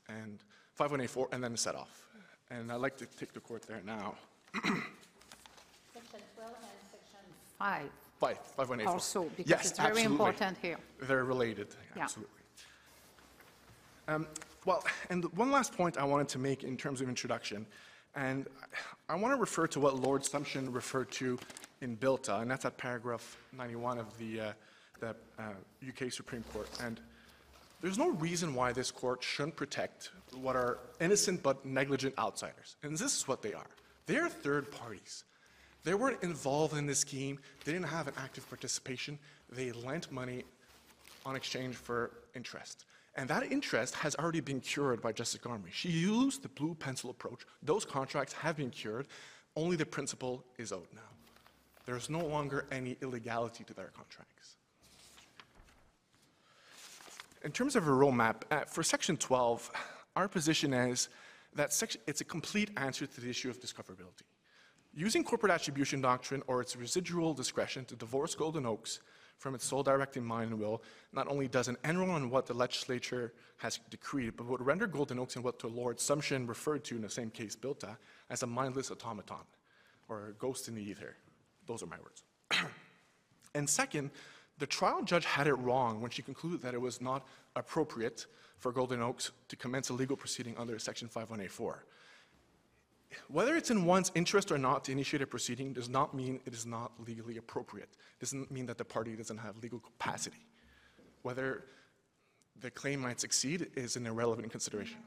and 0.09 0.37
5184 0.75 1.29
and 1.31 1.43
then 1.43 1.53
the 1.53 1.57
set 1.57 1.73
off. 1.75 2.05
And 2.51 2.71
I'd 2.71 2.75
like 2.81 2.95
to 2.97 3.07
take 3.07 3.33
the 3.33 3.39
court 3.39 3.63
there 3.63 3.81
now. 3.83 4.13
Section 4.53 4.83
12 6.35 6.51
and 6.51 6.65
section 6.91 7.19
5 7.57 7.81
Five, 8.19 8.37
5184. 8.37 8.93
also, 8.93 9.23
because 9.35 9.49
Yes, 9.49 9.69
it's 9.71 9.79
very 9.79 9.89
absolutely. 9.89 10.11
important 10.11 10.57
here. 10.61 10.77
They're 11.01 11.25
related, 11.25 11.67
Yeah. 11.97 12.03
absolutely. 12.03 12.41
Um, 14.07 14.27
Well, 14.65 14.83
and 15.09 15.25
one 15.35 15.51
last 15.51 15.73
point 15.75 15.97
I 15.97 16.05
wanted 16.05 16.29
to 16.29 16.39
make 16.39 16.63
in 16.63 16.77
terms 16.77 17.01
of 17.01 17.09
introduction, 17.09 17.65
and 18.15 18.47
I 19.09 19.15
want 19.15 19.33
to 19.33 19.39
refer 19.39 19.67
to 19.67 19.79
what 19.79 19.95
Lord 19.99 20.21
Sumption 20.23 20.73
referred 20.73 21.11
to 21.11 21.37
in 21.81 21.97
Bilta, 21.97 22.41
and 22.41 22.49
that's 22.49 22.65
at 22.65 22.77
paragraph 22.77 23.37
91 23.57 23.97
of 23.97 24.17
the, 24.17 24.39
uh, 24.39 24.51
the 24.99 25.15
uh, 25.39 25.43
UK 25.87 26.11
Supreme 26.11 26.43
Court. 26.53 26.69
And 26.81 26.99
There's 27.81 27.97
no 27.97 28.09
reason 28.11 28.55
why 28.55 28.71
this 28.71 28.91
court 28.91 29.23
shouldn't 29.23 29.55
protect 29.55 30.11
what 30.41 30.55
are 30.55 30.79
innocent 31.01 31.43
but 31.43 31.65
negligent 31.65 32.17
outsiders. 32.17 32.77
And 32.83 32.93
this 32.93 33.17
is 33.17 33.27
what 33.27 33.41
they 33.41 33.53
are. 33.53 33.67
They're 34.05 34.29
third 34.29 34.71
parties. 34.71 35.23
They 35.83 35.93
weren't 35.93 36.23
involved 36.23 36.77
in 36.77 36.85
this 36.85 36.99
scheme. 36.99 37.39
They 37.65 37.73
didn't 37.73 37.87
have 37.87 38.07
an 38.07 38.13
active 38.17 38.47
participation. 38.47 39.19
They 39.51 39.71
lent 39.73 40.11
money 40.11 40.45
on 41.25 41.35
exchange 41.35 41.75
for 41.75 42.11
interest. 42.35 42.85
And 43.15 43.29
that 43.29 43.51
interest 43.51 43.95
has 43.95 44.15
already 44.15 44.41
been 44.41 44.59
cured 44.59 45.01
by 45.01 45.11
Justice 45.11 45.39
Gomery. 45.39 45.71
She 45.71 45.89
used 45.89 46.41
the 46.41 46.49
blue 46.49 46.73
pencil 46.73 47.11
approach. 47.11 47.41
Those 47.61 47.85
contracts 47.85 48.33
have 48.33 48.57
been 48.57 48.71
cured. 48.71 49.07
Only 49.55 49.75
the 49.75 49.85
principal 49.85 50.43
is 50.57 50.71
owed 50.71 50.87
now. 50.93 51.01
There's 51.85 52.09
no 52.09 52.19
longer 52.19 52.65
any 52.71 52.97
illegality 53.01 53.63
to 53.65 53.73
their 53.73 53.91
contracts. 53.95 54.55
In 57.43 57.51
terms 57.51 57.75
of 57.75 57.87
a 57.87 57.91
roadmap, 57.91 58.43
uh, 58.49 58.61
for 58.61 58.83
Section 58.83 59.17
12, 59.17 59.69
our 60.15 60.27
position 60.27 60.73
is 60.73 61.09
that 61.55 61.73
section, 61.73 62.01
it's 62.07 62.21
a 62.21 62.25
complete 62.25 62.71
answer 62.77 63.05
to 63.05 63.21
the 63.21 63.29
issue 63.29 63.49
of 63.49 63.59
discoverability. 63.59 64.23
Using 64.95 65.23
corporate 65.23 65.51
attribution 65.51 66.01
doctrine 66.01 66.41
or 66.47 66.61
its 66.61 66.75
residual 66.75 67.33
discretion 67.33 67.83
to 67.85 67.95
divorce 67.95 68.33
Golden 68.33 68.65
Oaks 68.65 69.01
from 69.37 69.55
its 69.55 69.65
sole 69.65 69.83
directing 69.83 70.23
mind 70.23 70.51
and 70.51 70.59
will 70.59 70.81
not 71.11 71.27
only 71.27 71.47
doesn't 71.47 71.77
end 71.83 71.97
on 71.97 72.29
what 72.29 72.45
the 72.45 72.53
legislature 72.53 73.33
has 73.57 73.79
decreed, 73.89 74.33
but 74.37 74.47
would 74.47 74.61
render 74.61 74.87
Golden 74.87 75.19
Oaks 75.19 75.35
and 75.35 75.43
what 75.43 75.59
the 75.59 75.67
Lord 75.67 75.97
Sumption 75.97 76.47
referred 76.47 76.83
to 76.85 76.95
in 76.95 77.01
the 77.01 77.09
same 77.09 77.29
case, 77.29 77.55
Bilta, 77.55 77.97
as 78.29 78.43
a 78.43 78.47
mindless 78.47 78.91
automaton 78.91 79.45
or 80.09 80.27
a 80.27 80.33
ghost 80.33 80.67
in 80.67 80.75
the 80.75 80.81
ether. 80.81 81.15
Those 81.65 81.83
are 81.83 81.87
my 81.87 81.97
words. 81.97 82.23
and 83.55 83.69
second, 83.69 84.11
the 84.59 84.67
trial 84.67 85.01
judge 85.03 85.25
had 85.25 85.47
it 85.47 85.55
wrong 85.55 86.01
when 86.01 86.11
she 86.11 86.21
concluded 86.21 86.61
that 86.61 86.73
it 86.73 86.81
was 86.81 87.01
not 87.01 87.25
appropriate 87.55 88.25
for 88.59 88.71
Golden 88.71 89.01
Oaks 89.01 89.31
to 89.49 89.55
commence 89.55 89.89
a 89.89 89.93
legal 89.93 90.15
proceeding 90.15 90.55
under 90.57 90.77
Section 90.79 91.09
51A4. 91.09 91.75
Whether 93.27 93.55
it's 93.55 93.71
in 93.71 93.85
one's 93.85 94.11
interest 94.15 94.51
or 94.51 94.57
not 94.57 94.83
to 94.85 94.91
initiate 94.91 95.21
a 95.21 95.27
proceeding 95.27 95.73
does 95.73 95.89
not 95.89 96.13
mean 96.13 96.39
it 96.45 96.53
is 96.53 96.65
not 96.65 96.91
legally 97.07 97.37
appropriate. 97.37 97.89
It 98.17 98.19
Doesn't 98.19 98.51
mean 98.51 98.65
that 98.67 98.77
the 98.77 98.85
party 98.85 99.15
doesn't 99.15 99.37
have 99.37 99.57
legal 99.57 99.79
capacity. 99.79 100.45
Whether 101.21 101.65
the 102.61 102.71
claim 102.71 103.01
might 103.01 103.19
succeed 103.19 103.69
is 103.75 103.95
an 103.95 104.05
irrelevant 104.05 104.51
consideration. 104.51 104.97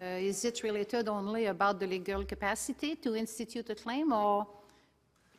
Uh, 0.00 0.06
Is 0.06 0.44
it 0.44 0.62
related 0.62 1.08
only 1.08 1.46
about 1.46 1.80
the 1.80 1.86
legal 1.86 2.24
capacity 2.24 2.94
to 2.96 3.16
institute 3.16 3.68
a 3.70 3.74
claim, 3.74 4.12
or 4.12 4.46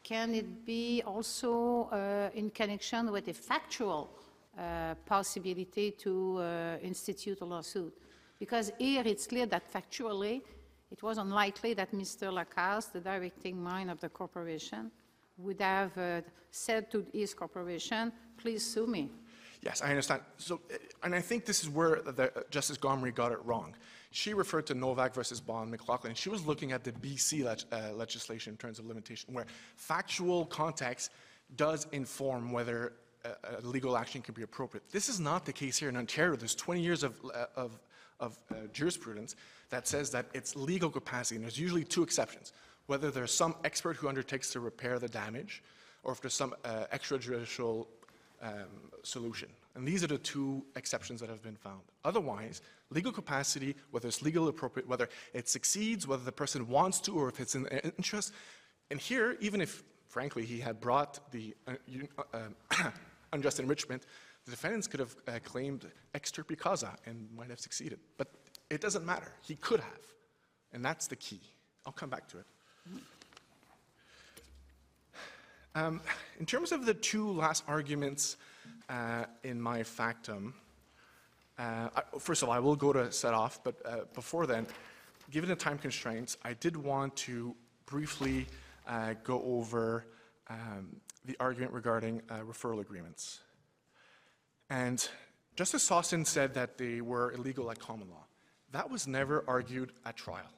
can 0.03 0.35
it 0.35 0.65
be 0.65 1.01
also 1.05 1.83
uh, 1.91 2.29
in 2.33 2.49
connection 2.49 3.11
with 3.11 3.27
a 3.29 3.33
factual 3.33 4.09
uh, 4.57 4.95
possibility 5.05 5.91
to 5.91 6.39
uh, 6.39 6.77
institute 6.81 7.39
a 7.41 7.45
lawsuit? 7.45 7.93
Because 8.37 8.71
here, 8.77 9.03
it's 9.05 9.27
clear 9.27 9.45
that 9.45 9.71
factually, 9.71 10.41
it 10.91 11.03
was 11.03 11.17
unlikely 11.17 11.73
that 11.75 11.91
Mr. 11.91 12.31
Lacasse, 12.33 12.91
the 12.91 12.99
directing 12.99 13.61
mind 13.61 13.91
of 13.91 13.99
the 13.99 14.09
corporation, 14.09 14.91
would 15.37 15.61
have 15.61 15.97
uh, 15.97 16.21
said 16.51 16.91
to 16.91 17.05
his 17.13 17.33
corporation, 17.33 18.11
please 18.37 18.65
sue 18.65 18.87
me. 18.87 19.09
Yes, 19.61 19.81
I 19.81 19.89
understand. 19.89 20.21
So, 20.37 20.61
uh, 20.71 20.77
and 21.03 21.13
I 21.13 21.21
think 21.21 21.45
this 21.45 21.61
is 21.61 21.69
where 21.69 22.01
the, 22.01 22.31
uh, 22.35 22.41
Justice 22.49 22.77
Gomery 22.77 23.13
got 23.13 23.31
it 23.31 23.39
wrong. 23.45 23.75
She 24.11 24.33
referred 24.33 24.65
to 24.67 24.73
Novak 24.73 25.13
versus 25.13 25.39
Bond 25.39 25.71
McLachlin. 25.71 26.15
She 26.15 26.29
was 26.29 26.45
looking 26.45 26.71
at 26.71 26.83
the 26.83 26.91
BC 26.93 27.43
leg- 27.43 27.63
uh, 27.71 27.93
legislation 27.93 28.53
in 28.53 28.57
terms 28.57 28.79
of 28.79 28.85
limitation, 28.87 29.33
where 29.33 29.45
factual 29.75 30.45
context 30.45 31.11
does 31.55 31.87
inform 31.91 32.51
whether 32.51 32.93
a, 33.23 33.57
a 33.57 33.61
legal 33.61 33.97
action 33.97 34.21
can 34.21 34.33
be 34.33 34.41
appropriate. 34.41 34.83
This 34.91 35.09
is 35.09 35.19
not 35.19 35.45
the 35.45 35.53
case 35.53 35.77
here 35.77 35.89
in 35.89 35.97
Ontario. 35.97 36.35
There's 36.35 36.55
20 36.55 36.81
years 36.81 37.03
of, 37.03 37.19
uh, 37.25 37.45
of, 37.55 37.79
of 38.19 38.37
jurisprudence 38.73 39.35
that 39.69 39.87
says 39.87 40.11
that 40.11 40.25
it's 40.33 40.55
legal 40.55 40.89
capacity, 40.89 41.35
and 41.35 41.43
there's 41.43 41.59
usually 41.59 41.83
two 41.83 42.03
exceptions. 42.03 42.53
Whether 42.87 43.11
there's 43.11 43.33
some 43.33 43.55
expert 43.63 43.97
who 43.97 44.07
undertakes 44.07 44.51
to 44.51 44.59
repair 44.59 44.97
the 44.99 45.07
damage, 45.07 45.61
or 46.03 46.13
if 46.13 46.21
there's 46.21 46.33
some 46.33 46.55
uh, 46.65 46.85
extrajudicial 46.93 47.85
um, 48.41 48.91
solution. 49.03 49.49
And 49.75 49.87
these 49.87 50.03
are 50.03 50.07
the 50.07 50.17
two 50.17 50.63
exceptions 50.75 51.21
that 51.21 51.29
have 51.29 51.43
been 51.43 51.55
found. 51.55 51.81
Otherwise, 52.03 52.61
legal 52.89 53.11
capacity, 53.11 53.75
whether 53.91 54.07
it's 54.07 54.21
legal 54.21 54.47
appropriate, 54.47 54.87
whether 54.87 55.09
it 55.33 55.47
succeeds, 55.47 56.07
whether 56.07 56.23
the 56.23 56.31
person 56.31 56.67
wants 56.67 56.99
to, 57.01 57.15
or 57.15 57.29
if 57.29 57.39
it's 57.39 57.55
in 57.55 57.63
their 57.63 57.81
interest. 57.97 58.33
And 58.91 58.99
here, 58.99 59.37
even 59.39 59.61
if, 59.61 59.83
frankly, 60.07 60.45
he 60.45 60.59
had 60.59 60.79
brought 60.79 61.19
the 61.31 61.55
uh, 61.67 61.73
uh, 62.33 62.89
unjust 63.33 63.59
enrichment, 63.59 64.03
the 64.45 64.51
defendants 64.51 64.87
could 64.87 64.99
have 64.99 65.15
uh, 65.27 65.39
claimed 65.43 65.85
ex 66.13 66.31
turpi 66.31 66.57
causa 66.57 66.95
and 67.05 67.27
might 67.35 67.49
have 67.49 67.59
succeeded. 67.59 67.99
But 68.17 68.29
it 68.69 68.81
doesn't 68.81 69.05
matter. 69.05 69.31
He 69.41 69.55
could 69.55 69.79
have. 69.79 69.99
And 70.73 70.85
that's 70.85 71.07
the 71.07 71.15
key. 71.15 71.41
I'll 71.85 71.93
come 71.93 72.09
back 72.09 72.27
to 72.29 72.39
it. 72.39 72.45
Um, 75.75 76.01
in 76.39 76.45
terms 76.45 76.71
of 76.71 76.85
the 76.85 76.93
two 76.93 77.31
last 77.31 77.63
arguments 77.67 78.37
uh, 78.89 79.25
in 79.43 79.61
my 79.61 79.83
factum, 79.83 80.53
uh, 81.57 81.89
I, 81.95 82.01
first 82.19 82.41
of 82.41 82.49
all, 82.49 82.55
I 82.55 82.59
will 82.59 82.75
go 82.75 82.91
to 82.93 83.11
set 83.11 83.33
off, 83.33 83.63
but 83.63 83.75
uh, 83.85 83.99
before 84.13 84.47
then, 84.47 84.65
given 85.29 85.49
the 85.49 85.55
time 85.55 85.77
constraints, 85.77 86.37
I 86.43 86.53
did 86.53 86.75
want 86.75 87.15
to 87.17 87.55
briefly 87.85 88.47
uh, 88.87 89.13
go 89.23 89.43
over 89.43 90.05
um, 90.49 90.95
the 91.25 91.35
argument 91.39 91.73
regarding 91.73 92.21
uh, 92.29 92.39
referral 92.39 92.81
agreements. 92.81 93.39
And 94.69 95.07
Justice 95.55 95.87
Sossin 95.87 96.25
said 96.25 96.53
that 96.55 96.77
they 96.77 97.01
were 97.01 97.31
illegal 97.33 97.69
at 97.69 97.79
common 97.79 98.09
law. 98.09 98.25
That 98.71 98.89
was 98.89 99.07
never 99.07 99.43
argued 99.47 99.91
at 100.05 100.15
trial. 100.15 100.51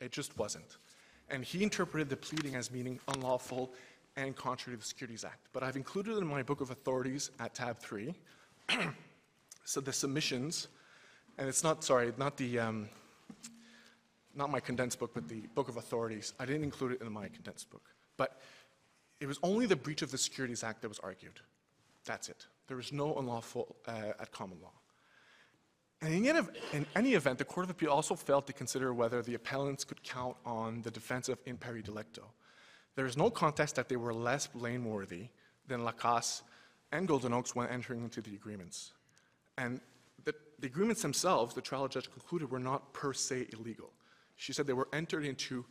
It 0.00 0.12
just 0.12 0.36
wasn't. 0.38 0.76
And 1.30 1.44
he 1.44 1.62
interpreted 1.62 2.08
the 2.08 2.16
pleading 2.16 2.54
as 2.56 2.70
meaning 2.70 3.00
unlawful 3.08 3.72
and 4.16 4.36
contrary 4.36 4.76
to 4.76 4.80
the 4.80 4.86
Securities 4.86 5.24
Act. 5.24 5.48
But 5.52 5.62
I've 5.62 5.76
included 5.76 6.16
it 6.16 6.18
in 6.18 6.26
my 6.26 6.42
book 6.42 6.60
of 6.60 6.70
authorities 6.70 7.30
at 7.40 7.54
tab 7.54 7.78
three, 7.78 8.14
so 9.64 9.80
the 9.80 9.92
submissions, 9.92 10.68
and 11.38 11.48
it's 11.48 11.64
not, 11.64 11.82
sorry, 11.82 12.12
not 12.18 12.36
the, 12.36 12.58
um, 12.58 12.88
not 14.34 14.50
my 14.50 14.60
condensed 14.60 14.98
book, 14.98 15.12
but 15.14 15.28
the 15.28 15.40
book 15.54 15.68
of 15.68 15.78
authorities. 15.78 16.34
I 16.38 16.44
didn't 16.44 16.64
include 16.64 16.92
it 16.92 17.00
in 17.00 17.12
my 17.12 17.28
condensed 17.28 17.70
book. 17.70 17.82
But 18.16 18.40
it 19.20 19.26
was 19.26 19.38
only 19.42 19.66
the 19.66 19.76
breach 19.76 20.02
of 20.02 20.10
the 20.10 20.18
Securities 20.18 20.62
Act 20.62 20.82
that 20.82 20.88
was 20.88 20.98
argued. 21.00 21.40
That's 22.04 22.28
it. 22.28 22.46
There 22.68 22.76
was 22.76 22.92
no 22.92 23.16
unlawful 23.16 23.76
uh, 23.86 24.12
at 24.20 24.30
common 24.32 24.58
law. 24.62 24.72
And 26.04 26.26
in 26.72 26.86
any, 26.94 27.14
event, 27.14 27.38
the 27.38 27.44
Court 27.46 27.64
of 27.64 27.70
Appeal 27.70 27.90
also 27.90 28.14
failed 28.14 28.46
to 28.46 28.52
consider 28.52 28.92
whether 28.92 29.22
the 29.22 29.34
appellants 29.34 29.84
could 29.84 30.02
count 30.02 30.36
on 30.44 30.82
the 30.82 30.90
defense 30.90 31.30
of 31.30 31.38
in 31.46 31.56
pari 31.56 31.82
delicto. 31.82 32.24
There 32.94 33.06
is 33.06 33.16
no 33.16 33.30
contest 33.30 33.76
that 33.76 33.88
they 33.88 33.96
were 33.96 34.12
less 34.12 34.46
blameworthy 34.46 35.28
than 35.66 35.82
Lacasse 35.82 36.42
and 36.92 37.08
Golden 37.08 37.32
Oaks 37.32 37.54
when 37.54 37.68
entering 37.68 38.02
into 38.02 38.20
the 38.20 38.34
agreements. 38.34 38.92
And 39.56 39.80
the, 40.24 40.34
the 40.58 40.66
agreements 40.66 41.00
themselves, 41.00 41.54
the 41.54 41.62
trial 41.62 41.88
judge 41.88 42.10
concluded, 42.12 42.50
were 42.50 42.58
not 42.58 42.92
per 42.92 43.14
se 43.14 43.48
illegal. 43.54 43.90
She 44.36 44.52
said 44.52 44.66
they 44.66 44.74
were 44.74 44.88
entered 44.92 45.24
into 45.24 45.64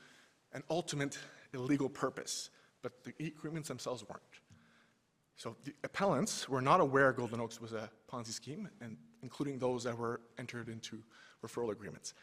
an 0.53 0.63
ultimate 0.69 1.19
illegal 1.53 1.89
purpose, 1.89 2.49
but 2.81 3.03
the 3.03 3.13
agreements 3.27 3.67
themselves 3.67 4.03
weren't. 4.09 4.21
So 5.35 5.55
the 5.63 5.73
appellants 5.83 6.49
were 6.49 6.61
not 6.61 6.79
aware 6.79 7.11
Golden 7.13 7.39
Oaks 7.39 7.61
was 7.61 7.73
a 7.73 7.89
Ponzi 8.11 8.31
scheme, 8.31 8.67
and 8.81 8.97
including 9.23 9.57
those 9.57 9.83
that 9.85 9.97
were 9.97 10.21
entered 10.37 10.69
into 10.69 11.01
referral 11.43 11.71
agreements. 11.71 12.13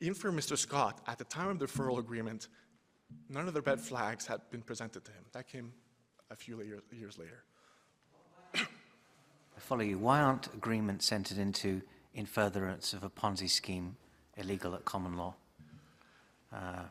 Even 0.00 0.14
for 0.14 0.30
Mr. 0.30 0.56
Scott, 0.56 1.00
at 1.06 1.18
the 1.18 1.24
time 1.24 1.48
of 1.48 1.58
the 1.58 1.66
referral 1.66 1.98
agreement, 1.98 2.48
none 3.28 3.48
of 3.48 3.54
the 3.54 3.62
red 3.62 3.80
flags 3.80 4.26
had 4.26 4.40
been 4.50 4.62
presented 4.62 5.04
to 5.04 5.12
him. 5.12 5.24
That 5.32 5.48
came 5.48 5.72
a 6.30 6.36
few 6.36 6.62
years, 6.62 6.82
years 6.92 7.18
later. 7.18 7.42
I 8.54 9.60
follow 9.60 9.82
you. 9.82 9.98
Why 9.98 10.20
aren't 10.20 10.46
agreements 10.54 11.10
entered 11.10 11.38
into 11.38 11.82
in 12.14 12.26
furtherance 12.26 12.92
of 12.92 13.02
a 13.02 13.10
Ponzi 13.10 13.48
scheme 13.48 13.96
illegal 14.36 14.74
at 14.74 14.84
common 14.84 15.16
law? 15.16 15.34
Uh, 16.52 16.84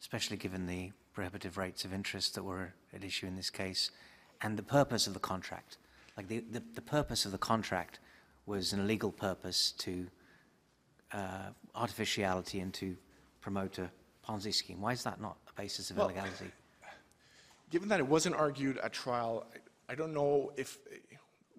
especially 0.00 0.36
given 0.36 0.66
the 0.66 0.90
prohibitive 1.14 1.56
rates 1.56 1.84
of 1.84 1.92
interest 1.92 2.34
that 2.34 2.42
were 2.42 2.72
at 2.92 3.04
issue 3.04 3.26
in 3.26 3.36
this 3.36 3.50
case 3.50 3.90
and 4.40 4.58
the 4.58 4.62
purpose 4.62 5.06
of 5.06 5.14
the 5.14 5.20
contract. 5.20 5.76
Like 6.16 6.28
the, 6.28 6.40
the, 6.50 6.62
the 6.74 6.82
purpose 6.82 7.24
of 7.24 7.32
the 7.32 7.38
contract 7.38 8.00
was 8.46 8.72
an 8.72 8.80
illegal 8.80 9.12
purpose 9.12 9.72
to 9.78 10.06
uh, 11.12 11.50
artificiality 11.74 12.60
and 12.60 12.72
to 12.74 12.96
promote 13.40 13.78
a 13.78 13.90
Ponzi 14.26 14.52
scheme. 14.54 14.80
Why 14.80 14.92
is 14.92 15.02
that 15.04 15.20
not 15.20 15.36
a 15.48 15.60
basis 15.60 15.90
of 15.90 15.96
Well, 15.96 16.06
illegality? 16.08 16.50
Given 17.70 17.88
that 17.88 18.00
it 18.00 18.06
wasn't 18.06 18.34
argued 18.36 18.78
at 18.78 18.92
trial, 18.92 19.46
I, 19.88 19.92
I 19.92 19.94
don't 19.94 20.12
know 20.14 20.52
if 20.56 20.78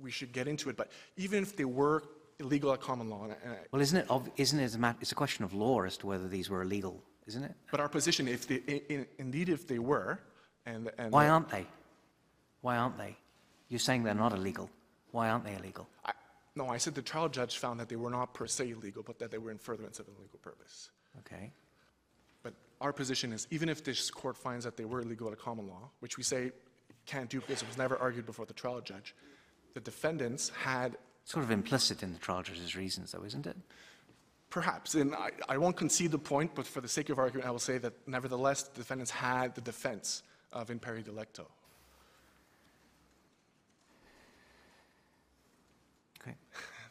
we 0.02 0.12
should 0.12 0.32
get 0.32 0.48
into 0.48 0.70
it, 0.70 0.78
but 0.78 0.92
even 1.18 1.42
if 1.44 1.56
they 1.56 1.66
were 1.66 2.04
illegal 2.40 2.72
at 2.74 2.82
common 2.82 3.10
law, 3.10 3.24
and 3.26 3.56
Well, 3.72 3.82
isn't 3.82 3.98
it, 3.98 4.08
isn't 4.38 4.60
it 4.60 4.76
a 4.76 4.96
it's 5.02 5.12
a 5.12 5.16
question 5.16 5.44
of 5.46 5.54
law 5.54 5.82
as 5.84 5.98
to 5.98 6.08
whether 6.08 6.28
these 6.28 6.50
were 6.50 6.62
illegal, 6.62 7.02
isn't 7.28 7.44
it? 7.44 7.54
but 7.72 7.80
our 7.80 7.90
position, 7.90 8.28
if 8.28 8.48
they, 8.48 8.62
i- 8.68 8.82
i- 8.94 9.08
indeed 9.18 9.50
if 9.50 9.68
they 9.68 9.80
were, 9.80 10.20
and, 10.66 10.90
and. 10.98 11.12
Why 11.12 11.30
aren't 11.30 11.50
they? 11.50 11.66
Why 12.62 12.78
aren't 12.78 12.98
they? 12.98 13.16
You're 13.70 13.80
saying 13.80 14.04
they're 14.04 14.14
not 14.14 14.34
illegal. 14.34 14.70
Why 15.12 15.30
aren't 15.30 15.46
they 15.46 15.56
illegal? 15.56 15.88
I, 16.06 16.12
No, 16.56 16.68
I 16.68 16.78
said 16.78 16.94
the 16.94 17.02
trial 17.02 17.30
judge 17.30 17.58
found 17.58 17.80
that 17.80 17.90
they 17.90 17.96
were 17.96 18.12
not 18.12 18.34
per 18.34 18.46
se 18.46 18.72
illegal, 18.72 19.04
but 19.04 19.18
that 19.20 19.32
they 19.32 19.40
were 19.40 19.52
in 19.52 19.58
furtherance 19.58 20.00
of 20.00 20.08
an 20.08 20.14
illegal 20.20 20.40
purpose. 20.40 20.92
Okay. 21.20 21.52
But 22.44 22.54
our 22.80 22.94
position 22.94 23.34
is, 23.34 23.48
even 23.50 23.70
if 23.70 23.84
this 23.84 24.12
court 24.12 24.38
finds 24.38 24.66
that 24.66 24.78
they 24.78 24.86
were 24.86 25.02
illegal 25.02 25.32
at 25.32 25.40
common 25.40 25.68
law, 25.68 25.90
which 26.00 26.18
we 26.18 26.24
say 26.24 26.52
can't 27.06 27.30
do 27.30 27.42
because 27.42 27.62
it 27.62 27.68
was 27.68 27.78
never 27.78 27.98
argued 27.98 28.26
before 28.26 28.46
the 28.46 28.54
trial 28.54 28.82
judge, 28.82 29.16
the 29.74 29.80
defendants 29.80 30.50
had 30.50 30.98
Sort 31.26 31.46
of 31.46 31.52
implicit 31.52 32.04
in 32.04 32.12
the 32.12 32.20
trial 32.20 32.44
judge's 32.44 32.76
reasons, 32.76 33.14
though, 33.14 33.24
isn't 33.24 33.48
it? 33.48 33.56
Perhaps, 34.50 34.96
and 34.96 35.16
I, 35.16 35.32
I 35.48 35.58
won't 35.58 35.78
concede 35.78 36.12
the 36.12 36.20
point, 36.20 36.54
but 36.54 36.68
for 36.68 36.82
the 36.82 36.88
sake 36.88 37.10
of 37.10 37.18
argument, 37.18 37.48
I 37.48 37.52
will 37.52 37.60
say 37.60 37.78
that 37.78 37.94
nevertheless, 38.06 38.64
the 38.64 38.78
defendants 38.78 39.10
had 39.10 39.56
the 39.56 39.62
defense 39.62 40.22
of 40.52 40.70
in 40.70 40.80
pari 40.80 41.02
delicto. 41.02 41.46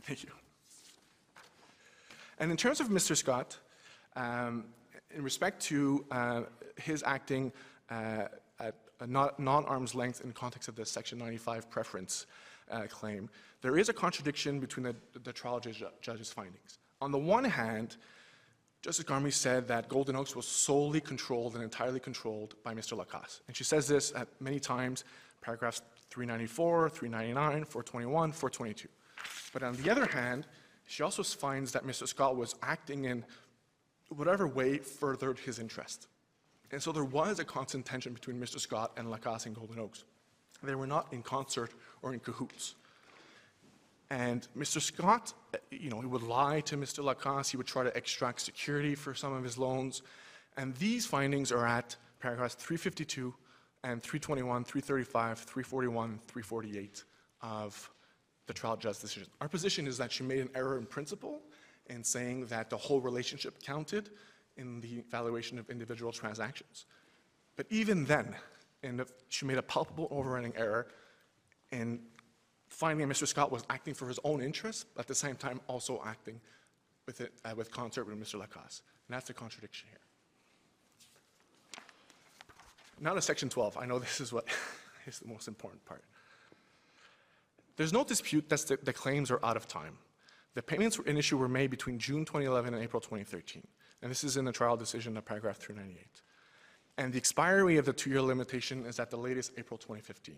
Thank 0.02 0.24
you. 0.24 0.30
And 2.38 2.50
in 2.50 2.56
terms 2.56 2.80
of 2.80 2.88
Mr. 2.88 3.16
Scott, 3.16 3.56
um, 4.16 4.64
in 5.14 5.22
respect 5.22 5.62
to 5.64 6.04
uh, 6.10 6.42
his 6.76 7.02
acting 7.06 7.52
uh, 7.90 8.24
at 8.58 8.74
a 9.00 9.06
non- 9.06 9.32
non-arm's 9.38 9.94
length 9.94 10.22
in 10.24 10.32
context 10.32 10.68
of 10.68 10.74
the 10.74 10.84
Section 10.84 11.18
95 11.18 11.70
preference 11.70 12.26
uh, 12.70 12.82
claim, 12.88 13.28
there 13.60 13.78
is 13.78 13.88
a 13.88 13.92
contradiction 13.92 14.58
between 14.58 14.84
the, 14.84 14.96
the 15.22 15.32
trial 15.32 15.60
judge, 15.60 15.84
judge's 16.00 16.32
findings. 16.32 16.78
On 17.00 17.12
the 17.12 17.18
one 17.18 17.44
hand, 17.44 17.96
Justice 18.82 19.04
Gomery 19.04 19.32
said 19.32 19.68
that 19.68 19.88
Golden 19.88 20.16
Oaks 20.16 20.34
was 20.34 20.46
solely 20.46 21.00
controlled 21.00 21.54
and 21.54 21.62
entirely 21.62 22.00
controlled 22.00 22.56
by 22.64 22.74
Mr. 22.74 22.98
Lacasse. 22.98 23.40
And 23.46 23.56
she 23.56 23.62
says 23.62 23.86
this 23.86 24.12
at 24.16 24.26
many 24.40 24.58
times, 24.58 25.04
paragraphs 25.40 25.82
394, 26.10 26.90
399, 26.90 27.64
421, 27.64 28.32
422. 28.32 28.88
But 29.52 29.62
on 29.62 29.76
the 29.76 29.90
other 29.90 30.06
hand, 30.06 30.46
she 30.86 31.02
also 31.02 31.22
finds 31.22 31.72
that 31.72 31.86
Mr. 31.86 32.06
Scott 32.06 32.36
was 32.36 32.54
acting 32.62 33.04
in 33.04 33.24
whatever 34.08 34.46
way 34.46 34.78
furthered 34.78 35.38
his 35.38 35.58
interest. 35.58 36.08
And 36.70 36.82
so 36.82 36.92
there 36.92 37.04
was 37.04 37.38
a 37.38 37.44
constant 37.44 37.84
tension 37.84 38.12
between 38.14 38.40
Mr. 38.40 38.58
Scott 38.58 38.92
and 38.96 39.10
Lacasse 39.10 39.46
and 39.46 39.54
Golden 39.54 39.78
Oaks. 39.78 40.04
They 40.62 40.74
were 40.74 40.86
not 40.86 41.12
in 41.12 41.22
concert 41.22 41.72
or 42.02 42.12
in 42.14 42.20
cahoots. 42.20 42.74
And 44.10 44.46
Mr. 44.56 44.80
Scott, 44.80 45.32
you 45.70 45.90
know, 45.90 46.00
he 46.00 46.06
would 46.06 46.22
lie 46.22 46.60
to 46.62 46.76
Mr. 46.76 47.02
Lacasse, 47.02 47.50
he 47.50 47.56
would 47.56 47.66
try 47.66 47.82
to 47.82 47.96
extract 47.96 48.40
security 48.40 48.94
for 48.94 49.14
some 49.14 49.32
of 49.32 49.42
his 49.42 49.58
loans. 49.58 50.02
And 50.56 50.74
these 50.76 51.06
findings 51.06 51.50
are 51.50 51.66
at 51.66 51.96
paragraphs 52.20 52.54
352 52.54 53.34
and 53.84 54.02
321, 54.02 54.64
335, 54.64 55.38
341, 55.38 56.18
348 56.26 57.04
of 57.40 57.90
the 58.46 58.52
trial 58.52 58.76
judge's 58.76 59.00
decision. 59.00 59.28
Our 59.40 59.48
position 59.48 59.86
is 59.86 59.98
that 59.98 60.12
she 60.12 60.22
made 60.22 60.40
an 60.40 60.50
error 60.54 60.78
in 60.78 60.86
principle 60.86 61.40
in 61.88 62.02
saying 62.02 62.46
that 62.46 62.70
the 62.70 62.76
whole 62.76 63.00
relationship 63.00 63.62
counted 63.62 64.10
in 64.56 64.80
the 64.80 64.98
evaluation 64.98 65.58
of 65.58 65.70
individual 65.70 66.12
transactions. 66.12 66.86
But 67.56 67.66
even 67.70 68.04
then, 68.04 68.34
and 68.82 69.04
she 69.28 69.44
made 69.44 69.58
a 69.58 69.62
palpable 69.62 70.08
overriding 70.10 70.52
error 70.56 70.88
in 71.70 72.00
finding 72.68 73.06
Mr. 73.06 73.26
Scott 73.26 73.52
was 73.52 73.62
acting 73.70 73.94
for 73.94 74.08
his 74.08 74.18
own 74.24 74.42
interests, 74.42 74.84
but 74.94 75.02
at 75.02 75.08
the 75.08 75.14
same 75.14 75.36
time 75.36 75.60
also 75.66 76.02
acting 76.04 76.40
with, 77.06 77.20
it, 77.20 77.32
uh, 77.44 77.54
with 77.56 77.70
concert 77.70 78.06
with 78.06 78.18
Mr. 78.18 78.40
Lacasse. 78.40 78.82
And 79.08 79.14
that's 79.14 79.26
the 79.26 79.34
contradiction 79.34 79.88
here. 79.90 79.98
Now 83.00 83.14
to 83.14 83.20
Section 83.20 83.48
12. 83.48 83.76
I 83.76 83.86
know 83.86 83.98
this 83.98 84.20
is 84.20 84.32
what 84.32 84.46
is 85.06 85.18
the 85.18 85.28
most 85.28 85.48
important 85.48 85.84
part. 85.84 86.02
There's 87.76 87.92
no 87.92 88.04
dispute 88.04 88.48
that 88.48 88.84
the, 88.84 88.92
claims 88.92 89.30
are 89.30 89.44
out 89.44 89.56
of 89.56 89.66
time. 89.66 89.98
The 90.54 90.62
payments 90.62 90.98
in 91.06 91.16
issue 91.16 91.38
were 91.38 91.48
made 91.48 91.70
between 91.70 91.98
June 91.98 92.24
2011 92.24 92.74
and 92.74 92.82
April 92.82 93.00
2013. 93.00 93.66
And 94.02 94.10
this 94.10 94.24
is 94.24 94.36
in 94.36 94.44
the 94.44 94.52
trial 94.52 94.76
decision 94.76 95.16
of 95.16 95.24
paragraph 95.24 95.56
398. 95.56 96.22
And 96.98 97.12
the 97.12 97.18
expiry 97.18 97.78
of 97.78 97.86
the 97.86 97.92
two-year 97.92 98.20
limitation 98.20 98.84
is 98.84 99.00
at 99.00 99.10
the 99.10 99.16
latest 99.16 99.52
April 99.56 99.78
2015. 99.78 100.36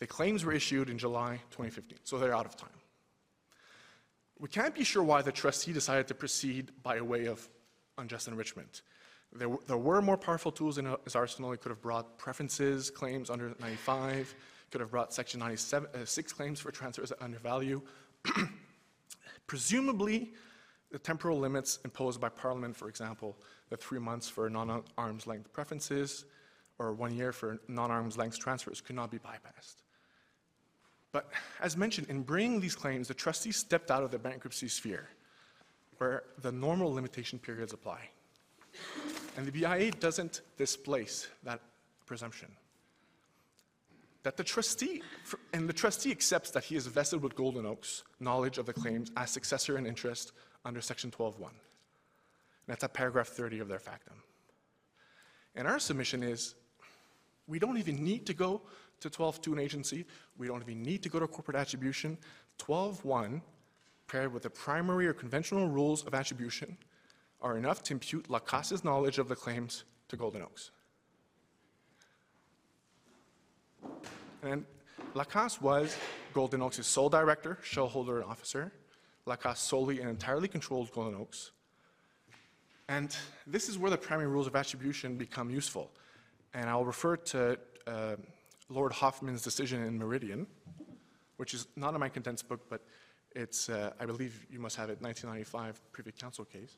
The 0.00 0.06
claims 0.06 0.44
were 0.44 0.52
issued 0.52 0.90
in 0.90 0.98
July 0.98 1.40
2015, 1.50 1.98
so 2.04 2.18
they're 2.18 2.34
out 2.34 2.44
of 2.44 2.56
time. 2.56 2.68
We 4.38 4.48
can't 4.48 4.74
be 4.74 4.84
sure 4.84 5.02
why 5.02 5.22
the 5.22 5.32
trustee 5.32 5.72
decided 5.72 6.08
to 6.08 6.14
proceed 6.14 6.72
by 6.82 7.00
way 7.00 7.26
of 7.26 7.48
unjust 7.96 8.28
enrichment. 8.28 8.82
There, 9.32 9.56
there 9.66 9.76
were 9.76 10.02
more 10.02 10.16
powerful 10.16 10.52
tools 10.52 10.78
in 10.78 10.86
uh, 10.86 10.96
his 11.04 11.16
arsenal. 11.16 11.52
He 11.52 11.58
could 11.58 11.70
have 11.70 11.80
brought 11.80 12.18
preferences, 12.18 12.90
claims 12.90 13.30
under 13.30 13.54
95, 13.60 14.34
could 14.74 14.80
have 14.80 14.90
brought 14.90 15.14
Section 15.14 15.38
96 15.38 15.72
uh, 16.32 16.34
claims 16.34 16.58
for 16.58 16.72
transfers 16.72 17.12
at 17.12 17.22
undervalue. 17.22 17.80
Presumably, 19.46 20.32
the 20.90 20.98
temporal 20.98 21.38
limits 21.38 21.78
imposed 21.84 22.20
by 22.20 22.28
Parliament, 22.28 22.74
for 22.74 22.88
example, 22.88 23.36
the 23.70 23.76
three 23.76 24.00
months 24.00 24.28
for 24.28 24.50
non-arm's 24.50 25.28
length 25.28 25.52
preferences 25.52 26.24
or 26.80 26.92
one 26.92 27.14
year 27.14 27.30
for 27.30 27.60
non-arm's 27.68 28.18
length 28.18 28.40
transfers 28.40 28.80
could 28.80 28.96
not 28.96 29.12
be 29.12 29.18
bypassed. 29.18 29.76
But 31.12 31.30
as 31.60 31.76
mentioned, 31.76 32.08
in 32.10 32.22
bringing 32.22 32.58
these 32.58 32.74
claims, 32.74 33.06
the 33.06 33.14
trustee 33.14 33.52
stepped 33.52 33.92
out 33.92 34.02
of 34.02 34.10
the 34.10 34.18
bankruptcy 34.18 34.66
sphere 34.66 35.08
where 35.98 36.24
the 36.42 36.50
normal 36.50 36.92
limitation 36.92 37.38
periods 37.38 37.72
apply. 37.72 38.00
And 39.36 39.46
the 39.46 39.52
BIA 39.52 39.92
doesn't 39.92 40.40
displace 40.56 41.28
that 41.44 41.60
presumption. 42.06 42.48
That 44.24 44.36
the 44.38 44.44
trustee, 44.44 45.02
and 45.52 45.68
the 45.68 45.72
trustee 45.72 46.10
accepts 46.10 46.50
that 46.52 46.64
he 46.64 46.76
is 46.76 46.86
vested 46.86 47.22
with 47.22 47.36
Golden 47.36 47.66
Oaks 47.66 48.04
knowledge 48.20 48.58
of 48.58 48.66
the 48.66 48.72
claims 48.72 49.12
as 49.16 49.30
successor 49.30 49.78
in 49.78 49.86
interest 49.86 50.32
under 50.64 50.80
Section 50.80 51.10
12.1. 51.10 51.40
And 51.40 51.52
that's 52.66 52.82
at 52.82 52.94
paragraph 52.94 53.28
30 53.28 53.60
of 53.60 53.68
their 53.68 53.78
factum. 53.78 54.14
And 55.54 55.68
our 55.68 55.78
submission 55.78 56.22
is, 56.22 56.54
we 57.46 57.58
don't 57.58 57.76
even 57.76 58.02
need 58.02 58.24
to 58.26 58.34
go 58.34 58.62
to 59.00 59.10
12.2 59.10 59.52
an 59.52 59.58
agency. 59.58 60.06
We 60.38 60.46
don't 60.46 60.62
even 60.62 60.82
need 60.82 61.02
to 61.02 61.10
go 61.10 61.20
to 61.20 61.26
corporate 61.26 61.58
attribution. 61.58 62.16
12.1, 62.58 63.42
paired 64.08 64.32
with 64.32 64.44
the 64.44 64.50
primary 64.50 65.06
or 65.06 65.12
conventional 65.12 65.68
rules 65.68 66.06
of 66.06 66.14
attribution, 66.14 66.78
are 67.42 67.58
enough 67.58 67.82
to 67.82 67.92
impute 67.92 68.30
Lacasse's 68.30 68.84
knowledge 68.84 69.18
of 69.18 69.28
the 69.28 69.36
claims 69.36 69.84
to 70.08 70.16
Golden 70.16 70.40
Oaks. 70.40 70.70
And 74.44 74.64
Lacasse 75.14 75.60
was 75.60 75.96
Golden 76.32 76.60
Oaks' 76.62 76.86
sole 76.86 77.08
director, 77.08 77.58
shareholder, 77.62 78.20
and 78.20 78.30
officer. 78.30 78.72
Lacasse 79.26 79.58
solely 79.58 80.00
and 80.00 80.10
entirely 80.10 80.48
controlled 80.48 80.92
Golden 80.92 81.18
Oaks. 81.18 81.52
And 82.88 83.16
this 83.46 83.68
is 83.68 83.78
where 83.78 83.90
the 83.90 83.96
primary 83.96 84.28
rules 84.28 84.46
of 84.46 84.54
attribution 84.54 85.16
become 85.16 85.48
useful. 85.48 85.90
And 86.52 86.68
I'll 86.68 86.84
refer 86.84 87.16
to 87.16 87.58
uh, 87.86 88.16
Lord 88.68 88.92
Hoffmann's 88.92 89.42
decision 89.42 89.82
in 89.82 89.98
Meridian, 89.98 90.46
which 91.38 91.54
is 91.54 91.66
not 91.76 91.94
in 91.94 92.00
my 92.00 92.10
condensed 92.10 92.46
book, 92.46 92.60
but 92.68 92.82
it's, 93.34 93.70
uh, 93.70 93.92
I 93.98 94.04
believe 94.04 94.46
you 94.50 94.58
must 94.58 94.76
have 94.76 94.90
it, 94.90 95.00
1995 95.00 95.80
Privy 95.92 96.12
Council 96.12 96.44
case. 96.44 96.76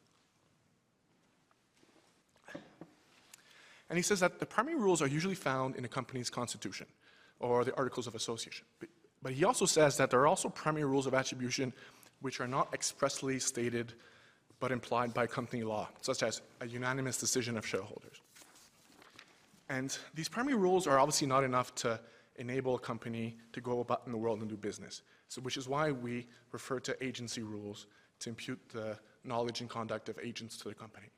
And 3.89 3.97
he 3.97 4.03
says 4.03 4.21
that 4.21 4.41
the 4.41 4.47
primary 4.47 4.77
rules 4.77 5.01
are 5.01 5.07
usually 5.07 5.35
found 5.35 5.77
in 5.77 5.85
a 5.85 5.89
company's 5.89 6.31
constitution 6.31 6.87
or 7.41 7.65
the 7.65 7.75
Articles 7.77 8.07
of 8.07 8.15
Association. 8.15 8.67
But- 8.81 8.89
he 9.33 9.45
also 9.45 9.67
says 9.67 9.97
that 9.97 10.11
there 10.11 10.21
are 10.21 10.27
also 10.27 10.49
primary 10.49 10.85
rules 10.85 11.07
of 11.07 11.15
attribution 11.15 11.73
which 12.21 12.41
are 12.41 12.47
not 12.47 12.73
expressly 12.73 13.39
stated 13.39 13.93
but 14.59 14.73
implied 14.73 15.13
by 15.13 15.27
company 15.27 15.63
law, 15.63 15.89
such 16.01 16.23
as 16.23 16.41
a 16.61 16.67
unanimous 16.67 17.19
decision 17.19 17.59
of 17.59 17.67
shareholders. 17.67 18.23
And 19.69 19.97
these 20.15 20.29
primary 20.29 20.57
rules 20.57 20.87
are 20.87 20.99
obviously 20.99 21.27
not 21.27 21.45
enough 21.45 21.75
to 21.77 22.01
enable 22.37 22.77
a 22.77 22.79
company 22.79 23.37
to 23.53 23.61
go 23.61 23.81
about 23.81 24.03
in 24.07 24.13
the 24.13 24.19
world 24.19 24.41
and 24.41 24.49
do 24.49 24.57
business. 24.57 25.03
So, 25.29 25.41
which 25.41 25.57
is 25.57 25.69
why 25.69 25.91
we 25.91 26.27
refer 26.53 26.79
to 26.81 27.05
agency 27.05 27.43
rules 27.43 27.87
to 28.21 28.31
impute 28.31 28.61
the 28.73 28.97
knowledge 29.25 29.61
and 29.61 29.69
conduct 29.69 30.09
of 30.09 30.19
agents 30.23 30.57
to 30.59 30.69
the 30.69 30.75
company. 30.75 31.09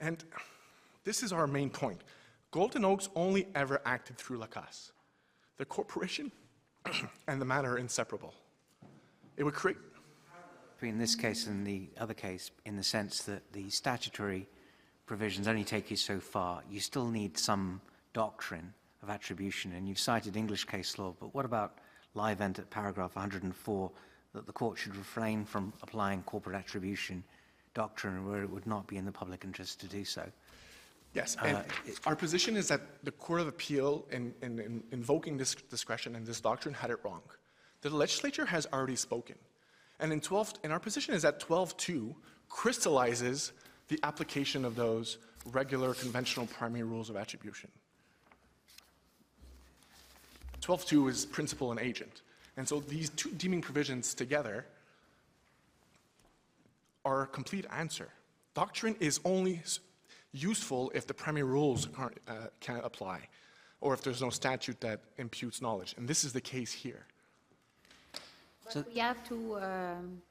And 0.00 0.22
this 1.04 1.22
is 1.22 1.32
our 1.32 1.46
main 1.46 1.70
point. 1.70 2.02
Golden 2.52 2.84
Oaks 2.84 3.08
only 3.16 3.48
ever 3.54 3.80
acted 3.86 4.18
through 4.18 4.36
Lacasse. 4.36 4.92
The 5.56 5.64
corporation 5.64 6.30
and 7.26 7.40
the 7.40 7.46
matter 7.46 7.72
are 7.72 7.78
inseparable. 7.78 8.34
It 9.38 9.44
would 9.44 9.54
create 9.54 9.78
between 10.74 10.98
this 10.98 11.14
case 11.14 11.46
and 11.46 11.66
the 11.66 11.88
other 11.96 12.12
case 12.12 12.50
in 12.66 12.76
the 12.76 12.82
sense 12.82 13.22
that 13.22 13.50
the 13.54 13.70
statutory 13.70 14.46
provisions 15.06 15.48
only 15.48 15.64
take 15.64 15.90
you 15.90 15.96
so 15.96 16.20
far. 16.20 16.62
You 16.70 16.78
still 16.80 17.08
need 17.08 17.38
some 17.38 17.80
doctrine 18.12 18.74
of 19.02 19.08
attribution, 19.08 19.72
and 19.72 19.88
you've 19.88 19.98
cited 19.98 20.36
English 20.36 20.64
case 20.64 20.98
law, 20.98 21.14
but 21.18 21.34
what 21.34 21.46
about 21.46 21.78
Livent 22.14 22.58
at 22.58 22.68
paragraph 22.68 23.16
104 23.16 23.90
that 24.34 24.46
the 24.46 24.52
court 24.52 24.76
should 24.76 24.94
refrain 24.94 25.46
from 25.46 25.72
applying 25.82 26.22
corporate 26.24 26.56
attribution 26.56 27.24
doctrine 27.72 28.28
where 28.28 28.42
it 28.42 28.50
would 28.50 28.66
not 28.66 28.86
be 28.86 28.98
in 28.98 29.06
the 29.06 29.12
public 29.12 29.42
interest 29.42 29.80
to 29.80 29.86
do 29.86 30.04
so? 30.04 30.30
Yes, 31.14 31.36
uh, 31.40 31.44
and 31.44 31.64
our 32.06 32.16
position 32.16 32.56
is 32.56 32.68
that 32.68 32.80
the 33.02 33.12
Court 33.12 33.40
of 33.40 33.48
Appeal, 33.48 34.06
in, 34.10 34.34
in, 34.42 34.58
in 34.58 34.82
invoking 34.92 35.36
this 35.36 35.54
discretion 35.54 36.16
and 36.16 36.26
this 36.26 36.40
doctrine, 36.40 36.74
had 36.74 36.90
it 36.90 36.98
wrong. 37.04 37.22
The 37.82 37.90
legislature 37.90 38.46
has 38.46 38.66
already 38.72 38.96
spoken. 38.96 39.36
And 40.00 40.12
in 40.12 40.20
12, 40.20 40.54
and 40.64 40.72
our 40.72 40.80
position 40.80 41.14
is 41.14 41.22
that 41.22 41.38
12.2 41.38 42.14
crystallizes 42.48 43.52
the 43.88 43.98
application 44.02 44.64
of 44.64 44.74
those 44.74 45.18
regular 45.46 45.92
conventional 45.94 46.46
primary 46.46 46.84
rules 46.84 47.10
of 47.10 47.16
attribution. 47.16 47.70
12.2 50.62 51.10
is 51.10 51.26
principal 51.26 51.72
and 51.72 51.80
agent. 51.80 52.22
And 52.56 52.66
so 52.66 52.80
these 52.80 53.10
two 53.10 53.30
deeming 53.30 53.60
provisions 53.60 54.14
together 54.14 54.66
are 57.04 57.22
a 57.22 57.26
complete 57.26 57.66
answer. 57.70 58.08
Doctrine 58.54 58.96
is 59.00 59.20
only 59.24 59.60
useful 60.32 60.90
if 60.94 61.06
the 61.06 61.14
primary 61.14 61.44
rules 61.44 61.88
aren't, 61.96 62.18
uh, 62.26 62.48
can't 62.60 62.84
apply, 62.84 63.28
or 63.80 63.94
if 63.94 64.02
there's 64.02 64.22
no 64.22 64.30
statute 64.30 64.80
that 64.80 65.00
imputes 65.18 65.60
knowledge. 65.60 65.94
And 65.96 66.08
this 66.08 66.24
is 66.24 66.32
the 66.32 66.40
case 66.40 66.72
here. 66.72 67.06
But 68.64 68.86
we 68.94 69.00
have 69.00 69.26
to, 69.28 69.56
um, 69.58 70.22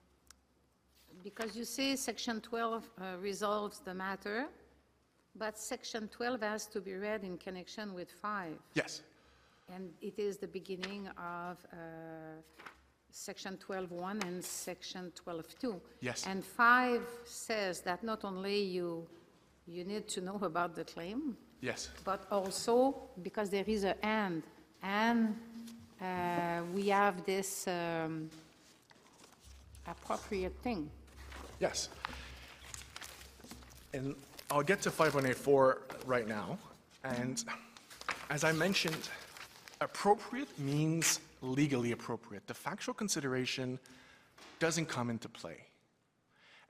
because 1.23 1.55
you 1.55 1.65
say 1.65 1.95
section 1.95 2.41
12 2.41 2.89
uh, 2.99 3.17
resolves 3.19 3.79
the 3.79 3.93
matter, 3.93 4.47
but 5.35 5.57
section 5.57 6.07
12 6.07 6.41
has 6.41 6.65
to 6.67 6.81
be 6.81 6.93
read 6.95 7.23
in 7.23 7.37
connection 7.37 7.93
with 7.93 8.11
5. 8.21 8.53
Yes. 8.73 9.01
And 9.73 9.91
it 10.01 10.17
is 10.17 10.37
the 10.37 10.47
beginning 10.47 11.07
of 11.17 11.57
uh, 11.71 11.77
section 13.11 13.57
12.1 13.57 14.23
and 14.25 14.43
section 14.43 15.11
12.2. 15.25 15.79
Yes. 16.01 16.25
And 16.27 16.43
5 16.43 17.01
says 17.25 17.81
that 17.81 18.03
not 18.03 18.25
only 18.25 18.61
you, 18.61 19.07
you 19.67 19.83
need 19.83 20.07
to 20.09 20.21
know 20.21 20.39
about 20.41 20.75
the 20.75 20.83
claim, 20.83 21.37
Yes. 21.61 21.89
but 22.03 22.25
also 22.31 22.95
because 23.21 23.49
there 23.49 23.63
is 23.67 23.83
a 23.83 23.95
and, 24.05 24.43
and 24.81 25.35
uh, 26.01 26.61
we 26.73 26.87
have 26.89 27.23
this 27.25 27.67
um, 27.67 28.29
appropriate 29.87 30.55
thing. 30.63 30.89
Yes. 31.59 31.89
And 33.93 34.15
I'll 34.49 34.63
get 34.63 34.81
to 34.81 34.91
5184 34.91 35.81
right 36.05 36.27
now. 36.27 36.57
And 37.03 37.43
as 38.29 38.43
I 38.43 38.51
mentioned, 38.51 39.09
appropriate 39.79 40.57
means 40.59 41.19
legally 41.41 41.91
appropriate. 41.91 42.47
The 42.47 42.53
factual 42.53 42.93
consideration 42.93 43.79
doesn't 44.59 44.87
come 44.87 45.09
into 45.09 45.29
play. 45.29 45.57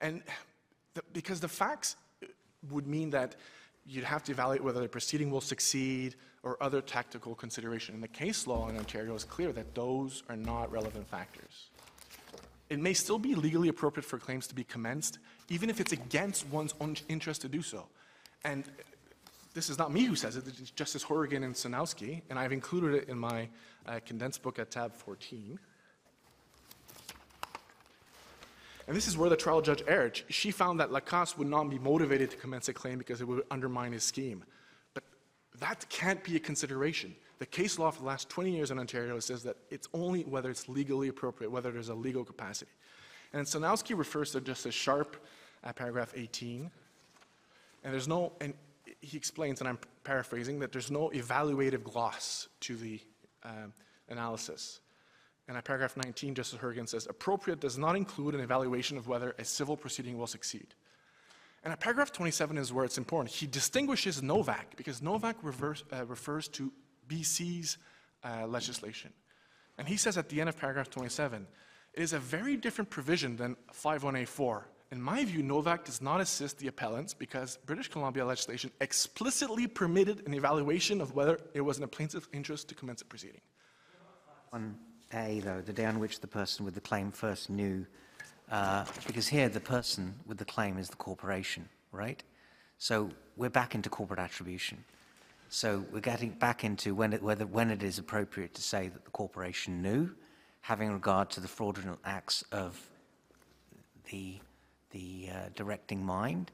And 0.02 0.24
the, 0.94 1.04
because 1.14 1.40
the 1.40 1.48
facts 1.48 1.96
would 2.70 2.88
mean 2.88 3.10
that 3.12 3.36
you'd 3.86 4.04
have 4.04 4.24
to 4.24 4.32
evaluate 4.32 4.64
whether 4.64 4.82
the 4.82 4.88
proceeding 4.88 5.32
will 5.32 5.42
succeed 5.42 6.16
or 6.44 6.62
other 6.62 6.82
tactical 6.82 7.36
consideration. 7.36 7.96
And 7.96 8.04
the 8.04 8.08
case 8.08 8.48
law 8.48 8.70
in 8.70 8.78
Ontario 8.78 9.16
is 9.16 9.24
clear 9.24 9.52
that 9.54 9.74
those 9.76 10.24
are 10.30 10.36
not 10.36 10.72
relevant 10.72 11.08
factors. 11.08 11.70
It 12.70 12.80
may 12.80 12.94
still 12.94 13.20
be 13.20 13.36
legally 13.36 13.68
appropriate 13.68 14.06
for 14.06 14.18
claims 14.18 14.48
to 14.48 14.56
be 14.56 14.64
commenced, 14.64 15.20
even 15.50 15.70
if 15.70 15.80
it's 15.80 15.92
against 15.92 16.48
one's 16.48 16.74
own 16.80 16.96
interest 17.10 17.42
to 17.42 17.50
do 17.50 17.62
so. 17.62 17.86
And 18.46 18.64
this 19.54 19.70
is 19.70 19.78
not 19.78 19.92
me 19.92 20.04
who 20.04 20.16
says 20.16 20.38
it, 20.38 20.48
it's 20.48 20.72
Justice 20.72 21.04
Hourigan 21.04 21.44
and 21.44 21.54
Sosnowski, 21.54 22.22
and 22.30 22.40
I've 22.40 22.54
included 22.54 22.94
it 22.94 23.10
in 23.10 23.18
my 23.18 23.50
uh, 23.86 24.00
condensed 24.06 24.42
book 24.42 24.58
at 24.58 24.72
tab 24.72 24.96
14. 24.96 25.60
And 28.88 28.96
this 28.96 29.08
is 29.08 29.18
where 29.18 29.30
the 29.30 29.36
trial 29.36 29.62
judge 29.62 29.84
erred. 29.88 30.22
She 30.30 30.52
found 30.52 30.80
that 30.80 30.90
Lacasse 30.92 31.38
would 31.38 31.48
not 31.48 31.70
be 31.70 31.80
motivated 31.80 32.32
to 32.32 32.38
commence 32.38 32.68
a 32.68 32.74
claim 32.74 32.98
because 32.98 33.22
it 33.22 33.28
would 33.28 33.44
undermine 33.52 33.92
his 33.92 34.04
scheme. 34.04 34.44
But 34.94 35.04
that 35.60 35.86
can't 35.90 36.24
be 36.24 36.36
a 36.36 36.40
consideration. 36.40 37.16
The 37.40 37.46
case 37.46 37.80
law 37.80 37.92
for 37.92 38.02
the 38.02 38.08
last 38.08 38.30
20 38.30 38.52
years 38.52 38.72
in 38.72 38.80
Ontario 38.80 39.20
says 39.20 39.44
that 39.44 39.58
it's 39.70 39.88
only 39.94 40.24
whether 40.24 40.50
it's 40.50 40.68
legally 40.68 41.08
appropriate, 41.08 41.50
whether 41.50 41.72
there's 41.72 41.90
a 41.90 41.96
legal 41.96 42.24
capacity. 42.24 42.72
And 43.34 43.46
Sosnowski 43.46 43.98
refers 43.98 44.32
to 44.32 44.42
Justice 44.42 44.76
Sharpe 44.76 45.18
at 45.64 45.76
paragraph 45.76 46.14
18. 46.16 46.70
And 47.84 47.94
there's 47.94 48.08
no, 48.08 48.34
and 48.42 48.54
he 49.00 49.18
explains, 49.18 49.60
and 49.60 49.68
I'm 49.68 49.80
paraphrasing, 50.04 50.60
that 50.60 50.72
there's 50.72 50.92
no 50.92 51.10
evaluative 51.10 51.84
gloss 51.84 52.48
to 52.62 52.76
the 52.76 53.00
um, 53.44 53.74
analysis. 54.10 54.82
And 55.52 55.58
at 55.58 55.66
paragraph 55.66 55.98
19, 55.98 56.34
Justice 56.34 56.60
Hourigan 56.62 56.88
says, 56.88 57.08
appropriate 57.10 57.60
does 57.60 57.78
not 57.78 57.98
include 57.98 58.36
an 58.36 58.40
evaluation 58.40 58.98
of 58.98 59.10
whether 59.10 59.36
a 59.38 59.44
civil 59.44 59.76
proceeding 59.76 60.18
will 60.18 60.26
succeed. 60.26 60.68
And 61.66 61.74
at 61.74 61.82
paragraph 61.82 62.14
27 62.14 62.58
is 62.58 62.72
where 62.72 62.86
it's 62.86 62.98
important. 62.98 63.36
He 63.36 63.48
distinguishes 63.48 64.24
Novak 64.24 64.78
because 64.78 65.02
Novak 65.02 65.36
reverse, 65.44 65.84
uh, 65.92 66.06
refers 66.06 66.48
to 66.48 66.72
BC's 67.10 67.78
uh, 68.24 68.48
legislation. 68.48 69.12
And 69.78 69.90
he 69.90 69.98
says 69.98 70.18
at 70.18 70.30
the 70.30 70.40
end 70.40 70.48
of 70.48 70.56
paragraph 70.56 70.90
27, 70.90 71.46
it 71.96 72.02
is 72.02 72.14
a 72.14 72.20
very 72.20 72.56
different 72.56 72.90
provision 72.90 73.36
than 73.36 73.58
51A4. 73.74 74.64
In 74.92 75.02
my 75.02 75.26
view, 75.26 75.44
Novak 75.44 75.84
does 75.84 76.02
not 76.02 76.22
assist 76.22 76.60
the 76.60 76.68
appellants 76.68 77.14
because 77.14 77.58
British 77.66 77.90
Columbia 77.90 78.26
legislation 78.26 78.72
explicitly 78.80 79.68
permitted 79.68 80.26
an 80.26 80.34
evaluation 80.34 81.02
of 81.02 81.14
whether 81.14 81.42
it 81.54 81.60
was 81.60 81.78
in 81.78 81.84
a 81.84 81.90
plaintiff's 81.90 82.30
interest 82.32 82.70
to 82.70 82.76
commence 82.76 83.02
a 83.02 83.06
proceeding. 83.06 83.42
A, 85.14 85.40
though, 85.40 85.62
the 85.62 85.74
day 85.74 85.86
on 85.86 86.00
which 86.00 86.20
the 86.20 86.28
person 86.28 86.66
with 86.66 86.74
the 86.74 86.82
claim 86.82 87.12
first 87.12 87.50
knew, 87.50 87.86
uh, 88.52 88.86
because 89.08 89.28
here 89.28 89.50
the 89.50 89.60
person 89.60 90.14
with 90.26 90.38
the 90.38 90.46
claim 90.46 90.78
is 90.78 90.90
the 90.90 90.96
corporation, 90.96 91.68
right? 91.92 92.22
So 92.78 93.12
we're 93.38 93.50
back 93.50 93.76
into 93.76 93.90
corporate 93.90 94.20
attribution. 94.20 94.84
So 95.50 95.86
we're 95.92 96.00
getting 96.00 96.30
back 96.30 96.64
into 96.64 96.96
when 96.96 97.14
it, 97.14 97.22
whether, 97.22 97.46
when 97.46 97.70
it 97.70 97.84
is 97.84 98.00
appropriate 98.00 98.54
to 98.54 98.62
say 98.62 98.88
that 98.88 99.04
the 99.04 99.12
corporation 99.12 99.82
knew, 99.82 100.10
having 100.62 100.92
regard 100.92 101.30
to 101.32 101.40
the 101.40 101.48
fraudulent 101.48 102.00
acts 102.06 102.44
of 102.52 102.80
the, 104.12 104.38
the 104.92 105.30
uh, 105.30 105.50
directing 105.56 106.04
mind, 106.04 106.52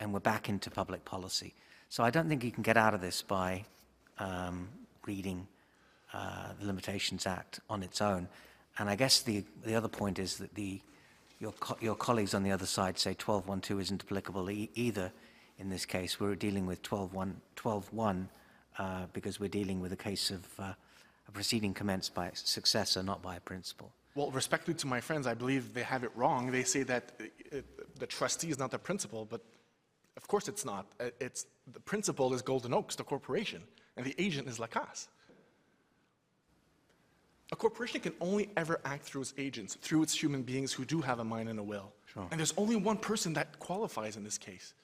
and 0.00 0.12
we're 0.12 0.20
back 0.20 0.48
into 0.48 0.70
public 0.70 1.04
policy. 1.04 1.54
So 1.88 2.04
I 2.04 2.10
don't 2.10 2.28
think 2.28 2.44
you 2.44 2.52
can 2.52 2.62
get 2.62 2.76
out 2.76 2.94
of 2.94 3.00
this 3.00 3.22
by 3.22 3.64
um, 4.18 4.68
reading 5.06 5.48
uh, 6.12 6.48
the 6.60 6.66
Limitations 6.66 7.26
Act 7.26 7.60
on 7.68 7.82
its 7.82 8.00
own. 8.00 8.28
And 8.78 8.88
I 8.88 8.96
guess 8.96 9.20
the, 9.22 9.44
the 9.64 9.74
other 9.74 9.88
point 9.88 10.18
is 10.18 10.36
that 10.38 10.54
the, 10.54 10.80
your, 11.40 11.52
co- 11.52 11.76
your 11.80 11.94
colleagues 11.96 12.34
on 12.34 12.42
the 12.42 12.52
other 12.52 12.66
side 12.66 12.98
say 12.98 13.14
12.1.2 13.14 13.80
isn't 13.80 14.02
applicable 14.04 14.50
e- 14.50 14.70
either 14.74 15.12
in 15.58 15.68
this 15.68 15.84
case. 15.84 16.20
We're 16.20 16.34
dealing 16.36 16.66
with 16.66 16.82
12.1 16.82 17.32
12.1 17.56 18.28
uh, 18.78 19.06
because 19.12 19.40
we're 19.40 19.48
dealing 19.48 19.80
with 19.80 19.92
a 19.92 19.96
case 19.96 20.30
of 20.30 20.44
uh, 20.60 20.72
a 21.26 21.32
proceeding 21.32 21.74
commenced 21.74 22.14
by 22.14 22.28
a 22.28 22.34
successor, 22.36 23.02
not 23.02 23.20
by 23.20 23.36
a 23.36 23.40
principal. 23.40 23.92
Well, 24.14 24.30
respectfully 24.30 24.76
to 24.76 24.86
my 24.86 25.00
friends, 25.00 25.26
I 25.26 25.34
believe 25.34 25.74
they 25.74 25.82
have 25.82 26.04
it 26.04 26.10
wrong. 26.14 26.50
They 26.50 26.62
say 26.64 26.84
that 26.84 27.12
uh, 27.20 27.24
it, 27.52 27.98
the 27.98 28.06
trustee 28.06 28.48
is 28.50 28.58
not 28.58 28.70
the 28.70 28.78
principal, 28.78 29.24
but 29.24 29.40
of 30.16 30.26
course 30.28 30.48
it's 30.48 30.64
not. 30.64 30.86
Uh, 31.00 31.10
It's, 31.20 31.46
the 31.72 31.80
principal 31.80 32.32
is 32.32 32.42
Golden 32.42 32.72
Oaks, 32.72 32.94
the 32.96 33.04
corporation, 33.04 33.62
and 33.96 34.06
the 34.06 34.14
agent 34.18 34.48
is 34.48 34.58
Lacasse. 34.58 35.08
A 37.50 37.56
corporation 37.56 38.00
can 38.00 38.12
only 38.20 38.50
ever 38.56 38.78
act 38.84 39.04
through 39.04 39.22
its 39.22 39.34
agents, 39.38 39.74
through 39.80 40.02
its 40.02 40.22
human 40.22 40.42
beings 40.42 40.72
who 40.72 40.84
do 40.84 41.00
have 41.00 41.18
a 41.18 41.24
mind 41.24 41.48
and 41.48 41.58
a 41.58 41.62
will. 41.62 41.92
Sure. 42.12 42.26
And 42.30 42.38
there's 42.38 42.52
only 42.58 42.76
one 42.76 42.98
person 42.98 43.32
that 43.34 43.58
qualifies 43.58 44.16
in 44.16 44.24
this 44.24 44.36
case. 44.36 44.74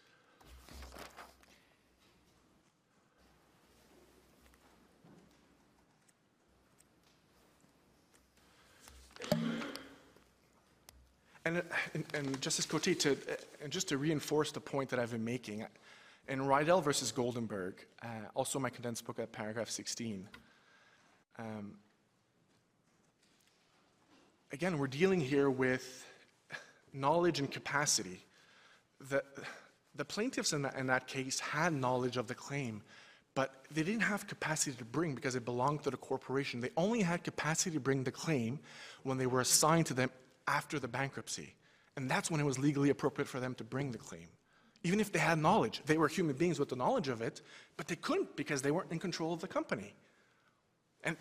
And, 11.46 11.62
and, 11.92 12.04
and 12.14 12.40
Justice 12.40 12.64
Cote, 12.64 12.98
to, 13.00 13.18
and 13.62 13.70
just 13.70 13.88
to 13.88 13.98
reinforce 13.98 14.50
the 14.50 14.60
point 14.60 14.88
that 14.88 14.98
I've 14.98 15.10
been 15.10 15.26
making, 15.26 15.66
in 16.28 16.40
Rydell 16.40 16.82
versus 16.82 17.12
Goldenberg, 17.12 17.74
uh, 18.02 18.06
also 18.34 18.58
my 18.58 18.70
condensed 18.70 19.04
book 19.04 19.18
at 19.18 19.30
paragraph 19.30 19.68
16, 19.68 20.26
um, 21.38 21.74
again, 24.54 24.78
we're 24.78 24.86
dealing 24.86 25.20
here 25.20 25.50
with 25.50 26.06
knowledge 26.92 27.40
and 27.40 27.50
capacity. 27.50 28.24
The, 29.10 29.24
the 29.96 30.04
plaintiffs 30.04 30.52
in 30.52 30.62
that, 30.62 30.76
in 30.76 30.86
that 30.86 31.08
case 31.08 31.40
had 31.40 31.72
knowledge 31.72 32.16
of 32.16 32.28
the 32.28 32.36
claim, 32.36 32.82
but 33.34 33.64
they 33.72 33.82
didn't 33.82 34.02
have 34.02 34.28
capacity 34.28 34.76
to 34.76 34.84
bring 34.84 35.16
because 35.16 35.34
it 35.34 35.44
belonged 35.44 35.82
to 35.82 35.90
the 35.90 35.96
corporation. 35.96 36.60
They 36.60 36.70
only 36.76 37.02
had 37.02 37.24
capacity 37.24 37.74
to 37.74 37.80
bring 37.80 38.04
the 38.04 38.12
claim 38.12 38.60
when 39.02 39.18
they 39.18 39.26
were 39.26 39.40
assigned 39.40 39.86
to 39.86 39.94
them 39.94 40.08
after 40.46 40.78
the 40.78 40.86
bankruptcy. 40.86 41.54
And 41.96 42.08
that's 42.08 42.30
when 42.30 42.40
it 42.40 42.44
was 42.44 42.56
legally 42.56 42.90
appropriate 42.90 43.26
for 43.26 43.40
them 43.40 43.56
to 43.56 43.64
bring 43.64 43.90
the 43.90 43.98
claim. 43.98 44.28
Even 44.84 45.00
if 45.00 45.10
they 45.10 45.18
had 45.18 45.38
knowledge, 45.38 45.82
they 45.86 45.98
were 45.98 46.06
human 46.06 46.36
beings 46.36 46.60
with 46.60 46.68
the 46.68 46.76
knowledge 46.76 47.08
of 47.08 47.22
it, 47.22 47.40
but 47.76 47.88
they 47.88 47.96
couldn't 47.96 48.36
because 48.36 48.62
they 48.62 48.70
weren't 48.70 48.92
in 48.92 49.00
control 49.00 49.32
of 49.32 49.40
the 49.40 49.48
company. 49.48 49.94
And 51.02 51.16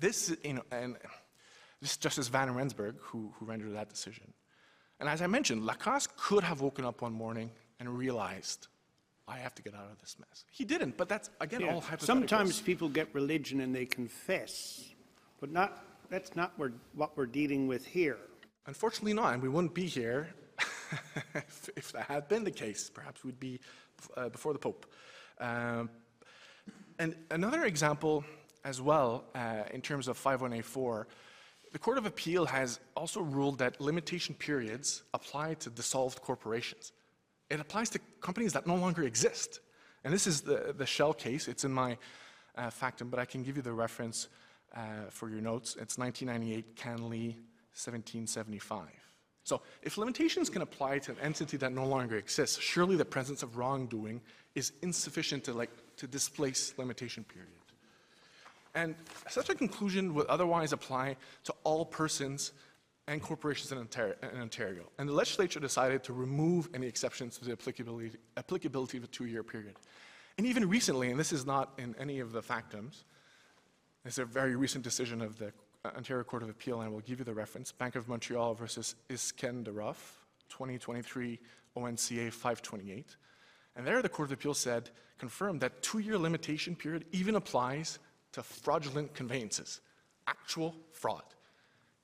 this, 0.00 0.34
you 0.42 0.54
know, 0.54 0.62
and 0.72 0.96
this 1.82 1.90
is 1.90 1.96
Justice 1.96 2.28
Van 2.28 2.54
Rensburg 2.54 2.94
who, 3.00 3.32
who 3.38 3.44
rendered 3.44 3.74
that 3.74 3.90
decision. 3.90 4.32
And 5.00 5.08
as 5.08 5.20
I 5.20 5.26
mentioned, 5.26 5.62
Lacasse 5.64 6.08
could 6.16 6.44
have 6.44 6.60
woken 6.60 6.84
up 6.84 7.02
one 7.02 7.12
morning 7.12 7.50
and 7.80 7.98
realized, 7.98 8.68
I 9.26 9.38
have 9.38 9.52
to 9.56 9.62
get 9.62 9.74
out 9.74 9.88
of 9.90 10.00
this 10.00 10.16
mess. 10.18 10.44
He 10.48 10.64
didn't, 10.64 10.96
but 10.96 11.08
that's, 11.08 11.28
again, 11.40 11.62
Yeah, 11.62 11.74
all 11.74 11.82
hypotheticals. 11.82 12.02
Sometimes 12.02 12.60
people 12.60 12.88
get 12.88 13.12
religion 13.12 13.60
and 13.60 13.74
they 13.74 13.84
confess, 13.84 14.84
but 15.40 15.50
not, 15.50 15.84
that's 16.08 16.36
not 16.36 16.52
what 16.56 17.16
we're 17.16 17.26
dealing 17.26 17.66
with 17.66 17.84
here. 17.84 18.18
Unfortunately 18.66 19.12
not, 19.12 19.34
and 19.34 19.42
we 19.42 19.48
wouldn't 19.48 19.74
be 19.74 19.86
here 19.86 20.28
if, 21.34 21.68
if 21.76 21.90
that 21.90 22.04
had 22.04 22.28
been 22.28 22.44
the 22.44 22.50
case. 22.52 22.88
Perhaps 22.88 23.24
we'd 23.24 23.40
be 23.40 23.58
uh, 24.16 24.28
before 24.28 24.52
the 24.52 24.58
Pope. 24.60 24.86
Um, 25.40 25.90
and 27.00 27.16
another 27.32 27.64
example 27.64 28.24
as 28.64 28.80
well, 28.80 29.24
uh, 29.34 29.64
in 29.72 29.80
terms 29.80 30.06
of 30.06 30.16
5184, 30.16 31.08
the 31.72 31.78
Court 31.78 31.98
of 31.98 32.06
Appeal 32.06 32.46
has 32.46 32.80
also 32.94 33.20
ruled 33.20 33.58
that 33.58 33.80
limitation 33.80 34.34
periods 34.34 35.02
apply 35.14 35.54
to 35.54 35.70
dissolved 35.70 36.20
corporations. 36.20 36.92
It 37.50 37.60
applies 37.60 37.88
to 37.90 38.00
companies 38.20 38.52
that 38.52 38.66
no 38.66 38.76
longer 38.76 39.02
exist. 39.02 39.60
And 40.04 40.12
this 40.12 40.26
is 40.26 40.42
the, 40.42 40.74
the 40.76 40.86
Shell 40.86 41.14
case. 41.14 41.48
It's 41.48 41.64
in 41.64 41.72
my 41.72 41.96
uh, 42.56 42.70
factum, 42.70 43.08
but 43.08 43.18
I 43.18 43.24
can 43.24 43.42
give 43.42 43.56
you 43.56 43.62
the 43.62 43.72
reference 43.72 44.28
uh, 44.74 44.80
for 45.10 45.28
your 45.28 45.40
notes. 45.40 45.76
It's 45.80 45.98
1998 45.98 46.76
CanLII 46.76 47.36
1775. 47.74 48.86
So 49.44 49.62
if 49.82 49.98
limitations 49.98 50.48
can 50.50 50.62
apply 50.62 50.98
to 51.00 51.12
an 51.12 51.16
entity 51.22 51.56
that 51.56 51.72
no 51.72 51.86
longer 51.86 52.16
exists, 52.16 52.58
surely 52.60 52.96
the 52.96 53.04
presence 53.04 53.42
of 53.42 53.56
wrongdoing 53.56 54.20
is 54.54 54.72
insufficient 54.82 55.44
to, 55.44 55.52
like, 55.52 55.70
to 55.96 56.06
displace 56.06 56.74
limitation 56.76 57.24
period. 57.24 57.61
And 58.74 58.94
such 59.28 59.50
a 59.50 59.54
conclusion 59.54 60.14
would 60.14 60.26
otherwise 60.26 60.72
apply 60.72 61.16
to 61.44 61.54
all 61.64 61.84
persons 61.84 62.52
and 63.08 63.20
corporations 63.20 63.72
in 63.72 63.78
Ontario. 64.40 64.84
And 64.98 65.08
the 65.08 65.12
legislature 65.12 65.60
decided 65.60 66.04
to 66.04 66.12
remove 66.12 66.68
any 66.72 66.86
exceptions 66.86 67.36
to 67.38 67.44
the 67.44 67.52
applicability, 67.52 68.12
applicability 68.36 68.98
of 68.98 69.04
a 69.04 69.08
two-year 69.08 69.42
period. 69.42 69.76
And 70.38 70.46
even 70.46 70.68
recently, 70.68 71.10
and 71.10 71.18
this 71.18 71.32
is 71.32 71.44
not 71.44 71.72
in 71.78 71.94
any 71.98 72.20
of 72.20 72.32
the 72.32 72.40
factums, 72.40 73.04
it's 74.04 74.18
a 74.18 74.24
very 74.24 74.56
recent 74.56 74.84
decision 74.84 75.20
of 75.20 75.38
the 75.38 75.52
Ontario 75.84 76.24
Court 76.24 76.42
of 76.42 76.48
Appeal, 76.48 76.80
and 76.80 76.88
I 76.88 76.92
will 76.92 77.00
give 77.00 77.18
you 77.18 77.24
the 77.24 77.34
reference, 77.34 77.72
Bank 77.72 77.96
of 77.96 78.08
Montreal 78.08 78.54
versus 78.54 78.94
Iskenderov, 79.10 79.96
2023 80.48 81.38
ONCA 81.76 82.32
528. 82.32 83.16
And 83.74 83.86
there 83.86 84.00
the 84.00 84.08
Court 84.08 84.28
of 84.28 84.32
Appeal 84.32 84.54
said, 84.54 84.90
confirmed 85.18 85.60
that 85.60 85.82
two-year 85.82 86.18
limitation 86.18 86.76
period 86.76 87.04
even 87.12 87.34
applies 87.34 87.98
to 88.32 88.42
fraudulent 88.42 89.14
conveyances, 89.14 89.80
actual 90.26 90.74
fraud. 90.92 91.22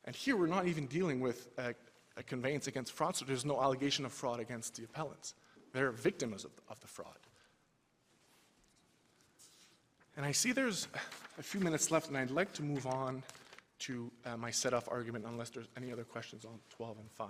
And 0.05 0.15
here 0.15 0.37
we're 0.37 0.47
not 0.47 0.67
even 0.67 0.87
dealing 0.87 1.21
with 1.21 1.49
a, 1.59 1.75
a 2.17 2.23
conveyance 2.23 2.67
against 2.67 2.93
fraud, 2.93 3.17
so 3.17 3.25
there's 3.25 3.45
no 3.45 3.61
allegation 3.61 4.05
of 4.05 4.13
fraud 4.13 4.41
against 4.41 4.77
the 4.77 4.85
appellants. 4.85 5.35
They're 5.73 5.93
victims 5.93 6.45
of, 6.45 6.51
of 6.69 6.81
the 6.81 6.87
fraud. 6.87 7.19
And 10.17 10.27
I 10.27 10.33
see 10.33 10.53
there's 10.53 10.89
a 11.39 11.43
few 11.43 11.61
minutes 11.61 11.91
left, 11.91 12.09
and 12.09 12.17
I'd 12.17 12.31
like 12.31 12.53
to 12.55 12.63
move 12.63 12.87
on 12.87 13.23
to 13.81 14.11
uh, 14.27 14.37
my 14.37 14.51
set-off 14.51 14.89
argument 14.89 15.25
unless 15.29 15.51
there's 15.51 15.69
any 15.77 15.93
other 15.93 16.05
questions 16.05 16.45
on 16.45 16.59
12 16.71 16.99
and 16.99 17.11
5. 17.11 17.29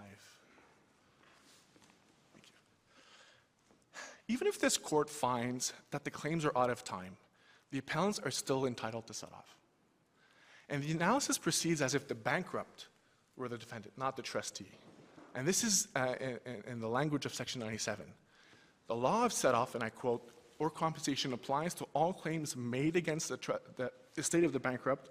Thank 2.32 2.46
you. 2.48 4.34
Even 4.34 4.46
if 4.46 4.58
this 4.58 4.78
court 4.78 5.10
finds 5.10 5.74
that 5.90 6.04
the 6.04 6.10
claims 6.10 6.44
are 6.44 6.56
out 6.56 6.70
of 6.70 6.82
time, 6.84 7.16
the 7.70 7.78
appellants 7.78 8.18
are 8.18 8.30
still 8.30 8.66
entitled 8.66 9.06
to 9.06 9.14
set 9.14 9.32
off. 9.32 9.56
And 10.68 10.82
the 10.82 10.92
analysis 10.92 11.38
proceeds 11.38 11.80
as 11.80 11.94
if 11.94 12.08
the 12.08 12.14
bankrupt 12.14 12.88
were 13.36 13.48
the 13.48 13.58
defendant, 13.58 13.94
not 13.96 14.16
the 14.16 14.22
trustee. 14.22 14.70
And 15.34 15.46
this 15.46 15.64
is 15.64 15.88
uh, 15.94 16.14
in, 16.20 16.38
in, 16.66 16.80
the 16.80 16.88
language 16.88 17.24
of 17.24 17.34
Section 17.34 17.60
97. 17.60 18.04
The 18.88 18.96
law 18.96 19.24
of 19.24 19.32
set 19.32 19.54
off, 19.54 19.74
and 19.74 19.84
I 19.84 19.90
quote, 19.90 20.30
or 20.58 20.70
compensation 20.70 21.32
applies 21.32 21.74
to 21.74 21.86
all 21.94 22.12
claims 22.12 22.56
made 22.56 22.96
against 22.96 23.28
the, 23.28 23.60
the 23.76 23.92
estate 24.16 24.44
of 24.44 24.52
the 24.52 24.58
bankrupt 24.58 25.10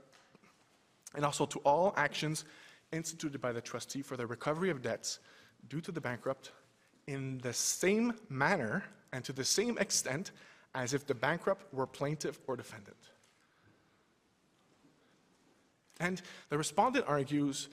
and 1.15 1.23
also 1.23 1.45
to 1.45 1.59
all 1.59 1.93
actions 1.95 2.43
instituted 2.91 3.39
by 3.39 3.51
the 3.51 3.61
trustee 3.61 4.01
for 4.01 4.17
the 4.17 4.25
recovery 4.25 4.69
of 4.69 4.81
debts 4.81 5.19
due 5.69 5.81
to 5.81 5.91
the 5.91 6.01
bankrupt 6.01 6.51
in 7.07 7.37
the 7.39 7.53
same 7.53 8.13
manner 8.29 8.83
and 9.13 9.23
to 9.23 9.33
the 9.33 9.43
same 9.43 9.77
extent 9.77 10.31
as 10.75 10.93
if 10.93 11.05
the 11.05 11.15
bankrupt 11.15 11.73
were 11.73 11.87
plaintiff 11.87 12.39
or 12.47 12.55
defendant. 12.55 12.97
And 15.99 16.21
the 16.49 16.57
respondent 16.57 17.05
argues 17.07 17.69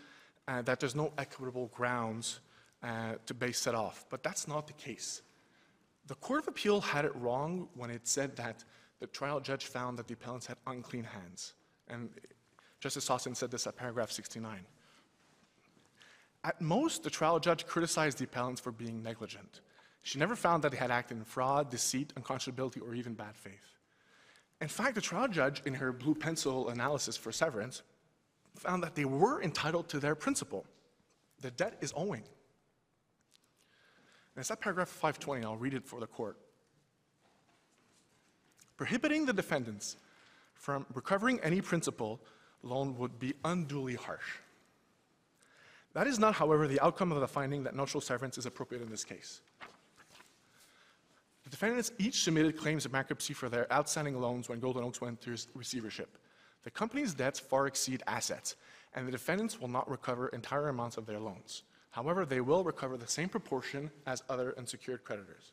uh, 0.49 0.63
that 0.63 0.81
there's 0.81 0.95
no 0.95 1.13
equitable 1.19 1.71
grounds 1.75 2.41
uh, 2.83 3.15
to 3.27 3.35
base 3.35 3.59
set 3.59 3.75
off, 3.75 4.05
but 4.11 4.23
that's 4.23 4.49
not 4.49 4.67
the 4.67 4.73
case. 4.75 5.23
The 6.07 6.15
Court 6.17 6.43
of 6.43 6.49
Appeal 6.49 6.81
had 6.81 7.05
it 7.05 7.17
wrong 7.17 7.69
when 7.75 7.91
it 7.91 8.07
said 8.07 8.37
that 8.37 8.65
the 9.01 9.07
trial 9.07 9.41
judge 9.41 9.67
found 9.67 9.99
that 9.99 10.07
the 10.07 10.15
appellants 10.15 10.47
had 10.47 10.57
unclean 10.67 11.05
hands. 11.05 11.55
And 11.89 12.11
Justice 12.81 13.09
Sossin 13.09 13.35
said 13.35 13.51
this 13.51 13.67
at 13.67 13.77
paragraph 13.77 14.11
69. 14.11 14.61
At 16.45 16.61
most, 16.61 17.03
the 17.03 17.11
trial 17.11 17.41
judge 17.41 17.67
criticized 17.67 18.19
the 18.19 18.25
appellants 18.25 18.61
for 18.61 18.71
being 18.71 19.03
negligent. 19.03 19.61
She 20.05 20.19
never 20.19 20.37
found 20.37 20.63
that 20.63 20.71
they 20.71 20.77
had 20.77 20.91
acted 20.91 21.17
in 21.17 21.25
fraud, 21.25 21.71
deceit, 21.71 22.13
unconscionability, 22.15 22.81
or 22.81 22.95
even 22.95 23.15
bad 23.15 23.35
faith. 23.35 23.79
In 24.61 24.69
fact, 24.69 24.95
the 24.95 25.01
trial 25.01 25.29
judge, 25.29 25.63
in 25.65 25.73
her 25.75 25.93
blue 25.93 26.15
pencil 26.15 26.69
analysis 26.69 27.17
for 27.17 27.33
severance, 27.33 27.83
found 28.55 28.83
that 28.83 28.95
they 28.95 29.07
were 29.07 29.43
entitled 29.43 29.89
to 29.89 29.99
their 29.99 30.15
principal. 30.15 30.67
The 31.41 31.51
debt 31.51 31.79
is 31.81 31.93
owing. 31.97 32.21
And 34.35 34.41
it's 34.41 34.51
that 34.51 34.61
paragraph 34.61 34.89
520, 34.89 35.43
I'll 35.43 35.57
read 35.57 35.73
it 35.73 35.87
for 35.87 36.01
the 36.01 36.07
court. 36.07 36.37
Prohibiting 38.77 39.25
the 39.25 39.33
defendants 39.33 39.97
from 40.53 40.85
recovering 40.93 41.41
any 41.41 41.63
principal 41.63 42.21
loan 42.63 42.99
would 42.99 43.19
be 43.19 43.33
unduly 43.43 43.95
harsh. 43.95 44.37
That 45.95 46.07
is 46.07 46.19
not, 46.19 46.35
however, 46.35 46.69
the 46.69 46.81
outcome 46.81 47.11
of 47.11 47.21
the 47.21 47.29
finding 47.29 47.65
that 47.65 47.75
neutral 47.75 48.03
severance 48.03 48.37
is 48.37 48.45
appropriate 48.45 48.83
in 48.83 48.91
this 48.91 49.05
case. 49.05 49.41
The 51.45 51.51
defendants 51.51 51.93
each 51.99 52.23
submitted 52.23 52.57
claims 52.57 52.87
of 52.87 52.93
bankruptcy 52.93 53.35
for 53.35 53.49
their 53.49 53.71
outstanding 53.73 54.21
loans 54.21 54.49
when 54.49 54.61
Golden 54.61 54.83
Oaks 54.83 55.01
went 55.01 55.21
through 55.21 55.37
receivership. 55.55 56.17
The 56.63 56.71
company's 56.71 57.13
debts 57.13 57.39
far 57.39 57.67
exceed 57.67 58.03
assets, 58.07 58.57
and 58.95 59.07
the 59.07 59.13
defendants 59.13 59.61
will 59.61 59.69
not 59.69 59.89
recover 59.91 60.29
entire 60.29 60.69
amounts 60.69 60.97
of 60.97 61.05
their 61.05 61.21
loans. 61.21 61.65
However, 61.91 62.25
they 62.25 62.41
will 62.41 62.65
recover 62.65 62.97
the 62.97 63.07
same 63.07 63.29
proportion 63.29 63.91
as 64.07 64.23
other 64.29 64.55
unsecured 64.57 65.05
creditors. 65.05 65.53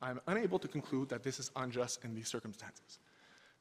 I 0.00 0.10
am 0.10 0.20
unable 0.26 0.58
to 0.58 0.68
conclude 0.68 1.08
that 1.10 1.22
this 1.22 1.38
is 1.38 1.50
unjust 1.56 2.04
in 2.04 2.14
these 2.14 2.28
circumstances. 2.28 2.98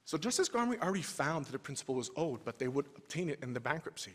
So 0.06 0.18
Justice 0.18 0.49
Gomery 0.49 0.81
already 0.81 1.02
found 1.02 1.45
that 1.45 1.52
the 1.52 1.60
principal 1.60 1.95
was 1.95 2.11
owed, 2.15 2.45
but 2.45 2.57
they 2.57 2.68
would 2.68 2.85
obtain 2.95 3.30
it 3.30 3.39
in 3.43 3.53
the 3.53 3.60
bankruptcy. 3.60 4.14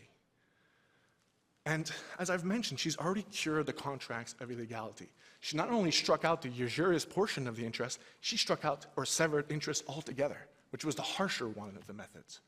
And 1.65 1.91
as 2.17 2.29
I've 2.29 2.45
mentioned, 2.45 2.79
she's 2.79 2.97
already 2.97 3.23
cured 3.23 3.67
the 3.67 3.73
contracts 3.73 4.35
of 4.39 4.49
illegality. 4.49 5.09
She 5.41 5.57
not 5.57 5.69
only 5.69 5.91
struck 5.91 6.23
out 6.23 6.43
the 6.43 6.49
usurious 6.49 7.03
portion 7.03 7.47
of 7.47 7.55
the 7.55 7.65
interest, 7.65 7.99
she 8.21 8.37
struck 8.37 8.63
out 8.63 8.85
or 8.95 9.05
severed 9.05 9.51
interest 9.51 9.83
altogether, 9.87 10.37
which 10.69 10.85
was 10.85 10.95
the 10.95 11.01
harsher 11.01 11.49
one 11.49 11.75
of 11.75 11.87
the 11.87 11.93
methods. 11.93 12.41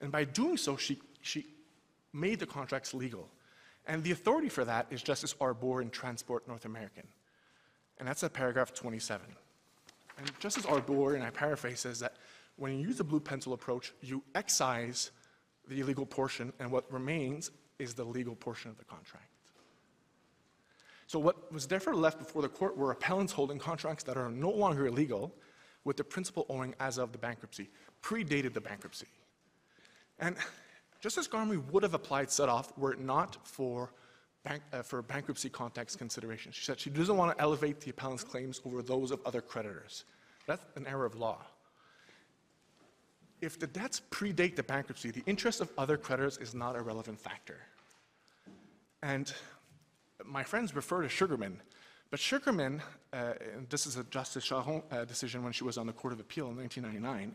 And 0.00 0.10
by 0.10 0.24
doing 0.24 0.56
so, 0.56 0.76
she, 0.76 1.00
she 1.22 1.46
made 2.12 2.40
the 2.40 2.46
contracts 2.46 2.94
legal. 2.94 3.30
And 3.86 4.02
the 4.02 4.10
authority 4.10 4.48
for 4.48 4.64
that 4.64 4.88
is 4.90 5.02
Justice 5.02 5.36
Arbour 5.40 5.80
in 5.82 5.90
Transport 5.90 6.48
North 6.48 6.64
American. 6.64 7.06
And 7.98 8.08
that's 8.08 8.24
at 8.24 8.32
paragraph 8.32 8.74
27. 8.74 9.24
And 10.18 10.32
Justice 10.40 10.66
Arbour, 10.66 11.14
and 11.14 11.22
I 11.22 11.30
paraphrase, 11.30 11.80
says 11.80 12.00
that 12.00 12.14
when 12.56 12.72
you 12.72 12.88
use 12.88 12.96
the 12.96 13.04
blue 13.04 13.20
pencil 13.20 13.52
approach, 13.52 13.92
you 14.00 14.22
excise 14.34 15.12
the 15.68 15.80
illegal 15.80 16.06
portion, 16.06 16.52
and 16.58 16.72
what 16.72 16.90
remains 16.92 17.52
is 17.78 17.94
the 17.94 18.04
legal 18.04 18.34
portion 18.34 18.70
of 18.70 18.78
the 18.78 18.84
contract. 18.84 19.33
So 21.06 21.18
what 21.18 21.52
was 21.52 21.66
therefore 21.66 21.94
left 21.94 22.18
before 22.18 22.42
the 22.42 22.48
court 22.48 22.76
were 22.76 22.90
appellants 22.90 23.32
holding 23.32 23.58
contracts 23.58 24.04
that 24.04 24.16
are 24.16 24.30
no 24.30 24.50
longer 24.50 24.86
illegal, 24.86 25.34
with 25.84 25.96
the 25.96 26.04
principal 26.04 26.46
owing 26.48 26.74
as 26.80 26.96
of 26.96 27.12
the 27.12 27.18
bankruptcy, 27.18 27.68
predated 28.02 28.54
the 28.54 28.60
bankruptcy. 28.60 29.06
And 30.18 30.36
Justice 31.00 31.28
Gomery 31.28 31.62
would 31.70 31.82
have 31.82 31.92
applied 31.92 32.30
set-off 32.30 32.76
were 32.78 32.92
it 32.92 33.00
not 33.00 33.36
for, 33.46 33.92
bank, 34.44 34.62
uh, 34.72 34.80
for 34.80 35.02
bankruptcy 35.02 35.50
context 35.50 35.98
considerations. 35.98 36.54
She 36.54 36.64
said 36.64 36.80
she 36.80 36.88
doesn't 36.88 37.16
want 37.16 37.36
to 37.36 37.42
elevate 37.42 37.80
the 37.80 37.90
appellant's 37.90 38.24
claims 38.24 38.62
over 38.64 38.82
those 38.82 39.10
of 39.10 39.20
other 39.26 39.42
creditors. 39.42 40.04
That's 40.46 40.64
an 40.76 40.86
error 40.86 41.04
of 41.04 41.16
law 41.16 41.44
if 43.44 43.58
the 43.58 43.66
debts 43.66 44.00
predate 44.10 44.56
the 44.56 44.62
bankruptcy, 44.62 45.10
the 45.10 45.22
interest 45.26 45.60
of 45.60 45.70
other 45.76 45.96
creditors 45.96 46.38
is 46.38 46.54
not 46.54 46.76
a 46.76 46.80
relevant 46.80 47.20
factor. 47.20 47.60
And 49.02 49.32
my 50.24 50.42
friends 50.42 50.74
refer 50.74 51.02
to 51.02 51.08
Sugarman, 51.08 51.60
but 52.10 52.20
Sugarman, 52.20 52.82
uh, 53.12 53.34
this 53.68 53.86
is 53.86 53.96
a 53.96 54.04
Justice 54.04 54.48
Charron 54.48 54.82
uh, 54.92 55.04
decision 55.04 55.42
when 55.42 55.52
she 55.52 55.64
was 55.64 55.78
on 55.78 55.86
the 55.86 55.92
Court 55.92 56.12
of 56.12 56.20
Appeal 56.20 56.48
in 56.48 56.56
1999, 56.56 57.34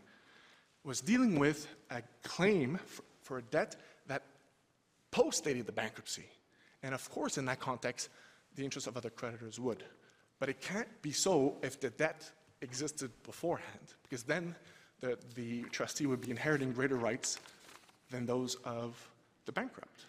was 0.84 1.00
dealing 1.00 1.38
with 1.38 1.66
a 1.90 2.02
claim 2.22 2.78
for, 2.86 3.02
for 3.22 3.38
a 3.38 3.42
debt 3.42 3.76
that 4.06 4.22
postdated 5.12 5.66
the 5.66 5.72
bankruptcy. 5.72 6.24
And 6.82 6.94
of 6.94 7.10
course, 7.10 7.36
in 7.36 7.44
that 7.46 7.60
context, 7.60 8.08
the 8.56 8.64
interest 8.64 8.86
of 8.86 8.96
other 8.96 9.10
creditors 9.10 9.60
would. 9.60 9.84
But 10.38 10.48
it 10.48 10.60
can't 10.60 10.88
be 11.02 11.12
so 11.12 11.56
if 11.62 11.78
the 11.78 11.90
debt 11.90 12.30
existed 12.62 13.10
beforehand, 13.24 13.94
because 14.02 14.22
then 14.22 14.54
that 15.00 15.34
the 15.34 15.62
trustee 15.64 16.06
would 16.06 16.20
be 16.20 16.30
inheriting 16.30 16.72
greater 16.72 16.96
rights 16.96 17.38
than 18.10 18.26
those 18.26 18.56
of 18.64 18.96
the 19.46 19.52
bankrupt. 19.52 20.04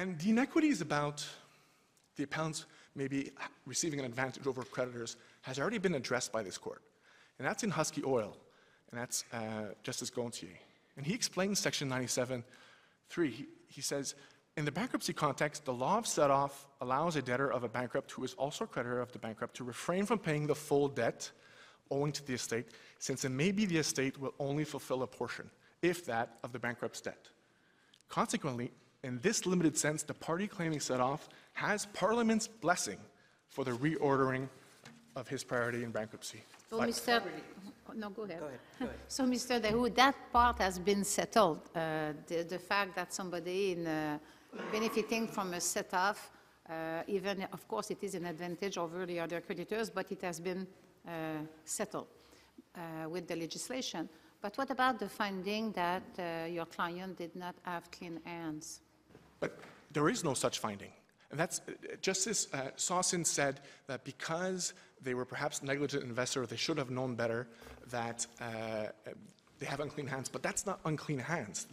And 0.00 0.18
the 0.18 0.30
inequity 0.30 0.68
is 0.68 0.80
about 0.80 1.28
the 2.16 2.22
appellants 2.22 2.64
maybe 2.94 3.32
receiving 3.66 3.98
an 3.98 4.06
advantage 4.06 4.46
over 4.46 4.62
creditors 4.62 5.18
has 5.42 5.58
already 5.58 5.76
been 5.76 5.94
addressed 5.94 6.32
by 6.32 6.42
this 6.42 6.56
court. 6.56 6.80
And 7.38 7.46
that's 7.46 7.64
in 7.64 7.70
Husky 7.70 8.02
Oil, 8.06 8.34
and 8.90 8.98
that's 8.98 9.24
uh, 9.30 9.74
Justice 9.82 10.08
Gonthier. 10.08 10.58
And 10.96 11.04
he 11.04 11.12
explains 11.12 11.58
Section 11.58 11.90
97.3. 11.90 13.30
He, 13.30 13.46
he 13.68 13.82
says, 13.82 14.14
in 14.56 14.64
the 14.64 14.72
bankruptcy 14.72 15.12
context, 15.12 15.66
the 15.66 15.74
law 15.74 15.98
of 15.98 16.06
set-off 16.06 16.66
allows 16.80 17.16
a 17.16 17.22
debtor 17.22 17.52
of 17.52 17.62
a 17.62 17.68
bankrupt 17.68 18.10
who 18.10 18.24
is 18.24 18.32
also 18.34 18.64
a 18.64 18.68
creditor 18.68 19.02
of 19.02 19.12
the 19.12 19.18
bankrupt 19.18 19.54
to 19.56 19.64
refrain 19.64 20.06
from 20.06 20.18
paying 20.18 20.46
the 20.46 20.54
full 20.54 20.88
debt 20.88 21.30
owing 21.90 22.12
to 22.12 22.26
the 22.26 22.32
estate, 22.32 22.68
since 22.98 23.26
it 23.26 23.30
may 23.30 23.52
be 23.52 23.66
the 23.66 23.76
estate 23.76 24.18
will 24.18 24.32
only 24.38 24.64
fulfill 24.64 25.02
a 25.02 25.06
portion, 25.06 25.50
if 25.82 26.06
that, 26.06 26.38
of 26.42 26.52
the 26.52 26.58
bankrupt's 26.58 27.02
debt. 27.02 27.28
Consequently, 28.08 28.70
in 29.02 29.18
this 29.20 29.46
limited 29.46 29.76
sense, 29.76 30.02
the 30.02 30.14
party 30.14 30.46
claiming 30.46 30.80
set-off 30.80 31.28
has 31.54 31.86
Parliament's 31.86 32.46
blessing 32.46 32.98
for 33.48 33.64
the 33.64 33.72
reordering 33.72 34.48
of 35.16 35.28
his 35.28 35.42
priority 35.42 35.82
in 35.84 35.90
bankruptcy. 35.90 36.42
So, 36.68 36.78
By- 36.78 36.88
Mr. 36.88 37.22
No, 37.96 38.10
go 38.10 38.22
ahead. 38.22 38.42
So, 39.08 39.24
Mr. 39.24 39.60
Dahu, 39.60 39.92
that 39.96 40.14
part 40.32 40.58
has 40.58 40.78
been 40.78 41.02
settled. 41.04 41.60
Uh, 41.74 42.12
The 42.28 42.44
the 42.44 42.58
fact 42.58 42.94
that 42.94 43.12
somebody 43.12 43.72
in 43.72 43.86
uh, 43.86 44.18
benefiting 44.70 45.26
from 45.26 45.54
a 45.54 45.60
set-off, 45.60 46.30
uh, 46.68 47.02
even, 47.08 47.42
of 47.52 47.66
course, 47.66 47.90
it 47.90 48.02
is 48.04 48.14
an 48.14 48.26
advantage 48.26 48.78
over 48.78 49.06
the 49.06 49.18
other 49.18 49.40
creditors, 49.40 49.90
but 49.90 50.12
it 50.12 50.22
has 50.22 50.38
been 50.40 50.66
uh, 51.08 51.10
settled 51.64 52.06
uh, 52.76 53.08
with 53.08 53.26
the 53.26 53.34
legislation. 53.34 54.08
But 54.40 54.56
what 54.56 54.70
about 54.70 54.98
the 55.00 55.08
finding 55.08 55.72
that 55.72 56.02
uh, 56.18 56.46
your 56.46 56.66
client 56.66 57.18
did 57.18 57.34
not 57.34 57.56
have 57.62 57.90
clean 57.90 58.20
hands? 58.24 58.80
But 59.40 59.58
there 59.92 60.08
is 60.08 60.22
no 60.22 60.34
such 60.34 60.58
finding. 60.58 60.92
And 61.30 61.38
that's, 61.38 61.60
uh, 61.60 61.96
Justice 62.00 62.48
uh, 62.52 62.70
Sossin 62.76 63.24
said 63.24 63.60
that 63.86 64.04
because 64.04 64.74
they 65.02 65.14
were 65.14 65.24
perhaps 65.24 65.62
negligent 65.62 66.02
investors, 66.04 66.48
they 66.48 66.56
should 66.56 66.78
have 66.78 66.90
known 66.90 67.14
better 67.14 67.46
that 67.90 68.26
uh, 68.40 68.86
they 69.58 69.66
have 69.66 69.80
unclean 69.80 70.06
hands. 70.06 70.28
But 70.28 70.42
that's 70.42 70.66
not 70.66 70.80
unclean 70.84 71.18
hands. 71.18 71.66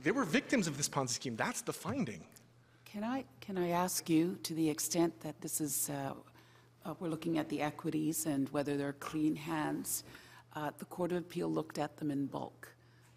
They 0.00 0.10
were 0.10 0.24
victims 0.24 0.66
of 0.66 0.76
this 0.76 0.88
Ponzi 0.88 1.10
scheme. 1.10 1.36
That's 1.36 1.62
the 1.62 1.72
finding. 1.72 2.24
Can 2.84 3.04
I, 3.04 3.24
can 3.40 3.58
I 3.58 3.70
ask 3.70 4.08
you, 4.08 4.38
to 4.44 4.54
the 4.54 4.70
extent 4.70 5.20
that 5.20 5.40
this 5.40 5.60
is, 5.60 5.90
uh, 5.90 6.12
uh, 6.84 6.94
we're 7.00 7.08
looking 7.08 7.38
at 7.38 7.48
the 7.48 7.60
equities 7.60 8.26
and 8.26 8.48
whether 8.50 8.76
they're 8.76 8.92
clean 8.94 9.34
hands, 9.34 10.04
uh, 10.54 10.70
the 10.78 10.84
Court 10.84 11.10
of 11.10 11.18
Appeal 11.18 11.50
looked 11.50 11.78
at 11.78 11.96
them 11.96 12.10
in 12.12 12.26
bulk 12.26 12.73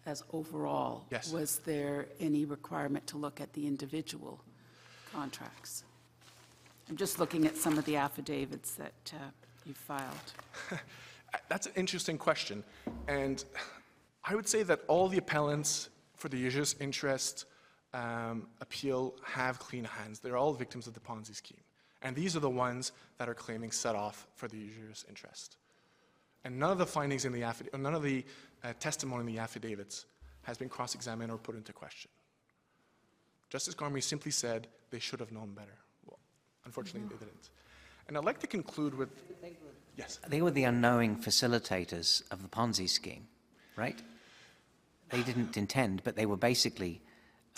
as 0.08 0.24
overall. 0.32 1.04
Yes. 1.10 1.30
Was 1.30 1.58
there 1.58 2.06
any 2.18 2.46
requirement 2.46 3.06
to 3.08 3.18
look 3.18 3.40
at 3.40 3.52
the 3.52 3.66
individual 3.66 4.40
contracts? 5.12 5.84
I'm 6.88 6.96
just 6.96 7.18
looking 7.18 7.46
at 7.46 7.56
some 7.56 7.76
of 7.76 7.84
the 7.84 7.96
affidavits 7.96 8.72
that 8.72 9.12
uh, 9.12 9.18
you 9.66 9.74
filed. 9.74 10.32
That's 11.50 11.66
an 11.66 11.74
interesting 11.76 12.16
question. 12.16 12.64
And 13.06 13.44
I 14.24 14.34
would 14.34 14.48
say 14.48 14.62
that 14.62 14.80
all 14.88 15.08
the 15.08 15.18
appellants 15.18 15.90
for 16.16 16.30
the 16.30 16.38
users' 16.38 16.74
interest 16.80 17.44
um, 17.92 18.46
appeal 18.62 19.14
have 19.22 19.58
clean 19.58 19.84
hands. 19.84 20.20
They're 20.20 20.38
all 20.38 20.54
victims 20.54 20.86
of 20.86 20.94
the 20.94 21.00
Ponzi 21.00 21.34
scheme. 21.34 21.60
And 22.00 22.16
these 22.16 22.34
are 22.34 22.40
the 22.40 22.48
ones 22.48 22.92
that 23.18 23.28
are 23.28 23.34
claiming 23.34 23.72
set 23.72 23.94
off 23.94 24.26
for 24.34 24.48
the 24.48 24.56
user's 24.56 25.04
interest. 25.08 25.56
And 26.44 26.58
none 26.58 26.70
of 26.70 26.78
the 26.78 26.86
findings 26.86 27.24
in 27.26 27.32
the 27.32 27.42
affidavit, 27.42 27.78
none 27.78 27.94
of 27.94 28.02
the 28.02 28.24
uh, 28.64 28.72
testimony 28.80 29.20
in 29.20 29.36
the 29.36 29.40
affidavits 29.40 30.06
has 30.42 30.56
been 30.58 30.68
cross-examined 30.68 31.30
or 31.30 31.38
put 31.38 31.54
into 31.54 31.72
question. 31.72 32.10
Justice 33.50 33.74
Gomery 33.74 34.02
simply 34.02 34.30
said 34.30 34.66
they 34.90 34.98
should 34.98 35.20
have 35.20 35.32
known 35.32 35.52
better. 35.54 35.76
Well, 36.06 36.18
unfortunately, 36.64 37.08
they 37.08 37.24
didn't. 37.24 37.50
And 38.08 38.16
I'd 38.16 38.24
like 38.24 38.40
to 38.40 38.46
conclude 38.46 38.94
with, 38.94 39.10
yes. 39.96 40.18
They 40.28 40.42
were 40.42 40.50
the 40.50 40.64
unknowing 40.64 41.16
facilitators 41.16 42.22
of 42.30 42.42
the 42.42 42.48
Ponzi 42.48 42.88
scheme, 42.88 43.26
right? 43.76 43.98
They 45.10 45.22
didn't 45.22 45.56
intend, 45.56 46.02
but 46.04 46.16
they 46.16 46.26
were 46.26 46.36
basically, 46.36 47.00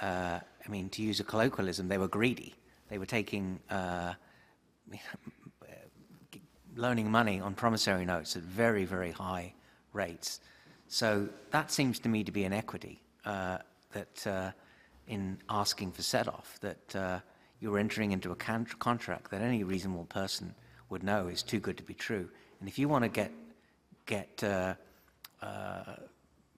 uh, 0.01 0.41
I 0.65 0.69
mean, 0.69 0.89
to 0.91 1.03
use 1.03 1.21
a 1.21 1.25
colloquialism, 1.25 1.89
they 1.89 1.99
were 1.99 2.09
greedy. 2.09 2.55
They 2.89 2.99
were 2.99 3.07
taking, 3.07 3.61
uh, 3.71 4.15
loaning 6.77 7.11
money 7.11 7.41
on 7.41 7.55
promissory 7.55 8.05
notes 8.05 8.37
at 8.37 8.43
very, 8.43 8.85
very 8.85 9.11
high 9.11 9.53
rates. 9.93 10.41
So 10.93 11.29
that 11.53 11.71
seems 11.71 12.01
to 12.01 12.09
me 12.09 12.25
to 12.25 12.33
be 12.33 12.43
an 12.43 12.53
equity 12.53 13.01
uh, 13.25 13.59
that, 13.93 14.27
uh, 14.27 14.51
in 15.07 15.39
asking 15.49 15.93
for 15.93 16.03
set-off, 16.03 16.59
that 16.63 16.97
uh, 16.97 17.21
you're 17.61 17.79
entering 17.79 18.11
into 18.11 18.33
a 18.33 18.35
con- 18.35 18.67
contract 18.81 19.31
that 19.31 19.41
any 19.41 19.63
reasonable 19.63 20.07
person 20.07 20.53
would 20.89 21.05
know 21.05 21.29
is 21.29 21.45
too 21.45 21.61
good 21.61 21.77
to 21.77 21.85
be 21.85 21.95
true. 21.95 22.29
And 22.59 22.69
if 22.69 22.77
you 22.77 22.89
want 22.89 23.05
to 23.05 23.09
get 23.09 23.31
get 24.07 24.43
uh, 24.43 24.75
uh, 25.41 25.95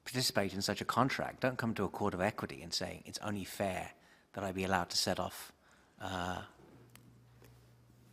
participate 0.06 0.54
in 0.54 0.62
such 0.62 0.80
a 0.80 0.86
contract, 0.86 1.40
don't 1.40 1.58
come 1.58 1.74
to 1.74 1.84
a 1.84 1.88
court 1.88 2.14
of 2.14 2.22
equity 2.22 2.62
and 2.62 2.72
say 2.72 3.02
it's 3.04 3.18
only 3.22 3.44
fair 3.44 3.90
that 4.32 4.42
I 4.42 4.52
be 4.52 4.64
allowed 4.64 4.88
to 4.88 4.96
set 4.96 5.20
off 5.20 5.52
uh, 6.00 6.38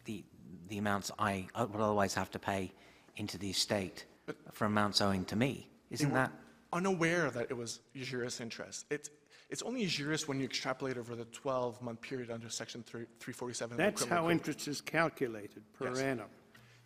the 0.03 0.25
the 0.67 0.77
amounts 0.77 1.11
I 1.17 1.47
would 1.57 1.79
otherwise 1.79 2.13
have 2.15 2.29
to 2.31 2.39
pay 2.39 2.73
into 3.15 3.37
the 3.37 3.51
estate 3.51 4.03
for 4.51 4.65
amounts 4.65 4.99
owing 4.99 5.23
to 5.25 5.37
me. 5.37 5.69
They 5.89 5.95
Isn't 5.95 6.09
were 6.11 6.15
that 6.15 6.31
unaware 6.71 7.31
that 7.31 7.49
it 7.49 7.57
was 7.57 7.79
usurious 7.93 8.39
interest. 8.41 8.85
It's, 8.91 9.09
it's 9.49 9.63
only 9.63 9.81
usurious 9.81 10.27
when 10.27 10.39
you 10.39 10.45
extrapolate 10.45 10.97
over 10.97 11.15
the 11.15 11.25
12-month 11.25 12.01
period 12.01 12.29
under 12.29 12.49
Section 12.49 12.81
3- 12.81 13.05
347 13.19 13.71
of 13.73 13.77
the 13.77 13.83
That's 13.83 14.05
how 14.05 14.21
Code. 14.23 14.31
interest 14.31 14.67
is 14.67 14.81
calculated 14.81 15.63
per 15.73 15.87
Yes. 15.89 15.99
annum. 15.99 16.27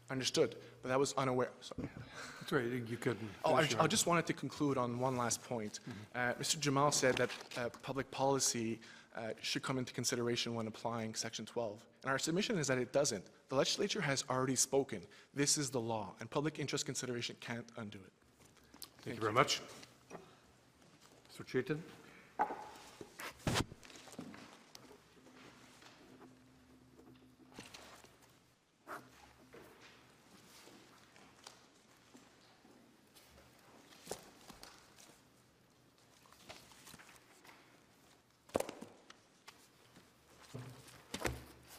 Understood, 0.10 0.56
but 0.82 0.90
that 0.90 1.00
was 1.00 1.14
unaware. 1.18 1.52
Sorry. 1.62 1.88
That's 2.40 2.52
right, 2.52 2.66
you 2.66 2.98
couldn't. 2.98 3.30
Oh, 3.46 3.56
I, 3.56 3.68
I 3.80 3.88
just 3.88 4.06
wanted 4.06 4.26
to 4.28 4.34
conclude 4.34 4.78
on 4.78 5.00
one 5.00 5.18
last 5.18 5.42
point. 5.44 5.80
Uh, 6.14 6.34
Mr. 6.40 6.60
Jamal 6.60 6.92
said 6.92 7.16
that 7.16 7.30
uh, 7.58 7.70
public 7.82 8.12
policy 8.12 8.80
uh, 9.16 9.30
should 9.42 9.64
come 9.64 9.78
into 9.78 9.94
consideration 9.94 10.56
when 10.56 10.68
applying 10.68 11.16
Section 11.16 11.46
12. 11.46 11.84
And 12.04 12.12
our 12.12 12.20
submission 12.20 12.58
is 12.58 12.68
that 12.68 12.78
it 12.78 12.92
doesn't. 12.92 13.24
The 13.50 13.56
legislature 13.56 14.02
has 14.02 14.24
already 14.30 14.56
spoken. 14.56 15.02
This 15.34 15.58
is 15.58 15.70
the 15.70 15.80
law, 15.80 16.14
and 16.20 16.30
public 16.30 16.60
interest 16.60 16.86
consideration 16.86 17.36
can't 17.40 17.70
undo 17.78 17.98
it. 17.98 18.12
Thank 19.04 19.18
you 19.18 19.22
very 19.22 19.34
much. 19.34 19.60
Mr. 21.30 21.46
Chaiton? 21.46 21.84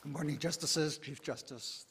Good 0.02 0.12
morning, 0.12 0.38
Justices, 0.38 0.98
Chief 0.98 1.22
Justice, 1.22 1.86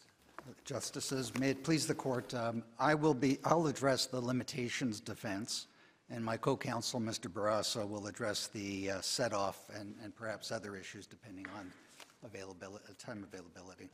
Justices. 0.66 1.34
May 1.40 1.52
it 1.52 1.64
please 1.64 1.88
the 1.88 1.94
Court, 1.94 2.34
um, 2.34 2.64
I 2.80 2.96
will 2.96 3.14
be, 3.14 3.38
I'll 3.44 3.68
address 3.68 4.06
the 4.06 4.20
limitations 4.20 5.00
defense, 5.00 5.68
and 6.10 6.24
my 6.24 6.38
co-counsel, 6.38 7.00
Mr. 7.00 7.32
Barrasso, 7.32 7.88
will 7.88 8.08
address 8.08 8.48
the 8.48 8.92
uh, 8.92 9.02
set-off 9.02 9.70
and 9.76 9.96
and 10.04 10.16
perhaps 10.16 10.52
other 10.52 10.76
issues 10.76 11.06
depending 11.06 11.46
on 11.58 11.72
availability, 12.24 12.86
time 12.98 13.26
availability. 13.32 13.90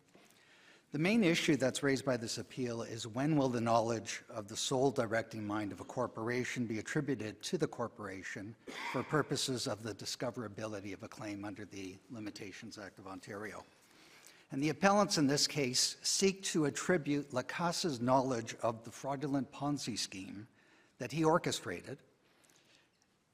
The 0.91 0.99
main 0.99 1.23
issue 1.23 1.55
that's 1.55 1.83
raised 1.83 2.03
by 2.03 2.17
this 2.17 2.39
appeal 2.39 2.81
is 2.81 3.05
when 3.05 3.35
will 3.35 3.49
the 3.49 3.61
knowledge 3.61 4.23
of 4.27 4.47
the 4.47 4.57
sole 4.57 4.89
directing 4.89 5.45
mind 5.45 5.71
of 5.71 5.81
a 5.81 5.83
corporation 5.83 6.65
be 6.65 6.79
attributed 6.79 7.43
to 7.43 7.59
the 7.59 7.67
corporation 7.67 8.55
for 8.91 9.03
purposes 9.03 9.67
of 9.67 9.83
the 9.83 9.93
discoverability 9.93 10.91
of 10.93 11.03
a 11.03 11.07
claim 11.07 11.45
under 11.45 11.65
the 11.65 11.95
Limitations 12.09 12.79
Act 12.79 12.97
of 12.97 13.05
Ontario? 13.05 13.63
And 14.51 14.63
the 14.63 14.69
appellants 14.69 15.17
in 15.17 15.27
this 15.27 15.45
case 15.45 15.97
seek 16.01 16.43
to 16.45 16.65
attribute 16.65 17.33
Lacasse's 17.33 18.01
knowledge 18.01 18.55
of 18.63 18.83
the 18.83 18.91
fraudulent 18.91 19.51
Ponzi 19.51 19.97
scheme 19.97 20.47
that 20.97 21.11
he 21.11 21.23
orchestrated. 21.23 21.99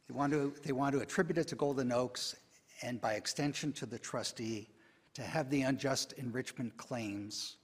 They 0.07 0.13
want 0.13 0.33
to, 0.33 0.53
they 0.63 0.73
want 0.73 0.93
to 0.93 1.01
attribute 1.01 1.37
it 1.37 1.47
to 1.47 1.55
Golden 1.55 1.91
Oaks 1.91 2.35
and 2.81 2.99
by 2.99 3.13
extension 3.13 3.71
to 3.73 3.85
the 3.85 3.97
trustee 3.97 4.67
to 5.13 5.21
have 5.21 5.49
the 5.49 5.61
unjust 5.61 6.13
enrichment 6.13 6.75
claims 6.75 7.55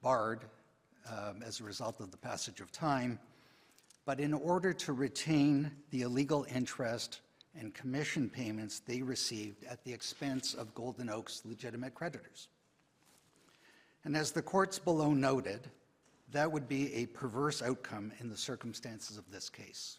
barred 0.00 0.44
um, 1.10 1.42
as 1.44 1.60
a 1.60 1.64
result 1.64 2.00
of 2.00 2.12
the 2.12 2.16
passage 2.16 2.60
of 2.60 2.70
time, 2.70 3.18
but 4.04 4.20
in 4.20 4.32
order 4.32 4.72
to 4.72 4.92
retain 4.92 5.70
the 5.90 6.02
illegal 6.02 6.46
interest 6.54 7.20
and 7.58 7.74
commission 7.74 8.28
payments 8.28 8.80
they 8.80 9.02
received 9.02 9.64
at 9.64 9.82
the 9.84 9.92
expense 9.92 10.54
of 10.54 10.74
Golden 10.74 11.08
Oak's 11.08 11.42
legitimate 11.44 11.94
creditors. 11.94 12.48
And 14.04 14.16
as 14.16 14.30
the 14.30 14.42
courts 14.42 14.78
below 14.78 15.12
noted, 15.12 15.68
that 16.32 16.50
would 16.50 16.68
be 16.68 16.92
a 16.94 17.06
perverse 17.06 17.62
outcome 17.62 18.12
in 18.20 18.28
the 18.28 18.36
circumstances 18.36 19.16
of 19.18 19.30
this 19.30 19.48
case. 19.48 19.98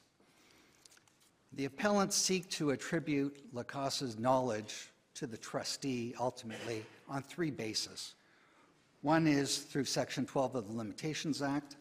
The 1.54 1.66
appellants 1.66 2.16
seek 2.16 2.50
to 2.52 2.72
attribute 2.72 3.38
Lacasse's 3.54 4.20
knowledge 4.20 4.90
to 5.16 5.26
the 5.26 5.38
trustee 5.38 6.14
ultimately 6.20 6.86
on 7.10 7.24
three 7.24 7.52
bases. 7.52 8.14
One 9.02 9.26
is 9.26 9.60
through 9.60 9.86
Section 9.86 10.26
12 10.26 10.56
of 10.56 10.68
the 10.68 10.74
Limitations 10.74 11.42
Act. 11.42 11.78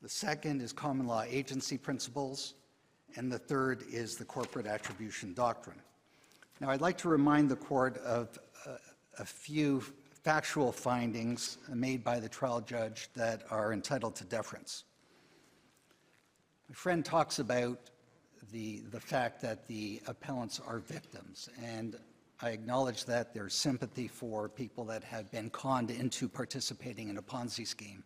The 0.00 0.08
second 0.08 0.62
is 0.62 0.72
common 0.72 1.06
law 1.06 1.22
agency 1.22 1.76
principles. 1.76 2.54
And 3.16 3.30
the 3.32 3.38
third 3.38 3.84
is 3.90 4.16
the 4.16 4.24
corporate 4.24 4.66
attribution 4.66 5.34
doctrine. 5.34 5.80
Now, 6.60 6.70
I'd 6.70 6.80
like 6.80 6.98
to 6.98 7.08
remind 7.08 7.50
the 7.50 7.56
court 7.56 7.96
of 7.98 8.38
uh, 8.66 8.76
a 9.18 9.24
few 9.24 9.82
factual 10.22 10.72
findings 10.72 11.58
made 11.72 12.04
by 12.04 12.20
the 12.20 12.28
trial 12.28 12.60
judge 12.60 13.08
that 13.14 13.42
are 13.50 13.72
entitled 13.72 14.16
to 14.16 14.24
deference. 14.24 14.84
My 16.68 16.74
friend 16.74 17.04
talks 17.04 17.38
about 17.38 17.78
the, 18.52 18.82
the 18.90 19.00
fact 19.00 19.40
that 19.42 19.66
the 19.68 20.02
appellants 20.06 20.60
are 20.60 20.80
victims, 20.80 21.48
and 21.62 21.96
I 22.40 22.50
acknowledge 22.50 23.04
that 23.06 23.32
there's 23.32 23.54
sympathy 23.54 24.06
for 24.06 24.48
people 24.48 24.84
that 24.84 25.02
have 25.04 25.30
been 25.30 25.50
conned 25.50 25.90
into 25.90 26.28
participating 26.28 27.08
in 27.08 27.16
a 27.16 27.22
Ponzi 27.22 27.66
scheme. 27.66 28.04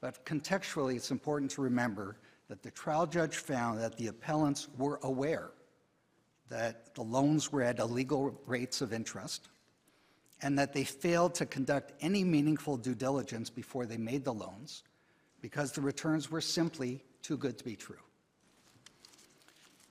But 0.00 0.24
contextually, 0.24 0.96
it's 0.96 1.10
important 1.10 1.50
to 1.52 1.62
remember 1.62 2.16
that 2.48 2.62
the 2.62 2.70
trial 2.70 3.06
judge 3.06 3.36
found 3.36 3.80
that 3.80 3.96
the 3.96 4.06
appellants 4.08 4.68
were 4.76 5.00
aware 5.02 5.50
that 6.48 6.94
the 6.94 7.02
loans 7.02 7.50
were 7.50 7.62
at 7.62 7.78
illegal 7.78 8.40
rates 8.46 8.80
of 8.80 8.92
interest, 8.92 9.48
and 10.42 10.58
that 10.58 10.72
they 10.72 10.84
failed 10.84 11.34
to 11.34 11.46
conduct 11.46 11.92
any 12.00 12.22
meaningful 12.22 12.76
due 12.76 12.94
diligence 12.94 13.48
before 13.50 13.86
they 13.86 13.96
made 13.96 14.24
the 14.24 14.32
loans 14.32 14.82
because 15.40 15.72
the 15.72 15.80
returns 15.80 16.30
were 16.30 16.40
simply 16.40 17.02
too 17.22 17.36
good 17.36 17.56
to 17.56 17.64
be 17.64 17.74
true. 17.74 17.96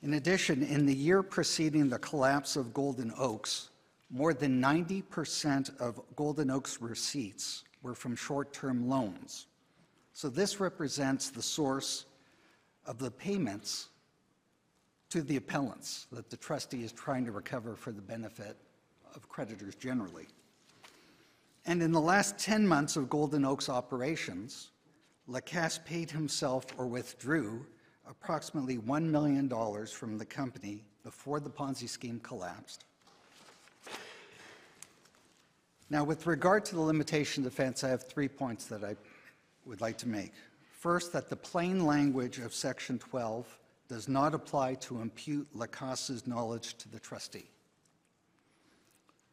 In 0.04 0.14
addition, 0.14 0.62
in 0.62 0.86
the 0.86 0.96
year 0.96 1.24
preceding 1.24 1.90
the 1.90 1.98
collapse 1.98 2.56
of 2.56 2.74
Golden 2.74 3.12
Oaks, 3.18 3.70
more 4.12 4.34
than 4.34 4.62
90% 4.62 5.80
of 5.80 6.00
Golden 6.16 6.52
Oaks 6.52 6.80
receipts 6.80 7.64
were 7.82 7.96
from 7.96 8.16
short-term 8.16 8.88
loans. 8.88 9.48
So 10.14 10.30
this 10.30 10.60
represents 10.60 11.32
the 11.32 11.42
source 11.42 12.06
of 12.86 12.98
the 12.98 13.12
payments 13.12 13.90
to 15.10 15.22
the 15.22 15.38
appellants 15.38 16.08
that 16.12 16.30
the 16.30 16.38
trustee 16.38 16.84
is 16.84 16.92
trying 16.92 17.26
to 17.26 17.32
recover 17.32 17.76
for 17.76 17.92
the 17.92 18.02
benefit 18.02 18.58
of 19.16 19.30
creditors 19.30 19.76
generally. 19.76 20.28
And 21.66 21.82
in 21.82 21.92
the 21.92 22.02
last 22.02 22.38
10 22.38 22.68
months 22.68 22.96
of 22.96 23.10
Golden 23.10 23.46
Oaks 23.46 23.70
operations, 23.70 24.72
Lacasse 25.28 25.80
paid 25.86 26.12
himself 26.12 26.66
or 26.78 26.86
withdrew 26.86 27.66
approximately 28.08 28.78
$1 28.78 29.04
million 29.04 29.50
from 29.88 30.18
the 30.18 30.26
company 30.26 30.84
before 31.04 31.40
the 31.40 31.50
Ponzi 31.50 31.90
scheme 31.90 32.20
collapsed. 32.20 32.86
Now, 35.90 36.04
with 36.04 36.26
regard 36.26 36.66
to 36.66 36.76
the 36.76 36.82
limitation 36.82 37.44
defense, 37.44 37.84
I 37.84 37.90
have 37.90 38.04
three 38.04 38.28
points 38.28 38.66
that 38.66 38.84
I 38.84 38.96
would 39.66 39.82
like 39.82 39.98
to 40.00 40.08
make. 40.08 40.34
First, 40.86 41.14
that 41.14 41.32
the 41.32 41.36
plain 41.36 41.84
language 41.84 42.38
of 42.38 42.54
Section 42.54 43.00
12 43.00 43.58
does 43.88 44.08
not 44.08 44.36
apply 44.36 44.76
to 44.76 45.02
impute 45.02 45.48
Lacasse's 45.56 46.28
knowledge 46.28 46.78
to 46.78 46.88
the 46.88 47.00
trustee. 47.00 47.50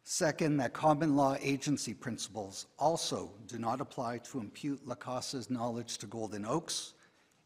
Second, 0.03 0.57
that 0.57 0.73
common 0.73 1.15
law 1.15 1.37
agency 1.43 1.93
principles 1.93 2.69
also 2.79 3.31
do 3.49 3.59
not 3.59 3.83
apply 3.83 4.17
to 4.31 4.41
impute 4.41 4.89
Lacasse's 4.89 5.51
knowledge 5.51 5.99
to 5.99 6.07
Golden 6.07 6.47
Oaks 6.47 6.95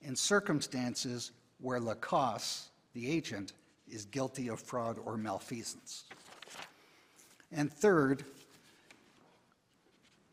in 0.02 0.14
circumstances 0.14 1.32
where 1.60 1.80
Lacasse, 1.80 2.68
the 2.92 3.10
agent, 3.10 3.54
is 3.88 4.04
guilty 4.04 4.46
of 4.46 4.60
fraud 4.60 4.98
or 5.04 5.16
malfeasance. 5.16 6.04
And 7.50 7.72
third, 7.72 8.24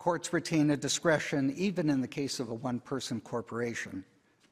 courts 0.03 0.33
retain 0.33 0.71
a 0.71 0.75
discretion, 0.75 1.53
even 1.55 1.89
in 1.89 2.01
the 2.01 2.07
case 2.09 2.41
of 2.41 2.49
a 2.49 2.53
one-person 2.53 3.21
corporation, 3.21 4.03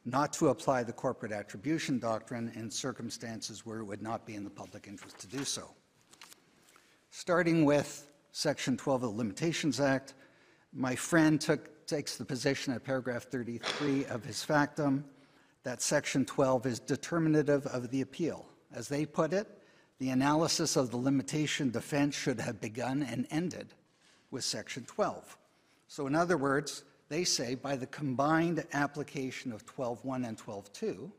not 0.06 0.32
to 0.32 0.48
apply 0.48 0.82
the 0.82 0.94
corporate 0.94 1.34
attribution 1.34 2.00
doctrine 2.00 2.50
in 2.56 2.72
circumstances 2.72 3.66
where 3.66 3.80
it 3.80 3.84
would 3.84 4.02
not 4.02 4.26
be 4.26 4.36
in 4.36 4.46
the 4.46 4.50
public 4.50 4.88
interest 4.88 5.20
to 5.20 5.28
do 5.28 5.44
so. 5.44 5.68
Starting 7.10 7.66
with 7.66 8.10
Section 8.32 8.78
12 8.78 9.04
of 9.04 9.12
the 9.12 9.18
Limitations 9.18 9.82
Act, 9.82 10.14
my 10.72 10.96
friend 10.96 11.42
took, 11.42 11.86
takes 11.86 12.16
the 12.16 12.24
position 12.24 12.72
at 12.72 12.86
paragraph 12.86 13.24
33 13.24 14.06
of 14.06 14.24
his 14.24 14.42
factum 14.46 15.04
that 15.64 15.82
Section 15.82 16.24
12 16.24 16.66
is 16.66 16.80
determinative 16.80 17.66
of 17.68 17.92
the 17.92 18.00
appeal. 18.00 18.46
As 18.74 18.88
they 18.88 19.06
put 19.06 19.34
it, 19.34 19.50
the 20.00 20.12
analysis 20.12 20.78
of 20.78 20.92
the 20.92 20.98
limitation 20.98 21.72
defense 21.72 22.16
should 22.16 22.40
have 22.40 22.62
begun 22.62 23.04
and 23.04 23.28
ended 23.32 23.74
with 24.32 24.46
Section 24.46 24.86
12. 24.86 25.38
So, 25.96 26.08
in 26.08 26.16
other 26.16 26.38
words, 26.38 26.86
they 27.10 27.26
say 27.26 27.54
by 27.54 27.76
the 27.76 27.88
combined 27.88 28.66
application 28.72 29.52
of 29.52 29.66
12.1 29.66 30.26
and 30.26 30.38
12.2, 30.38 31.12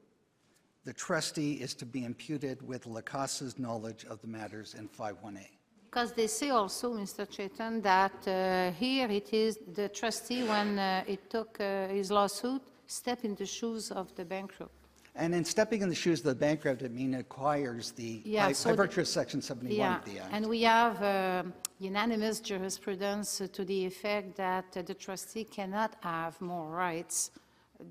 the 0.87 0.95
trustee 0.95 1.53
is 1.65 1.75
to 1.75 1.85
be 1.85 2.07
imputed 2.07 2.67
with 2.67 2.87
Lacasse's 2.87 3.59
knowledge 3.59 4.07
of 4.09 4.23
the 4.23 4.29
matters 4.29 4.73
in 4.73 4.89
5.1a. 4.89 5.47
Because 5.91 6.15
they 6.15 6.27
say 6.27 6.49
also, 6.49 6.95
Mr. 6.95 7.29
Chaiton, 7.29 7.83
that 7.83 8.17
uh, 8.27 8.73
here 8.73 9.11
it 9.11 9.35
is 9.35 9.59
the 9.75 9.91
trustee, 9.91 10.43
when 10.45 10.79
uh, 10.79 11.05
it 11.07 11.29
took 11.29 11.61
uh, 11.61 11.89
his 11.89 12.11
lawsuit, 12.11 12.63
step 12.87 13.27
in 13.27 13.35
the 13.35 13.45
shoes 13.45 13.91
of 13.91 14.15
the 14.15 14.25
bankrupt. 14.25 14.73
And 15.15 15.35
in 15.35 15.45
stepping 15.45 15.83
in 15.83 15.91
the 15.91 15.95
shoes 15.95 16.21
of 16.21 16.25
the 16.25 16.35
bankrupt, 16.35 16.81
it 16.81 16.93
means 16.93 17.17
acquires 17.17 17.91
the, 17.91 18.23
Yeah, 18.25 18.47
by, 18.47 18.53
so 18.53 18.71
by 18.71 18.77
virtue 18.77 19.03
of 19.03 19.09
Section 19.09 19.43
71 19.43 19.77
Yeah, 19.77 19.99
of 19.99 20.05
the 20.07 20.19
Act. 20.19 20.33
and 20.33 20.49
we 20.49 20.63
have 20.63 21.03
uh, 21.03 21.43
unanimous 21.83 22.39
jurisprudence 22.39 23.43
to 23.53 23.65
the 23.65 23.87
effect 23.87 24.37
that 24.37 24.71
the 24.73 24.95
trustee 24.95 25.45
cannot 25.45 25.97
have 26.01 26.41
more 26.41 26.69
rights 26.69 27.33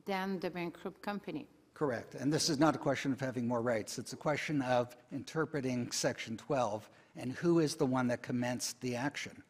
than 0.05 0.39
the 0.39 0.49
bankrupt 0.49 1.01
company. 1.01 1.45
Correct. 1.73 2.15
And 2.15 2.31
this 2.31 2.49
is 2.49 2.57
not 2.57 2.73
a 2.75 2.77
question 2.77 3.11
of 3.11 3.19
having 3.19 3.47
more 3.47 3.61
rights. 3.61 3.99
It's 3.99 4.13
a 4.13 4.17
question 4.17 4.61
of 4.61 4.95
interpreting 5.11 5.91
Section 5.91 6.37
12 6.37 6.89
and 7.17 7.33
who 7.33 7.59
is 7.59 7.75
the 7.75 7.85
one 7.85 8.07
that 8.07 8.21
commenced 8.21 8.79
the 8.79 8.95
action. 8.95 9.43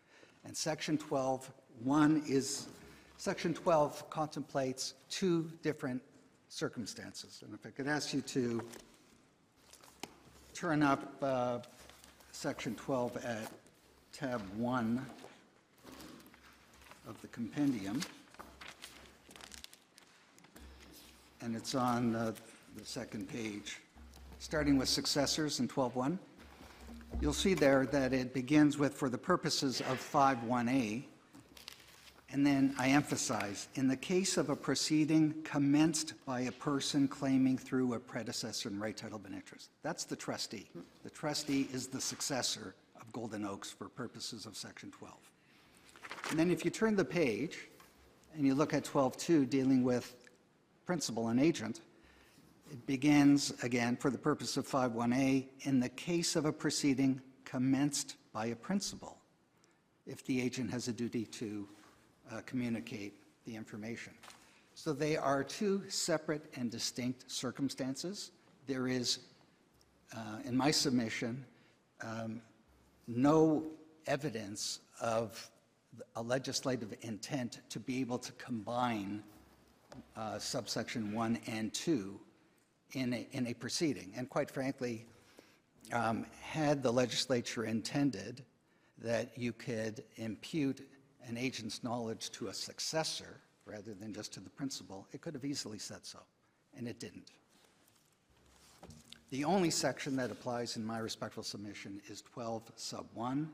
And 0.43 0.57
Section 0.57 0.97
12, 0.97 1.51
one 1.84 2.23
is, 2.27 2.68
Section 3.18 3.53
12 3.53 4.09
contemplates 4.09 4.95
two 5.09 5.51
different 5.61 6.01
circumstances. 6.49 7.43
And 7.45 7.53
if 7.53 7.65
I 7.65 7.69
could 7.69 7.88
ask 7.88 8.13
you 8.13 8.22
to 8.22 8.63
turn 10.53 10.81
up 10.81 11.15
uh, 11.22 11.59
Section 12.31 12.73
12 12.76 13.18
at 13.18 13.51
tab 14.11 14.41
1 14.57 15.05
of 17.07 17.21
the 17.21 17.27
compendium. 17.27 18.01
and 21.41 21.55
it's 21.55 21.75
on 21.75 22.15
uh, 22.15 22.33
the 22.77 22.85
second 22.85 23.27
page, 23.27 23.79
starting 24.39 24.77
with 24.77 24.88
successors 24.88 25.59
in 25.59 25.67
12.1. 25.67 26.17
You'll 27.19 27.33
see 27.33 27.53
there 27.53 27.85
that 27.88 28.13
it 28.13 28.33
begins 28.33 28.77
with, 28.77 28.93
for 28.93 29.09
the 29.09 29.17
purposes 29.17 29.81
of 29.81 29.99
5.1a, 29.99 31.03
and 32.33 32.45
then 32.45 32.73
I 32.79 32.89
emphasize, 32.89 33.67
in 33.75 33.89
the 33.89 33.97
case 33.97 34.38
of 34.38 34.49
a 34.49 34.55
proceeding 34.55 35.33
commenced 35.43 36.13
by 36.25 36.41
a 36.41 36.51
person 36.51 37.07
claiming 37.07 37.57
through 37.57 37.93
a 37.95 37.99
predecessor 37.99 38.69
in 38.69 38.79
right 38.79 38.95
title 38.95 39.21
and 39.25 39.35
interest. 39.35 39.69
That's 39.83 40.05
the 40.05 40.15
trustee. 40.15 40.69
The 41.03 41.09
trustee 41.09 41.67
is 41.73 41.88
the 41.88 41.99
successor 41.99 42.75
Golden 43.11 43.45
Oaks 43.45 43.71
for 43.71 43.89
purposes 43.89 44.45
of 44.45 44.55
Section 44.55 44.91
12. 44.91 45.13
And 46.29 46.39
then 46.39 46.51
if 46.51 46.63
you 46.63 46.71
turn 46.71 46.95
the 46.95 47.05
page 47.05 47.67
and 48.35 48.45
you 48.45 48.55
look 48.55 48.73
at 48.73 48.83
12.2 48.83 49.49
dealing 49.49 49.83
with 49.83 50.15
principal 50.85 51.29
and 51.29 51.39
agent, 51.39 51.81
it 52.71 52.85
begins 52.85 53.53
again 53.63 53.97
for 53.97 54.09
the 54.09 54.17
purpose 54.17 54.55
of 54.55 54.67
51A 54.67 55.45
in 55.61 55.79
the 55.79 55.89
case 55.89 56.35
of 56.35 56.45
a 56.45 56.53
proceeding 56.53 57.21
commenced 57.43 58.15
by 58.31 58.47
a 58.47 58.55
principal, 58.55 59.17
if 60.07 60.25
the 60.25 60.41
agent 60.41 60.71
has 60.71 60.88
a 60.88 60.93
duty 60.93 61.25
to 61.25 61.67
uh, 62.31 62.39
communicate 62.45 63.13
the 63.45 63.55
information. 63.55 64.13
So 64.73 64.93
they 64.93 65.17
are 65.17 65.43
two 65.43 65.83
separate 65.89 66.45
and 66.55 66.71
distinct 66.71 67.29
circumstances. 67.29 68.31
There 68.67 68.88
is, 68.88 69.19
uh, 70.15 70.38
in 70.45 70.55
my 70.55 70.71
submission, 70.71 71.45
um, 72.01 72.41
no 73.07 73.64
evidence 74.07 74.80
of 74.99 75.49
a 76.15 76.22
legislative 76.22 76.94
intent 77.02 77.60
to 77.69 77.80
be 77.80 77.99
able 77.99 78.18
to 78.18 78.32
combine 78.34 79.23
uh, 80.15 80.40
subsection 80.40 81.14
1 81.14 81.40
and 81.48 81.73
2 81.73 82.19
in 82.94 83.14
a, 83.14 83.28
in 83.32 83.48
a 83.48 83.53
proceeding. 83.53 84.11
And 84.15 84.30
quite 84.30 84.49
frankly, 84.49 85.06
um, 85.91 86.26
had 86.41 86.82
the 86.82 86.91
legislature 86.91 87.65
intended 87.65 88.44
that 88.99 89.38
you 89.38 89.52
could 89.53 90.03
impute 90.15 90.88
an 91.28 91.38
agent's 91.38 91.84
knowledge 91.84 92.30
to 92.32 92.48
a 92.48 92.53
successor 92.53 93.41
rather 93.65 93.94
than 93.94 94.14
just 94.14 94.34
to 94.34 94.40
the 94.40 94.49
principal, 94.49 95.07
it 95.11 95.22
could 95.22 95.34
have 95.34 95.45
easily 95.45 95.80
said 95.80 96.06
so, 96.06 96.19
and 96.78 96.88
it 96.88 96.99
didn't. 96.99 97.32
The 99.32 99.45
only 99.45 99.70
section 99.70 100.18
that 100.18 100.30
applies 100.30 100.76
in 100.76 100.86
my 100.86 100.99
respectful 100.99 101.44
submission 101.44 102.02
is 102.10 102.22
12 102.22 102.64
sub 102.76 103.08
1. 103.14 103.49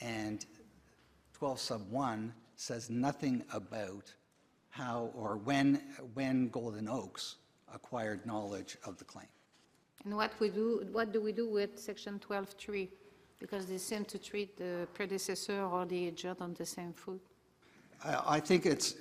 And 0.00 0.46
12 1.34 1.60
sub 1.60 1.90
1 1.90 2.32
says 2.56 2.88
nothing 2.88 3.44
about 3.52 4.10
how 4.70 5.10
or 5.14 5.36
when, 5.36 5.82
when 6.14 6.48
Golden 6.48 6.88
Oaks 6.88 7.36
acquired 7.74 8.24
knowledge 8.24 8.78
of 8.86 8.96
the 8.96 9.04
claim. 9.04 9.26
And 10.06 10.16
what 10.16 10.32
we 10.40 10.48
do, 10.48 10.86
what 10.90 11.12
do 11.12 11.20
we 11.20 11.32
do 11.32 11.46
with 11.46 11.78
section 11.78 12.18
12.3? 12.26 12.88
Because 13.38 13.66
they 13.66 13.76
seem 13.76 14.06
to 14.06 14.18
treat 14.18 14.56
the 14.56 14.88
predecessor 14.94 15.60
or 15.64 15.84
the 15.84 16.06
agent 16.06 16.40
on 16.40 16.54
the 16.54 16.64
same 16.64 16.94
foot. 16.94 17.20
I, 18.02 18.36
I 18.36 18.40
think 18.40 18.64
it's 18.64 18.94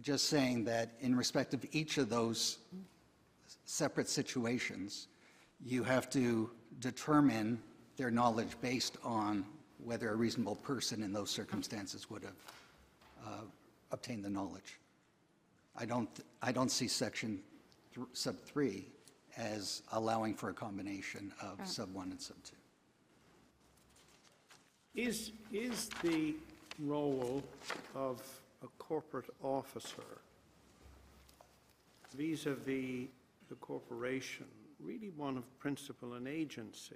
just 0.00 0.28
saying 0.28 0.64
that 0.66 0.92
in 1.00 1.16
respect 1.16 1.52
of 1.52 1.64
each 1.72 1.98
of 1.98 2.08
those 2.08 2.58
separate 3.64 4.08
situations, 4.08 5.08
you 5.64 5.82
have 5.82 6.10
to 6.10 6.50
determine 6.80 7.60
their 7.96 8.10
knowledge 8.10 8.50
based 8.60 8.96
on 9.02 9.44
whether 9.78 10.10
a 10.10 10.14
reasonable 10.14 10.56
person 10.56 11.02
in 11.02 11.12
those 11.12 11.30
circumstances 11.30 12.10
would 12.10 12.22
have 12.22 12.36
uh, 13.26 13.44
obtained 13.92 14.24
the 14.24 14.30
knowledge. 14.30 14.78
I 15.76 15.84
don't, 15.84 16.08
I 16.42 16.52
don't 16.52 16.70
see 16.70 16.88
section 16.88 17.40
th- 17.94 18.06
sub 18.12 18.38
three 18.40 18.86
as 19.36 19.82
allowing 19.92 20.34
for 20.34 20.50
a 20.50 20.54
combination 20.54 21.32
of 21.42 21.66
sub 21.66 21.92
one 21.92 22.10
and 22.10 22.20
sub 22.20 22.36
two. 22.44 22.56
Is, 24.94 25.32
is 25.52 25.88
the 26.02 26.34
role 26.78 27.42
of 27.94 28.22
a 28.62 28.68
corporate 28.78 29.28
officer 29.42 30.20
vis-à-vis 32.16 33.08
the 33.48 33.54
corporation 33.56 34.46
really 34.80 35.10
one 35.10 35.36
of 35.36 35.58
principle 35.58 36.14
and 36.14 36.28
agency? 36.28 36.94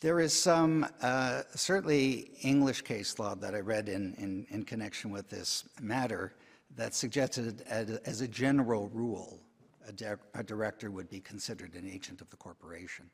There 0.00 0.20
is 0.20 0.32
some, 0.32 0.86
uh, 1.00 1.42
certainly 1.54 2.30
English 2.42 2.82
case 2.82 3.18
law 3.18 3.34
that 3.36 3.54
I 3.54 3.60
read 3.60 3.88
in, 3.88 4.14
in, 4.18 4.46
in 4.50 4.64
connection 4.64 5.10
with 5.10 5.28
this 5.30 5.64
matter 5.80 6.34
that 6.76 6.94
suggested 6.94 7.62
as, 7.62 8.20
a 8.20 8.28
general 8.28 8.88
rule, 8.88 9.40
a, 9.86 9.92
di- 9.92 10.16
a 10.34 10.42
director 10.42 10.90
would 10.90 11.08
be 11.08 11.20
considered 11.20 11.74
an 11.74 11.88
agent 11.88 12.20
of 12.20 12.28
the 12.30 12.36
corporation. 12.36 13.08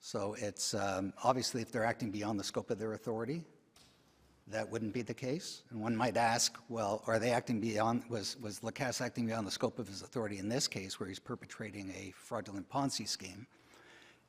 So 0.00 0.34
it's, 0.38 0.74
um, 0.74 1.12
obviously, 1.22 1.62
if 1.62 1.70
they're 1.70 1.84
acting 1.84 2.10
beyond 2.10 2.38
the 2.40 2.44
scope 2.44 2.70
of 2.70 2.78
their 2.78 2.94
authority, 2.94 3.44
that 4.50 4.70
wouldn't 4.70 4.92
be 4.92 5.02
the 5.02 5.14
case. 5.14 5.62
And 5.70 5.80
one 5.80 5.96
might 5.96 6.16
ask, 6.16 6.58
well, 6.68 7.02
are 7.06 7.18
they 7.18 7.30
acting 7.30 7.60
beyond, 7.60 8.04
was, 8.08 8.36
was 8.40 8.60
Lacasse 8.60 9.00
acting 9.00 9.26
beyond 9.26 9.46
the 9.46 9.50
scope 9.50 9.78
of 9.78 9.88
his 9.88 10.02
authority 10.02 10.38
in 10.38 10.48
this 10.48 10.68
case 10.68 10.98
where 10.98 11.08
he's 11.08 11.18
perpetrating 11.18 11.92
a 11.96 12.12
fraudulent 12.16 12.68
Ponzi 12.68 13.06
scheme? 13.06 13.46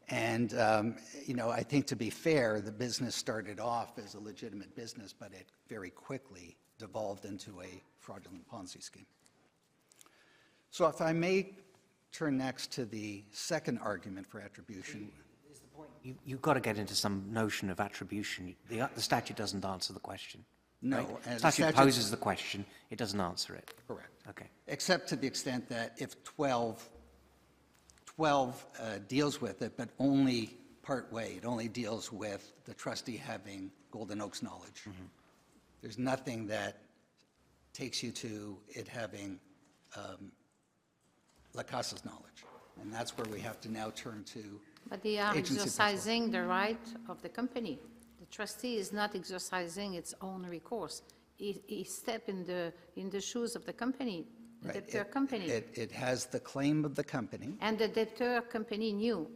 And, 0.09 0.57
um, 0.59 0.95
you 1.25 1.33
know, 1.33 1.49
I 1.49 1.63
think 1.63 1.87
to 1.87 1.95
be 1.95 2.09
fair, 2.09 2.59
the 2.59 2.71
business 2.71 3.15
started 3.15 3.59
off 3.59 3.97
as 3.97 4.15
a 4.15 4.19
legitimate 4.19 4.75
business, 4.75 5.13
but 5.17 5.31
it 5.31 5.47
very 5.69 5.89
quickly 5.89 6.57
devolved 6.77 7.25
into 7.25 7.61
a 7.61 7.81
fraudulent 7.99 8.47
Ponzi 8.49 8.81
scheme. 8.81 9.05
So 10.69 10.87
if 10.87 11.01
I 11.01 11.13
may 11.13 11.51
turn 12.11 12.37
next 12.37 12.71
to 12.73 12.85
the 12.85 13.23
second 13.31 13.79
argument 13.79 14.27
for 14.27 14.39
attribution. 14.41 15.11
You, 16.03 16.15
you've 16.25 16.41
got 16.41 16.53
to 16.53 16.59
get 16.59 16.77
into 16.77 16.95
some 16.95 17.25
notion 17.31 17.69
of 17.69 17.79
attribution. 17.79 18.55
The, 18.69 18.89
the 18.95 19.01
statute 19.01 19.37
doesn't 19.37 19.63
answer 19.63 19.93
the 19.93 19.99
question. 19.99 20.43
No, 20.81 20.97
right? 20.97 21.23
the 21.23 21.39
statute 21.39 21.53
statute- 21.53 21.75
poses 21.75 22.11
the 22.11 22.17
question, 22.17 22.65
it 22.89 22.97
doesn't 22.97 23.19
answer 23.19 23.53
it. 23.55 23.71
Correct. 23.87 24.09
Okay. 24.29 24.47
Except 24.67 25.09
to 25.09 25.15
the 25.15 25.27
extent 25.27 25.69
that 25.69 25.93
if 25.97 26.23
12, 26.23 26.89
12 28.05 28.65
uh, 28.79 28.85
deals 29.07 29.39
with 29.39 29.61
it, 29.61 29.73
but 29.77 29.89
only 29.99 30.57
part 30.81 31.11
way, 31.13 31.33
it 31.37 31.45
only 31.45 31.67
deals 31.67 32.11
with 32.11 32.51
the 32.65 32.73
trustee 32.73 33.17
having 33.17 33.71
Golden 33.91 34.21
Oaks 34.21 34.41
knowledge. 34.41 34.85
There's 35.81 35.99
nothing 35.99 36.47
that 36.47 36.77
takes 37.73 38.01
you 38.01 38.11
to 38.11 38.57
it 38.69 38.87
having 38.87 39.39
um, 39.95 40.31
Lacasse's 41.53 42.03
knowledge. 42.05 42.45
And 42.81 42.91
that's 42.91 43.17
where 43.17 43.27
we 43.31 43.39
have 43.41 43.59
to 43.61 43.71
now 43.71 43.91
turn 43.95 44.23
to 44.33 44.59
But 44.89 45.01
they 45.03 45.17
are 45.19 45.31
agency 45.35 45.55
exercising 45.55 46.31
the 46.31 46.43
right 46.43 46.79
of 47.07 47.21
the 47.21 47.29
company. 47.29 47.79
The 48.19 48.25
trustee 48.27 48.77
is 48.77 48.91
not 48.91 49.15
exercising 49.15 49.93
its 49.95 50.13
own 50.21 50.45
recourse. 50.45 51.01
He, 51.35 51.61
he 51.67 51.83
step 51.83 52.27
in 52.29 52.45
the, 52.45 52.73
in 52.95 53.09
the 53.09 53.21
shoes 53.21 53.55
of 53.55 53.65
the 53.65 53.73
company, 53.73 54.27
the 54.61 54.67
Right. 54.67 54.73
debtor 54.85 55.01
It- 55.01 55.11
company. 55.11 55.45
It, 55.45 55.69
it 55.73 55.91
has 55.91 56.25
the 56.27 56.39
claim 56.39 56.85
of 56.85 56.93
the 56.95 57.03
company. 57.03 57.57
And 57.61 57.77
the 57.79 57.87
debtor 57.87 58.41
company 58.41 58.93
knew. 58.93 59.27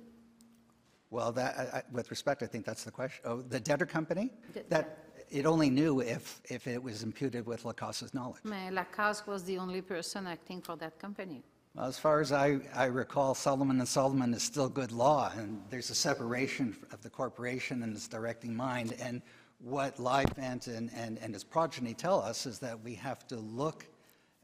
Well, 1.10 1.32
that, 1.32 1.58
I- 1.58 1.78
I- 1.80 1.84
with 1.92 2.10
respect, 2.12 2.44
I 2.44 2.48
think 2.48 2.66
that's 2.66 2.84
the 2.84 2.92
question. 2.92 3.22
Oh, 3.26 3.42
the 3.42 3.60
debtor 3.60 3.86
company? 3.88 4.32
The- 4.54 4.66
That, 4.70 5.00
it 5.32 5.46
only 5.48 5.70
knew 5.72 6.02
if, 6.02 6.42
if 6.50 6.68
it 6.68 6.82
was 6.82 7.02
imputed 7.02 7.46
with 7.48 7.66
Lacasse's 7.66 8.14
knowledge. 8.14 8.44
Lacasse 8.44 9.26
was 9.26 9.44
the 9.46 9.58
only 9.58 9.82
person 9.82 10.28
acting 10.28 10.62
for 10.62 10.76
that 10.78 11.00
company. 11.00 11.44
As 11.78 12.00
far 12.00 12.22
as 12.22 12.32
I, 12.32 12.60
I 12.74 12.86
recall, 12.86 13.36
Solomon 13.36 13.80
and 13.80 13.88
Solomon 13.88 14.34
is 14.34 14.42
still 14.42 14.70
good 14.70 14.94
law, 14.94 15.30
and 15.36 15.62
there's 15.70 15.90
a 15.90 15.96
separation 15.96 16.78
of 16.94 17.02
the 17.02 17.10
corporation 17.10 17.84
and 17.84 17.94
its 17.94 18.08
directing 18.08 18.56
mind. 18.56 18.96
And 18.98 19.22
what 19.60 19.98
Livent 19.98 20.68
and, 20.68 20.90
and, 20.96 21.20
and 21.20 21.36
its 21.36 21.44
progeny 21.44 21.94
tell 21.94 22.22
us 22.22 22.46
is 22.46 22.60
that 22.60 22.82
we 22.82 22.96
have 22.96 23.28
to 23.28 23.36
look 23.36 23.86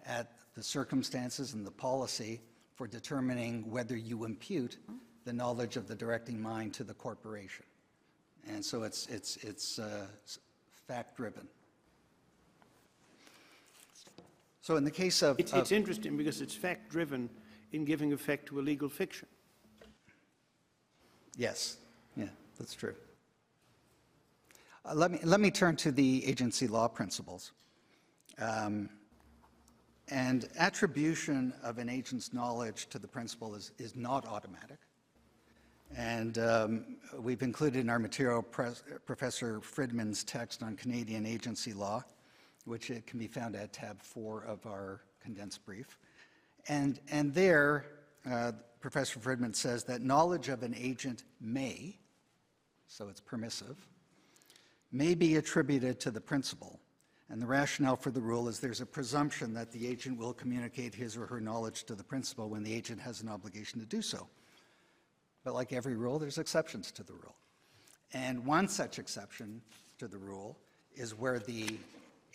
at 0.05 0.33
the 0.55 0.63
circumstances 0.63 1.53
and 1.53 1.65
the 1.65 1.71
policy 1.71 2.41
for 2.75 2.85
determining 2.85 3.69
whether 3.71 3.95
you 3.95 4.25
impute 4.25 4.77
the 5.23 5.31
knowledge 5.31 5.77
of 5.77 5.87
the 5.87 5.95
directing 5.95 6.41
mind 6.41 6.73
to 6.73 6.83
the 6.83 6.93
corporation. 6.93 7.65
And 8.45 8.65
so 8.65 8.83
it's, 8.83 9.07
it's, 9.07 9.37
it's 9.37 9.79
uh, 9.79 10.07
fact-driven. 10.85 11.47
So 14.61 14.75
in 14.75 14.83
the 14.83 14.91
case 14.91 15.21
of. 15.21 15.39
It's, 15.39 15.53
of- 15.53 15.71
interesting 15.71 16.17
because 16.17 16.41
it's 16.41 16.55
fact-driven 16.55 17.29
in 17.71 17.85
giving 17.85 18.13
effect 18.13 18.47
to 18.47 18.59
a 18.59 18.61
legal 18.61 18.89
fiction. 18.89 19.27
Yes, 21.35 21.77
yeah, 22.15 22.25
that's 22.59 22.75
true. 22.75 22.93
Uh, 24.85 24.93
Let 24.95 25.11
me, 25.11 25.19
let 25.23 25.39
me 25.39 25.51
turn 25.51 25.75
to 25.77 25.91
the 25.91 26.25
agency 26.25 26.67
law 26.67 26.87
principles. 26.87 27.51
Um, 28.39 28.89
And 30.09 30.49
attribution 30.57 31.53
of 31.63 31.77
an 31.77 31.87
agent's 31.87 32.33
knowledge 32.33 32.87
to 32.89 32.99
the 32.99 33.07
principal 33.07 33.55
is, 33.55 33.71
is 33.77 33.95
not 33.95 34.27
automatic. 34.27 34.79
And 35.95 36.37
um, 36.37 36.97
we've 37.17 37.43
included 37.43 37.79
in 37.79 37.89
our 37.89 37.99
material 37.99 38.41
Professor 38.41 39.61
Fridman's 39.61 40.23
text 40.23 40.63
on 40.63 40.75
Canadian 40.75 41.25
agency 41.25 41.73
law, 41.73 42.03
which 42.65 42.91
can 43.07 43.19
be 43.19 43.27
found 43.27 43.55
at 43.55 43.73
tab 43.73 44.01
four 44.01 44.43
of 44.43 44.65
our 44.65 45.01
condensed 45.21 45.65
brief. 45.65 45.97
And, 46.67 46.99
and 47.09 47.33
there, 47.33 47.85
uh, 48.29 48.53
Professor 48.79 49.19
Fridman 49.19 49.55
says 49.55 49.83
that 49.85 50.01
knowledge 50.01 50.49
of 50.49 50.63
an 50.63 50.75
agent 50.77 51.23
may, 51.39 51.97
so 52.87 53.09
it's 53.09 53.21
permissive, 53.21 53.87
may 54.91 55.15
be 55.15 55.37
attributed 55.37 55.99
to 56.01 56.11
the 56.11 56.21
principal. 56.21 56.79
And 57.29 57.41
the 57.41 57.47
rationale 57.47 57.95
for 57.95 58.11
the 58.11 58.19
rule 58.19 58.49
is 58.49 58.59
there's 58.59 58.81
a 58.81 58.85
presumption 58.85 59.53
that 59.53 59.71
the 59.71 59.87
agent 59.87 60.17
will 60.17 60.33
communicate 60.33 60.93
his 60.93 61.15
or 61.15 61.25
her 61.27 61.39
knowledge 61.39 61.85
to 61.85 61.95
the 61.95 62.03
principal 62.03 62.49
when 62.49 62.63
the 62.63 62.73
agent 62.73 62.99
has 62.99 63.21
an 63.21 63.29
obligation 63.29 63.79
to 63.79 63.85
do 63.85 64.01
so. 64.01 64.27
But 65.43 65.53
like 65.53 65.71
every 65.71 65.95
rule, 65.95 66.19
there's 66.19 66.37
exceptions 66.37 66.91
to 66.91 67.03
the 67.03 67.13
rule. 67.13 67.35
And 68.13 68.45
one 68.45 68.67
such 68.67 68.99
exception 68.99 69.61
to 69.97 70.07
the 70.07 70.17
rule 70.17 70.57
is 70.95 71.17
where 71.17 71.39
the 71.39 71.77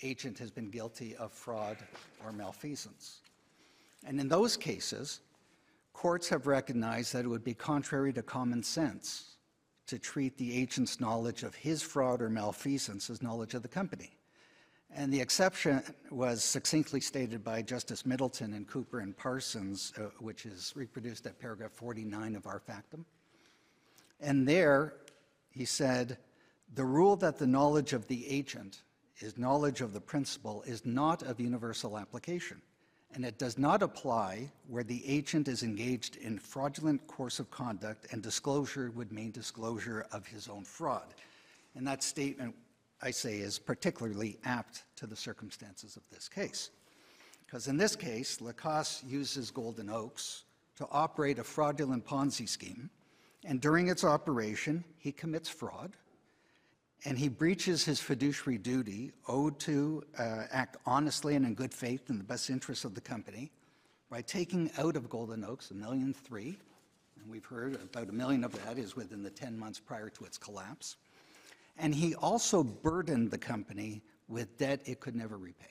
agent 0.03 0.39
has 0.39 0.51
been 0.51 0.71
guilty 0.71 1.17
of 1.17 1.33
fraud 1.33 1.79
or 2.25 2.33
malfeasance. 2.33 3.21
And 4.07 4.21
in 4.21 4.29
those 4.29 4.57
cases, 4.57 5.21
courts 5.93 6.29
have 6.29 6.47
recognized 6.47 7.13
that 7.13 7.25
it 7.25 7.29
would 7.29 7.45
be 7.45 7.55
contrary 7.55 8.13
to 8.13 8.23
common 8.23 8.63
sense 8.63 9.37
to 9.87 9.99
treat 9.99 10.37
the 10.37 10.57
agent's 10.57 11.01
knowledge 11.01 11.43
of 11.43 11.55
his 11.55 11.83
fraud 11.83 12.21
or 12.21 12.29
malfeasance 12.29 13.09
as 13.09 13.23
knowledge 13.23 13.55
of 13.55 13.63
the 13.63 13.69
company. 13.69 14.17
And 14.95 15.13
the 15.13 15.21
exception 15.21 15.83
was 16.11 16.43
succinctly 16.43 17.01
stated 17.01 17.43
by 17.43 17.63
Justice 17.63 18.07
Middleton 18.07 18.55
and 18.55 18.67
Cooper 18.67 19.01
and 19.01 19.17
Parsons, 19.17 19.93
uh, 19.99 20.05
which 20.21 20.47
is 20.47 20.73
reproduced 20.77 21.27
at 21.27 21.39
paragraph 21.39 21.73
49 21.73 22.37
of 22.37 22.47
our 22.47 22.61
factum. 22.61 23.05
And 24.21 24.47
there, 24.47 24.95
he 25.51 25.65
said, 25.65 26.19
the 26.75 26.85
rule 26.85 27.17
that 27.17 27.39
the 27.39 27.47
knowledge 27.47 27.93
of 27.93 28.07
the 28.07 28.29
agent 28.29 28.83
is 29.21 29.39
knowledge 29.39 29.81
of 29.81 29.93
the 29.93 30.01
principle 30.01 30.63
is 30.67 30.85
not 30.85 31.23
of 31.23 31.41
universal 31.41 31.99
application, 31.99 32.61
and 33.15 33.25
it 33.25 33.39
does 33.39 33.57
not 33.59 33.83
apply 33.83 34.51
where 34.69 34.85
the 34.85 35.07
agent 35.07 35.49
is 35.49 35.63
engaged 35.63 36.17
in 36.17 36.39
fraudulent 36.39 37.07
course 37.07 37.39
of 37.39 37.51
conduct 37.51 38.07
and 38.13 38.23
disclosure 38.23 38.91
would 38.95 39.13
mean 39.13 39.31
disclosure 39.31 40.07
of 40.13 40.27
his 40.27 40.49
own 40.49 40.65
fraud. 40.65 41.15
And 41.75 41.87
that 41.87 42.03
statement, 42.03 42.55
I 43.03 43.11
say, 43.11 43.39
is 43.39 43.59
particularly 43.59 44.39
apt 44.45 44.85
to 44.97 45.07
the 45.07 45.17
circumstances 45.17 45.97
of 45.97 46.03
this 46.11 46.29
case. 46.29 46.71
Because 47.45 47.69
in 47.69 47.77
this 47.77 47.95
case, 47.95 48.41
Lacasse 48.41 49.03
uses 49.07 49.51
Golden 49.51 49.89
Oaks 49.89 50.45
to 50.77 50.87
operate 50.91 51.39
a 51.39 51.45
fraudulent 51.45 52.05
Ponzi 52.05 52.49
scheme, 52.49 52.91
and 53.45 53.61
during 53.61 53.89
its 53.89 54.05
operation, 54.05 54.85
he 54.99 55.13
commits 55.13 55.49
fraud, 55.49 55.97
and 57.05 57.19
he 57.19 57.29
breaches 57.29 57.85
his 57.85 58.01
fiduciary 58.01 58.59
duty 58.59 59.13
owed 59.29 59.59
to 59.61 60.03
uh, 60.19 60.45
act 60.51 60.77
honestly 60.87 61.37
and 61.37 61.47
in 61.47 61.55
good 61.55 61.73
faith 61.73 62.09
in 62.09 62.19
the 62.19 62.25
best 62.25 62.51
interests 62.51 62.85
of 62.85 62.95
the 62.95 63.01
company 63.01 63.51
by 64.11 64.23
taking 64.23 64.71
out 64.79 64.97
of 64.97 65.11
Golden 65.11 65.45
Oaks 65.45 65.71
a 65.71 65.75
million 65.75 66.15
three, 66.15 66.57
and 67.21 67.31
we've 67.31 67.45
heard 67.45 67.75
about 67.75 68.09
a 68.09 68.13
million 68.13 68.45
of 68.45 68.53
that 68.65 68.79
is 68.79 68.95
within 68.95 69.23
the 69.23 69.31
10 69.31 69.59
months 69.59 69.81
prior 69.81 70.09
to 70.11 70.25
its 70.25 70.39
collapse. 70.39 70.97
And 71.79 71.95
he 71.95 72.15
also 72.15 72.63
burdened 72.63 73.31
the 73.31 73.39
company 73.39 74.03
with 74.29 74.57
debt 74.59 74.81
it 74.85 75.01
could 75.01 75.15
never 75.15 75.37
repay. 75.37 75.67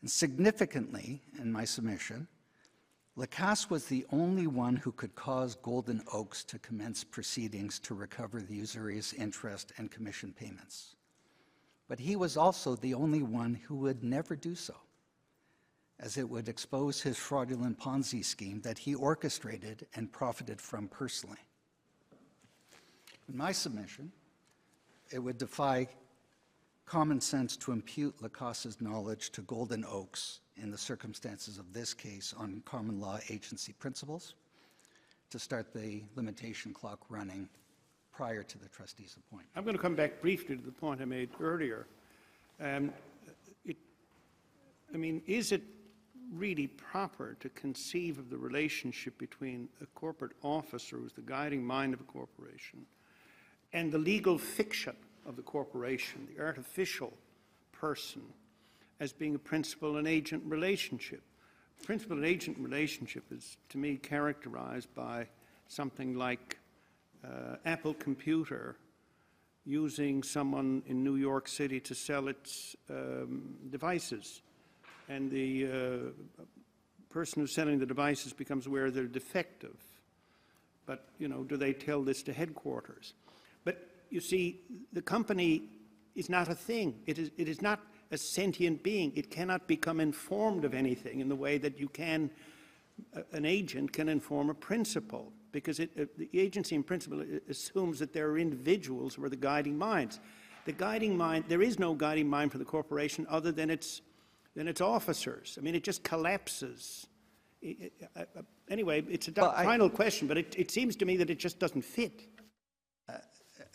And 0.00 0.10
significantly, 0.10 1.22
in 1.40 1.50
my 1.50 1.64
submission, 1.64 2.28
Lacasse 3.16 3.70
was 3.70 3.86
the 3.86 4.04
only 4.10 4.48
one 4.48 4.74
who 4.74 4.90
could 4.90 5.14
cause 5.14 5.54
Golden 5.54 6.02
Oaks 6.12 6.42
to 6.44 6.58
commence 6.58 7.04
proceedings 7.04 7.78
to 7.80 7.94
recover 7.94 8.40
the 8.40 8.56
usurious 8.56 9.12
interest 9.12 9.72
and 9.78 9.90
commission 9.90 10.32
payments. 10.32 10.96
But 11.86 12.00
he 12.00 12.16
was 12.16 12.36
also 12.36 12.74
the 12.74 12.94
only 12.94 13.22
one 13.22 13.54
who 13.54 13.76
would 13.76 14.02
never 14.02 14.34
do 14.34 14.56
so, 14.56 14.74
as 16.00 16.16
it 16.16 16.28
would 16.28 16.48
expose 16.48 17.00
his 17.02 17.16
fraudulent 17.16 17.78
Ponzi 17.78 18.24
scheme 18.24 18.60
that 18.62 18.78
he 18.78 18.96
orchestrated 18.96 19.86
and 19.94 20.10
profited 20.10 20.60
from 20.60 20.88
personally. 20.88 21.38
In 23.28 23.36
my 23.36 23.52
submission, 23.52 24.10
it 25.12 25.20
would 25.20 25.38
defy 25.38 25.86
common 26.84 27.20
sense 27.20 27.56
to 27.58 27.70
impute 27.70 28.20
Lacasse's 28.20 28.80
knowledge 28.80 29.30
to 29.30 29.42
Golden 29.42 29.84
Oaks 29.84 30.40
in 30.56 30.70
the 30.70 30.78
circumstances 30.78 31.58
of 31.58 31.72
this 31.72 31.94
case 31.94 32.34
on 32.36 32.62
common 32.64 33.00
law 33.00 33.18
agency 33.30 33.72
principles 33.72 34.34
to 35.30 35.38
start 35.38 35.72
the 35.72 36.02
limitation 36.16 36.72
clock 36.72 37.00
running 37.08 37.48
prior 38.12 38.42
to 38.42 38.58
the 38.58 38.68
trustee's 38.68 39.16
appointment. 39.18 39.50
I'm 39.56 39.64
going 39.64 39.76
to 39.76 39.82
come 39.82 39.96
back 39.96 40.20
briefly 40.20 40.56
to 40.56 40.62
the 40.62 40.70
point 40.70 41.00
I 41.00 41.04
made 41.04 41.30
earlier. 41.40 41.86
Um, 42.60 42.92
it, 43.64 43.76
I 44.92 44.96
mean, 44.96 45.22
is 45.26 45.50
it 45.50 45.62
really 46.32 46.68
proper 46.68 47.36
to 47.40 47.48
conceive 47.50 48.18
of 48.18 48.30
the 48.30 48.36
relationship 48.36 49.18
between 49.18 49.68
a 49.82 49.86
corporate 49.86 50.32
officer 50.42 50.96
who's 50.96 51.12
the 51.12 51.22
guiding 51.22 51.64
mind 51.64 51.94
of 51.94 52.00
a 52.00 52.04
corporation 52.04 52.86
and 53.72 53.90
the 53.90 53.98
legal 53.98 54.38
fiction 54.38 54.94
of 55.26 55.36
the 55.36 55.42
corporation, 55.42 56.28
the 56.34 56.42
artificial 56.42 57.12
person, 57.72 58.22
as 59.04 59.12
being 59.12 59.34
a 59.34 59.38
principal 59.38 59.98
and 59.98 60.08
agent 60.08 60.42
relationship? 60.46 61.22
Principal 61.84 62.16
and 62.16 62.24
agent 62.24 62.56
relationship 62.58 63.24
is, 63.30 63.58
to 63.68 63.78
me, 63.78 63.96
characterized 63.96 64.92
by 64.94 65.26
something 65.68 66.14
like 66.14 66.58
uh, 67.22 67.56
Apple 67.66 67.92
Computer 67.94 68.76
using 69.66 70.22
someone 70.22 70.82
in 70.86 71.04
New 71.04 71.16
York 71.16 71.48
City 71.48 71.80
to 71.80 71.94
sell 71.94 72.28
its 72.28 72.76
um, 72.88 73.54
devices. 73.70 74.40
And 75.08 75.30
the 75.30 75.66
uh, 75.66 76.42
person 77.10 77.42
who's 77.42 77.54
selling 77.54 77.78
the 77.78 77.86
devices 77.86 78.32
becomes 78.32 78.66
aware 78.66 78.90
they're 78.90 79.04
defective. 79.04 79.76
But, 80.86 81.04
you 81.18 81.28
know, 81.28 81.44
do 81.44 81.58
they 81.58 81.74
tell 81.74 82.02
this 82.02 82.22
to 82.22 82.32
headquarters? 82.32 83.12
But 83.64 83.86
you 84.08 84.20
see, 84.20 84.60
the 84.94 85.02
company 85.02 85.64
is 86.14 86.30
not 86.30 86.48
a 86.48 86.54
thing. 86.54 87.00
It 87.06 87.18
is, 87.18 87.30
it 87.36 87.48
is 87.48 87.60
not 87.60 87.80
a 88.10 88.18
sentient 88.18 88.82
being. 88.82 89.12
It 89.14 89.30
cannot 89.30 89.66
become 89.66 90.00
informed 90.00 90.64
of 90.64 90.74
anything 90.74 91.20
in 91.20 91.28
the 91.28 91.36
way 91.36 91.58
that 91.58 91.78
you 91.78 91.88
can, 91.88 92.30
uh, 93.16 93.22
an 93.32 93.44
agent 93.44 93.92
can 93.92 94.08
inform 94.08 94.50
a 94.50 94.54
principle 94.54 95.32
because 95.52 95.78
it, 95.80 95.90
uh, 95.98 96.04
the 96.16 96.28
agency 96.38 96.74
in 96.74 96.82
principle 96.82 97.24
assumes 97.48 97.98
that 97.98 98.12
there 98.12 98.28
are 98.28 98.38
individuals 98.38 99.14
who 99.14 99.24
are 99.24 99.28
the 99.28 99.36
guiding 99.36 99.76
minds. 99.78 100.20
The 100.64 100.72
guiding 100.72 101.16
mind, 101.16 101.44
there 101.48 101.62
is 101.62 101.78
no 101.78 101.94
guiding 101.94 102.28
mind 102.28 102.52
for 102.52 102.58
the 102.58 102.64
corporation 102.64 103.26
other 103.28 103.52
than 103.52 103.70
its, 103.70 104.00
than 104.56 104.66
its 104.68 104.80
officers. 104.80 105.56
I 105.58 105.62
mean, 105.62 105.74
it 105.74 105.84
just 105.84 106.02
collapses. 106.02 107.06
I- 107.62 107.90
I- 108.16 108.20
I- 108.22 108.26
Anyway, 108.70 109.04
it's 109.10 109.28
a 109.28 109.32
Well, 109.36 109.52
I- 109.54 109.62
final 109.62 109.90
question, 109.90 110.26
but 110.26 110.38
it, 110.38 110.54
it 110.58 110.70
seems 110.70 110.96
to 110.96 111.04
me 111.04 111.18
that 111.18 111.28
it 111.28 111.38
just 111.38 111.58
doesn't 111.58 111.82
fit. 111.82 112.22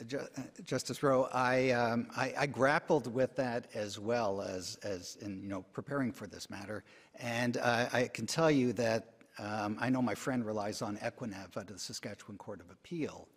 Ju- 0.08 0.28
Justice 0.64 1.04
Rowe, 1.04 1.28
I, 1.34 1.72
um, 1.72 2.08
I, 2.16 2.34
I 2.38 2.46
grappled 2.46 3.14
with 3.14 3.36
that 3.36 3.68
as 3.74 4.00
well 4.00 4.42
as, 4.42 4.78
as 4.84 5.18
in, 5.22 5.42
you 5.42 5.50
know, 5.50 5.64
preparing 5.74 6.12
for 6.12 6.28
this 6.28 6.50
matter. 6.50 6.84
And 7.20 7.58
uh, 7.58 7.88
I 7.92 8.08
can 8.08 8.26
tell 8.26 8.50
you 8.50 8.74
that 8.74 9.14
um, 9.38 9.78
I 9.80 9.90
know 9.90 10.02
my 10.02 10.16
friend 10.16 10.46
relies 10.46 10.82
on 10.82 10.98
Equinev 10.98 11.58
out 11.58 11.64
of 11.64 11.68
the 11.68 11.80
Saskatchewan 11.80 12.38
Court 12.38 12.62
of 12.62 12.70
Appeal, 12.70 13.28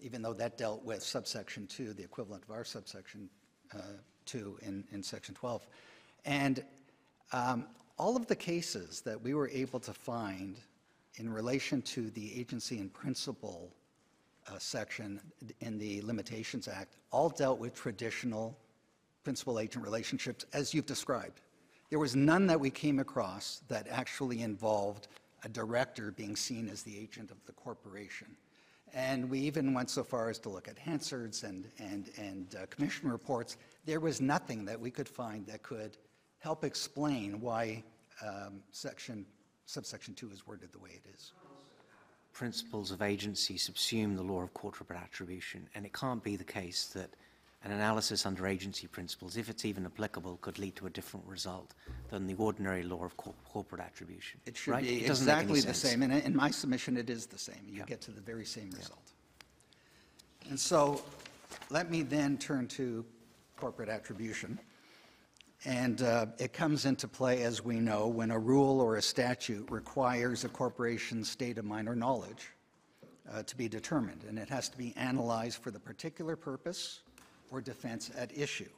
even 0.00 0.22
though 0.22 0.34
that 0.34 0.58
dealt 0.58 0.84
with 0.84 1.02
subsection 1.02 1.66
2, 1.66 1.92
the 1.92 2.02
equivalent 2.02 2.44
of 2.44 2.50
our 2.50 2.64
subsection 2.64 3.28
uh, 3.74 3.80
2 4.26 4.58
in, 4.62 4.84
in 4.92 5.02
section 5.02 5.34
12. 5.34 5.66
And 6.24 6.64
um, 7.32 7.66
all 7.98 8.16
of 8.16 8.26
the 8.26 8.36
cases 8.36 9.00
that 9.02 9.20
we 9.20 9.34
were 9.34 9.48
able 9.48 9.80
to 9.80 9.92
find 9.92 10.56
in 11.16 11.32
relation 11.32 11.80
to 11.82 12.10
the 12.10 12.38
agency 12.38 12.78
in 12.78 12.90
principle 12.90 13.72
uh, 14.48 14.58
section 14.58 15.20
in 15.60 15.78
the 15.78 16.02
Limitations 16.02 16.68
Act 16.68 16.96
all 17.10 17.28
dealt 17.28 17.58
with 17.58 17.74
traditional 17.74 18.56
principal-agent 19.24 19.84
relationships 19.84 20.46
as 20.52 20.72
you've 20.72 20.86
described. 20.86 21.40
There 21.90 21.98
was 21.98 22.16
none 22.16 22.46
that 22.46 22.58
we 22.58 22.70
came 22.70 22.98
across 22.98 23.62
that 23.68 23.86
actually 23.90 24.42
involved 24.42 25.08
a 25.44 25.48
director 25.48 26.12
being 26.12 26.36
seen 26.36 26.68
as 26.68 26.82
the 26.82 26.98
agent 26.98 27.30
of 27.30 27.36
the 27.46 27.52
corporation. 27.52 28.28
And 28.94 29.28
we 29.28 29.40
even 29.40 29.74
went 29.74 29.90
so 29.90 30.02
far 30.02 30.30
as 30.30 30.38
to 30.40 30.48
look 30.48 30.68
at 30.68 30.78
Hansard's 30.78 31.42
and, 31.44 31.68
and, 31.78 32.10
and 32.16 32.56
uh, 32.56 32.66
commission 32.66 33.10
reports. 33.10 33.56
There 33.84 34.00
was 34.00 34.20
nothing 34.20 34.64
that 34.64 34.80
we 34.80 34.90
could 34.90 35.08
find 35.08 35.46
that 35.46 35.62
could 35.62 35.96
help 36.38 36.64
explain 36.64 37.40
why 37.40 37.84
um, 38.24 38.62
section, 38.70 39.26
subsection 39.66 40.14
2 40.14 40.30
is 40.30 40.46
worded 40.46 40.72
the 40.72 40.78
way 40.78 40.90
it 40.94 41.08
is. 41.14 41.32
Principles 42.36 42.90
of 42.90 43.00
agency 43.00 43.54
subsume 43.54 44.14
the 44.14 44.22
law 44.22 44.42
of 44.42 44.52
corporate 44.52 44.90
attribution, 45.00 45.66
and 45.74 45.86
it 45.86 45.92
can't 45.94 46.22
be 46.22 46.36
the 46.36 46.44
case 46.44 46.88
that 46.88 47.08
an 47.64 47.72
analysis 47.72 48.26
under 48.26 48.46
agency 48.46 48.86
principles, 48.86 49.38
if 49.38 49.48
it's 49.48 49.64
even 49.64 49.86
applicable, 49.86 50.36
could 50.42 50.58
lead 50.58 50.76
to 50.76 50.86
a 50.86 50.90
different 50.90 51.24
result 51.26 51.72
than 52.10 52.26
the 52.26 52.34
ordinary 52.34 52.82
law 52.82 53.02
of 53.02 53.16
cor- 53.16 53.32
corporate 53.48 53.80
attribution. 53.80 54.38
It 54.44 54.54
should 54.54 54.72
right? 54.72 54.84
be 54.84 55.02
It 55.02 55.06
doesn't 55.06 55.26
make 55.26 55.34
any 55.34 55.44
exactly 55.44 55.60
the 55.62 55.74
same, 55.74 56.02
and 56.02 56.12
in 56.12 56.36
my 56.36 56.50
submission, 56.50 56.98
it 56.98 57.08
is 57.08 57.24
the 57.24 57.38
same. 57.38 57.64
You 57.66 57.78
Yeah. 57.78 57.86
get 57.86 58.02
to 58.02 58.10
the 58.10 58.20
very 58.20 58.44
same 58.44 58.70
result. 58.70 59.12
And 60.50 60.60
so, 60.60 61.02
let 61.70 61.90
me 61.90 62.02
then 62.02 62.36
turn 62.36 62.68
to 62.68 63.04
corporate 63.56 63.88
attribution. 63.88 64.60
And 65.64 66.02
uh, 66.02 66.26
it 66.38 66.52
comes 66.52 66.84
into 66.84 67.08
play, 67.08 67.42
as 67.42 67.64
we 67.64 67.80
know, 67.80 68.06
when 68.06 68.30
a 68.30 68.38
rule 68.38 68.80
or 68.80 68.96
a 68.96 69.02
statute 69.02 69.68
requires 69.70 70.44
a 70.44 70.48
corporation's 70.48 71.30
state 71.30 71.58
of 71.58 71.64
mind 71.64 71.88
or 71.88 71.96
knowledge 71.96 72.50
uh, 73.32 73.42
to 73.42 73.56
be 73.56 73.68
determined, 73.68 74.24
and 74.28 74.38
it 74.38 74.48
has 74.48 74.68
to 74.68 74.78
be 74.78 74.94
analyzed 74.96 75.62
for 75.62 75.70
the 75.70 75.80
particular 75.80 76.36
purpose 76.36 77.00
or 77.50 77.60
defense 77.60 78.10
at 78.16 78.36
issue. 78.36 78.68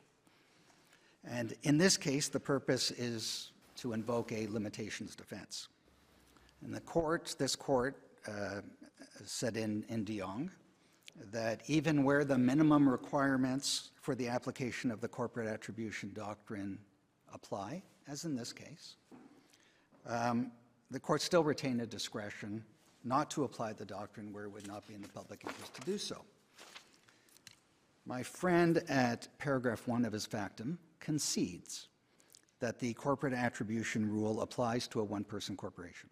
And 1.25 1.55
in 1.63 1.79
this 1.79 1.97
case, 1.97 2.29
the 2.29 2.41
purpose 2.41 2.91
is 2.93 3.53
to 3.77 3.93
invoke 3.93 4.33
a 4.33 4.47
limitations 4.47 5.15
defense. 5.15 5.69
And 6.65 6.75
the 6.75 6.81
court, 6.81 7.35
this 7.39 7.55
court, 7.55 7.97
uh, 8.27 8.61
said 9.25 9.57
in, 9.57 9.85
in 9.89 10.05
de 10.05 10.21
Jong 10.21 10.51
that 11.33 11.63
even 11.67 12.05
where 12.05 12.25
the 12.25 12.39
minimum 12.39 12.89
requirements 12.89 13.91
for 14.01 14.15
the 14.15 14.29
application 14.29 14.91
of 14.91 15.01
the 15.01 15.09
corporate 15.09 15.49
attribution 15.49 16.13
doctrine 16.15 16.79
apply, 17.33 17.83
as 18.07 18.25
in 18.25 18.35
this 18.35 18.53
case, 18.53 18.97
um, 20.07 20.51
the 20.91 21.01
court 21.01 21.21
still 21.21 21.45
retained 21.45 21.81
a 21.81 21.87
discretion 21.87 22.65
not 23.05 23.31
to 23.31 23.45
apply 23.45 23.73
the 23.73 23.85
doctrine 23.85 24.33
where 24.33 24.45
it 24.45 24.51
would 24.51 24.67
not 24.67 24.87
be 24.89 24.95
in 24.95 25.03
the 25.03 25.09
public 25.09 25.43
interest 25.45 25.75
to 25.75 25.81
do 25.83 25.99
so. 25.99 26.25
My 28.07 28.23
friend 28.23 28.83
at 28.89 29.29
paragraph 29.39 29.87
one 29.87 30.05
of 30.05 30.13
his 30.13 30.25
factum 30.25 30.79
concedes 30.99 31.89
that 32.61 32.79
the 32.79 32.95
corporate 32.95 33.35
attribution 33.35 34.11
rule 34.11 34.41
applies 34.41 34.89
to 34.89 35.01
a 35.01 35.05
one-person 35.05 35.57
corporation, 35.57 36.09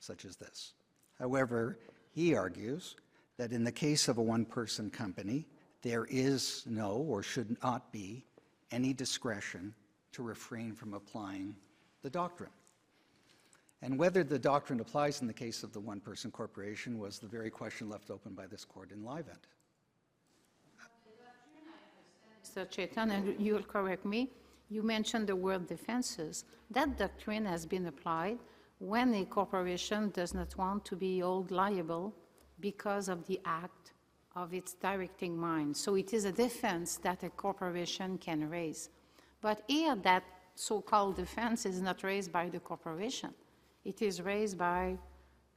such 0.00 0.24
as 0.24 0.36
this. 0.36 0.72
However, 1.18 1.78
he 2.12 2.34
argues 2.34 2.96
that 3.38 3.52
in 3.52 3.64
the 3.64 3.72
case 3.72 4.08
of 4.08 4.18
a 4.18 4.22
one-person 4.22 4.90
company, 4.90 5.46
there 5.82 6.06
is 6.10 6.64
no 6.66 6.92
or 7.08 7.22
should 7.22 7.56
not 7.62 7.92
be 7.92 8.24
any 8.70 8.92
discretion 8.92 9.74
to 10.12 10.22
refrain 10.22 10.74
from 10.74 10.94
applying 10.94 11.54
the 12.02 12.10
doctrine. 12.10 12.50
And 13.82 13.98
whether 13.98 14.24
the 14.24 14.38
doctrine 14.38 14.80
applies 14.80 15.20
in 15.20 15.26
the 15.26 15.34
case 15.34 15.62
of 15.62 15.72
the 15.72 15.80
one-person 15.80 16.30
corporation 16.30 16.98
was 16.98 17.18
the 17.18 17.28
very 17.28 17.50
question 17.50 17.90
left 17.90 18.10
open 18.10 18.32
by 18.32 18.46
this 18.46 18.64
court 18.64 18.90
in 18.90 19.02
Livent. 19.02 19.44
Mr. 22.42 22.66
Chetan, 22.66 23.10
and 23.12 23.38
you'll 23.38 23.62
correct 23.62 24.04
me, 24.06 24.30
you 24.70 24.82
mentioned 24.82 25.26
the 25.26 25.36
word 25.36 25.66
defenses. 25.66 26.44
That 26.70 26.96
doctrine 26.96 27.44
has 27.44 27.66
been 27.66 27.86
applied 27.86 28.38
when 28.78 29.14
a 29.14 29.24
corporation 29.24 30.10
does 30.10 30.32
not 30.32 30.56
want 30.56 30.84
to 30.86 30.96
be 30.96 31.18
held 31.18 31.50
liable 31.50 32.14
because 32.60 33.08
of 33.08 33.26
the 33.26 33.40
act 33.44 33.92
of 34.34 34.52
its 34.52 34.74
directing 34.74 35.36
mind. 35.36 35.76
So 35.76 35.94
it 35.94 36.12
is 36.12 36.24
a 36.24 36.32
defense 36.32 36.96
that 36.98 37.22
a 37.22 37.30
corporation 37.30 38.18
can 38.18 38.48
raise. 38.50 38.90
But 39.40 39.62
here, 39.66 39.96
that 39.96 40.24
so-called 40.54 41.16
defense 41.16 41.66
is 41.66 41.80
not 41.80 42.02
raised 42.02 42.32
by 42.32 42.48
the 42.48 42.60
corporation. 42.60 43.34
It 43.84 44.02
is 44.02 44.20
raised 44.20 44.58
by 44.58 44.98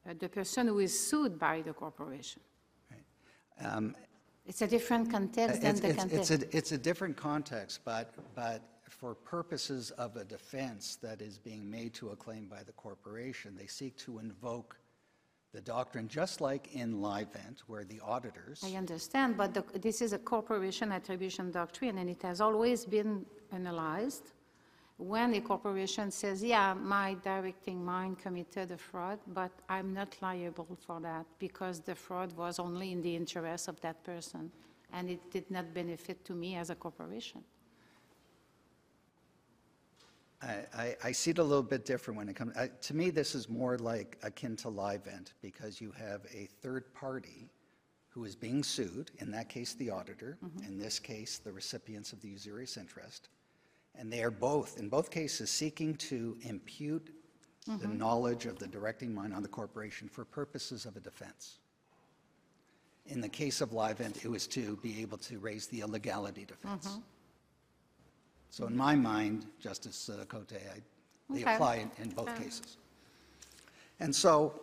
uh, 0.08 0.14
the 0.18 0.30
person 0.30 0.68
who 0.68 0.80
is 0.80 0.98
sued 0.98 1.40
by 1.40 1.62
the 1.62 1.74
corporation. 1.74 2.42
Um, 3.62 3.96
It's 4.46 4.62
a 4.62 4.68
different 4.68 5.12
context 5.12 5.62
than 5.62 5.72
It's, 5.72 5.82
the 5.82 5.90
it's, 5.90 6.32
it's 6.32 6.32
a, 6.32 6.58
it's 6.58 6.72
a 6.72 6.78
different 6.78 7.16
context, 7.16 7.82
but, 7.86 8.14
but 8.34 8.62
for 8.90 9.14
purposes 9.14 9.92
of 9.92 10.16
a 10.16 10.24
defense 10.24 10.98
that 11.04 11.22
is 11.22 11.38
being 11.38 11.70
made 11.70 11.94
to 11.96 12.10
a 12.10 12.16
claim 12.16 12.48
by 12.48 12.64
the 12.64 12.72
corporation, 12.72 13.56
they 13.56 13.68
seek 13.68 13.96
to 13.98 14.20
invoke 14.20 14.79
the 15.52 15.62
doctrine, 15.62 16.08
just 16.08 16.42
like 16.42 16.76
in 16.76 17.02
Livent, 17.02 17.62
where 17.68 17.84
the 17.84 18.00
auditors. 18.02 18.64
I 18.64 18.76
understand, 18.76 19.36
but 19.36 19.54
the- 19.54 19.80
this 19.80 20.02
is 20.02 20.14
a 20.14 20.20
corporation 20.20 20.92
attribution 20.92 21.52
doctrine, 21.52 21.98
and 21.98 22.10
it 22.10 22.22
has 22.22 22.40
always 22.40 22.86
been 22.86 23.26
analyzed. 23.52 24.34
When 24.98 25.34
a 25.34 25.42
corporation 25.42 26.12
says, 26.12 26.44
yeah, 26.44 26.74
my 26.74 27.16
directing 27.24 27.84
mind 27.84 28.20
committed 28.20 28.72
a 28.72 28.78
fraud, 28.78 29.20
but 29.28 29.52
I'm 29.70 29.94
not 29.94 30.22
liable 30.22 30.78
for 30.86 31.00
that 31.00 31.26
because 31.40 31.80
the 31.80 31.96
fraud 31.96 32.34
was 32.34 32.60
only 32.60 32.92
in 32.92 33.02
the 33.02 33.16
interest 33.16 33.70
of 33.70 33.80
that 33.80 34.04
person, 34.04 34.52
and 34.92 35.10
it 35.10 35.32
did 35.32 35.50
not 35.50 35.74
benefit 35.74 36.26
to 36.26 36.34
me 36.34 36.58
as 36.58 36.70
a 36.70 36.76
corporation. 36.76 37.44
I, 40.42 40.56
I, 40.74 40.96
I 41.06 41.12
see 41.12 41.32
it 41.32 41.38
a 41.38 41.44
little 41.44 41.64
bit 41.64 41.86
different 41.86 42.18
when 42.18 42.30
it 42.30 42.36
comes, 42.36 42.56
I- 42.56 42.70
to 42.82 42.96
me, 42.96 43.10
this 43.10 43.36
is 43.36 43.50
more 43.50 43.78
like 43.78 44.18
akin 44.24 44.56
to 44.58 44.70
Livent, 44.70 45.34
because 45.42 45.82
you 45.82 45.92
have 45.92 46.26
a 46.34 46.48
third 46.62 46.94
party 46.94 47.50
who 48.08 48.24
is 48.24 48.36
being 48.36 48.64
sued, 48.64 49.12
in 49.20 49.32
that 49.32 49.50
case, 49.50 49.74
the 49.74 49.90
auditor, 49.90 50.38
mm-hmm. 50.44 50.66
in 50.66 50.78
this 50.78 50.98
case, 50.98 51.38
the 51.38 51.52
recipients 51.52 52.14
of 52.14 52.22
the 52.22 52.30
usurious 52.30 52.78
interest, 52.78 53.30
and 53.96 54.12
they 54.12 54.24
are 54.24 54.32
both, 54.32 54.80
in 54.80 54.90
both 54.90 55.12
cases, 55.12 55.50
seeking 55.50 55.96
to 55.96 56.38
impute 56.42 57.14
the 57.66 57.74
mm-hmm. 57.74 57.98
knowledge 57.98 58.46
of 58.46 58.58
the 58.58 58.68
directing 58.68 59.14
mind 59.14 59.34
on 59.34 59.44
the 59.44 59.48
corporation 59.48 60.08
for 60.08 60.26
purposes 60.26 60.86
of 60.86 60.96
a 60.96 61.00
defense. 61.00 61.60
In 63.06 63.22
the 63.22 63.30
case 63.30 63.62
of 63.62 63.72
Livent, 63.72 64.24
it 64.24 64.30
was 64.30 64.48
to 64.48 64.78
be 64.78 65.02
able 65.02 65.18
to 65.20 65.38
raise 65.40 65.68
the 65.68 65.82
illegality 65.82 66.46
defense. 66.46 66.88
Mm-hmm. 66.88 67.00
So 68.50 68.66
in 68.68 68.76
my 68.76 68.96
mind, 68.96 69.46
Justice 69.60 70.10
uh, 70.10 70.26
Cote, 70.26 70.54
I- 70.54 70.82
they 71.30 71.42
Okay. 71.42 71.54
apply 71.56 71.76
in- 71.78 71.92
in 72.00 72.10
both 72.10 72.26
Fair. 72.28 72.38
cases. 72.38 72.78
And 74.00 74.16
so, 74.16 74.60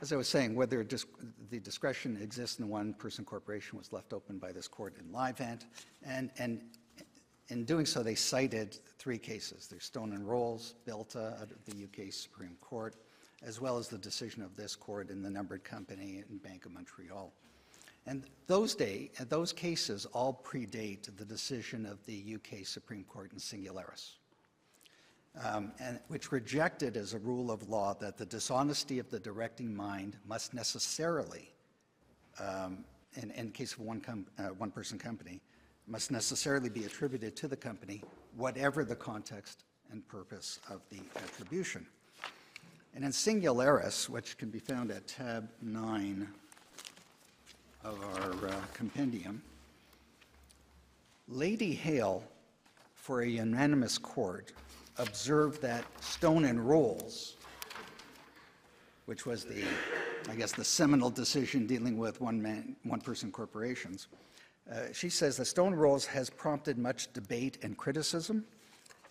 as 0.00 0.12
I 0.12 0.16
was 0.16 0.28
saying, 0.28 0.54
whether 0.54 0.82
dis- 0.82 1.06
the 1.50 1.60
discretion 1.60 2.16
exists 2.20 2.58
in 2.58 2.68
one-person 2.68 3.24
corporation 3.24 3.78
was 3.78 3.92
left 3.92 4.12
open 4.12 4.38
by 4.38 4.52
this 4.52 4.66
court 4.66 4.96
in 4.98 5.10
Livent, 5.12 5.64
and, 6.02 6.30
and 6.38 6.60
in 7.48 7.64
doing 7.64 7.86
so, 7.86 8.02
they 8.02 8.14
cited 8.14 8.74
three 8.98 9.18
cases. 9.18 9.68
There's 9.68 9.84
Stone 9.84 10.12
and 10.12 10.26
Rolls, 10.28 10.74
Bilta 10.86 11.40
out 11.40 11.50
of 11.52 11.64
the 11.64 11.84
UK 11.84 12.10
Supreme 12.12 12.56
Court, 12.60 12.96
as 13.42 13.60
well 13.60 13.78
as 13.78 13.88
the 13.88 13.98
decision 13.98 14.42
of 14.42 14.56
this 14.56 14.74
court 14.74 15.10
in 15.10 15.22
the 15.22 15.30
numbered 15.30 15.62
company 15.62 16.24
in 16.28 16.38
Bank 16.38 16.66
of 16.66 16.72
Montreal. 16.72 17.32
And 18.08 18.24
those 18.46 18.74
day, 18.74 19.10
those 19.28 19.52
cases 19.52 20.06
all 20.06 20.42
predate 20.42 21.14
the 21.18 21.26
decision 21.26 21.84
of 21.84 22.02
the 22.06 22.36
UK 22.36 22.64
Supreme 22.64 23.04
Court 23.04 23.32
in 23.32 23.38
Singularis, 23.38 24.12
um, 25.44 25.72
and 25.78 26.00
which 26.08 26.32
rejected 26.32 26.96
as 26.96 27.12
a 27.12 27.18
rule 27.18 27.50
of 27.50 27.68
law 27.68 27.92
that 28.00 28.16
the 28.16 28.24
dishonesty 28.24 28.98
of 28.98 29.10
the 29.10 29.20
directing 29.20 29.76
mind 29.76 30.16
must 30.26 30.54
necessarily, 30.54 31.50
um, 32.40 32.82
in, 33.16 33.30
in 33.32 33.50
case 33.50 33.74
of 33.74 33.80
one, 33.80 34.00
com- 34.00 34.26
uh, 34.38 34.44
one-person 34.56 34.98
company, 34.98 35.42
must 35.86 36.10
necessarily 36.10 36.70
be 36.70 36.84
attributed 36.84 37.36
to 37.36 37.46
the 37.46 37.56
company, 37.56 38.02
whatever 38.38 38.86
the 38.86 38.96
context 38.96 39.64
and 39.92 40.06
purpose 40.08 40.60
of 40.70 40.80
the 40.88 41.00
attribution. 41.16 41.86
And 42.94 43.04
in 43.04 43.10
Singularis, 43.10 44.08
which 44.08 44.38
can 44.38 44.48
be 44.48 44.60
found 44.60 44.90
at 44.90 45.06
tab 45.06 45.50
9 45.60 46.26
of 47.88 48.04
our 48.04 48.48
uh, 48.48 48.54
compendium, 48.74 49.40
Lady 51.26 51.72
Hale, 51.72 52.22
for 52.94 53.22
a 53.22 53.26
unanimous 53.26 53.96
court, 53.96 54.52
observed 54.98 55.62
that 55.62 55.84
Stone 56.02 56.44
and 56.44 56.68
Rolls, 56.68 57.36
which 59.06 59.24
was 59.24 59.44
the, 59.44 59.64
I 60.28 60.34
guess, 60.34 60.52
the 60.52 60.64
seminal 60.64 61.08
decision 61.08 61.66
dealing 61.66 61.96
with 61.96 62.20
one-man, 62.20 62.76
one-person 62.82 63.32
corporations, 63.32 64.08
uh, 64.70 64.92
she 64.92 65.08
says 65.08 65.38
that 65.38 65.46
Stone 65.46 65.72
and 65.72 65.80
Rolls 65.80 66.04
has 66.04 66.28
prompted 66.28 66.76
much 66.76 67.10
debate 67.14 67.56
and 67.62 67.74
criticism, 67.74 68.44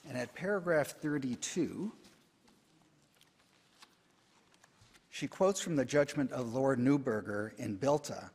and 0.08 0.16
at 0.16 0.36
paragraph 0.36 0.90
32, 1.02 1.92
she 5.10 5.28
quotes 5.28 5.60
from 5.60 5.76
the 5.76 5.86
judgment 5.86 6.32
of 6.32 6.54
Lord 6.54 6.78
Neuberger 6.78 7.58
in 7.58 7.76
Bilta, 7.76 8.30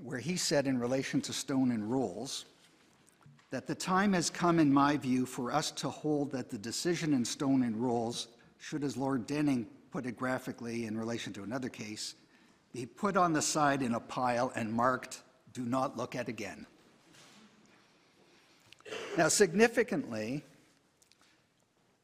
where 0.00 0.18
he 0.18 0.36
said 0.36 0.66
in 0.66 0.78
relation 0.78 1.20
to 1.22 1.32
Stone 1.32 1.70
and 1.70 1.90
Rolls, 1.90 2.46
that 3.50 3.66
the 3.66 3.74
time 3.74 4.14
has 4.14 4.30
come, 4.30 4.58
in 4.58 4.72
my 4.72 4.96
view, 4.96 5.26
for 5.26 5.52
us 5.52 5.70
to 5.72 5.90
hold 5.90 6.32
that 6.32 6.50
the 6.50 6.58
decision 6.58 7.12
in 7.12 7.24
Stone 7.24 7.62
and 7.62 7.76
Rolls 7.76 8.28
should, 8.58 8.82
as 8.82 8.96
Lord 8.96 9.26
Denning 9.26 9.66
put 9.90 10.06
it 10.06 10.16
graphically 10.16 10.86
in 10.86 10.96
relation 10.96 11.32
to 11.34 11.42
another 11.42 11.68
case, 11.68 12.14
be 12.72 12.86
put 12.86 13.16
on 13.18 13.34
the 13.34 13.42
side 13.42 13.82
in 13.82 13.94
a 13.94 14.00
pile 14.00 14.50
and 14.54 14.72
marked, 14.72 15.22
do 15.52 15.66
not 15.66 15.98
look 15.98 16.16
at 16.16 16.28
again. 16.28 16.66
Now, 19.18 19.28
significantly, 19.28 20.42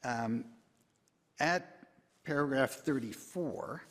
um, 0.05 0.45
at 1.41 1.79
paragraph 2.25 2.71
34, 2.71 3.83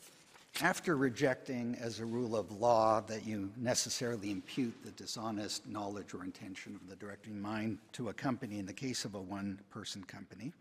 after 0.61 0.97
rejecting 0.97 1.77
as 1.79 1.99
a 1.99 2.05
rule 2.05 2.35
of 2.35 2.51
law 2.51 3.01
that 3.01 3.25
you 3.25 3.51
necessarily 3.57 4.31
impute 4.31 4.73
the 4.83 4.91
dishonest 4.91 5.67
knowledge 5.67 6.13
or 6.13 6.23
intention 6.23 6.75
of 6.75 6.89
the 6.89 6.95
directing 6.95 7.39
mind 7.39 7.77
to 7.93 8.09
a 8.09 8.13
company 8.13 8.57
in 8.57 8.65
the 8.65 8.73
case 8.73 9.05
of 9.05 9.15
a 9.15 9.21
one-person 9.21 10.03
company, 10.03 10.51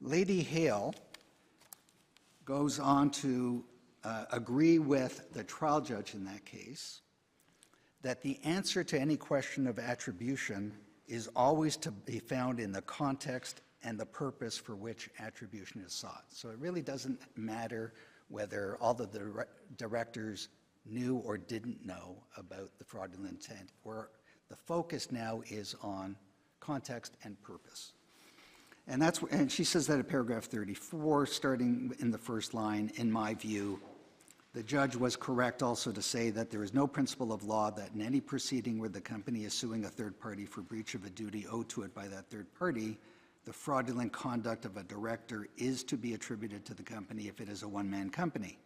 Lady 0.00 0.42
Hale 0.42 0.94
goes 2.44 2.78
on 2.78 3.10
to 3.10 3.64
uh, 4.04 4.24
agree 4.32 4.78
with 4.78 5.32
the 5.32 5.44
trial 5.44 5.80
judge 5.80 6.14
in 6.14 6.24
that 6.24 6.44
case 6.44 7.00
that 8.02 8.22
the 8.22 8.38
answer 8.44 8.84
to 8.84 8.98
any 8.98 9.16
question 9.16 9.66
of 9.66 9.78
attribution 9.78 10.72
is 11.08 11.28
always 11.34 11.76
to 11.76 11.90
be 11.90 12.18
found 12.18 12.60
in 12.60 12.72
the 12.72 12.82
context 12.82 13.60
and 13.82 13.98
the 13.98 14.06
purpose 14.06 14.56
for 14.56 14.74
which 14.74 15.08
attribution 15.20 15.82
is 15.82 15.92
sought. 15.92 16.24
So 16.30 16.50
it 16.50 16.58
really 16.58 16.82
doesn't 16.82 17.20
matter 17.36 17.92
whether 18.28 18.76
all 18.80 18.92
of 19.00 19.10
the 19.12 19.46
directors 19.76 20.48
knew 20.86 21.16
or 21.18 21.36
didn't 21.36 21.84
know 21.84 22.16
about 22.36 22.70
the 22.78 22.84
fraudulent 22.84 23.32
intent, 23.32 23.70
where 23.82 24.08
the 24.48 24.56
focus 24.56 25.12
now 25.12 25.42
is 25.48 25.74
on 25.82 26.16
context 26.60 27.16
and 27.24 27.40
purpose. 27.42 27.92
And 28.86 29.00
that's, 29.02 29.22
and 29.30 29.52
she 29.52 29.64
says 29.64 29.86
that 29.88 29.98
at 29.98 30.08
paragraph 30.08 30.44
34, 30.44 31.26
starting 31.26 31.94
in 31.98 32.10
the 32.10 32.18
first 32.18 32.54
line, 32.54 32.90
in 32.96 33.12
my 33.12 33.34
view, 33.34 33.80
the 34.54 34.62
judge 34.62 34.96
was 34.96 35.14
correct 35.14 35.62
also 35.62 35.92
to 35.92 36.00
say 36.00 36.30
that 36.30 36.50
there 36.50 36.62
is 36.62 36.72
no 36.72 36.86
principle 36.86 37.32
of 37.32 37.44
law 37.44 37.70
that 37.70 37.90
in 37.94 38.00
any 38.00 38.20
proceeding 38.20 38.78
where 38.78 38.88
the 38.88 39.00
company 39.00 39.44
is 39.44 39.52
suing 39.52 39.84
a 39.84 39.88
third 39.88 40.18
party 40.18 40.46
for 40.46 40.62
breach 40.62 40.94
of 40.94 41.04
a 41.04 41.10
duty 41.10 41.46
owed 41.52 41.68
to 41.68 41.82
it 41.82 41.94
by 41.94 42.08
that 42.08 42.30
third 42.30 42.46
party, 42.58 42.96
the 43.48 43.54
fraudulent 43.54 44.12
conduct 44.12 44.66
of 44.66 44.76
a 44.76 44.82
director 44.82 45.48
is 45.56 45.82
to 45.82 45.96
be 45.96 46.12
attributed 46.12 46.66
to 46.66 46.74
the 46.74 46.82
company 46.82 47.28
if 47.28 47.40
it 47.40 47.48
is 47.48 47.62
a 47.62 47.68
one-man 47.68 48.10
company. 48.10 48.58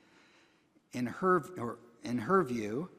In 0.92 1.06
her, 1.06 1.44
or 1.56 1.78
in 2.02 2.18
her 2.18 2.42
view, 2.42 2.90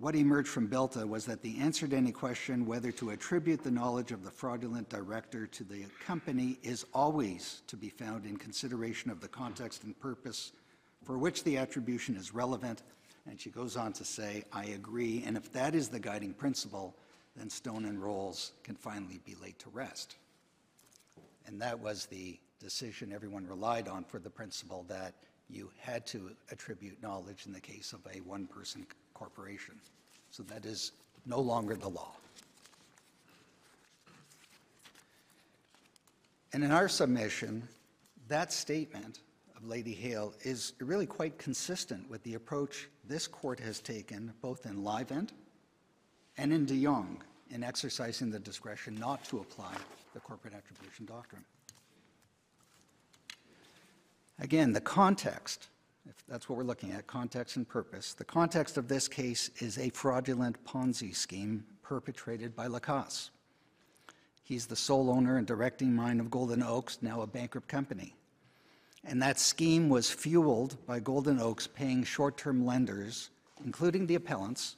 what 0.00 0.16
emerged 0.16 0.48
from 0.48 0.66
Bilta 0.66 1.06
was 1.06 1.24
that 1.26 1.40
the 1.40 1.60
answer 1.60 1.86
to 1.86 1.96
any 1.96 2.10
question 2.10 2.66
whether 2.66 2.90
to 2.90 3.10
attribute 3.10 3.62
the 3.62 3.70
knowledge 3.70 4.10
of 4.10 4.24
the 4.24 4.30
fraudulent 4.32 4.88
director 4.88 5.46
to 5.46 5.62
the 5.62 5.84
company 6.04 6.58
is 6.64 6.84
always 6.92 7.62
to 7.68 7.76
be 7.76 7.90
found 7.90 8.26
in 8.26 8.36
consideration 8.36 9.08
of 9.08 9.20
the 9.20 9.28
context 9.28 9.84
and 9.84 9.96
purpose 10.00 10.50
for 11.04 11.16
which 11.16 11.44
the 11.44 11.58
attribution 11.58 12.16
is 12.16 12.34
relevant. 12.34 12.82
And 13.28 13.40
she 13.40 13.50
goes 13.50 13.76
on 13.76 13.92
to 13.92 14.04
say, 14.04 14.42
I 14.52 14.64
agree, 14.64 15.22
and 15.24 15.36
if 15.36 15.52
that 15.52 15.76
is 15.76 15.90
the 15.90 16.00
guiding 16.00 16.34
principle, 16.34 16.96
then 17.36 17.48
Stone 17.48 17.84
and 17.84 18.02
Rolls 18.02 18.50
can 18.64 18.74
finally 18.74 19.20
be 19.24 19.36
laid 19.40 19.60
to 19.60 19.70
rest. 19.70 20.16
And 21.50 21.60
that 21.60 21.80
was 21.80 22.06
the 22.06 22.38
decision 22.60 23.12
everyone 23.12 23.44
relied 23.44 23.88
on 23.88 24.04
for 24.04 24.20
the 24.20 24.30
principle 24.30 24.84
that 24.88 25.14
you 25.48 25.68
had 25.80 26.06
to 26.06 26.30
attribute 26.52 27.02
knowledge 27.02 27.44
in 27.44 27.52
the 27.52 27.60
case 27.60 27.92
of 27.92 28.00
a 28.14 28.20
one-person 28.20 28.86
corporation. 29.14 29.74
So 30.30 30.44
that 30.44 30.64
is 30.64 30.92
no 31.26 31.40
longer 31.40 31.74
the 31.74 31.88
law. 31.88 32.12
And 36.52 36.62
in 36.62 36.70
our 36.70 36.88
submission, 36.88 37.68
that 38.28 38.52
statement 38.52 39.18
of 39.56 39.64
Lady 39.66 39.92
Hale 39.92 40.34
is 40.42 40.74
really 40.78 41.06
quite 41.06 41.36
consistent 41.36 42.08
with 42.08 42.22
the 42.22 42.34
approach 42.34 42.88
this 43.08 43.26
court 43.26 43.58
has 43.58 43.80
taken 43.80 44.32
both 44.40 44.66
in 44.66 44.84
Livent 44.84 45.30
and 46.38 46.52
in 46.52 46.64
De 46.64 46.80
Jong 46.80 47.20
in 47.50 47.64
exercising 47.64 48.30
the 48.30 48.38
discretion 48.38 48.96
not 49.00 49.24
to 49.24 49.38
apply 49.38 49.74
the 50.14 50.20
corporate 50.20 50.54
attribution 50.54 51.06
doctrine. 51.06 51.44
Again, 54.38 54.72
the 54.72 54.80
context, 54.80 55.68
if 56.08 56.14
that's 56.26 56.48
what 56.48 56.56
we're 56.56 56.64
looking 56.64 56.92
at, 56.92 57.06
context 57.06 57.56
and 57.56 57.68
purpose, 57.68 58.14
the 58.14 58.24
context 58.24 58.78
of 58.78 58.88
this 58.88 59.06
case 59.06 59.50
is 59.58 59.78
a 59.78 59.90
fraudulent 59.90 60.62
Ponzi 60.64 61.14
scheme 61.14 61.64
perpetrated 61.82 62.56
by 62.56 62.66
Lacasse. 62.66 63.30
He's 64.42 64.66
the 64.66 64.76
sole 64.76 65.10
owner 65.10 65.36
and 65.36 65.46
directing 65.46 65.94
mind 65.94 66.20
of 66.20 66.30
Golden 66.30 66.62
Oaks, 66.62 66.98
now 67.02 67.20
a 67.20 67.26
bankrupt 67.26 67.68
company. 67.68 68.16
And 69.04 69.22
that 69.22 69.38
scheme 69.38 69.88
was 69.88 70.10
fueled 70.10 70.76
by 70.86 71.00
Golden 71.00 71.38
Oaks 71.38 71.66
paying 71.66 72.02
short-term 72.02 72.66
lenders, 72.66 73.30
including 73.64 74.06
the 74.06 74.16
appellants, 74.16 74.76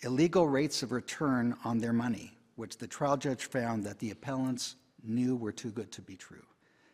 illegal 0.00 0.48
rates 0.48 0.82
of 0.82 0.92
return 0.92 1.56
on 1.64 1.78
their 1.78 1.92
money, 1.92 2.33
which 2.56 2.78
the 2.78 2.86
trial 2.86 3.16
judge 3.16 3.46
found 3.46 3.84
that 3.84 3.98
the 3.98 4.10
appellants 4.10 4.76
knew 5.02 5.36
were 5.36 5.52
too 5.52 5.70
good 5.70 5.90
to 5.92 6.02
be 6.02 6.16
true. 6.16 6.46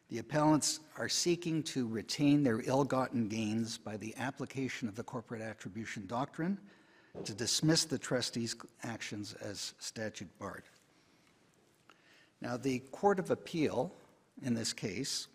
The 0.08 0.18
appellants 0.18 0.80
are 0.98 1.08
seeking 1.08 1.62
to 1.64 1.86
retain 1.86 2.42
their 2.42 2.60
ill-gotten 2.64 3.28
gains 3.28 3.78
by 3.78 3.96
the 3.96 4.14
application 4.16 4.88
of 4.88 4.96
the 4.96 5.04
corporate 5.04 5.42
attribution 5.42 6.06
doctrine 6.06 6.58
to 7.24 7.34
dismiss 7.34 7.84
the 7.84 7.98
trustees' 7.98 8.56
actions 8.82 9.34
as 9.34 9.74
statute 9.78 10.30
barred. 10.38 10.64
Now, 12.40 12.56
the 12.56 12.80
Court 12.90 13.18
of 13.18 13.30
Appeal 13.30 13.92
in 14.42 14.54
this 14.54 14.72
case 14.72 15.28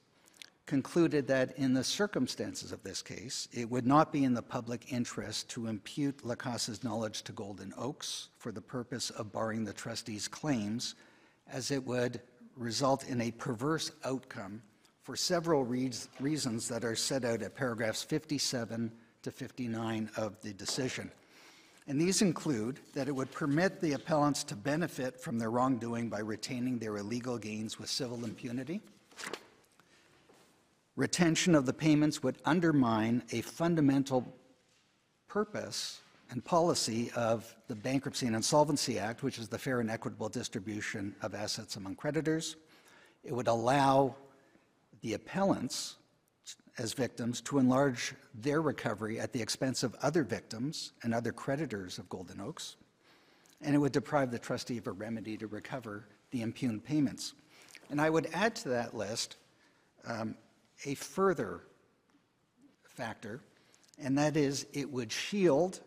concluded 0.65 1.27
that 1.27 1.57
in 1.57 1.73
the 1.73 1.83
circumstances 1.83 2.71
of 2.71 2.81
this 2.83 3.01
case, 3.01 3.47
it 3.53 3.69
would 3.69 3.85
not 3.85 4.11
be 4.11 4.23
in 4.23 4.33
the 4.33 4.41
public 4.41 4.91
interest 4.91 5.49
to 5.49 5.67
impute 5.67 6.25
Lacasse's 6.25 6.83
knowledge 6.83 7.21
to 7.23 7.31
Golden 7.31 7.73
Oaks 7.77 8.29
for 8.37 8.51
the 8.51 8.61
purpose 8.61 9.11
of 9.11 9.31
barring 9.31 9.63
the 9.63 9.73
trustees' 9.73 10.27
claims, 10.27 10.95
as 11.47 11.69
it 11.69 11.85
would 11.85 12.21
result 12.57 13.07
in 13.07 13.21
a 13.21 13.31
perverse 13.31 13.91
outcome 14.03 14.61
for 15.03 15.15
several 15.15 15.63
reas- 15.63 16.09
reasons 16.19 16.67
that 16.67 16.83
are 16.83 16.95
set 16.95 17.25
out 17.25 17.43
at 17.43 17.55
paragraphs 17.55 18.01
57 18.01 18.91
to 19.21 19.31
59 19.31 20.09
of 20.17 20.41
the 20.41 20.53
decision. 20.53 21.11
And 21.87 22.01
these 22.01 22.23
include 22.23 22.79
that 22.95 23.07
it 23.07 23.15
would 23.15 23.31
permit 23.31 23.79
the 23.79 23.93
appellants 23.93 24.43
to 24.45 24.55
benefit 24.55 25.21
from 25.21 25.37
their 25.37 25.51
wrongdoing 25.51 26.09
by 26.09 26.19
retaining 26.19 26.79
their 26.79 26.97
illegal 26.97 27.37
gains 27.37 27.77
with 27.77 27.89
civil 27.89 28.25
impunity. 28.25 28.81
Retention 30.95 31.55
of 31.55 31.65
the 31.65 31.73
payments 31.73 32.23
would 32.23 32.38
undermine 32.45 33.23
a 33.31 33.41
fundamental 33.41 34.34
purpose 35.27 35.99
and 36.31 36.43
policy 36.43 37.11
of 37.15 37.53
the 37.67 37.76
Bankruptcy 37.76 38.26
and 38.27 38.35
Insolvency 38.35 38.97
Act, 38.97 39.22
which 39.22 39.38
is 39.38 39.49
the 39.49 39.59
fair 39.59 39.81
and 39.81 39.91
equitable 39.91 40.30
distribution 40.30 41.13
of 41.22 41.35
assets 41.35 41.76
among 41.76 41.95
creditors. 41.95 42.55
It 43.23 43.34
would 43.34 43.47
allow 43.47 44.15
the 45.01 45.13
appellants 45.13 45.95
as 46.77 46.93
victims 46.93 47.41
to 47.41 47.59
enlarge 47.59 48.13
their 48.34 48.61
recovery 48.61 49.19
at 49.19 49.34
the 49.34 49.41
expense 49.41 49.84
of 49.84 49.95
other 50.01 50.23
victims 50.23 50.93
and 51.03 51.13
other 51.13 51.31
creditors 51.31 51.97
of 51.97 52.09
Golden 52.09 52.39
Oaks. 52.39 52.76
And 53.61 53.76
it 53.76 53.77
would 53.77 53.91
deprive 53.91 54.31
the 54.31 54.39
trustee 54.39 54.77
of 54.77 54.88
a 54.88 54.91
remedy 54.91 55.38
to 55.38 55.47
recover 55.47 56.07
the 56.31 56.41
impugned 56.41 56.84
payments. 56.84 57.34
And 57.89 58.01
I 58.01 58.09
would 58.09 58.27
add 58.34 58.55
to 58.57 58.69
that 58.69 58.95
list 58.95 59.38
um, 60.07 60.35
a 60.86 60.95
further 60.95 61.64
factor, 62.84 63.41
and 63.99 64.18
that 64.18 64.38
is 64.38 64.66
it 64.74 64.90
would 64.90 65.12
shield 65.12 65.82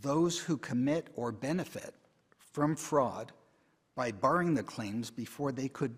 those 0.00 0.38
who 0.38 0.56
commit 0.56 1.08
or 1.16 1.32
benefit 1.32 1.94
from 2.52 2.76
fraud 2.76 3.32
by 3.94 4.10
barring 4.10 4.54
the 4.54 4.62
claims 4.62 5.10
before 5.10 5.52
they 5.52 5.68
could 5.68 5.96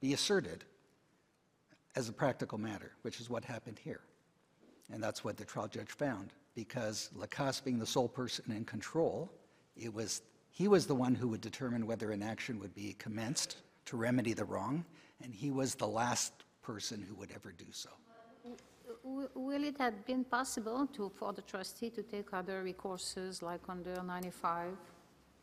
be 0.00 0.12
asserted 0.12 0.64
as 1.96 2.08
a 2.08 2.12
practical 2.12 2.58
matter, 2.58 2.92
which 3.02 3.20
is 3.20 3.30
what 3.30 3.44
happened 3.44 3.78
here. 3.78 4.00
And 4.92 5.02
that's 5.02 5.24
what 5.24 5.36
the 5.36 5.44
trial 5.44 5.68
judge 5.68 5.90
found, 5.90 6.32
because 6.54 7.10
Lacasse 7.14 7.60
being 7.60 7.78
the 7.78 7.86
sole 7.86 8.08
person 8.08 8.44
in 8.50 8.64
control, 8.64 9.30
it 9.76 9.92
was, 9.92 10.22
he 10.50 10.68
was 10.68 10.86
the 10.86 10.94
one 10.94 11.14
who 11.14 11.28
would 11.28 11.40
determine 11.40 11.86
whether 11.86 12.10
an 12.10 12.22
action 12.22 12.58
would 12.60 12.74
be 12.74 12.94
commenced 12.98 13.56
to 13.86 13.96
remedy 13.96 14.32
the 14.32 14.44
wrong, 14.44 14.84
and 15.22 15.34
he 15.34 15.50
was 15.50 15.74
the 15.74 15.86
last 15.86 16.43
person 16.64 17.04
who 17.06 17.14
would 17.14 17.30
ever 17.34 17.52
do 17.52 17.66
so. 17.70 17.90
Will 19.34 19.64
it 19.64 19.78
have 19.78 20.04
been 20.06 20.24
possible 20.24 20.86
to, 20.94 21.10
for 21.18 21.32
the 21.32 21.42
trustee 21.42 21.90
to 21.90 22.02
take 22.02 22.32
other 22.32 22.64
recourses 22.64 23.42
like 23.42 23.60
under 23.68 24.02
95 24.02 24.68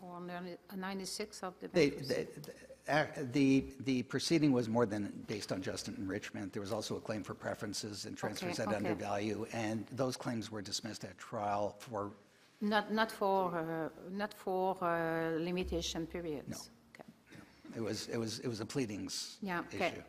or 0.01 0.17
under 0.17 0.57
96 0.75 1.43
of 1.43 1.53
the 1.59 1.67
They, 1.67 1.89
bankruptcy? 1.89 2.13
they- 2.13 2.53
uh, 2.89 3.05
the, 3.31 3.63
the 3.85 4.01
proceeding 4.03 4.51
was 4.51 4.67
more 4.67 4.87
than 4.87 5.13
based 5.27 5.51
on 5.51 5.61
just 5.61 5.87
enrichment. 5.87 6.51
There 6.51 6.63
was 6.63 6.71
also 6.71 6.97
a 6.97 6.99
claim 6.99 7.21
for 7.23 7.35
preferences 7.35 8.05
and 8.05 8.17
transfers 8.17 8.59
Okay, 8.59 8.63
at 8.63 8.67
okay. 8.69 8.77
undervalue, 8.77 9.45
and 9.53 9.85
those 9.91 10.17
claims 10.17 10.51
were 10.51 10.63
dismissed 10.63 11.03
at 11.03 11.15
trial 11.19 11.75
for, 11.77 12.11
Not, 12.59 12.91
not 12.91 13.11
for, 13.11 13.55
uh, 13.55 13.89
not 14.11 14.33
for 14.33 14.75
uh, 14.83 15.37
limitation 15.39 16.07
periods? 16.07 16.49
No. 16.49 16.57
Okay. 16.95 17.77
it 17.77 17.81
was, 17.81 18.07
it 18.07 18.17
was, 18.17 18.39
it 18.39 18.47
was 18.47 18.61
a 18.61 18.65
pleadings 18.65 19.37
Yeah, 19.43 19.59
okay, 19.59 19.77
okay. 19.89 20.03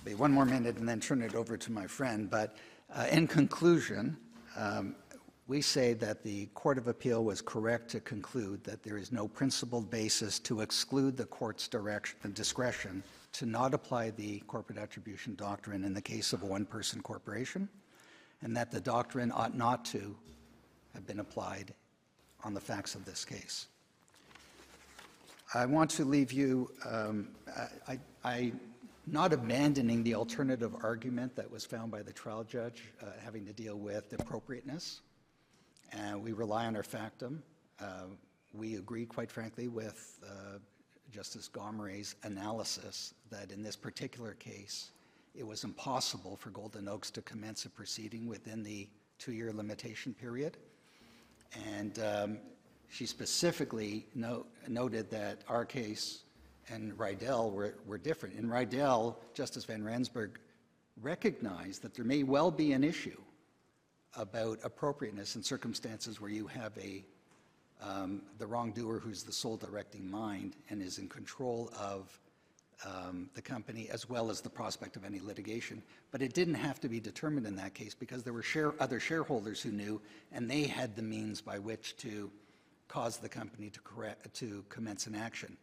I'll 0.00 0.06
be 0.06 0.14
one 0.14 0.32
more 0.32 0.46
minute 0.46 0.78
and 0.78 0.88
then 0.88 0.98
turn 0.98 1.20
it 1.20 1.34
over 1.34 1.58
to 1.58 1.72
my 1.72 1.86
friend. 1.86 2.30
But 2.30 2.56
uh, 2.90 3.08
in 3.12 3.26
conclusion, 3.26 4.16
um, 4.56 4.94
we 5.46 5.60
say 5.60 5.92
that 5.92 6.22
the 6.22 6.46
Court 6.54 6.78
of 6.78 6.88
Appeal 6.88 7.22
was 7.22 7.42
correct 7.42 7.90
to 7.90 8.00
conclude 8.00 8.64
that 8.64 8.82
there 8.82 8.96
is 8.96 9.12
no 9.12 9.28
principled 9.28 9.90
basis 9.90 10.38
to 10.38 10.62
exclude 10.62 11.18
the 11.18 11.26
court's 11.26 11.68
discretion 12.32 13.02
to 13.32 13.44
not 13.44 13.74
apply 13.74 14.08
the 14.12 14.38
corporate 14.46 14.78
attribution 14.78 15.34
doctrine 15.34 15.84
in 15.84 15.92
the 15.92 16.00
case 16.00 16.32
of 16.32 16.42
a 16.44 16.46
one-person 16.46 17.02
corporation, 17.02 17.68
and 18.40 18.56
that 18.56 18.70
the 18.70 18.80
doctrine 18.80 19.30
ought 19.32 19.54
not 19.54 19.84
to 19.84 20.16
have 20.94 21.06
been 21.06 21.20
applied 21.20 21.74
on 22.42 22.54
the 22.54 22.60
facts 22.60 22.94
of 22.94 23.04
this 23.04 23.22
case. 23.22 23.66
I 25.52 25.66
want 25.66 25.90
to 25.90 26.06
leave 26.06 26.32
you, 26.32 26.70
um, 26.88 27.28
I, 27.86 27.98
I, 28.24 28.52
not 29.06 29.32
abandoning 29.32 30.02
the 30.02 30.14
alternative 30.14 30.74
argument 30.82 31.34
that 31.36 31.50
was 31.50 31.64
found 31.64 31.90
by 31.90 32.02
the 32.02 32.12
trial 32.12 32.44
judge, 32.44 32.84
uh, 33.02 33.06
having 33.24 33.44
to 33.46 33.52
deal 33.52 33.76
with 33.76 34.12
appropriateness. 34.12 35.00
And 35.92 36.22
we 36.22 36.32
rely 36.32 36.66
on 36.66 36.76
our 36.76 36.82
factum. 36.82 37.42
Uh, 37.80 38.04
we 38.52 38.76
agree, 38.76 39.06
quite 39.06 39.30
frankly, 39.30 39.68
with 39.68 40.18
uh, 40.24 40.58
Justice 41.10 41.48
Gomery's 41.48 42.14
analysis 42.22 43.14
that 43.30 43.50
in 43.50 43.62
this 43.62 43.76
particular 43.76 44.34
case, 44.34 44.90
it 45.34 45.46
was 45.46 45.64
impossible 45.64 46.36
for 46.36 46.50
Golden 46.50 46.88
Oaks 46.88 47.10
to 47.12 47.22
commence 47.22 47.64
a 47.64 47.70
proceeding 47.70 48.28
within 48.28 48.62
the 48.62 48.88
two-year 49.18 49.52
limitation 49.52 50.14
period. 50.14 50.56
And 51.66 51.98
um, 51.98 52.38
she 52.88 53.06
specifically 53.06 54.06
no- 54.14 54.46
noted 54.68 55.10
that 55.10 55.42
our 55.48 55.64
case 55.64 56.24
and 56.70 56.96
Rydell 56.96 57.52
were, 57.52 57.74
were 57.86 57.98
different. 57.98 58.36
In 58.36 58.48
Rydell, 58.48 59.16
Justice 59.34 59.64
Van 59.64 59.82
Rensburg 59.82 60.38
recognized 61.02 61.82
that 61.82 61.94
there 61.94 62.04
may 62.04 62.22
well 62.22 62.50
be 62.50 62.72
an 62.72 62.84
issue 62.84 63.20
about 64.16 64.58
appropriateness 64.64 65.36
in 65.36 65.42
circumstances 65.42 66.20
where 66.20 66.30
you 66.30 66.46
have 66.46 66.72
a, 66.78 67.04
um, 67.82 68.22
the 68.38 68.46
wrongdoer 68.46 68.98
who's 68.98 69.22
the 69.22 69.32
sole 69.32 69.56
directing 69.56 70.10
mind 70.10 70.56
and 70.68 70.82
is 70.82 70.98
in 70.98 71.08
control 71.08 71.70
of 71.78 72.18
um, 72.84 73.28
the 73.34 73.42
company 73.42 73.88
as 73.90 74.08
well 74.08 74.30
as 74.30 74.40
the 74.40 74.48
prospect 74.48 74.96
of 74.96 75.04
any 75.04 75.20
litigation. 75.20 75.82
But 76.10 76.22
it 76.22 76.34
didn't 76.34 76.54
have 76.54 76.80
to 76.80 76.88
be 76.88 76.98
determined 76.98 77.46
in 77.46 77.56
that 77.56 77.74
case 77.74 77.94
because 77.94 78.22
there 78.22 78.32
were 78.32 78.42
share, 78.42 78.72
other 78.80 78.98
shareholders 78.98 79.60
who 79.60 79.70
knew 79.70 80.00
and 80.32 80.50
they 80.50 80.64
had 80.64 80.96
the 80.96 81.02
means 81.02 81.40
by 81.40 81.58
which 81.58 81.96
to 81.98 82.30
cause 82.88 83.18
the 83.18 83.28
company 83.28 83.70
to, 83.70 83.80
correct, 83.80 84.34
to 84.34 84.64
commence 84.68 85.06
an 85.06 85.14
action. 85.14 85.56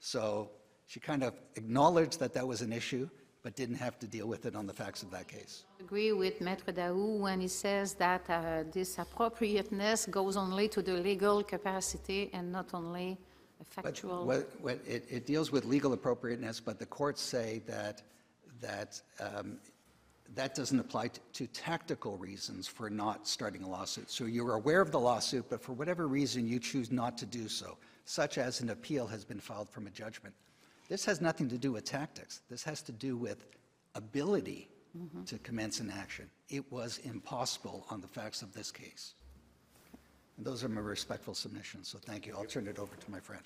So 0.00 0.50
she 0.86 0.98
kind 0.98 1.22
of 1.22 1.34
acknowledged 1.56 2.18
that 2.20 2.32
that 2.34 2.46
was 2.46 2.62
an 2.62 2.72
issue, 2.72 3.08
but 3.42 3.54
didn't 3.54 3.76
have 3.76 3.98
to 4.00 4.06
deal 4.06 4.26
with 4.26 4.44
it 4.46 4.56
on 4.56 4.66
the 4.66 4.72
facts 4.72 5.02
of 5.02 5.10
that 5.12 5.28
case. 5.28 5.64
I 5.78 5.84
Agree 5.84 6.12
with 6.12 6.40
Maître 6.40 6.72
Daou 6.74 7.18
when 7.20 7.40
he 7.40 7.48
says 7.48 7.94
that 7.94 8.28
uh, 8.28 8.64
this 8.72 8.98
appropriateness 8.98 10.06
goes 10.06 10.36
only 10.36 10.68
to 10.68 10.82
the 10.82 10.94
legal 10.94 11.42
capacity 11.42 12.30
and 12.32 12.50
not 12.50 12.68
only 12.74 13.18
But 13.58 13.66
factual. 13.84 14.26
what, 14.26 14.50
what, 14.60 14.78
it, 14.86 15.04
it 15.08 15.26
deals 15.26 15.52
with 15.52 15.64
legal 15.64 15.92
appropriateness, 15.92 16.60
but 16.60 16.78
the 16.78 16.86
courts 16.86 17.20
say 17.20 17.62
that, 17.66 18.02
that, 18.60 19.00
um, 19.20 19.58
that 20.34 20.54
doesn't 20.54 20.80
apply 20.80 21.08
to, 21.08 21.20
to 21.34 21.46
tactical 21.48 22.16
reasons 22.18 22.66
for 22.66 22.90
not 22.90 23.26
starting 23.26 23.62
a 23.62 23.68
lawsuit. 23.68 24.10
So 24.10 24.24
you're 24.24 24.54
aware 24.54 24.80
of 24.80 24.92
the 24.92 25.00
lawsuit, 25.00 25.46
but 25.48 25.62
for 25.62 25.72
whatever 25.72 26.08
reason 26.08 26.46
you 26.46 26.58
choose 26.58 26.90
not 26.90 27.16
to 27.18 27.26
do 27.26 27.48
so, 27.48 27.78
such 28.10 28.38
as 28.38 28.60
an 28.60 28.70
appeal 28.70 29.06
has 29.06 29.24
been 29.24 29.38
filed 29.38 29.70
from 29.70 29.86
a 29.86 29.90
judgment. 29.90 30.34
This 30.88 31.04
has 31.04 31.20
nothing 31.20 31.48
to 31.48 31.56
do 31.56 31.70
with 31.70 31.84
tactics. 31.84 32.40
This 32.50 32.64
has 32.64 32.82
to 32.82 32.92
do 32.92 33.16
with 33.16 33.46
ability 33.94 34.68
mm-hmm. 34.98 35.22
to 35.22 35.38
commence 35.38 35.78
an 35.78 35.92
action. 35.96 36.28
It 36.48 36.64
was 36.72 36.98
impossible 37.04 37.86
on 37.88 38.00
the 38.00 38.08
facts 38.08 38.42
of 38.42 38.52
this 38.52 38.72
case. 38.72 39.14
And 40.36 40.44
those 40.44 40.64
are 40.64 40.68
my 40.68 40.80
respectful 40.80 41.34
submissions, 41.34 41.86
so 41.86 41.98
thank 41.98 42.26
you. 42.26 42.34
I'll 42.36 42.44
turn 42.46 42.66
it 42.66 42.80
over 42.80 42.96
to 42.96 43.10
my 43.12 43.20
friend. 43.20 43.44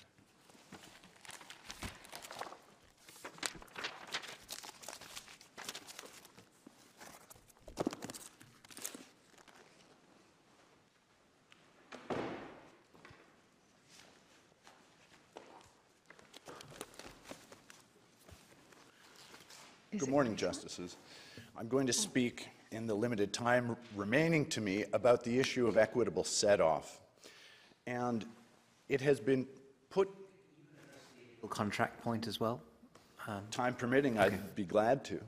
Good 19.97 20.04
morning, 20.15 20.37
Justices. 20.37 20.95
I'm 21.57 21.67
going 21.67 21.87
to 21.87 21.91
speak 21.91 22.47
in 22.71 22.87
the 22.87 22.95
limited 22.95 23.33
time 23.33 23.75
remaining 23.97 24.45
to 24.45 24.61
me 24.61 24.85
about 24.93 25.25
the 25.25 25.37
issue 25.37 25.67
of 25.67 25.75
equitable 25.75 26.23
set-off. 26.23 27.01
And 27.85 28.23
it 28.87 29.01
has 29.01 29.19
been 29.19 29.45
put, 29.89 30.07
Contract 31.49 32.01
point 32.01 32.27
as 32.27 32.39
well? 32.39 32.61
time 33.51 33.73
permitting, 33.73 34.17
I'd 34.17 34.55
be 34.55 34.63
glad 34.63 35.03
to. 35.03 35.19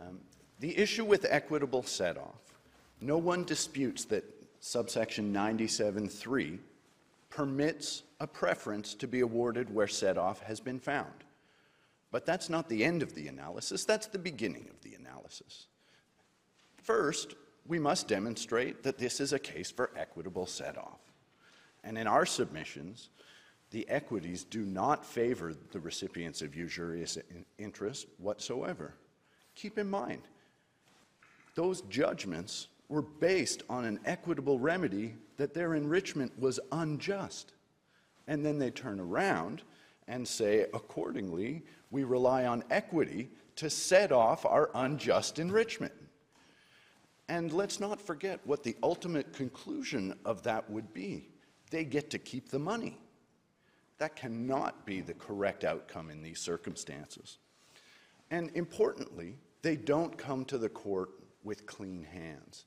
Um, 0.00 0.18
The 0.58 0.76
issue 0.76 1.04
with 1.04 1.26
equitable 1.30 1.84
set-off, 1.84 2.56
no 3.00 3.18
one 3.18 3.44
disputes 3.44 4.04
that 4.06 4.24
subsection 4.58 5.32
97.3 5.32 6.58
permits 7.30 8.02
a 8.18 8.26
preference 8.26 8.94
to 8.94 9.06
be 9.06 9.20
awarded 9.20 9.72
where 9.72 9.86
set-off 9.86 10.40
has 10.40 10.58
been 10.58 10.80
found. 10.80 11.22
But 12.14 12.26
that's 12.26 12.48
not 12.48 12.68
the 12.68 12.84
end 12.84 13.02
of 13.02 13.16
the 13.16 13.26
analysis, 13.26 13.84
that's 13.84 14.06
the 14.06 14.20
beginning 14.20 14.68
of 14.70 14.80
the 14.82 14.94
analysis. 14.94 15.66
First, 16.76 17.34
we 17.66 17.80
must 17.80 18.06
demonstrate 18.06 18.84
that 18.84 18.98
this 18.98 19.18
is 19.18 19.32
a 19.32 19.38
case 19.40 19.72
for 19.72 19.90
equitable 19.96 20.46
set-off. 20.46 21.00
And 21.82 21.98
in 21.98 22.06
our 22.06 22.24
submissions, 22.24 23.08
the 23.72 23.84
equities 23.88 24.44
do 24.44 24.64
not 24.64 25.04
favor 25.04 25.54
the 25.72 25.80
recipients 25.80 26.40
of 26.40 26.54
usurious 26.54 27.16
in- 27.16 27.44
interest 27.58 28.06
whatsoever. 28.18 28.94
Keep 29.56 29.76
in 29.78 29.90
mind, 29.90 30.22
those 31.56 31.80
judgments 31.80 32.68
were 32.88 33.02
based 33.02 33.64
on 33.68 33.84
an 33.84 33.98
equitable 34.04 34.60
remedy 34.60 35.16
that 35.36 35.52
their 35.52 35.74
enrichment 35.74 36.30
was 36.38 36.60
unjust. 36.70 37.54
And 38.28 38.46
then 38.46 38.60
they 38.60 38.70
turn 38.70 39.00
around 39.00 39.64
and 40.08 40.26
say, 40.26 40.66
accordingly, 40.74 41.62
we 41.90 42.04
rely 42.04 42.44
on 42.44 42.64
equity 42.70 43.30
to 43.56 43.70
set 43.70 44.12
off 44.12 44.44
our 44.44 44.70
unjust 44.74 45.38
enrichment. 45.38 45.92
And 47.28 47.52
let's 47.52 47.80
not 47.80 48.00
forget 48.00 48.40
what 48.44 48.62
the 48.62 48.76
ultimate 48.82 49.32
conclusion 49.32 50.14
of 50.24 50.42
that 50.42 50.68
would 50.68 50.92
be. 50.92 51.28
They 51.70 51.84
get 51.84 52.10
to 52.10 52.18
keep 52.18 52.50
the 52.50 52.58
money. 52.58 52.98
That 53.98 54.16
cannot 54.16 54.84
be 54.84 55.00
the 55.00 55.14
correct 55.14 55.64
outcome 55.64 56.10
in 56.10 56.22
these 56.22 56.40
circumstances. 56.40 57.38
And 58.30 58.50
importantly, 58.54 59.38
they 59.62 59.76
don't 59.76 60.18
come 60.18 60.44
to 60.46 60.58
the 60.58 60.68
court 60.68 61.10
with 61.42 61.66
clean 61.66 62.02
hands. 62.02 62.66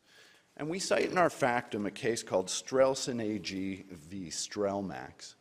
And 0.56 0.70
we 0.70 0.80
cite 0.80 1.12
in 1.12 1.18
our 1.18 1.30
factum 1.30 1.86
a 1.86 1.92
case 1.92 2.24
called 2.24 2.48
Strelson 2.48 3.22
AG 3.22 3.86
v. 3.92 4.28
Strelmax, 4.30 5.36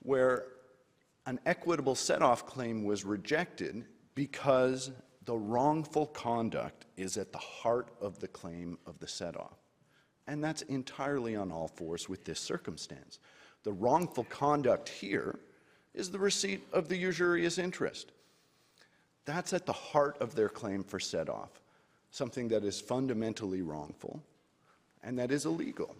where 0.00 0.44
an 1.26 1.40
equitable 1.46 1.94
set-off 1.94 2.46
claim 2.46 2.84
was 2.84 3.04
rejected 3.04 3.84
because 4.14 4.90
the 5.24 5.36
wrongful 5.36 6.06
conduct 6.06 6.84
is 6.96 7.16
at 7.16 7.32
the 7.32 7.38
heart 7.38 7.88
of 8.00 8.18
the 8.20 8.28
claim 8.28 8.78
of 8.86 8.98
the 8.98 9.08
set-off. 9.08 9.58
And 10.26 10.42
that's 10.42 10.62
entirely 10.62 11.36
on 11.36 11.50
all 11.50 11.68
fours 11.68 12.08
with 12.08 12.24
this 12.24 12.40
circumstance. 12.40 13.18
The 13.62 13.72
wrongful 13.72 14.24
conduct 14.24 14.88
here 14.88 15.38
is 15.94 16.10
the 16.10 16.18
receipt 16.18 16.66
of 16.72 16.88
the 16.88 16.96
usurious 16.96 17.58
interest. 17.58 18.12
That's 19.24 19.52
at 19.52 19.64
the 19.64 19.72
heart 19.72 20.18
of 20.20 20.34
their 20.34 20.50
claim 20.50 20.84
for 20.84 21.00
set-off, 21.00 21.60
something 22.10 22.48
that 22.48 22.64
is 22.64 22.80
fundamentally 22.80 23.62
wrongful 23.62 24.22
and 25.04 25.18
that 25.18 25.30
is 25.30 25.44
illegal. 25.44 25.94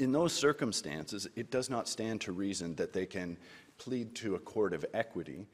In 0.00 0.12
those 0.12 0.32
circumstances, 0.32 1.28
it 1.36 1.50
does 1.50 1.68
not 1.68 1.86
stand 1.86 2.22
to 2.22 2.32
reason 2.32 2.74
that 2.76 2.94
they 2.94 3.04
can 3.04 3.36
plead 3.76 4.14
to 4.16 4.34
a 4.34 4.38
court 4.38 4.72
of 4.72 4.86
equity 4.94 5.46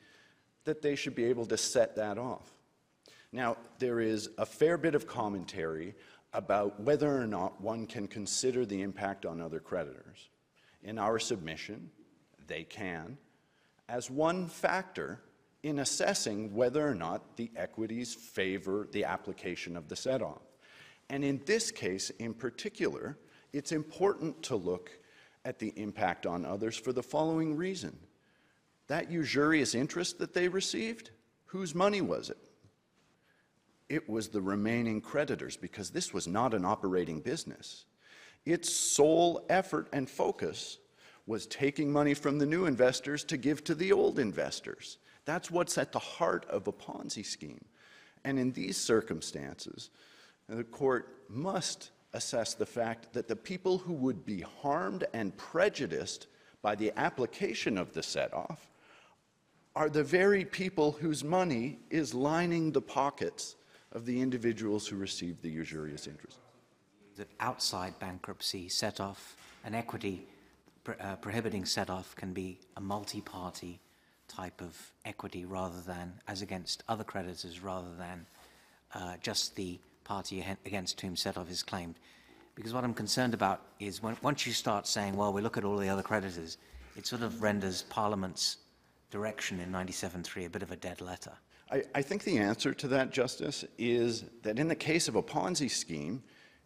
that 0.62 0.82
they 0.82 0.94
should 0.94 1.16
be 1.16 1.24
able 1.24 1.46
to 1.46 1.56
set 1.56 1.96
that 1.96 2.16
off. 2.16 2.48
Now, 3.32 3.56
there 3.80 3.98
is 3.98 4.30
a 4.38 4.46
fair 4.46 4.78
bit 4.78 4.94
of 4.94 5.08
commentary 5.08 5.96
about 6.32 6.78
whether 6.78 7.20
or 7.20 7.26
not 7.26 7.60
one 7.60 7.86
can 7.86 8.06
consider 8.06 8.64
the 8.64 8.82
impact 8.82 9.26
on 9.26 9.40
other 9.40 9.58
creditors. 9.58 10.28
In 10.84 10.96
our 10.96 11.18
submission, 11.18 11.90
they 12.46 12.62
can, 12.62 13.18
as 13.88 14.08
one 14.08 14.46
factor 14.46 15.20
in 15.64 15.80
assessing 15.80 16.54
whether 16.54 16.86
or 16.86 16.94
not 16.94 17.36
the 17.36 17.50
equities 17.56 18.14
favor 18.14 18.86
the 18.92 19.04
application 19.04 19.76
of 19.76 19.88
the 19.88 19.96
set-off. 19.96 20.42
And 21.10 21.24
in 21.24 21.40
this 21.46 21.72
case 21.72 22.10
in 22.10 22.32
particular, 22.32 23.18
it's 23.52 23.72
important 23.72 24.42
to 24.44 24.56
look 24.56 24.90
at 25.44 25.58
the 25.58 25.72
impact 25.76 26.26
on 26.26 26.44
others 26.44 26.76
for 26.76 26.92
the 26.92 27.02
following 27.02 27.56
reason. 27.56 27.96
That 28.88 29.10
usurious 29.10 29.74
interest 29.74 30.18
that 30.18 30.34
they 30.34 30.48
received, 30.48 31.10
whose 31.46 31.74
money 31.74 32.00
was 32.00 32.30
it? 32.30 32.38
It 33.88 34.08
was 34.08 34.28
the 34.28 34.40
remaining 34.40 35.00
creditors 35.00 35.56
because 35.56 35.90
this 35.90 36.12
was 36.12 36.26
not 36.26 36.54
an 36.54 36.64
operating 36.64 37.20
business. 37.20 37.84
Its 38.44 38.72
sole 38.72 39.44
effort 39.48 39.88
and 39.92 40.08
focus 40.08 40.78
was 41.26 41.46
taking 41.46 41.92
money 41.92 42.14
from 42.14 42.38
the 42.38 42.46
new 42.46 42.66
investors 42.66 43.24
to 43.24 43.36
give 43.36 43.64
to 43.64 43.74
the 43.74 43.92
old 43.92 44.18
investors. 44.18 44.98
That's 45.24 45.50
what's 45.50 45.78
at 45.78 45.92
the 45.92 45.98
heart 45.98 46.46
of 46.48 46.68
a 46.68 46.72
Ponzi 46.72 47.24
scheme. 47.24 47.64
And 48.24 48.38
in 48.38 48.52
these 48.52 48.76
circumstances, 48.76 49.90
the 50.48 50.64
court 50.64 51.24
must 51.28 51.90
assess 52.16 52.54
the 52.54 52.66
fact 52.66 53.12
that 53.12 53.28
the 53.28 53.36
people 53.36 53.78
who 53.78 53.92
would 53.92 54.24
be 54.24 54.40
harmed 54.40 55.04
and 55.12 55.36
prejudiced 55.36 56.26
by 56.62 56.74
the 56.74 56.92
application 56.96 57.76
of 57.78 57.92
the 57.92 58.02
set-off 58.02 58.70
are 59.76 59.90
the 59.90 60.02
very 60.02 60.44
people 60.44 60.92
whose 60.92 61.22
money 61.22 61.78
is 61.90 62.14
lining 62.14 62.72
the 62.72 62.80
pockets 62.80 63.56
of 63.92 64.06
the 64.06 64.20
individuals 64.20 64.88
who 64.88 64.96
receive 64.96 65.40
the 65.42 65.50
usurious 65.50 66.06
interest. 66.06 66.38
That 67.16 67.28
outside 67.40 67.98
bankruptcy 67.98 68.68
set-off, 68.68 69.36
an 69.64 69.74
equity 69.74 70.26
uh, 71.00 71.16
prohibiting 71.16 71.66
set-off 71.66 72.16
can 72.16 72.32
be 72.32 72.58
a 72.76 72.80
multi-party 72.80 73.78
type 74.28 74.60
of 74.60 74.74
equity 75.04 75.44
rather 75.44 75.80
than, 75.82 76.14
as 76.26 76.40
against 76.40 76.82
other 76.88 77.04
creditors, 77.04 77.60
rather 77.62 77.94
than 77.98 78.26
uh, 78.94 79.16
just 79.20 79.54
the 79.56 79.78
party 80.06 80.44
against 80.64 81.00
whom 81.00 81.16
set-off 81.16 81.50
is 81.50 81.62
claimed. 81.62 81.96
Because 82.54 82.72
what 82.72 82.84
I'm 82.84 82.94
concerned 82.94 83.34
about 83.34 83.60
is 83.80 84.02
when, 84.02 84.16
once 84.22 84.46
you 84.46 84.52
start 84.52 84.86
saying, 84.86 85.16
well, 85.16 85.32
we 85.32 85.42
look 85.42 85.56
at 85.56 85.64
all 85.64 85.76
the 85.76 85.88
other 85.88 86.02
creditors, 86.02 86.56
it 86.96 87.06
sort 87.06 87.22
of 87.22 87.42
renders 87.42 87.82
Parliament's 87.82 88.58
direction 89.10 89.60
in 89.60 89.70
97.3 89.70 90.46
a 90.46 90.50
bit 90.50 90.62
of 90.62 90.70
a 90.70 90.76
dead 90.76 91.00
letter. 91.00 91.32
I, 91.70 91.82
I 91.94 92.02
think 92.02 92.24
the 92.24 92.38
answer 92.38 92.72
to 92.72 92.88
that, 92.88 93.10
Justice, 93.10 93.64
is 93.76 94.24
that 94.42 94.58
in 94.58 94.68
the 94.68 94.76
case 94.76 95.08
of 95.08 95.16
a 95.16 95.22
Ponzi 95.22 95.70
scheme, 95.70 96.22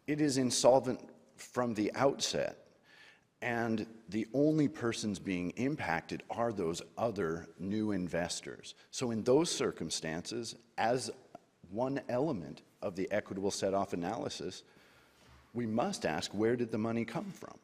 it 0.07 0.21
is 0.21 0.37
insolvent 0.37 1.01
from 1.37 1.75
the 1.75 1.91
outset. 1.95 2.59
And 3.43 3.87
the 4.11 4.27
only 4.35 4.69
persons 4.69 5.19
being 5.19 5.51
impacted 5.57 6.23
are 6.29 6.53
those 6.53 6.83
other 6.99 7.49
new 7.59 7.93
investors. 7.93 8.75
So, 8.91 9.13
in 9.13 9.23
those 9.23 9.51
circumstances, 9.51 10.57
as 10.77 11.11
one 11.71 12.01
element 12.09 12.63
of 12.83 12.97
the 12.97 13.11
equitable 13.11 13.51
set 13.51 13.75
off 13.75 13.93
analysis, 13.93 14.63
we 15.55 15.67
must 15.67 16.07
ask 16.07 16.33
where 16.33 16.57
did 16.57 16.71
the 16.71 16.79
money 16.79 17.05
come 17.05 17.33
from? 17.33 17.55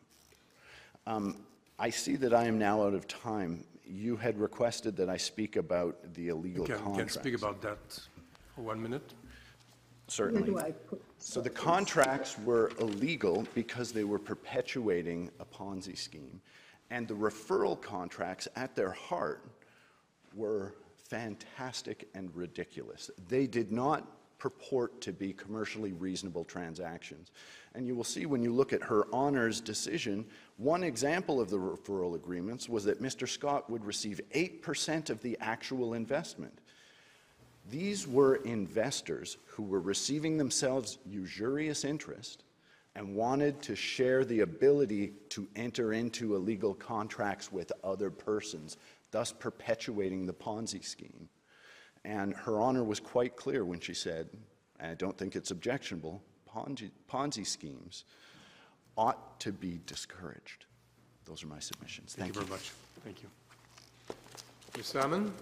Um, 1.07 1.37
I 1.79 1.91
see 1.91 2.17
that 2.17 2.35
I 2.35 2.45
am 2.45 2.59
now 2.59 2.83
out 2.83 2.95
of 2.95 3.07
time. 3.07 3.65
You 3.87 4.17
had 4.17 4.39
requested 4.39 4.97
that 4.97 5.09
I 5.09 5.17
speak 5.17 5.57
about 5.57 6.15
the 6.15 6.29
illegal 6.29 6.65
Can, 6.65 6.77
can 6.77 6.85
contracts. 6.85 7.15
speak 7.15 7.37
about 7.37 7.61
that 7.63 7.79
for 8.55 8.63
one 8.63 8.83
minute? 8.83 9.15
Certainly. 10.09 10.75
So 11.19 11.41
the 11.41 11.51
contracts 11.51 12.39
were 12.39 12.71
illegal 12.81 13.47
because 13.55 13.93
they 13.93 14.05
were 14.05 14.19
perpetuating 14.19 15.31
a 15.41 15.45
Ponzi 15.45 15.97
scheme. 15.97 16.41
And 16.91 17.09
the 17.09 17.15
referral 17.15 17.81
contracts, 17.81 18.47
at 18.55 18.77
their 18.77 18.93
heart, 18.93 19.43
were 20.35 20.75
fantastic 21.09 22.09
and 22.15 22.35
ridiculous. 22.35 23.11
They 23.29 23.47
did 23.47 23.73
not 23.73 24.07
purport 24.39 25.01
to 25.01 25.13
be 25.13 25.33
commercially 25.33 25.93
reasonable 25.93 26.45
transactions. 26.45 27.31
And 27.75 27.87
you 27.87 27.95
will 27.95 28.05
see 28.05 28.27
when 28.27 28.43
you 28.43 28.53
look 28.53 28.73
at 28.73 28.83
her 28.83 29.07
honor's 29.13 29.61
decision, 29.61 30.27
one 30.57 30.83
example 30.83 31.41
of 31.41 31.51
the 31.51 31.59
referral 31.59 32.15
agreements 32.15 32.69
was 32.69 32.85
that 32.85 33.03
Mr. 33.03 33.29
Scott 33.29 33.69
would 33.71 33.85
receive 33.85 34.21
8% 34.35 35.11
of 35.11 35.23
the 35.23 35.37
actual 35.41 35.95
investment. 35.95 36.59
These 37.71 38.07
were 38.07 38.37
investors 38.37 39.39
who 39.47 39.63
were 39.63 39.81
receiving 39.81 40.37
themselves 40.37 40.99
usurious 41.07 41.85
interest 41.85 42.45
and 42.95 43.15
wanted 43.15 43.61
to 43.63 43.77
share 43.77 44.25
the 44.25 44.41
ability 44.41 45.13
to 45.29 45.47
enter 45.55 45.93
into 45.93 46.35
illegal 46.35 46.75
contracts 46.75 47.53
with 47.53 47.71
other 47.85 48.11
persons, 48.11 48.79
thus 49.11 49.33
perpetuating 49.33 50.27
the 50.27 50.35
Ponzi 50.35 50.85
scheme. 50.85 51.29
And 52.05 52.35
Her 52.35 52.61
Honor 52.61 52.85
was 52.85 53.01
quite 53.01 53.37
clear 53.37 53.65
when 53.65 53.81
she 53.81 53.95
said, 53.95 54.29
and 54.79 54.91
I 54.91 54.95
don't 54.95 55.17
think 55.17 55.35
it's 55.37 55.51
objectionable, 55.51 56.23
Ponzi, 56.49 56.91
Ponzi 57.11 57.47
schemes 57.47 58.05
ought 58.97 59.41
to 59.41 59.53
be 59.53 59.81
discouraged. 59.87 60.67
Those 61.25 61.43
are 61.43 61.49
my 61.49 61.59
submissions. 61.59 62.15
Thank 62.15 62.35
Thank 62.35 62.37
you 62.37 62.41
very 62.43 62.51
much. 62.51 62.73
Thank 63.05 63.23
you. 63.23 63.29
Ms. 64.77 64.87
Salmon? 64.87 65.33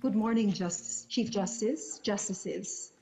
Good 0.00 0.14
morning, 0.14 0.50
Justice, 0.50 1.04
Chief 1.10 1.30
Justice, 1.30 1.98
Justices. 1.98 2.92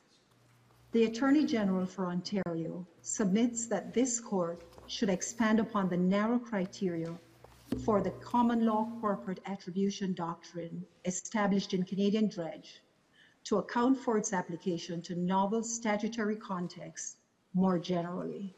The 0.90 1.04
Attorney 1.04 1.46
General 1.46 1.86
for 1.86 2.06
Ontario 2.06 2.84
submits 3.02 3.68
that 3.68 3.94
this 3.94 4.18
court 4.18 4.64
should 4.88 5.08
expand 5.08 5.60
upon 5.60 5.88
the 5.88 5.96
narrow 5.96 6.40
criteria 6.40 7.16
for 7.84 8.00
the 8.00 8.10
common 8.10 8.66
law 8.66 8.90
corporate 9.00 9.38
attribution 9.46 10.12
doctrine 10.12 10.84
established 11.04 11.72
in 11.72 11.84
Canadian 11.84 12.26
Dredge 12.26 12.82
to 13.44 13.58
account 13.58 13.96
for 13.96 14.18
its 14.18 14.32
application 14.32 15.00
to 15.02 15.14
novel 15.14 15.62
statutory 15.62 16.34
contexts 16.34 17.18
more 17.54 17.78
generally. 17.78 18.56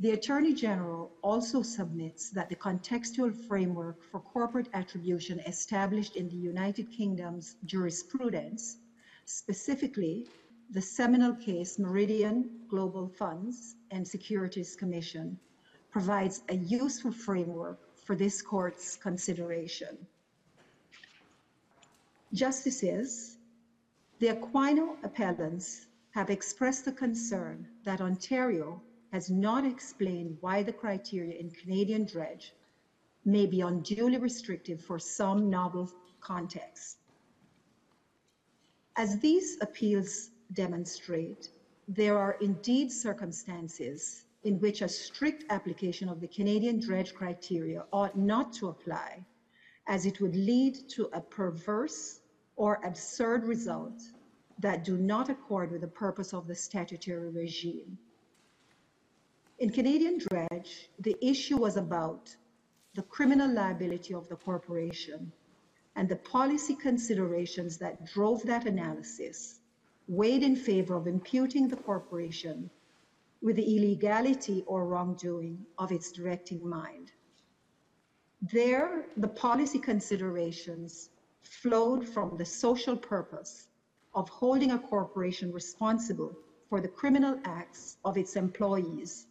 The 0.00 0.12
Attorney 0.12 0.54
General 0.54 1.12
also 1.20 1.60
submits 1.60 2.30
that 2.30 2.48
the 2.48 2.56
contextual 2.56 3.36
framework 3.46 4.02
for 4.02 4.18
corporate 4.18 4.70
attribution 4.72 5.40
established 5.40 6.16
in 6.16 6.26
the 6.30 6.36
United 6.36 6.90
Kingdom's 6.90 7.56
jurisprudence, 7.66 8.78
specifically 9.26 10.26
the 10.70 10.80
seminal 10.80 11.34
case 11.34 11.78
Meridian 11.78 12.48
Global 12.66 13.08
Funds 13.08 13.76
and 13.90 14.08
Securities 14.08 14.74
Commission, 14.74 15.38
provides 15.90 16.44
a 16.48 16.56
useful 16.56 17.12
framework 17.12 17.78
for 17.94 18.16
this 18.16 18.40
court's 18.40 18.96
consideration. 18.96 19.98
Justices, 22.32 23.36
the 24.18 24.28
Aquino 24.28 24.96
appellants 25.04 25.88
have 26.12 26.30
expressed 26.30 26.86
the 26.86 26.92
concern 26.92 27.68
that 27.84 28.00
Ontario 28.00 28.80
has 29.12 29.30
not 29.30 29.64
explained 29.64 30.36
why 30.40 30.62
the 30.62 30.72
criteria 30.72 31.38
in 31.38 31.50
Canadian 31.50 32.04
dredge 32.04 32.54
may 33.24 33.46
be 33.46 33.60
unduly 33.60 34.18
restrictive 34.18 34.80
for 34.80 34.98
some 34.98 35.50
novel 35.50 35.90
contexts. 36.20 36.96
As 38.96 39.18
these 39.18 39.58
appeals 39.60 40.30
demonstrate, 40.52 41.50
there 41.88 42.18
are 42.18 42.36
indeed 42.40 42.92
circumstances 42.92 44.26
in 44.44 44.58
which 44.60 44.80
a 44.80 44.88
strict 44.88 45.44
application 45.50 46.08
of 46.08 46.20
the 46.20 46.28
Canadian 46.28 46.80
dredge 46.80 47.14
criteria 47.14 47.84
ought 47.92 48.16
not 48.16 48.52
to 48.54 48.68
apply, 48.68 49.24
as 49.86 50.06
it 50.06 50.20
would 50.20 50.36
lead 50.36 50.88
to 50.88 51.10
a 51.12 51.20
perverse 51.20 52.20
or 52.56 52.80
absurd 52.84 53.44
result 53.44 54.00
that 54.58 54.84
do 54.84 54.96
not 54.96 55.28
accord 55.30 55.70
with 55.70 55.80
the 55.80 55.88
purpose 55.88 56.32
of 56.32 56.46
the 56.46 56.54
statutory 56.54 57.30
regime. 57.30 57.98
In 59.60 59.68
Canadian 59.68 60.16
Dredge, 60.16 60.88
the 61.00 61.18
issue 61.20 61.58
was 61.58 61.76
about 61.76 62.34
the 62.94 63.02
criminal 63.02 63.52
liability 63.52 64.14
of 64.14 64.26
the 64.26 64.36
corporation 64.36 65.30
and 65.96 66.08
the 66.08 66.16
policy 66.16 66.74
considerations 66.74 67.76
that 67.76 68.06
drove 68.06 68.42
that 68.44 68.64
analysis 68.64 69.60
weighed 70.08 70.42
in 70.42 70.56
favor 70.56 70.94
of 70.94 71.06
imputing 71.06 71.68
the 71.68 71.76
corporation 71.76 72.70
with 73.42 73.56
the 73.56 73.76
illegality 73.76 74.64
or 74.66 74.86
wrongdoing 74.86 75.66
of 75.76 75.92
its 75.92 76.10
directing 76.10 76.66
mind. 76.66 77.12
There, 78.40 79.04
the 79.18 79.28
policy 79.28 79.78
considerations 79.78 81.10
flowed 81.42 82.08
from 82.08 82.38
the 82.38 82.46
social 82.46 82.96
purpose 82.96 83.68
of 84.14 84.26
holding 84.30 84.70
a 84.70 84.78
corporation 84.78 85.52
responsible 85.52 86.34
for 86.70 86.80
the 86.80 86.88
criminal 86.88 87.38
acts 87.44 87.98
of 88.06 88.16
its 88.16 88.36
employees 88.36 89.26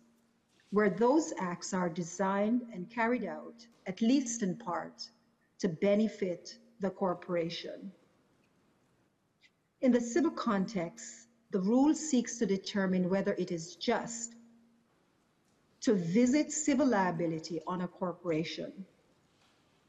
where 0.71 0.89
those 0.89 1.33
acts 1.39 1.73
are 1.73 1.89
designed 1.89 2.61
and 2.73 2.89
carried 2.89 3.25
out, 3.25 3.65
at 3.87 4.01
least 4.01 4.43
in 4.43 4.55
part, 4.55 5.09
to 5.59 5.67
benefit 5.67 6.57
the 6.79 6.89
corporation. 6.89 7.91
In 9.81 9.91
the 9.91 10.01
civil 10.01 10.31
context, 10.31 11.27
the 11.51 11.59
rule 11.59 11.95
seeks 11.95 12.37
to 12.37 12.45
determine 12.45 13.09
whether 13.09 13.33
it 13.33 13.51
is 13.51 13.75
just 13.75 14.35
to 15.81 15.95
visit 15.95 16.51
civil 16.51 16.87
liability 16.87 17.61
on 17.65 17.81
a 17.81 17.87
corporation. 17.87 18.85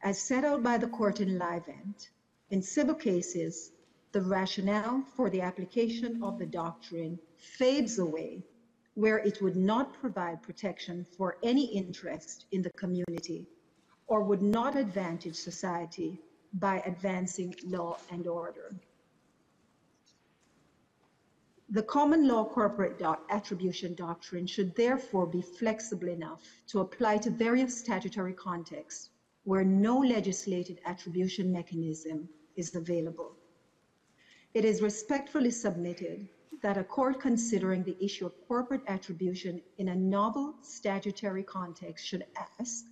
As 0.02 0.18
set 0.18 0.44
out 0.44 0.62
by 0.62 0.78
the 0.78 0.88
court 0.88 1.20
in 1.20 1.38
Livent, 1.38 2.08
in 2.50 2.62
civil 2.62 2.94
cases, 2.94 3.72
the 4.12 4.22
rationale 4.22 5.04
for 5.14 5.28
the 5.28 5.40
application 5.40 6.22
of 6.22 6.38
the 6.38 6.46
doctrine 6.46 7.18
fades 7.36 7.98
away 7.98 8.42
where 8.94 9.18
it 9.18 9.40
would 9.40 9.56
not 9.56 9.92
provide 9.94 10.42
protection 10.42 11.06
for 11.16 11.38
any 11.42 11.64
interest 11.66 12.46
in 12.52 12.62
the 12.62 12.70
community 12.70 13.46
or 14.06 14.22
would 14.22 14.42
not 14.42 14.76
advantage 14.76 15.36
society 15.36 16.20
by 16.54 16.80
advancing 16.84 17.54
law 17.64 17.96
and 18.10 18.26
order. 18.26 18.74
The 21.72 21.84
common 21.84 22.26
law 22.26 22.44
corporate 22.44 23.00
attribution 23.30 23.94
doctrine 23.94 24.48
should 24.48 24.74
therefore 24.74 25.26
be 25.26 25.40
flexible 25.40 26.08
enough 26.08 26.42
to 26.66 26.80
apply 26.80 27.18
to 27.18 27.30
various 27.30 27.78
statutory 27.78 28.32
contexts 28.32 29.10
where 29.44 29.62
no 29.62 29.98
legislated 29.98 30.80
attribution 30.84 31.52
mechanism 31.52 32.28
is 32.56 32.74
available. 32.74 33.36
It 34.52 34.64
is 34.64 34.82
respectfully 34.82 35.52
submitted 35.52 36.28
that 36.62 36.76
a 36.76 36.84
court 36.84 37.20
considering 37.20 37.82
the 37.82 37.96
issue 38.04 38.26
of 38.26 38.32
corporate 38.46 38.82
attribution 38.86 39.60
in 39.78 39.88
a 39.88 39.94
novel 39.94 40.54
statutory 40.62 41.42
context 41.42 42.06
should 42.06 42.24
ask 42.58 42.84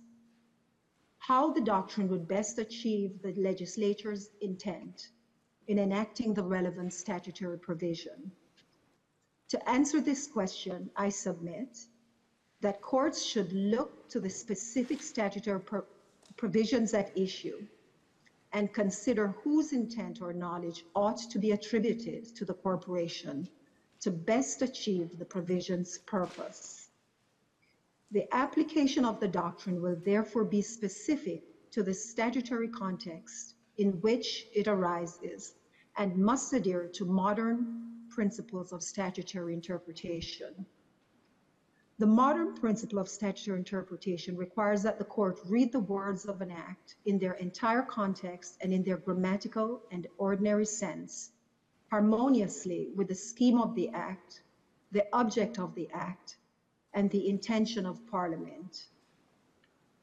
how 1.19 1.51
the 1.51 1.61
doctrine 1.61 2.07
would 2.07 2.27
best 2.27 2.57
achieve 2.57 3.21
the 3.21 3.33
legislature's 3.37 4.29
intent 4.41 5.09
in 5.67 5.77
enacting 5.77 6.33
the 6.33 6.43
relevant 6.43 6.91
statutory 6.91 7.57
provision. 7.59 8.31
To 9.49 9.69
answer 9.69 10.01
this 10.01 10.25
question, 10.25 10.89
I 10.95 11.09
submit 11.09 11.77
that 12.61 12.81
courts 12.81 13.23
should 13.23 13.51
look 13.53 14.09
to 14.09 14.19
the 14.19 14.29
specific 14.29 15.01
statutory 15.01 15.59
pro 15.61 15.83
provisions 16.37 16.93
at 16.93 17.15
issue 17.17 17.59
and 18.53 18.73
consider 18.73 19.35
whose 19.43 19.73
intent 19.73 20.21
or 20.21 20.33
knowledge 20.33 20.83
ought 20.95 21.17
to 21.17 21.37
be 21.37 21.51
attributed 21.51 22.35
to 22.35 22.45
the 22.45 22.53
corporation 22.53 23.47
to 24.01 24.11
best 24.11 24.61
achieve 24.61 25.17
the 25.17 25.25
provision's 25.25 25.97
purpose. 25.99 26.89
The 28.11 28.33
application 28.33 29.05
of 29.05 29.19
the 29.19 29.27
doctrine 29.27 29.81
will 29.81 29.97
therefore 30.03 30.45
be 30.45 30.61
specific 30.61 31.43
to 31.71 31.83
the 31.83 31.93
statutory 31.93 32.67
context 32.67 33.55
in 33.77 33.91
which 34.01 34.47
it 34.53 34.67
arises 34.67 35.53
and 35.97 36.17
must 36.17 36.53
adhere 36.53 36.87
to 36.93 37.05
modern 37.05 38.07
principles 38.09 38.73
of 38.73 38.81
statutory 38.81 39.53
interpretation. 39.53 40.65
The 41.99 42.07
modern 42.07 42.55
principle 42.55 42.99
of 42.99 43.09
statutory 43.09 43.59
interpretation 43.59 44.37
requires 44.37 44.81
that 44.83 44.97
the 44.97 45.05
court 45.05 45.39
read 45.45 45.71
the 45.71 45.81
words 45.81 46.25
of 46.25 46.41
an 46.41 46.49
act 46.49 46.95
in 47.05 47.19
their 47.19 47.33
entire 47.33 47.81
context 47.81 48.57
and 48.61 48.73
in 48.73 48.83
their 48.83 48.97
grammatical 48.97 49.83
and 49.91 50.07
ordinary 50.17 50.65
sense 50.65 51.31
harmoniously 51.89 52.89
with 52.95 53.07
the 53.07 53.15
scheme 53.15 53.59
of 53.59 53.75
the 53.75 53.89
Act, 53.89 54.43
the 54.91 55.05
object 55.13 55.59
of 55.59 55.73
the 55.75 55.89
Act, 55.91 56.37
and 56.93 57.09
the 57.11 57.29
intention 57.29 57.85
of 57.85 58.05
Parliament. 58.07 58.87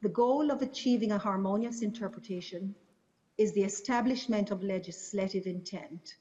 The 0.03 0.09
goal 0.09 0.51
of 0.51 0.63
achieving 0.63 1.13
a 1.13 1.19
harmonious 1.19 1.83
interpretation 1.83 2.75
is 3.39 3.53
the 3.53 3.65
establishment 3.65 4.51
of 4.51 4.63
legislative 4.63 5.47
intent. 5.47 6.17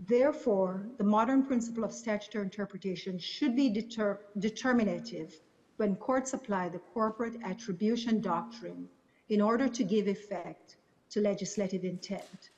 Therefore, 0.00 0.86
the 0.98 1.04
modern 1.04 1.42
principle 1.42 1.84
of 1.84 1.92
statutory 1.92 2.44
interpretation 2.44 3.18
should 3.18 3.56
be 3.56 3.70
deter- 3.70 4.20
determinative 4.38 5.40
when 5.78 5.96
courts 5.96 6.34
apply 6.34 6.68
the 6.68 6.78
corporate 6.78 7.36
attribution 7.42 8.20
doctrine 8.20 8.88
in 9.28 9.40
order 9.40 9.68
to 9.68 9.84
give 9.84 10.06
effect 10.06 10.76
to 11.10 11.20
legislative 11.20 11.84
intent. 11.84 12.50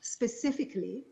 Specifically, 0.00 1.02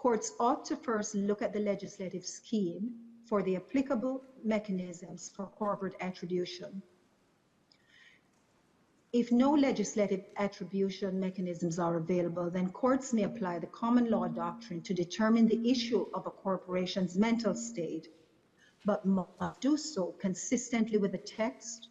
courts 0.00 0.32
ought 0.40 0.64
to 0.64 0.76
first 0.76 1.14
look 1.14 1.42
at 1.42 1.52
the 1.52 1.60
legislative 1.60 2.24
scheme 2.24 2.90
for 3.26 3.42
the 3.42 3.56
applicable 3.56 4.22
mechanisms 4.42 5.30
for 5.36 5.44
corporate 5.44 5.94
attribution. 6.00 6.82
If 9.12 9.30
no 9.30 9.50
legislative 9.50 10.24
attribution 10.38 11.20
mechanisms 11.20 11.78
are 11.78 11.98
available, 11.98 12.48
then 12.48 12.70
courts 12.70 13.12
may 13.12 13.24
apply 13.24 13.58
the 13.58 13.66
common 13.66 14.10
law 14.10 14.26
doctrine 14.26 14.80
to 14.82 14.94
determine 14.94 15.46
the 15.46 15.70
issue 15.70 16.06
of 16.14 16.26
a 16.26 16.30
corporation's 16.30 17.18
mental 17.18 17.54
state, 17.54 18.08
but 18.86 19.04
must 19.04 19.60
do 19.60 19.76
so 19.76 20.14
consistently 20.18 20.96
with 20.96 21.12
the 21.12 21.18
text, 21.18 21.88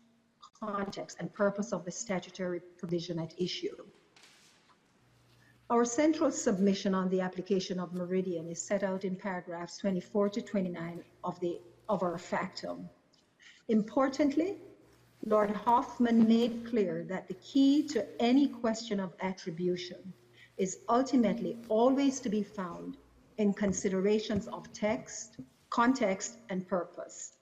context, 0.59 1.17
and 1.19 1.31
purpose 1.31 1.71
of 1.71 1.85
the 1.85 1.91
statutory 1.91 2.61
provision 2.79 3.19
at 3.19 3.35
issue. 3.37 3.75
Our 5.71 5.85
central 5.85 6.31
submission 6.31 6.95
on 6.95 7.09
the 7.09 7.21
application 7.21 7.79
of 7.79 7.93
meridian 7.93 8.47
is 8.47 8.59
set 8.59 8.81
out 8.81 9.05
in 9.05 9.15
paragraphs 9.15 9.77
24 9.77 10.29
to 10.29 10.41
29 10.41 11.03
of, 11.23 11.39
the, 11.41 11.59
of 11.87 12.01
our 12.01 12.17
factum. 12.17 12.89
Importantly, 13.67 14.57
Lord 15.23 15.51
Hoffmann 15.51 16.27
made 16.27 16.65
clear 16.65 17.05
that 17.09 17.27
the 17.27 17.35
key 17.35 17.87
to 17.89 18.03
any 18.19 18.47
question 18.47 18.99
of 18.99 19.13
attribution 19.21 20.11
is 20.57 20.79
ultimately 20.89 21.55
always 21.69 22.19
to 22.21 22.29
be 22.29 22.41
found 22.41 22.97
in 23.37 23.53
considerations 23.53 24.47
of 24.47 24.73
text, 24.73 25.37
context, 25.69 26.37
and 26.49 26.67
purpose. 26.67 27.33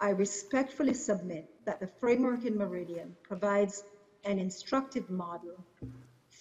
I 0.00 0.10
respectfully 0.10 0.94
submit 0.94 1.50
that 1.66 1.78
the 1.78 1.88
framework 2.00 2.46
in 2.46 2.56
Meridian 2.56 3.14
provides 3.22 3.84
an 4.24 4.38
instructive 4.38 5.10
model 5.10 5.62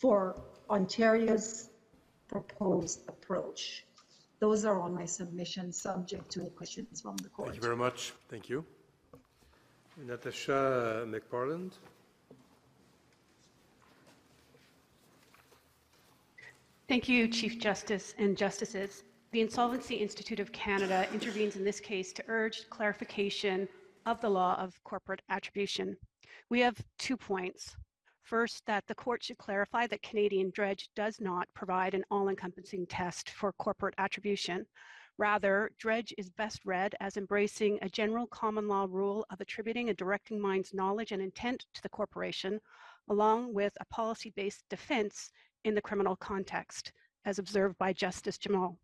for 0.05 0.35
Ontario's 0.69 1.71
proposed 2.27 3.09
approach. 3.09 3.85
Those 4.39 4.63
are 4.63 4.79
all 4.79 4.89
my 4.89 5.05
submissions, 5.05 5.81
subject 5.81 6.29
to 6.33 6.41
any 6.41 6.51
questions 6.51 7.01
from 7.01 7.17
the 7.17 7.29
court. 7.29 7.47
Thank 7.47 7.55
you 7.55 7.63
very 7.63 7.75
much. 7.75 8.13
Thank 8.29 8.47
you. 8.47 8.63
Natasha 10.05 11.07
MacParland. 11.07 11.71
Thank 16.87 17.09
you, 17.09 17.27
Chief 17.27 17.57
Justice 17.57 18.13
and 18.19 18.37
Justices. 18.37 19.05
The 19.31 19.41
Insolvency 19.41 19.95
Institute 19.95 20.39
of 20.39 20.51
Canada 20.51 21.07
intervenes 21.15 21.55
in 21.55 21.63
this 21.63 21.79
case 21.79 22.13
to 22.13 22.23
urge 22.27 22.69
clarification 22.69 23.67
of 24.05 24.21
the 24.21 24.29
law 24.29 24.53
of 24.59 24.79
corporate 24.83 25.23
attribution. 25.31 25.97
We 26.51 26.59
have 26.59 26.75
two 26.99 27.17
points. 27.17 27.75
First, 28.25 28.65
that 28.65 28.87
the 28.87 28.95
court 28.95 29.23
should 29.23 29.37
clarify 29.37 29.85
that 29.85 30.01
Canadian 30.01 30.49
Dredge 30.49 30.89
does 30.95 31.21
not 31.21 31.47
provide 31.53 31.93
an 31.93 32.03
all 32.09 32.27
encompassing 32.27 32.87
test 32.87 33.29
for 33.29 33.53
corporate 33.53 33.93
attribution. 33.99 34.65
Rather, 35.19 35.71
Dredge 35.77 36.11
is 36.17 36.31
best 36.31 36.65
read 36.65 36.95
as 36.99 37.17
embracing 37.17 37.77
a 37.83 37.89
general 37.89 38.25
common 38.25 38.67
law 38.67 38.87
rule 38.89 39.27
of 39.29 39.41
attributing 39.41 39.89
a 39.89 39.93
directing 39.93 40.41
mind's 40.41 40.73
knowledge 40.73 41.11
and 41.11 41.21
intent 41.21 41.67
to 41.75 41.83
the 41.83 41.89
corporation, 41.89 42.59
along 43.09 43.53
with 43.53 43.77
a 43.79 43.85
policy 43.85 44.33
based 44.35 44.67
defense 44.71 45.31
in 45.63 45.75
the 45.75 45.81
criminal 45.81 46.15
context, 46.15 46.93
as 47.25 47.37
observed 47.37 47.77
by 47.77 47.93
Justice 47.93 48.39
Jamal. 48.39 48.79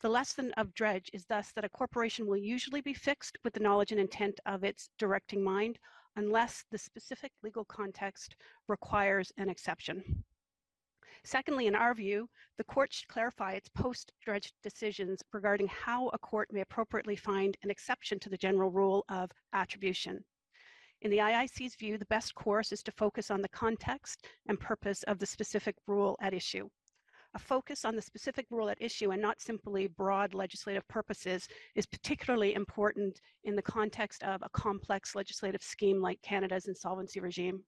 The 0.00 0.08
lesson 0.08 0.52
of 0.56 0.74
Dredge 0.74 1.10
is 1.12 1.26
thus 1.26 1.52
that 1.52 1.64
a 1.64 1.68
corporation 1.68 2.26
will 2.26 2.36
usually 2.36 2.80
be 2.80 2.92
fixed 2.92 3.38
with 3.44 3.52
the 3.52 3.60
knowledge 3.60 3.92
and 3.92 4.00
intent 4.00 4.40
of 4.46 4.64
its 4.64 4.90
directing 4.98 5.44
mind 5.44 5.78
unless 6.18 6.64
the 6.72 6.78
specific 6.78 7.30
legal 7.44 7.64
context 7.64 8.34
requires 8.66 9.30
an 9.38 9.48
exception. 9.48 10.24
Secondly, 11.24 11.68
in 11.68 11.76
our 11.76 11.94
view, 11.94 12.28
the 12.56 12.64
court 12.64 12.92
should 12.92 13.06
clarify 13.06 13.52
its 13.52 13.68
post-dredge 13.68 14.52
decisions 14.60 15.22
regarding 15.32 15.68
how 15.68 16.08
a 16.08 16.18
court 16.18 16.48
may 16.52 16.60
appropriately 16.60 17.14
find 17.14 17.56
an 17.62 17.70
exception 17.70 18.18
to 18.18 18.28
the 18.28 18.36
general 18.36 18.70
rule 18.70 19.04
of 19.08 19.30
attribution. 19.52 20.24
In 21.02 21.10
the 21.12 21.18
IIC's 21.18 21.76
view, 21.76 21.96
the 21.96 22.06
best 22.06 22.34
course 22.34 22.72
is 22.72 22.82
to 22.82 22.92
focus 22.92 23.30
on 23.30 23.40
the 23.40 23.48
context 23.50 24.26
and 24.48 24.58
purpose 24.58 25.04
of 25.04 25.20
the 25.20 25.26
specific 25.26 25.76
rule 25.86 26.16
at 26.20 26.34
issue. 26.34 26.68
A 27.38 27.40
focus 27.40 27.84
on 27.84 27.94
the 27.94 28.02
specific 28.02 28.46
rule 28.50 28.68
at 28.68 28.82
issue 28.82 29.12
and 29.12 29.22
not 29.22 29.40
simply 29.40 29.86
broad 29.86 30.34
legislative 30.34 30.82
purposes 30.88 31.46
is 31.76 31.86
particularly 31.86 32.54
important 32.54 33.20
in 33.44 33.54
the 33.54 33.62
context 33.62 34.24
of 34.24 34.42
a 34.42 34.48
complex 34.48 35.14
legislative 35.14 35.62
scheme 35.62 36.02
like 36.02 36.20
Canada's 36.20 36.66
insolvency 36.66 37.20
regime. 37.20 37.62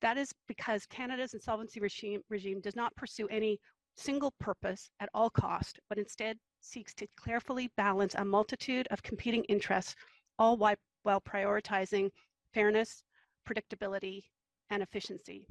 That 0.00 0.18
is 0.18 0.32
because 0.48 0.84
Canada's 0.86 1.32
insolvency 1.32 1.78
regime, 1.78 2.22
regime 2.28 2.60
does 2.60 2.74
not 2.74 2.92
pursue 2.96 3.28
any 3.28 3.60
single 3.96 4.32
purpose 4.40 4.90
at 4.98 5.10
all 5.14 5.30
cost, 5.30 5.78
but 5.88 5.98
instead 5.98 6.36
seeks 6.60 6.92
to 6.94 7.06
carefully 7.24 7.70
balance 7.76 8.16
a 8.16 8.24
multitude 8.24 8.88
of 8.90 9.00
competing 9.04 9.44
interests, 9.44 9.94
all 10.40 10.56
while, 10.56 10.74
while 11.04 11.20
prioritizing 11.20 12.10
fairness, 12.52 13.04
predictability, 13.48 14.22
and 14.70 14.82
efficiency. 14.82 15.46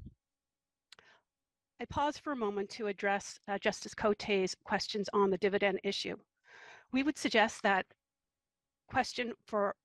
I 1.80 1.86
pause 1.86 2.18
for 2.18 2.32
a 2.32 2.36
moment 2.36 2.72
to 2.72 2.88
address 2.88 3.40
uh, 3.48 3.60
Justice 3.60 3.94
Cote's 3.94 4.56
questions 4.64 5.10
on 5.14 5.30
the 5.30 5.38
dividend 5.38 5.80
issue. 5.84 6.16
We 6.92 7.04
would 7.04 7.18
suggest 7.18 7.62
that 7.62 7.86
question 8.90 9.34
for 9.46 9.76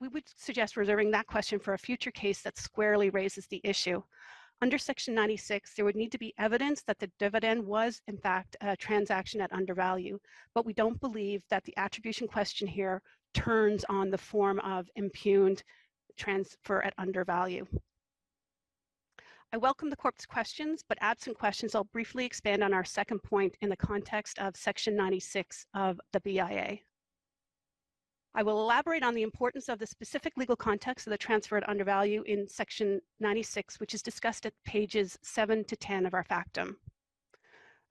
we 0.00 0.08
would 0.08 0.24
suggest 0.36 0.76
reserving 0.76 1.10
that 1.10 1.26
question 1.26 1.58
for 1.58 1.74
a 1.74 1.78
future 1.78 2.12
case 2.12 2.40
that 2.42 2.56
squarely 2.56 3.10
raises 3.10 3.46
the 3.48 3.60
issue. 3.64 4.00
Under 4.62 4.78
Section 4.78 5.14
96, 5.14 5.74
there 5.74 5.84
would 5.84 5.96
need 5.96 6.12
to 6.12 6.18
be 6.18 6.32
evidence 6.38 6.82
that 6.82 6.98
the 6.98 7.10
dividend 7.18 7.66
was, 7.66 8.00
in 8.06 8.16
fact, 8.16 8.56
a 8.60 8.76
transaction 8.76 9.40
at 9.40 9.52
undervalue, 9.52 10.18
but 10.54 10.64
we 10.64 10.72
don't 10.72 11.00
believe 11.00 11.42
that 11.50 11.64
the 11.64 11.76
attribution 11.76 12.28
question 12.28 12.66
here 12.66 13.02
turns 13.34 13.84
on 13.90 14.10
the 14.10 14.18
form 14.18 14.58
of 14.60 14.88
impugned 14.96 15.62
transfer 16.16 16.82
at 16.82 16.94
undervalue. 16.96 17.66
I 19.52 19.56
welcome 19.56 19.90
the 19.90 19.96
court's 19.96 20.26
questions, 20.26 20.84
but 20.88 20.96
absent 21.00 21.36
questions, 21.36 21.74
I'll 21.74 21.82
briefly 21.82 22.24
expand 22.24 22.62
on 22.62 22.72
our 22.72 22.84
second 22.84 23.18
point 23.24 23.56
in 23.60 23.68
the 23.68 23.76
context 23.76 24.38
of 24.38 24.54
Section 24.54 24.94
96 24.94 25.66
of 25.74 26.00
the 26.12 26.20
BIA. 26.20 26.78
I 28.32 28.44
will 28.44 28.60
elaborate 28.60 29.02
on 29.02 29.16
the 29.16 29.24
importance 29.24 29.68
of 29.68 29.80
the 29.80 29.88
specific 29.88 30.34
legal 30.36 30.54
context 30.54 31.08
of 31.08 31.10
the 31.10 31.18
transfer 31.18 31.56
at 31.56 31.68
undervalue 31.68 32.22
in 32.28 32.46
Section 32.46 33.00
96, 33.18 33.80
which 33.80 33.92
is 33.92 34.04
discussed 34.04 34.46
at 34.46 34.52
pages 34.64 35.18
7 35.22 35.64
to 35.64 35.74
10 35.74 36.06
of 36.06 36.14
our 36.14 36.22
factum. 36.22 36.76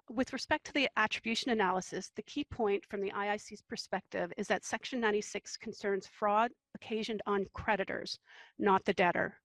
With 0.09 0.31
respect 0.31 0.65
to 0.67 0.73
the 0.73 0.88
attribution 0.95 1.51
analysis, 1.51 2.09
the 2.15 2.21
key 2.21 2.45
point 2.45 2.85
from 2.85 3.01
the 3.01 3.11
IIC's 3.11 3.63
perspective 3.63 4.31
is 4.38 4.47
that 4.47 4.63
Section 4.63 5.01
96 5.01 5.57
concerns 5.57 6.07
fraud 6.07 6.51
occasioned 6.73 7.21
on 7.27 7.47
creditors, 7.53 8.17
not 8.57 8.85
the 8.85 8.93
debtor. 8.93 9.35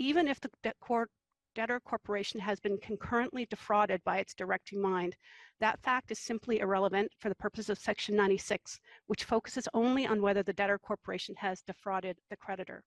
Even 0.00 0.26
if 0.26 0.40
the 0.40 0.50
court 0.80 1.10
debtor 1.54 1.80
corporation 1.80 2.40
has 2.40 2.60
been 2.60 2.78
concurrently 2.78 3.46
defrauded 3.46 4.02
by 4.04 4.18
its 4.18 4.34
directing 4.34 4.80
mind. 4.80 5.16
That 5.60 5.80
fact 5.80 6.10
is 6.10 6.18
simply 6.18 6.58
irrelevant 6.58 7.12
for 7.18 7.28
the 7.28 7.34
purpose 7.34 7.68
of 7.68 7.78
Section 7.78 8.16
96, 8.16 8.80
which 9.06 9.24
focuses 9.24 9.68
only 9.72 10.06
on 10.06 10.20
whether 10.20 10.42
the 10.42 10.52
debtor 10.52 10.78
corporation 10.78 11.34
has 11.36 11.62
defrauded 11.62 12.18
the 12.28 12.36
creditor. 12.36 12.82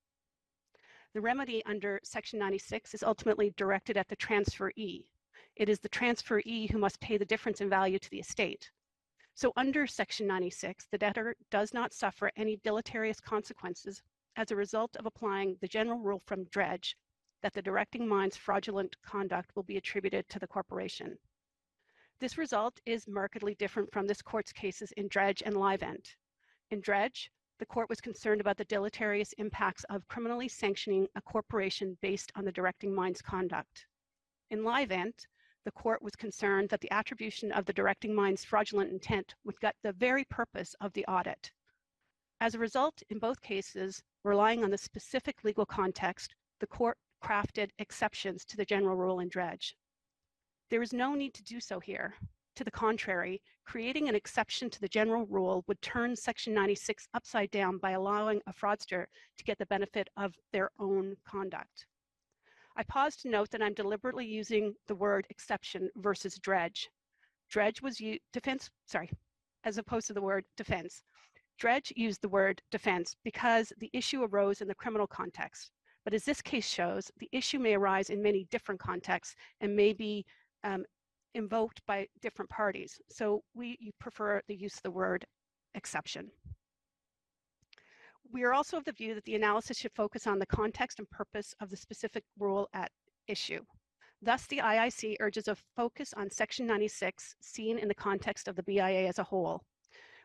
The 1.14 1.22
remedy 1.22 1.64
under 1.66 2.00
Section 2.04 2.40
96 2.40 2.94
is 2.94 3.04
ultimately 3.04 3.54
directed 3.58 3.98
at 3.98 4.08
the 4.08 4.18
transferee. 4.18 5.06
It 5.56 5.70
is 5.70 5.80
the 5.80 5.90
transferee 5.90 6.70
who 6.70 6.78
must 6.78 7.00
pay 7.00 7.18
the 7.18 7.26
difference 7.26 7.62
in 7.62 7.70
value 7.70 7.98
to 8.00 8.10
the 8.10 8.20
estate. 8.20 8.70
So 9.34 9.54
under 9.56 9.88
Section 9.88 10.28
96, 10.28 10.88
the 10.92 10.98
debtor 10.98 11.36
does 11.52 11.74
not 11.74 11.94
suffer 11.94 12.32
any 12.36 12.58
deleterious 12.58 13.20
consequences 13.20 14.02
as 14.36 14.52
a 14.52 14.56
result 14.56 14.96
of 14.98 15.06
applying 15.06 15.58
the 15.62 15.68
general 15.68 16.00
rule 16.00 16.22
from 16.26 16.44
Dredge 16.46 16.98
that 17.42 17.54
the 17.54 17.62
directing 17.62 18.08
mind's 18.08 18.38
fraudulent 18.38 18.96
conduct 19.04 19.56
will 19.56 19.64
be 19.64 19.78
attributed 19.78 20.28
to 20.30 20.40
the 20.40 20.48
corporation. 20.48 21.18
This 22.20 22.38
result 22.38 22.80
is 22.86 23.08
markedly 23.08 23.56
different 23.56 23.92
from 23.92 24.08
this 24.08 24.22
court's 24.22 24.52
cases 24.52 24.92
in 24.98 25.08
Dredge 25.08 25.44
and 25.46 25.56
Livent. 25.56 26.16
In 26.72 26.82
Dredge, 26.82 27.32
the 27.60 27.66
court 27.66 27.90
was 27.90 28.02
concerned 28.02 28.42
about 28.42 28.58
the 28.58 28.66
deleterious 28.66 29.34
impacts 29.34 29.84
of 29.86 30.08
criminally 30.08 30.48
sanctioning 30.48 31.08
a 31.16 31.22
corporation 31.22 31.98
based 32.02 32.32
on 32.36 32.46
the 32.46 32.52
directing 32.52 32.94
mind's 32.94 33.22
conduct. 33.22 33.86
In 34.50 34.64
Livent, 34.64 35.26
the 35.64 35.72
court 35.72 36.02
was 36.02 36.16
concerned 36.16 36.70
that 36.70 36.82
the 36.82 36.92
attribution 36.92 37.52
of 37.52 37.66
the 37.66 37.74
directing 37.74 38.16
mind's 38.16 38.46
fraudulent 38.46 38.92
intent 38.92 39.36
would 39.44 39.60
gut 39.60 39.76
the 39.84 39.92
very 39.94 40.24
purpose 40.26 40.76
of 40.82 40.94
the 40.94 41.06
audit. 41.06 41.52
As 42.40 42.56
a 42.56 42.60
result, 42.60 43.02
in 43.10 43.20
both 43.20 43.42
cases, 43.42 44.02
relying 44.24 44.64
on 44.64 44.70
the 44.70 44.78
specific 44.78 45.44
legal 45.44 45.66
context, 45.66 46.36
the 46.60 46.68
court 46.68 46.98
crafted 47.28 47.70
exceptions 47.80 48.46
to 48.46 48.56
the 48.56 48.64
general 48.64 48.96
rule 48.96 49.20
in 49.20 49.28
Dredge. 49.28 49.76
There 50.70 50.82
is 50.82 50.94
no 50.94 51.14
need 51.14 51.34
to 51.34 51.44
do 51.44 51.60
so 51.60 51.80
here. 51.80 52.14
To 52.56 52.64
the 52.64 52.72
contrary, 52.72 53.42
creating 53.66 54.08
an 54.08 54.16
exception 54.16 54.70
to 54.70 54.80
the 54.80 54.88
general 54.88 55.26
rule 55.26 55.66
would 55.68 55.82
turn 55.82 56.16
Section 56.16 56.54
96 56.54 57.08
upside 57.14 57.52
down 57.52 57.80
by 57.80 57.92
allowing 57.92 58.42
a 58.48 58.54
fraudster 58.54 59.06
to 59.38 59.44
get 59.44 59.58
the 59.58 59.66
benefit 59.66 60.08
of 60.16 60.34
their 60.54 60.72
own 60.80 61.16
conduct. 61.28 61.86
I 62.78 62.84
pause 62.84 63.18
to 63.18 63.30
note 63.30 63.50
that 63.52 63.62
I'm 63.62 63.74
deliberately 63.74 64.26
using 64.26 64.74
the 64.88 64.96
word 64.96 65.28
exception 65.30 65.90
versus 65.98 66.40
dredge. 66.40 66.90
Dredge 67.50 67.82
was 67.82 68.00
used, 68.00 68.22
defense, 68.32 68.70
sorry, 68.86 69.10
as 69.66 69.78
opposed 69.78 70.08
to 70.08 70.14
the 70.14 70.22
word 70.22 70.46
defense. 70.56 71.04
Dredge 71.60 71.92
used 71.96 72.22
the 72.22 72.30
word 72.30 72.62
defense 72.72 73.16
because 73.24 73.74
the 73.80 73.90
issue 73.92 74.24
arose 74.24 74.62
in 74.62 74.68
the 74.68 74.76
criminal 74.76 75.08
context. 75.08 75.72
But 76.08 76.14
as 76.14 76.24
this 76.24 76.42
case 76.42 76.66
shows, 76.66 77.12
the 77.18 77.28
issue 77.34 77.60
may 77.60 77.74
arise 77.74 78.10
in 78.12 78.24
many 78.24 78.46
different 78.50 78.80
contexts 78.80 79.36
and 79.60 79.76
may 79.76 79.92
be 79.92 80.26
um, 80.64 80.86
invoked 81.34 81.86
by 81.86 82.08
different 82.22 82.50
parties. 82.50 82.98
So 83.10 83.44
we 83.54 83.92
prefer 84.00 84.42
the 84.48 84.56
use 84.56 84.78
of 84.78 84.84
the 84.84 84.92
word 84.92 85.26
exception. 85.76 86.32
We 88.32 88.44
are 88.44 88.54
also 88.54 88.78
of 88.78 88.86
the 88.86 88.94
view 88.94 89.16
that 89.16 89.26
the 89.26 89.36
analysis 89.36 89.80
should 89.80 89.92
focus 89.92 90.28
on 90.28 90.40
the 90.40 90.46
context 90.46 91.00
and 91.00 91.10
purpose 91.10 91.54
of 91.60 91.70
the 91.70 91.76
specific 91.76 92.24
rule 92.40 92.70
at 92.74 92.90
issue. 93.28 93.60
Thus, 94.22 94.48
the 94.48 94.60
IIC 94.60 95.18
urges 95.20 95.50
a 95.50 95.58
focus 95.76 96.14
on 96.14 96.30
Section 96.30 96.66
96 96.66 97.36
seen 97.42 97.78
in 97.78 97.90
the 97.90 97.94
context 97.94 98.48
of 98.48 98.56
the 98.56 98.64
BIA 98.64 99.10
as 99.10 99.20
a 99.20 99.26
whole. 99.26 99.62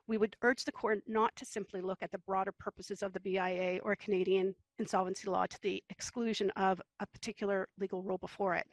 We 0.08 0.18
would 0.18 0.36
urge 0.42 0.64
the 0.64 0.72
court 0.72 1.00
not 1.06 1.34
to 1.36 1.44
simply 1.44 1.80
look 1.80 1.98
at 2.02 2.10
the 2.10 2.18
broader 2.18 2.52
purposes 2.58 3.02
of 3.02 3.12
the 3.12 3.20
BIA 3.20 3.78
or 3.82 3.96
Canadian 3.96 4.54
insolvency 4.78 5.30
law 5.30 5.46
to 5.46 5.58
the 5.62 5.82
exclusion 5.90 6.50
of 6.50 6.82
a 7.00 7.06
particular 7.06 7.68
legal 7.78 8.02
rule 8.02 8.18
before 8.18 8.54
it. 8.54 8.66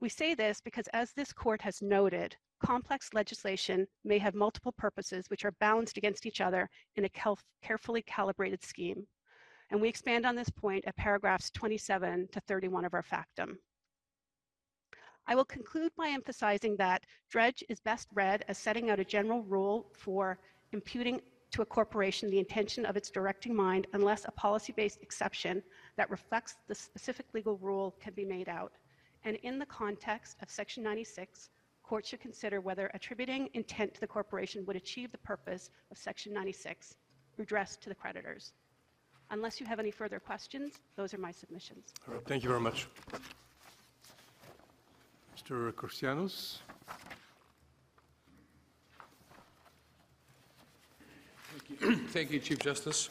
We 0.00 0.08
say 0.08 0.34
this 0.34 0.60
because, 0.60 0.86
as 0.92 1.12
this 1.12 1.32
court 1.32 1.62
has 1.62 1.80
noted, 1.80 2.36
complex 2.62 3.14
legislation 3.14 3.86
may 4.04 4.18
have 4.18 4.34
multiple 4.34 4.72
purposes 4.72 5.26
which 5.28 5.44
are 5.44 5.52
balanced 5.60 5.96
against 5.96 6.26
each 6.26 6.40
other 6.40 6.68
in 6.96 7.06
a 7.06 7.40
carefully 7.62 8.02
calibrated 8.02 8.62
scheme. 8.62 9.06
And 9.70 9.80
we 9.80 9.88
expand 9.88 10.26
on 10.26 10.36
this 10.36 10.50
point 10.50 10.84
at 10.86 10.96
paragraphs 10.96 11.50
27 11.52 12.28
to 12.32 12.40
31 12.40 12.84
of 12.84 12.92
our 12.92 13.02
factum. 13.02 13.58
I 15.26 15.34
will 15.34 15.44
conclude 15.44 15.92
by 15.96 16.08
emphasizing 16.08 16.76
that 16.76 17.04
dredge 17.30 17.64
is 17.68 17.80
best 17.80 18.08
read 18.12 18.44
as 18.48 18.58
setting 18.58 18.90
out 18.90 19.00
a 19.00 19.04
general 19.04 19.42
rule 19.42 19.90
for 19.94 20.38
imputing 20.72 21.20
to 21.52 21.62
a 21.62 21.66
corporation 21.66 22.30
the 22.30 22.38
intention 22.38 22.84
of 22.84 22.96
its 22.96 23.10
directing 23.10 23.54
mind 23.54 23.86
unless 23.92 24.24
a 24.24 24.32
policy-based 24.32 24.98
exception 25.02 25.62
that 25.96 26.10
reflects 26.10 26.56
the 26.66 26.74
specific 26.74 27.26
legal 27.32 27.56
rule 27.58 27.94
can 28.00 28.12
be 28.12 28.24
made 28.24 28.48
out. 28.48 28.72
And 29.24 29.36
in 29.36 29.58
the 29.58 29.66
context 29.66 30.36
of 30.42 30.50
Section 30.50 30.82
96, 30.82 31.50
courts 31.82 32.08
should 32.08 32.20
consider 32.20 32.60
whether 32.60 32.90
attributing 32.92 33.48
intent 33.54 33.94
to 33.94 34.00
the 34.00 34.06
corporation 34.06 34.66
would 34.66 34.76
achieve 34.76 35.12
the 35.12 35.18
purpose 35.18 35.70
of 35.90 35.96
Section 35.96 36.32
96, 36.32 36.96
redress 37.36 37.76
to 37.76 37.88
the 37.88 37.94
creditors. 37.94 38.52
Unless 39.30 39.60
you 39.60 39.66
have 39.66 39.78
any 39.78 39.90
further 39.90 40.20
questions, 40.20 40.80
those 40.96 41.14
are 41.14 41.18
my 41.18 41.30
submissions. 41.30 41.94
All 42.06 42.14
right, 42.14 42.26
thank 42.26 42.42
you 42.42 42.50
very 42.50 42.60
much. 42.60 42.88
Mr. 45.44 45.72
Corsianos? 45.72 46.58
Thank 51.58 51.80
you, 51.80 51.96
Thank 52.08 52.30
you 52.30 52.38
Chief 52.38 52.58
Justice. 52.58 53.10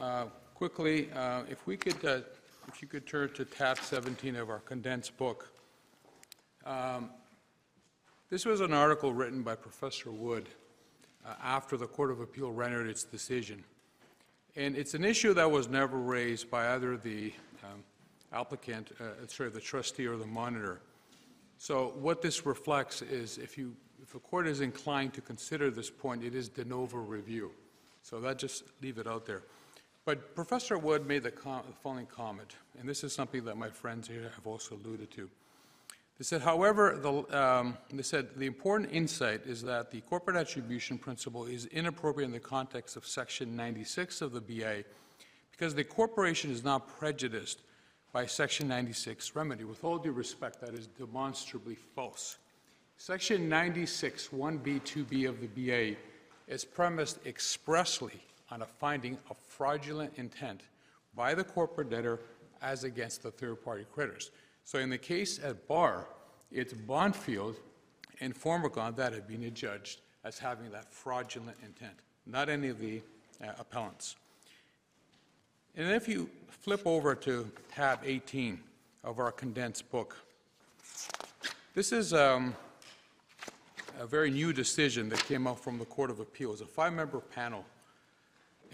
Uh, 0.00 0.24
quickly, 0.54 1.10
uh, 1.14 1.42
if 1.48 1.64
we 1.66 1.76
could, 1.76 2.04
uh, 2.04 2.20
if 2.66 2.82
you 2.82 2.88
could 2.88 3.06
turn 3.06 3.32
to 3.34 3.44
tab 3.44 3.78
17 3.78 4.34
of 4.34 4.50
our 4.50 4.58
condensed 4.60 5.16
book. 5.16 5.52
Um, 6.66 7.10
this 8.30 8.44
was 8.44 8.60
an 8.60 8.72
article 8.72 9.12
written 9.12 9.42
by 9.42 9.54
Professor 9.54 10.10
Wood 10.10 10.48
uh, 11.24 11.34
after 11.42 11.76
the 11.76 11.86
Court 11.86 12.10
of 12.10 12.20
Appeal 12.20 12.50
rendered 12.50 12.88
its 12.88 13.04
decision. 13.04 13.62
And 14.56 14.76
it's 14.76 14.94
an 14.94 15.04
issue 15.04 15.34
that 15.34 15.48
was 15.48 15.68
never 15.68 15.98
raised 15.98 16.50
by 16.50 16.74
either 16.74 16.96
the 16.96 17.32
um, 17.62 17.84
applicant, 18.32 18.90
uh, 19.00 19.26
sorry, 19.28 19.50
the 19.50 19.60
trustee 19.60 20.06
or 20.06 20.16
the 20.16 20.26
monitor. 20.26 20.80
So 21.64 21.94
what 21.98 22.20
this 22.20 22.44
reflects 22.44 23.00
is 23.00 23.38
if 23.38 23.56
you, 23.56 23.74
if 24.02 24.14
a 24.14 24.18
court 24.18 24.46
is 24.46 24.60
inclined 24.60 25.14
to 25.14 25.22
consider 25.22 25.70
this 25.70 25.88
point, 25.88 26.22
it 26.22 26.34
is 26.34 26.50
de 26.50 26.62
novo 26.62 26.98
review. 26.98 27.52
So 28.02 28.20
that 28.20 28.38
just 28.38 28.64
leave 28.82 28.98
it 28.98 29.06
out 29.06 29.24
there. 29.24 29.44
But 30.04 30.34
Professor 30.34 30.76
Wood 30.76 31.06
made 31.06 31.22
the, 31.22 31.30
com 31.30 31.62
the 31.66 31.72
following 31.82 32.04
comment, 32.04 32.56
and 32.78 32.86
this 32.86 33.02
is 33.02 33.14
something 33.14 33.46
that 33.46 33.56
my 33.56 33.70
friends 33.70 34.06
here 34.06 34.30
have 34.34 34.46
also 34.46 34.74
alluded 34.74 35.10
to. 35.12 35.30
They 36.18 36.24
said, 36.24 36.42
however, 36.42 36.98
the, 37.00 37.40
um, 37.42 37.78
they 37.90 38.02
said 38.02 38.28
the 38.36 38.44
important 38.44 38.92
insight 38.92 39.46
is 39.46 39.62
that 39.62 39.90
the 39.90 40.02
corporate 40.02 40.36
attribution 40.36 40.98
principle 40.98 41.46
is 41.46 41.64
inappropriate 41.64 42.28
in 42.28 42.34
the 42.34 42.40
context 42.40 42.94
of 42.94 43.06
Section 43.06 43.56
96 43.56 44.20
of 44.20 44.32
the 44.32 44.40
BA 44.42 44.84
because 45.50 45.74
the 45.74 45.84
corporation 45.84 46.50
is 46.50 46.62
not 46.62 46.86
prejudiced 46.98 47.62
by 48.14 48.24
Section 48.24 48.68
96 48.68 49.34
remedy. 49.34 49.64
With 49.64 49.82
all 49.82 49.98
due 49.98 50.12
respect, 50.12 50.60
that 50.60 50.72
is 50.72 50.86
demonstrably 50.86 51.74
false. 51.74 52.38
Section 52.96 53.48
96, 53.48 54.28
1B, 54.28 54.82
2B 54.82 55.28
of 55.28 55.40
the 55.40 55.48
BA 55.48 55.98
is 56.46 56.64
premised 56.64 57.18
expressly 57.26 58.20
on 58.52 58.62
a 58.62 58.66
finding 58.66 59.18
of 59.30 59.36
fraudulent 59.36 60.12
intent 60.14 60.60
by 61.16 61.34
the 61.34 61.42
corporate 61.42 61.90
debtor 61.90 62.20
as 62.62 62.84
against 62.84 63.24
the 63.24 63.32
third-party 63.32 63.84
creditors. 63.92 64.30
So 64.62 64.78
in 64.78 64.90
the 64.90 64.98
case 64.98 65.40
at 65.42 65.66
bar, 65.66 66.06
it's 66.52 66.72
Bondfield 66.72 67.56
and 68.20 68.36
Forma-Con 68.36 68.94
that 68.94 69.12
have 69.12 69.26
been 69.26 69.42
adjudged 69.42 70.02
as 70.22 70.38
having 70.38 70.70
that 70.70 70.92
fraudulent 70.92 71.56
intent, 71.64 71.98
not 72.26 72.48
any 72.48 72.68
of 72.68 72.78
the 72.78 73.02
uh, 73.42 73.48
appellants. 73.58 74.14
And 75.76 75.90
if 75.90 76.06
you 76.06 76.30
flip 76.48 76.82
over 76.84 77.16
to 77.16 77.50
tab 77.74 78.00
18 78.04 78.60
of 79.02 79.18
our 79.18 79.32
condensed 79.32 79.90
book, 79.90 80.16
this 81.74 81.90
is 81.90 82.14
um, 82.14 82.54
a 83.98 84.06
very 84.06 84.30
new 84.30 84.52
decision 84.52 85.08
that 85.08 85.18
came 85.26 85.48
out 85.48 85.58
from 85.58 85.80
the 85.80 85.84
Court 85.84 86.10
of 86.10 86.20
Appeals, 86.20 86.60
a 86.60 86.66
five-member 86.66 87.18
panel 87.18 87.64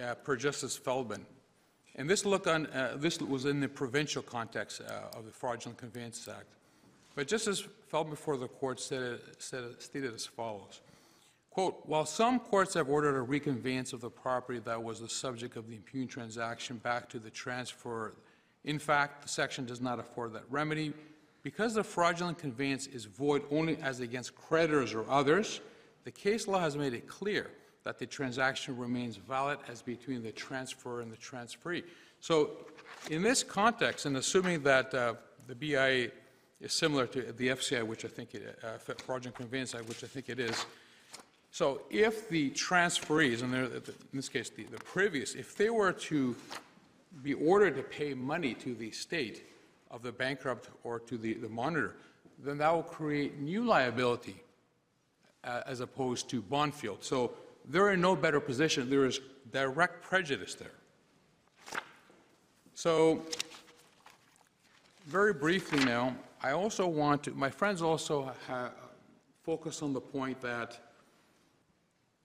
uh, 0.03 0.15
per 0.17 0.37
Justice 0.37 0.77
Feldman. 0.77 1.25
And 1.97 2.09
this, 2.09 2.27
look 2.27 2.47
on, 2.47 2.67
uh, 2.67 2.97
this 2.97 3.19
was 3.19 3.47
in 3.47 3.61
the 3.61 3.69
provincial 3.69 4.23
context 4.23 4.83
uh, 4.83 5.17
of 5.17 5.25
the 5.25 5.33
Fraudulent 5.33 5.79
Conveyances 5.79 6.29
Act. 6.29 6.49
But 7.15 7.29
Justice 7.29 7.67
Feldman 7.89 8.11
before 8.11 8.37
the 8.37 8.49
court 8.49 8.79
said, 8.79 9.21
said, 9.39 9.65
stated 9.79 10.13
as 10.13 10.27
follows. 10.27 10.83
Quote, 11.51 11.83
while 11.85 12.07
some 12.07 12.39
courts 12.39 12.75
have 12.75 12.89
ordered 12.89 13.17
a 13.17 13.23
reconveyance 13.23 13.93
of 13.93 14.01
the 14.01 14.11
property 14.11 14.61
that 14.61 14.83
was 14.83 15.01
the 15.01 15.09
subject 15.09 15.57
of 15.57 15.69
the 15.69 15.75
impugned 15.75 16.09
transaction 16.09 16.77
back 16.79 17.09
to 17.09 17.19
the 17.19 17.31
transferor, 17.31 18.13
in 18.65 18.79
fact, 18.79 19.23
the 19.23 19.29
section 19.29 19.67
does 19.67 19.81
not 19.81 19.99
afford 19.99 20.33
that 20.35 20.45
remedy. 20.49 20.93
Because 21.43 21.75
the 21.75 21.83
fraudulent 21.83 22.39
conveyance 22.39 22.87
is 22.87 23.07
void 23.07 23.43
only 23.51 23.79
as 23.79 24.01
against 24.01 24.37
creditors 24.37 24.93
or 24.93 25.09
others, 25.11 25.61
the 26.05 26.11
case 26.11 26.47
law 26.47 26.61
has 26.61 26.77
made 26.77 26.93
it 26.93 27.09
clear 27.09 27.51
that 27.83 27.99
the 27.99 28.07
transaction 28.07 28.77
remains 28.77 29.17
valid 29.17 29.59
as 29.69 29.81
between 29.81 30.23
the 30.23 30.33
transferor 30.33 31.03
and 31.03 31.11
the 31.11 31.17
transferee. 31.17 31.83
So 32.21 32.51
in 33.11 33.23
this 33.23 33.43
context, 33.43 34.05
and 34.05 34.19
assuming 34.19 34.63
that 34.65 34.93
uh, 34.93 35.15
the 35.47 35.55
BIA 35.55 36.11
is 36.61 36.75
similar 36.75 37.07
to 37.07 37.33
the 37.33 37.49
FCI, 37.49 37.83
which 37.83 38.05
I 38.05 38.09
think, 38.09 38.35
it, 38.35 38.59
uh, 38.63 38.77
Fraudulent 38.99 39.35
Conveyance 39.35 39.75
which 39.75 40.05
I 40.05 40.07
think 40.07 40.29
it 40.29 40.39
is, 40.39 40.67
so 41.51 41.83
if 41.91 42.29
the 42.29 42.51
transferees, 42.51 43.43
and 43.43 43.55
in 43.55 43.83
this 44.13 44.29
case 44.29 44.51
the, 44.51 44.65
the 44.65 44.79
previous, 44.79 45.35
if 45.35 45.57
they 45.57 45.71
were 45.71 45.93
to 45.93 46.37
be 47.23 47.35
ordered 47.35 47.77
to 47.77 47.83
pay 47.83 48.15
money 48.15 48.55
to 48.55 48.75
the 48.75 48.91
state 48.91 49.47
of 49.91 50.03
the 50.03 50.13
bankrupt 50.13 50.69
or 50.85 51.01
to 51.01 51.19
the, 51.19 51.35
the 51.35 51.49
monitor, 51.49 51.97
then 52.39 52.59
that 52.59 52.73
will 52.73 52.83
create 52.83 53.41
new 53.41 53.65
liability 53.65 54.37
uh, 55.45 55.63
as 55.67 55.81
opposed 55.81 56.29
to 56.31 56.41
Bondfield. 56.41 57.03
So 57.03 57.33
they're 57.67 57.93
in 57.93 58.01
no 58.01 58.15
better 58.15 58.41
position. 58.41 58.89
There 58.89 59.05
is 59.05 59.21
direct 59.53 60.03
prejudice 60.03 60.55
there. 60.55 60.71
So 62.75 63.23
very 65.07 65.33
briefly 65.33 65.85
now, 65.85 66.17
I 66.43 66.53
also 66.53 66.87
want 66.87 67.25
to, 67.25 67.33
my 67.33 67.51
friends 67.51 67.83
also 67.83 68.33
focus 69.43 69.83
on 69.83 69.93
the 69.93 70.01
point 70.01 70.41
that 70.41 70.79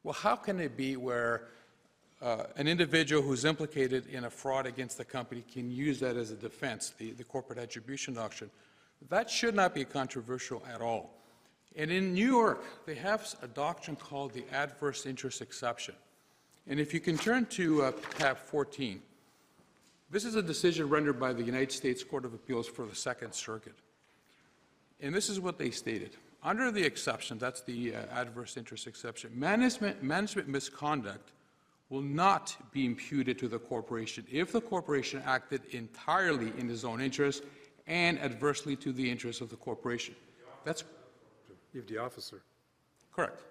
well, 0.05 0.13
how 0.13 0.35
can 0.35 0.59
it 0.59 0.77
be 0.77 0.95
where 0.97 1.47
uh, 2.21 2.43
an 2.57 2.67
individual 2.67 3.23
who's 3.23 3.43
implicated 3.43 4.05
in 4.05 4.25
a 4.25 4.29
fraud 4.29 4.67
against 4.67 4.99
the 4.99 5.03
company 5.03 5.43
can 5.51 5.71
use 5.71 5.99
that 5.99 6.15
as 6.15 6.29
a 6.29 6.35
defense, 6.35 6.93
the, 6.99 7.11
the 7.13 7.23
corporate 7.23 7.57
attribution 7.57 8.13
doctrine? 8.13 8.51
That 9.09 9.31
should 9.31 9.55
not 9.55 9.73
be 9.73 9.83
controversial 9.83 10.63
at 10.71 10.79
all. 10.79 11.09
And 11.75 11.89
in 11.89 12.13
New 12.13 12.27
York, 12.27 12.63
they 12.85 12.93
have 12.93 13.33
a 13.41 13.47
doctrine 13.47 13.95
called 13.95 14.31
the 14.33 14.45
adverse 14.51 15.07
interest 15.07 15.41
exception. 15.41 15.95
And 16.67 16.79
if 16.79 16.93
you 16.93 16.99
can 16.99 17.17
turn 17.17 17.47
to 17.47 17.85
uh, 17.85 17.91
tab 18.19 18.37
14, 18.37 19.01
this 20.11 20.23
is 20.23 20.35
a 20.35 20.43
decision 20.43 20.87
rendered 20.87 21.19
by 21.19 21.33
the 21.33 21.43
United 21.43 21.71
States 21.71 22.03
Court 22.03 22.25
of 22.25 22.35
Appeals 22.35 22.67
for 22.67 22.85
the 22.85 22.95
Second 22.95 23.33
Circuit. 23.33 23.75
And 25.01 25.15
this 25.15 25.29
is 25.29 25.39
what 25.39 25.57
they 25.57 25.71
stated. 25.71 26.15
Under 26.45 26.71
the 26.71 26.83
exception, 26.83 27.39
that's 27.39 27.61
the 27.61 27.95
uh, 27.95 28.01
adverse 28.11 28.55
interest 28.55 28.85
exception, 28.85 29.31
management, 29.37 30.03
management 30.03 30.47
misconduct 30.47 31.31
will 31.89 32.01
not 32.01 32.55
be 32.71 32.85
imputed 32.85 33.37
to 33.39 33.47
the 33.47 33.59
corporation 33.59 34.25
if 34.31 34.51
the 34.51 34.61
corporation 34.61 35.21
acted 35.25 35.61
entirely 35.71 36.53
in 36.57 36.69
its 36.69 36.83
own 36.83 37.01
interest 37.01 37.43
and 37.87 38.19
adversely 38.19 38.75
to 38.75 38.93
the 38.93 39.09
interests 39.09 39.41
of 39.41 39.49
the 39.49 39.55
corporation. 39.55 40.15
That's 40.63 40.83
If 41.73 41.87
the 41.87 41.97
officer. 41.97 42.41
correct. 43.11 43.41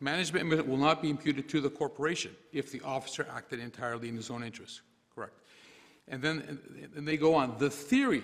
Management 0.00 0.66
will 0.66 0.76
not 0.76 1.00
be 1.00 1.08
imputed 1.08 1.48
to 1.50 1.60
the 1.60 1.70
corporation 1.70 2.32
if 2.52 2.70
the 2.72 2.80
officer 2.82 3.26
acted 3.34 3.60
entirely 3.60 4.08
in 4.08 4.16
his 4.16 4.30
own 4.30 4.42
interest. 4.42 4.82
Correct. 5.14 5.34
And 6.08 6.20
then, 6.20 6.58
and 6.94 7.06
they 7.08 7.16
go 7.16 7.34
on, 7.34 7.56
the 7.58 7.70
theory 7.70 8.22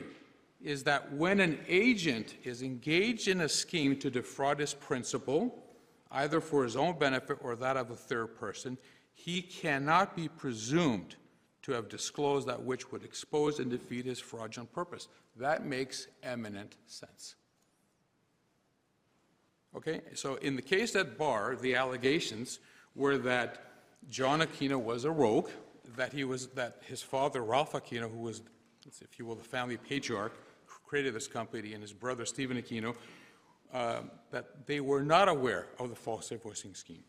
is 0.63 0.85
that 0.85 1.13
when 1.13 1.41
an 1.41 1.59
agent 1.69 2.35
is 2.45 2.63
engaged 2.63 3.29
in 3.29 3.41
a 3.41 3.49
scheme 3.49 3.97
to 3.99 4.11
defraud 4.11 4.61
his 4.61 4.75
principal, 4.75 5.65
either 6.11 6.41
for 6.41 6.65
his 6.65 6.77
own 6.77 6.99
benefit 6.99 7.39
or 7.41 7.57
that 7.57 7.77
of 7.77 7.91
a 7.91 7.97
third 7.97 8.37
person, 8.37 8.77
he 9.13 9.43
cannot 9.43 10.17
be 10.17 10.29
presumed 10.29 11.17
to 11.63 11.73
have 11.73 11.89
disclosed 11.89 12.49
that 12.49 12.63
which 12.63 12.91
would 12.91 13.05
expose 13.05 13.59
and 13.59 13.71
defeat 13.71 14.07
his 14.07 14.19
fraudulent 14.19 14.73
purpose. 14.73 15.09
That 15.37 15.65
makes 15.65 16.09
eminent 16.23 16.77
sense. 16.87 17.37
Okay, 19.77 20.01
so 20.15 20.35
in 20.37 20.57
the 20.57 20.63
case 20.63 20.97
at 20.97 21.17
bar, 21.17 21.57
the 21.57 21.77
allegations 21.77 22.59
were 22.95 23.19
that 23.19 23.71
John 24.09 24.41
Aquino 24.41 24.83
was 24.83 25.05
a 25.05 25.11
rogue, 25.11 25.51
that 25.97 26.13
he 26.13 26.25
was, 26.25 26.49
that 26.49 26.79
his 26.87 27.03
father, 27.03 27.43
Ralph 27.45 27.73
Aquino, 27.73 28.11
who 28.11 28.19
was, 28.19 28.43
if 29.01 29.19
you 29.19 29.27
will, 29.27 29.37
the 29.37 29.45
family 29.45 29.77
patriarch, 29.77 30.33
created 30.91 31.15
this 31.15 31.29
company, 31.29 31.73
and 31.73 31.81
his 31.81 31.93
brother, 31.93 32.27
Stephen 32.27 32.61
Aquino, 32.61 32.97
uh, 33.73 34.01
that 34.33 34.67
they 34.67 34.81
were 34.81 35.05
not 35.05 35.29
aware 35.29 35.67
of 35.79 35.89
the 35.89 35.95
false 35.95 36.31
invoicing 36.31 36.77
scheme. 36.77 37.05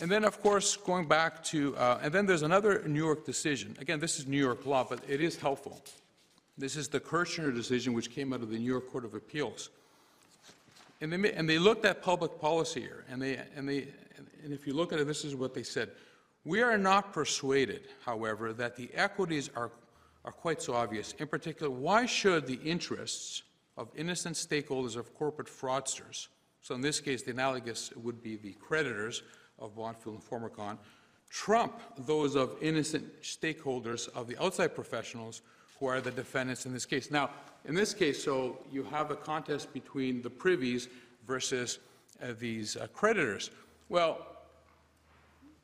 And 0.00 0.08
then, 0.08 0.22
of 0.22 0.40
course, 0.40 0.76
going 0.76 1.08
back 1.08 1.42
to, 1.46 1.76
uh, 1.76 1.98
and 2.00 2.12
then 2.12 2.26
there's 2.26 2.42
another 2.42 2.86
New 2.86 3.04
York 3.04 3.26
decision. 3.26 3.76
Again, 3.80 3.98
this 3.98 4.20
is 4.20 4.28
New 4.28 4.38
York 4.38 4.64
law, 4.66 4.86
but 4.88 5.00
it 5.08 5.20
is 5.20 5.36
helpful. 5.36 5.82
This 6.56 6.76
is 6.76 6.86
the 6.86 7.00
Kirschner 7.00 7.50
decision, 7.50 7.92
which 7.92 8.12
came 8.12 8.32
out 8.32 8.40
of 8.40 8.50
the 8.50 8.58
New 8.58 8.70
York 8.70 8.88
Court 8.88 9.04
of 9.04 9.14
Appeals. 9.14 9.70
And 11.00 11.12
they, 11.12 11.32
and 11.32 11.48
they 11.48 11.58
looked 11.58 11.84
at 11.84 12.02
public 12.02 12.40
policy 12.40 12.82
here, 12.82 13.04
and 13.10 13.20
they, 13.20 13.40
and 13.56 13.68
they, 13.68 13.88
and 14.44 14.52
if 14.52 14.64
you 14.64 14.74
look 14.74 14.92
at 14.92 15.00
it, 15.00 15.08
this 15.08 15.24
is 15.24 15.34
what 15.34 15.54
they 15.54 15.64
said. 15.64 15.90
We 16.44 16.62
are 16.62 16.78
not 16.78 17.12
persuaded, 17.12 17.88
however, 18.04 18.52
that 18.52 18.76
the 18.76 18.90
equities 18.94 19.50
are, 19.56 19.72
are 20.26 20.32
quite 20.32 20.60
so 20.60 20.74
obvious. 20.74 21.14
In 21.18 21.28
particular, 21.28 21.70
why 21.70 22.04
should 22.04 22.46
the 22.46 22.58
interests 22.64 23.44
of 23.76 23.88
innocent 23.96 24.36
stakeholders 24.36 24.96
of 24.96 25.14
corporate 25.14 25.48
fraudsters, 25.48 26.28
so 26.62 26.74
in 26.74 26.80
this 26.80 27.00
case, 27.00 27.22
the 27.22 27.30
analogous 27.30 27.92
would 27.94 28.22
be 28.22 28.36
the 28.36 28.52
creditors 28.54 29.22
of 29.58 29.76
Bondfield 29.76 30.16
and 30.16 30.24
Forma-Con, 30.24 30.78
trump 31.30 31.80
those 31.98 32.34
of 32.34 32.56
innocent 32.60 33.22
stakeholders 33.22 34.08
of 34.14 34.26
the 34.26 34.36
outside 34.42 34.74
professionals 34.74 35.42
who 35.78 35.86
are 35.86 36.00
the 36.00 36.10
defendants 36.10 36.66
in 36.66 36.72
this 36.72 36.86
case. 36.86 37.10
Now, 37.10 37.30
in 37.66 37.74
this 37.74 37.94
case, 37.94 38.22
so 38.22 38.58
you 38.72 38.82
have 38.84 39.10
a 39.10 39.16
contest 39.16 39.72
between 39.72 40.22
the 40.22 40.30
privies 40.30 40.88
versus 41.26 41.78
uh, 42.22 42.28
these 42.38 42.76
uh, 42.76 42.86
creditors. 42.92 43.50
Well, 43.88 44.26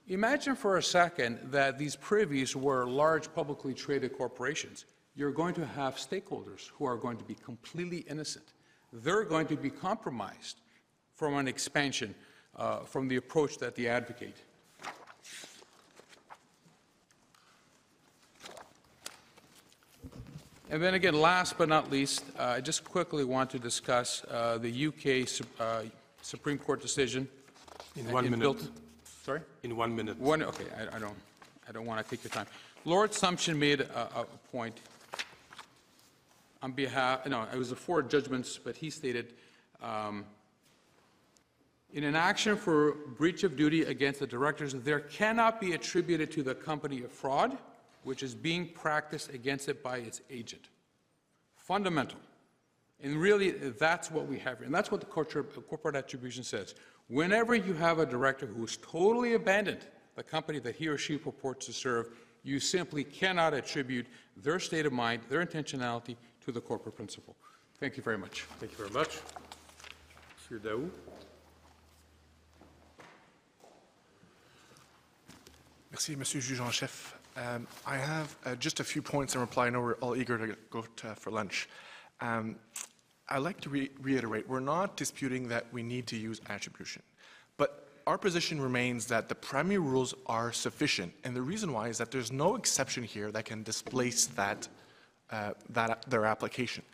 imagine 0.08 0.56
for 0.56 0.76
a 0.76 0.82
second 0.82 1.38
that 1.50 1.78
these 1.78 1.96
privies 1.96 2.54
were 2.56 2.86
large 2.86 3.32
publicly 3.34 3.74
traded 3.74 4.16
corporations. 4.16 4.84
You're 5.14 5.32
going 5.32 5.54
to 5.54 5.66
have 5.66 5.96
stakeholders 5.96 6.68
who 6.70 6.84
are 6.86 6.96
going 6.96 7.18
to 7.18 7.24
be 7.24 7.34
completely 7.34 7.98
innocent. 8.08 8.46
They're 8.92 9.24
going 9.24 9.46
to 9.48 9.56
be 9.56 9.70
compromised 9.70 10.60
from 11.14 11.36
an 11.36 11.48
expansion, 11.48 12.14
uh, 12.56 12.80
from 12.80 13.08
the 13.08 13.16
approach 13.16 13.58
that 13.58 13.76
they 13.76 13.86
advocate. 13.86 14.36
And 20.70 20.82
then 20.82 20.94
again, 20.94 21.12
last 21.12 21.58
but 21.58 21.68
not 21.68 21.90
least, 21.90 22.24
uh, 22.38 22.44
I 22.44 22.60
just 22.62 22.82
quickly 22.82 23.24
want 23.24 23.50
to 23.50 23.58
discuss 23.58 24.24
uh, 24.30 24.56
the 24.56 24.86
UK 24.86 25.28
uh, 25.60 25.82
Supreme 26.22 26.56
Court 26.56 26.80
decision. 26.80 27.28
In 27.94 28.10
one 28.10 28.24
in 28.24 28.30
minute. 28.30 28.56
Bilt- 28.56 28.70
Sorry? 29.22 29.40
In 29.62 29.76
one 29.76 29.94
minute. 29.94 30.18
One, 30.18 30.42
okay, 30.42 30.64
I, 30.76 30.96
I 30.96 30.98
don't, 30.98 31.16
I 31.68 31.72
don't 31.72 31.86
want 31.86 32.04
to 32.04 32.10
take 32.10 32.24
your 32.24 32.30
time. 32.30 32.46
Lord 32.84 33.12
Sumption 33.12 33.56
made 33.56 33.80
a, 33.80 34.08
a 34.20 34.24
point 34.50 34.80
on 36.62 36.72
behalf, 36.72 37.26
no, 37.26 37.46
it 37.52 37.56
was 37.56 37.72
a 37.72 37.76
four 37.76 38.02
judgments, 38.02 38.58
but 38.62 38.76
he 38.76 38.90
stated, 38.90 39.34
um, 39.82 40.24
in 41.92 42.04
an 42.04 42.16
action 42.16 42.56
for 42.56 42.92
breach 43.16 43.42
of 43.44 43.56
duty 43.56 43.82
against 43.82 44.20
the 44.20 44.26
directors, 44.26 44.72
there 44.72 45.00
cannot 45.00 45.60
be 45.60 45.72
attributed 45.72 46.30
to 46.32 46.42
the 46.42 46.54
company 46.54 47.02
a 47.02 47.08
fraud 47.08 47.56
which 48.04 48.22
is 48.22 48.34
being 48.34 48.66
practiced 48.66 49.32
against 49.32 49.68
it 49.68 49.82
by 49.82 49.98
its 49.98 50.20
agent. 50.30 50.68
Fundamental. 51.56 52.18
And 53.02 53.16
really, 53.16 53.50
that's 53.50 54.10
what 54.10 54.26
we 54.26 54.38
have 54.38 54.58
here. 54.58 54.66
And 54.66 54.74
that's 54.74 54.90
what 54.90 55.00
the 55.00 55.06
corporate 55.06 55.96
attribution 55.96 56.42
says. 56.44 56.74
Whenever 57.12 57.54
you 57.54 57.74
have 57.74 57.98
a 57.98 58.06
director 58.06 58.46
who 58.46 58.62
has 58.62 58.78
totally 58.78 59.34
abandoned 59.34 59.80
the 60.16 60.22
company 60.22 60.58
that 60.58 60.74
he 60.74 60.88
or 60.88 60.96
she 60.96 61.18
purports 61.18 61.66
to 61.66 61.72
serve, 61.72 62.08
you 62.42 62.58
simply 62.58 63.04
cannot 63.04 63.52
attribute 63.52 64.06
their 64.38 64.58
state 64.58 64.86
of 64.86 64.94
mind, 64.94 65.20
their 65.28 65.44
intentionality 65.44 66.16
to 66.42 66.50
the 66.50 66.60
corporate 66.60 66.96
principle. 66.96 67.36
Thank 67.78 67.98
you 67.98 68.02
very 68.02 68.16
much. 68.16 68.44
Thank 68.58 68.72
you 68.72 68.78
very 68.78 68.88
much. 68.88 69.20
Monsieur 70.38 70.58
Daou? 70.58 70.90
Merci, 75.90 76.16
Monsieur 76.16 76.40
Juge 76.40 76.60
en 76.60 76.70
Chef. 76.70 77.18
Um, 77.36 77.66
I 77.86 77.98
have 77.98 78.34
uh, 78.46 78.54
just 78.54 78.80
a 78.80 78.84
few 78.84 79.02
points 79.02 79.34
in 79.34 79.42
reply. 79.42 79.66
I 79.66 79.70
know 79.70 79.82
we're 79.82 79.96
all 79.96 80.16
eager 80.16 80.38
to 80.38 80.56
go 80.70 80.86
to, 80.96 81.14
for 81.14 81.30
lunch. 81.30 81.68
Um, 82.22 82.56
I'd 83.32 83.38
like 83.38 83.60
to 83.62 83.70
re- 83.70 83.90
reiterate, 84.02 84.46
we're 84.46 84.60
not 84.60 84.94
disputing 84.96 85.48
that 85.48 85.64
we 85.72 85.82
need 85.82 86.06
to 86.08 86.16
use 86.16 86.40
attribution, 86.50 87.02
but 87.56 87.88
our 88.06 88.18
position 88.18 88.60
remains 88.60 89.06
that 89.06 89.30
the 89.30 89.34
primary 89.34 89.78
rules 89.78 90.14
are 90.26 90.52
sufficient, 90.52 91.14
and 91.24 91.34
the 91.34 91.40
reason 91.40 91.72
why 91.72 91.88
is 91.88 91.96
that 91.96 92.10
there's 92.10 92.30
no 92.30 92.56
exception 92.56 93.02
here 93.02 93.32
that 93.32 93.46
can 93.46 93.62
displace 93.62 94.26
that, 94.26 94.68
uh, 95.30 95.52
that 95.70 96.04
their 96.10 96.26
application. 96.26 96.84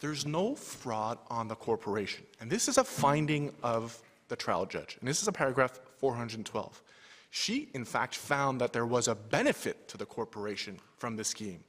There's 0.00 0.26
no 0.26 0.56
fraud 0.56 1.18
on 1.30 1.46
the 1.46 1.54
corporation, 1.54 2.24
and 2.40 2.50
this 2.50 2.66
is 2.66 2.76
a 2.76 2.84
finding 2.84 3.54
of 3.62 3.96
the 4.26 4.36
trial 4.36 4.66
judge, 4.66 4.96
and 4.98 5.08
this 5.08 5.22
is 5.22 5.28
a 5.28 5.32
paragraph 5.32 5.78
412. 5.98 6.82
She, 7.30 7.68
in 7.74 7.84
fact, 7.84 8.16
found 8.16 8.60
that 8.60 8.72
there 8.72 8.86
was 8.86 9.06
a 9.06 9.14
benefit 9.14 9.86
to 9.88 9.96
the 9.96 10.06
corporation 10.06 10.80
from 10.98 11.14
the 11.14 11.24
scheme. 11.24 11.62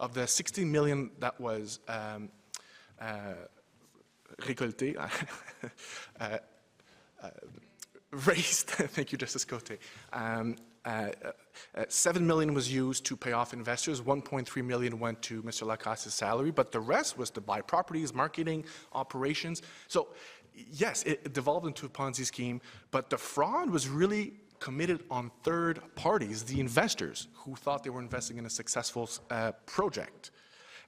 Of 0.00 0.14
the 0.14 0.26
60 0.26 0.64
million 0.64 1.10
that 1.18 1.40
was 1.40 1.80
um, 1.88 2.28
uh, 3.00 3.34
récolté, 4.38 4.96
uh, 4.96 5.08
uh, 7.22 7.28
raised, 8.10 8.68
thank 8.70 9.12
you, 9.12 9.18
Justice 9.18 9.44
Cote, 9.44 9.78
um, 10.12 10.56
uh, 10.84 11.10
uh, 11.74 11.84
7 11.88 12.26
million 12.26 12.54
was 12.54 12.72
used 12.72 13.04
to 13.04 13.16
pay 13.16 13.32
off 13.32 13.52
investors, 13.52 14.00
1.3 14.00 14.64
million 14.64 14.98
went 14.98 15.20
to 15.22 15.42
Mr. 15.42 15.66
Lacasse's 15.66 16.14
salary, 16.14 16.50
but 16.50 16.72
the 16.72 16.80
rest 16.80 17.18
was 17.18 17.30
to 17.30 17.40
buy 17.40 17.60
properties, 17.60 18.14
marketing, 18.14 18.64
operations. 18.92 19.62
So, 19.88 20.08
yes, 20.54 21.02
it, 21.02 21.20
it 21.24 21.34
devolved 21.34 21.66
into 21.66 21.84
a 21.86 21.88
Ponzi 21.88 22.24
scheme, 22.24 22.60
but 22.90 23.10
the 23.10 23.18
fraud 23.18 23.70
was 23.70 23.88
really 23.88 24.34
committed 24.60 25.04
on 25.10 25.30
third 25.42 25.80
parties, 25.94 26.42
the 26.42 26.60
investors, 26.60 27.28
who 27.34 27.54
thought 27.54 27.84
they 27.84 27.90
were 27.90 28.00
investing 28.00 28.38
in 28.38 28.46
a 28.46 28.50
successful 28.50 29.08
uh, 29.30 29.52
project. 29.66 30.30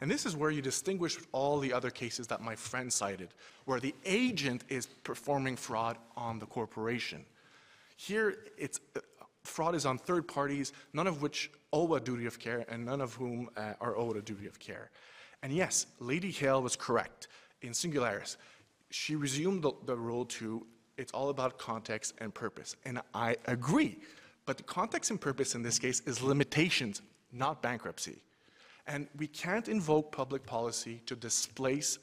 And 0.00 0.10
this 0.10 0.24
is 0.24 0.34
where 0.34 0.50
you 0.50 0.62
distinguish 0.62 1.18
all 1.32 1.58
the 1.58 1.72
other 1.72 1.90
cases 1.90 2.26
that 2.28 2.40
my 2.40 2.56
friend 2.56 2.92
cited, 2.92 3.28
where 3.66 3.80
the 3.80 3.94
agent 4.04 4.64
is 4.68 4.86
performing 4.86 5.56
fraud 5.56 5.98
on 6.16 6.38
the 6.38 6.46
corporation. 6.46 7.24
Here, 7.96 8.38
it's, 8.56 8.80
uh, 8.96 9.00
fraud 9.44 9.74
is 9.74 9.84
on 9.84 9.98
third 9.98 10.26
parties, 10.26 10.72
none 10.94 11.06
of 11.06 11.20
which 11.20 11.50
owe 11.72 11.94
a 11.94 12.00
duty 12.00 12.26
of 12.26 12.38
care 12.38 12.64
and 12.68 12.84
none 12.84 13.02
of 13.02 13.14
whom 13.14 13.50
uh, 13.56 13.74
are 13.80 13.96
owed 13.96 14.16
a 14.16 14.22
duty 14.22 14.46
of 14.46 14.58
care. 14.58 14.90
And 15.42 15.52
yes, 15.52 15.86
Lady 15.98 16.30
Hale 16.30 16.62
was 16.62 16.76
correct 16.76 17.28
in 17.60 17.72
singularis. 17.72 18.36
She 18.90 19.16
resumed 19.16 19.62
the, 19.62 19.72
the 19.84 19.96
rule 19.96 20.24
to 20.26 20.66
it's 20.96 21.12
all 21.12 21.30
about 21.30 21.56
context 21.56 22.14
and 22.18 22.32
purpose. 22.32 22.76
And 22.84 23.00
I 23.14 23.36
agree. 23.46 23.98
But 24.44 24.58
the 24.58 24.64
context 24.64 25.10
and 25.10 25.18
purpose 25.18 25.54
in 25.54 25.62
this 25.62 25.78
case 25.78 26.00
is 26.00 26.22
limitations, 26.22 27.00
not 27.32 27.62
bankruptcy. 27.62 28.18
And 28.86 29.08
we 29.16 29.26
can't 29.26 29.68
invoke 29.68 30.12
public 30.12 30.44
policy 30.46 31.02
to 31.06 31.16
displace 31.16 31.98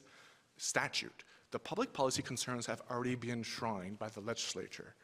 statute. 0.57 1.23
The 1.51 1.59
public 1.59 1.93
policy 1.93 2.21
concerns 2.21 2.65
have 2.65 2.81
already 2.89 3.15
been 3.15 3.31
enshrined 3.31 3.99
by 3.99 4.09
the 4.09 4.21
legislature. 4.21 4.95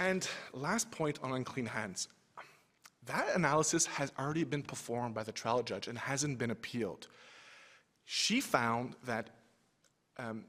And 0.00 0.28
last 0.52 0.90
point 0.90 1.18
on 1.22 1.32
unclean 1.32 1.66
hands. 1.66 2.08
That 3.06 3.34
analysis 3.34 3.86
has 3.86 4.12
already 4.18 4.44
been 4.44 4.62
performed 4.62 5.14
by 5.14 5.22
the 5.22 5.32
trial 5.32 5.62
judge 5.62 5.88
and 5.88 5.98
hasn't 5.98 6.38
been 6.38 6.50
appealed. 6.50 7.08
She 8.04 8.40
found 8.40 8.96
that 9.04 9.30
um, 10.18 10.44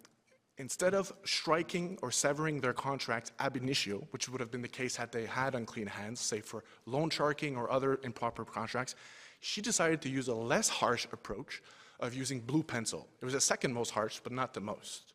instead 0.60 0.94
of 0.94 1.12
striking 1.24 1.98
or 2.02 2.12
severing 2.12 2.60
their 2.60 2.74
contract 2.74 3.32
ab 3.40 3.56
initio, 3.56 4.06
which 4.12 4.30
would 4.30 4.42
have 4.42 4.52
been 4.52 4.62
the 4.62 4.68
case 4.68 4.96
had 4.96 5.12
they 5.12 5.26
had 5.26 5.56
unclean 5.56 5.88
hands, 5.88 6.20
say 6.20 6.42
for 6.42 6.64
loan 6.86 7.10
sharking 7.10 7.56
or 7.58 7.72
other 7.72 8.00
improper 8.04 8.46
contracts, 8.46 8.94
she 9.40 9.62
decided 9.62 10.02
to 10.02 10.10
use 10.10 10.28
a 10.28 10.36
less 10.36 10.68
harsh 10.70 11.08
approach 11.14 11.64
of 12.02 12.14
using 12.14 12.40
blue 12.42 12.62
pencil. 12.62 13.08
It 13.22 13.26
was 13.26 13.34
the 13.34 13.42
second 13.42 13.74
most 13.74 13.92
harsh, 13.92 14.20
but 14.22 14.34
not 14.34 14.54
the 14.54 14.60
most. 14.60 15.14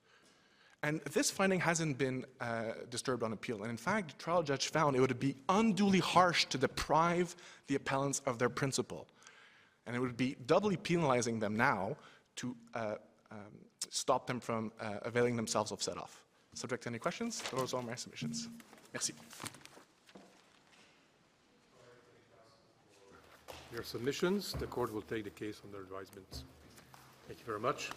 And 0.82 1.00
this 1.12 1.30
finding 1.30 1.60
hasn't 1.60 1.96
been 1.96 2.26
uh, 2.40 2.72
disturbed 2.90 3.22
on 3.22 3.32
appeal. 3.32 3.62
And 3.62 3.70
in 3.70 3.76
fact, 3.76 4.18
the 4.18 4.22
trial 4.22 4.42
judge 4.42 4.68
found 4.68 4.96
it 4.96 5.00
would 5.00 5.18
be 5.18 5.36
unduly 5.48 6.00
harsh 6.00 6.44
to 6.46 6.58
deprive 6.58 7.36
the 7.68 7.74
appellants 7.74 8.20
of 8.26 8.38
their 8.38 8.50
principal. 8.50 9.06
And 9.86 9.96
it 9.96 9.98
would 9.98 10.16
be 10.16 10.36
doubly 10.46 10.76
penalizing 10.76 11.38
them 11.38 11.56
now 11.56 11.96
to 12.36 12.54
uh, 12.74 12.94
um, 13.30 13.38
stop 13.90 14.26
them 14.26 14.40
from 14.40 14.72
uh, 14.80 14.98
availing 15.02 15.36
themselves 15.36 15.72
of 15.72 15.82
set-off. 15.82 16.22
Subject 16.54 16.82
to 16.84 16.88
any 16.88 16.98
questions? 16.98 17.42
Those 17.50 17.74
are 17.74 17.82
my 17.82 17.94
submissions. 17.94 18.48
Merci. 18.92 19.14
Your 23.72 23.82
submissions, 23.82 24.52
the 24.52 24.66
court 24.66 24.92
will 24.92 25.02
take 25.02 25.24
the 25.24 25.30
case 25.30 25.60
under 25.64 25.80
advisement. 25.80 26.44
Thank 27.26 27.40
you 27.40 27.46
very 27.46 27.58
much. 27.58 27.90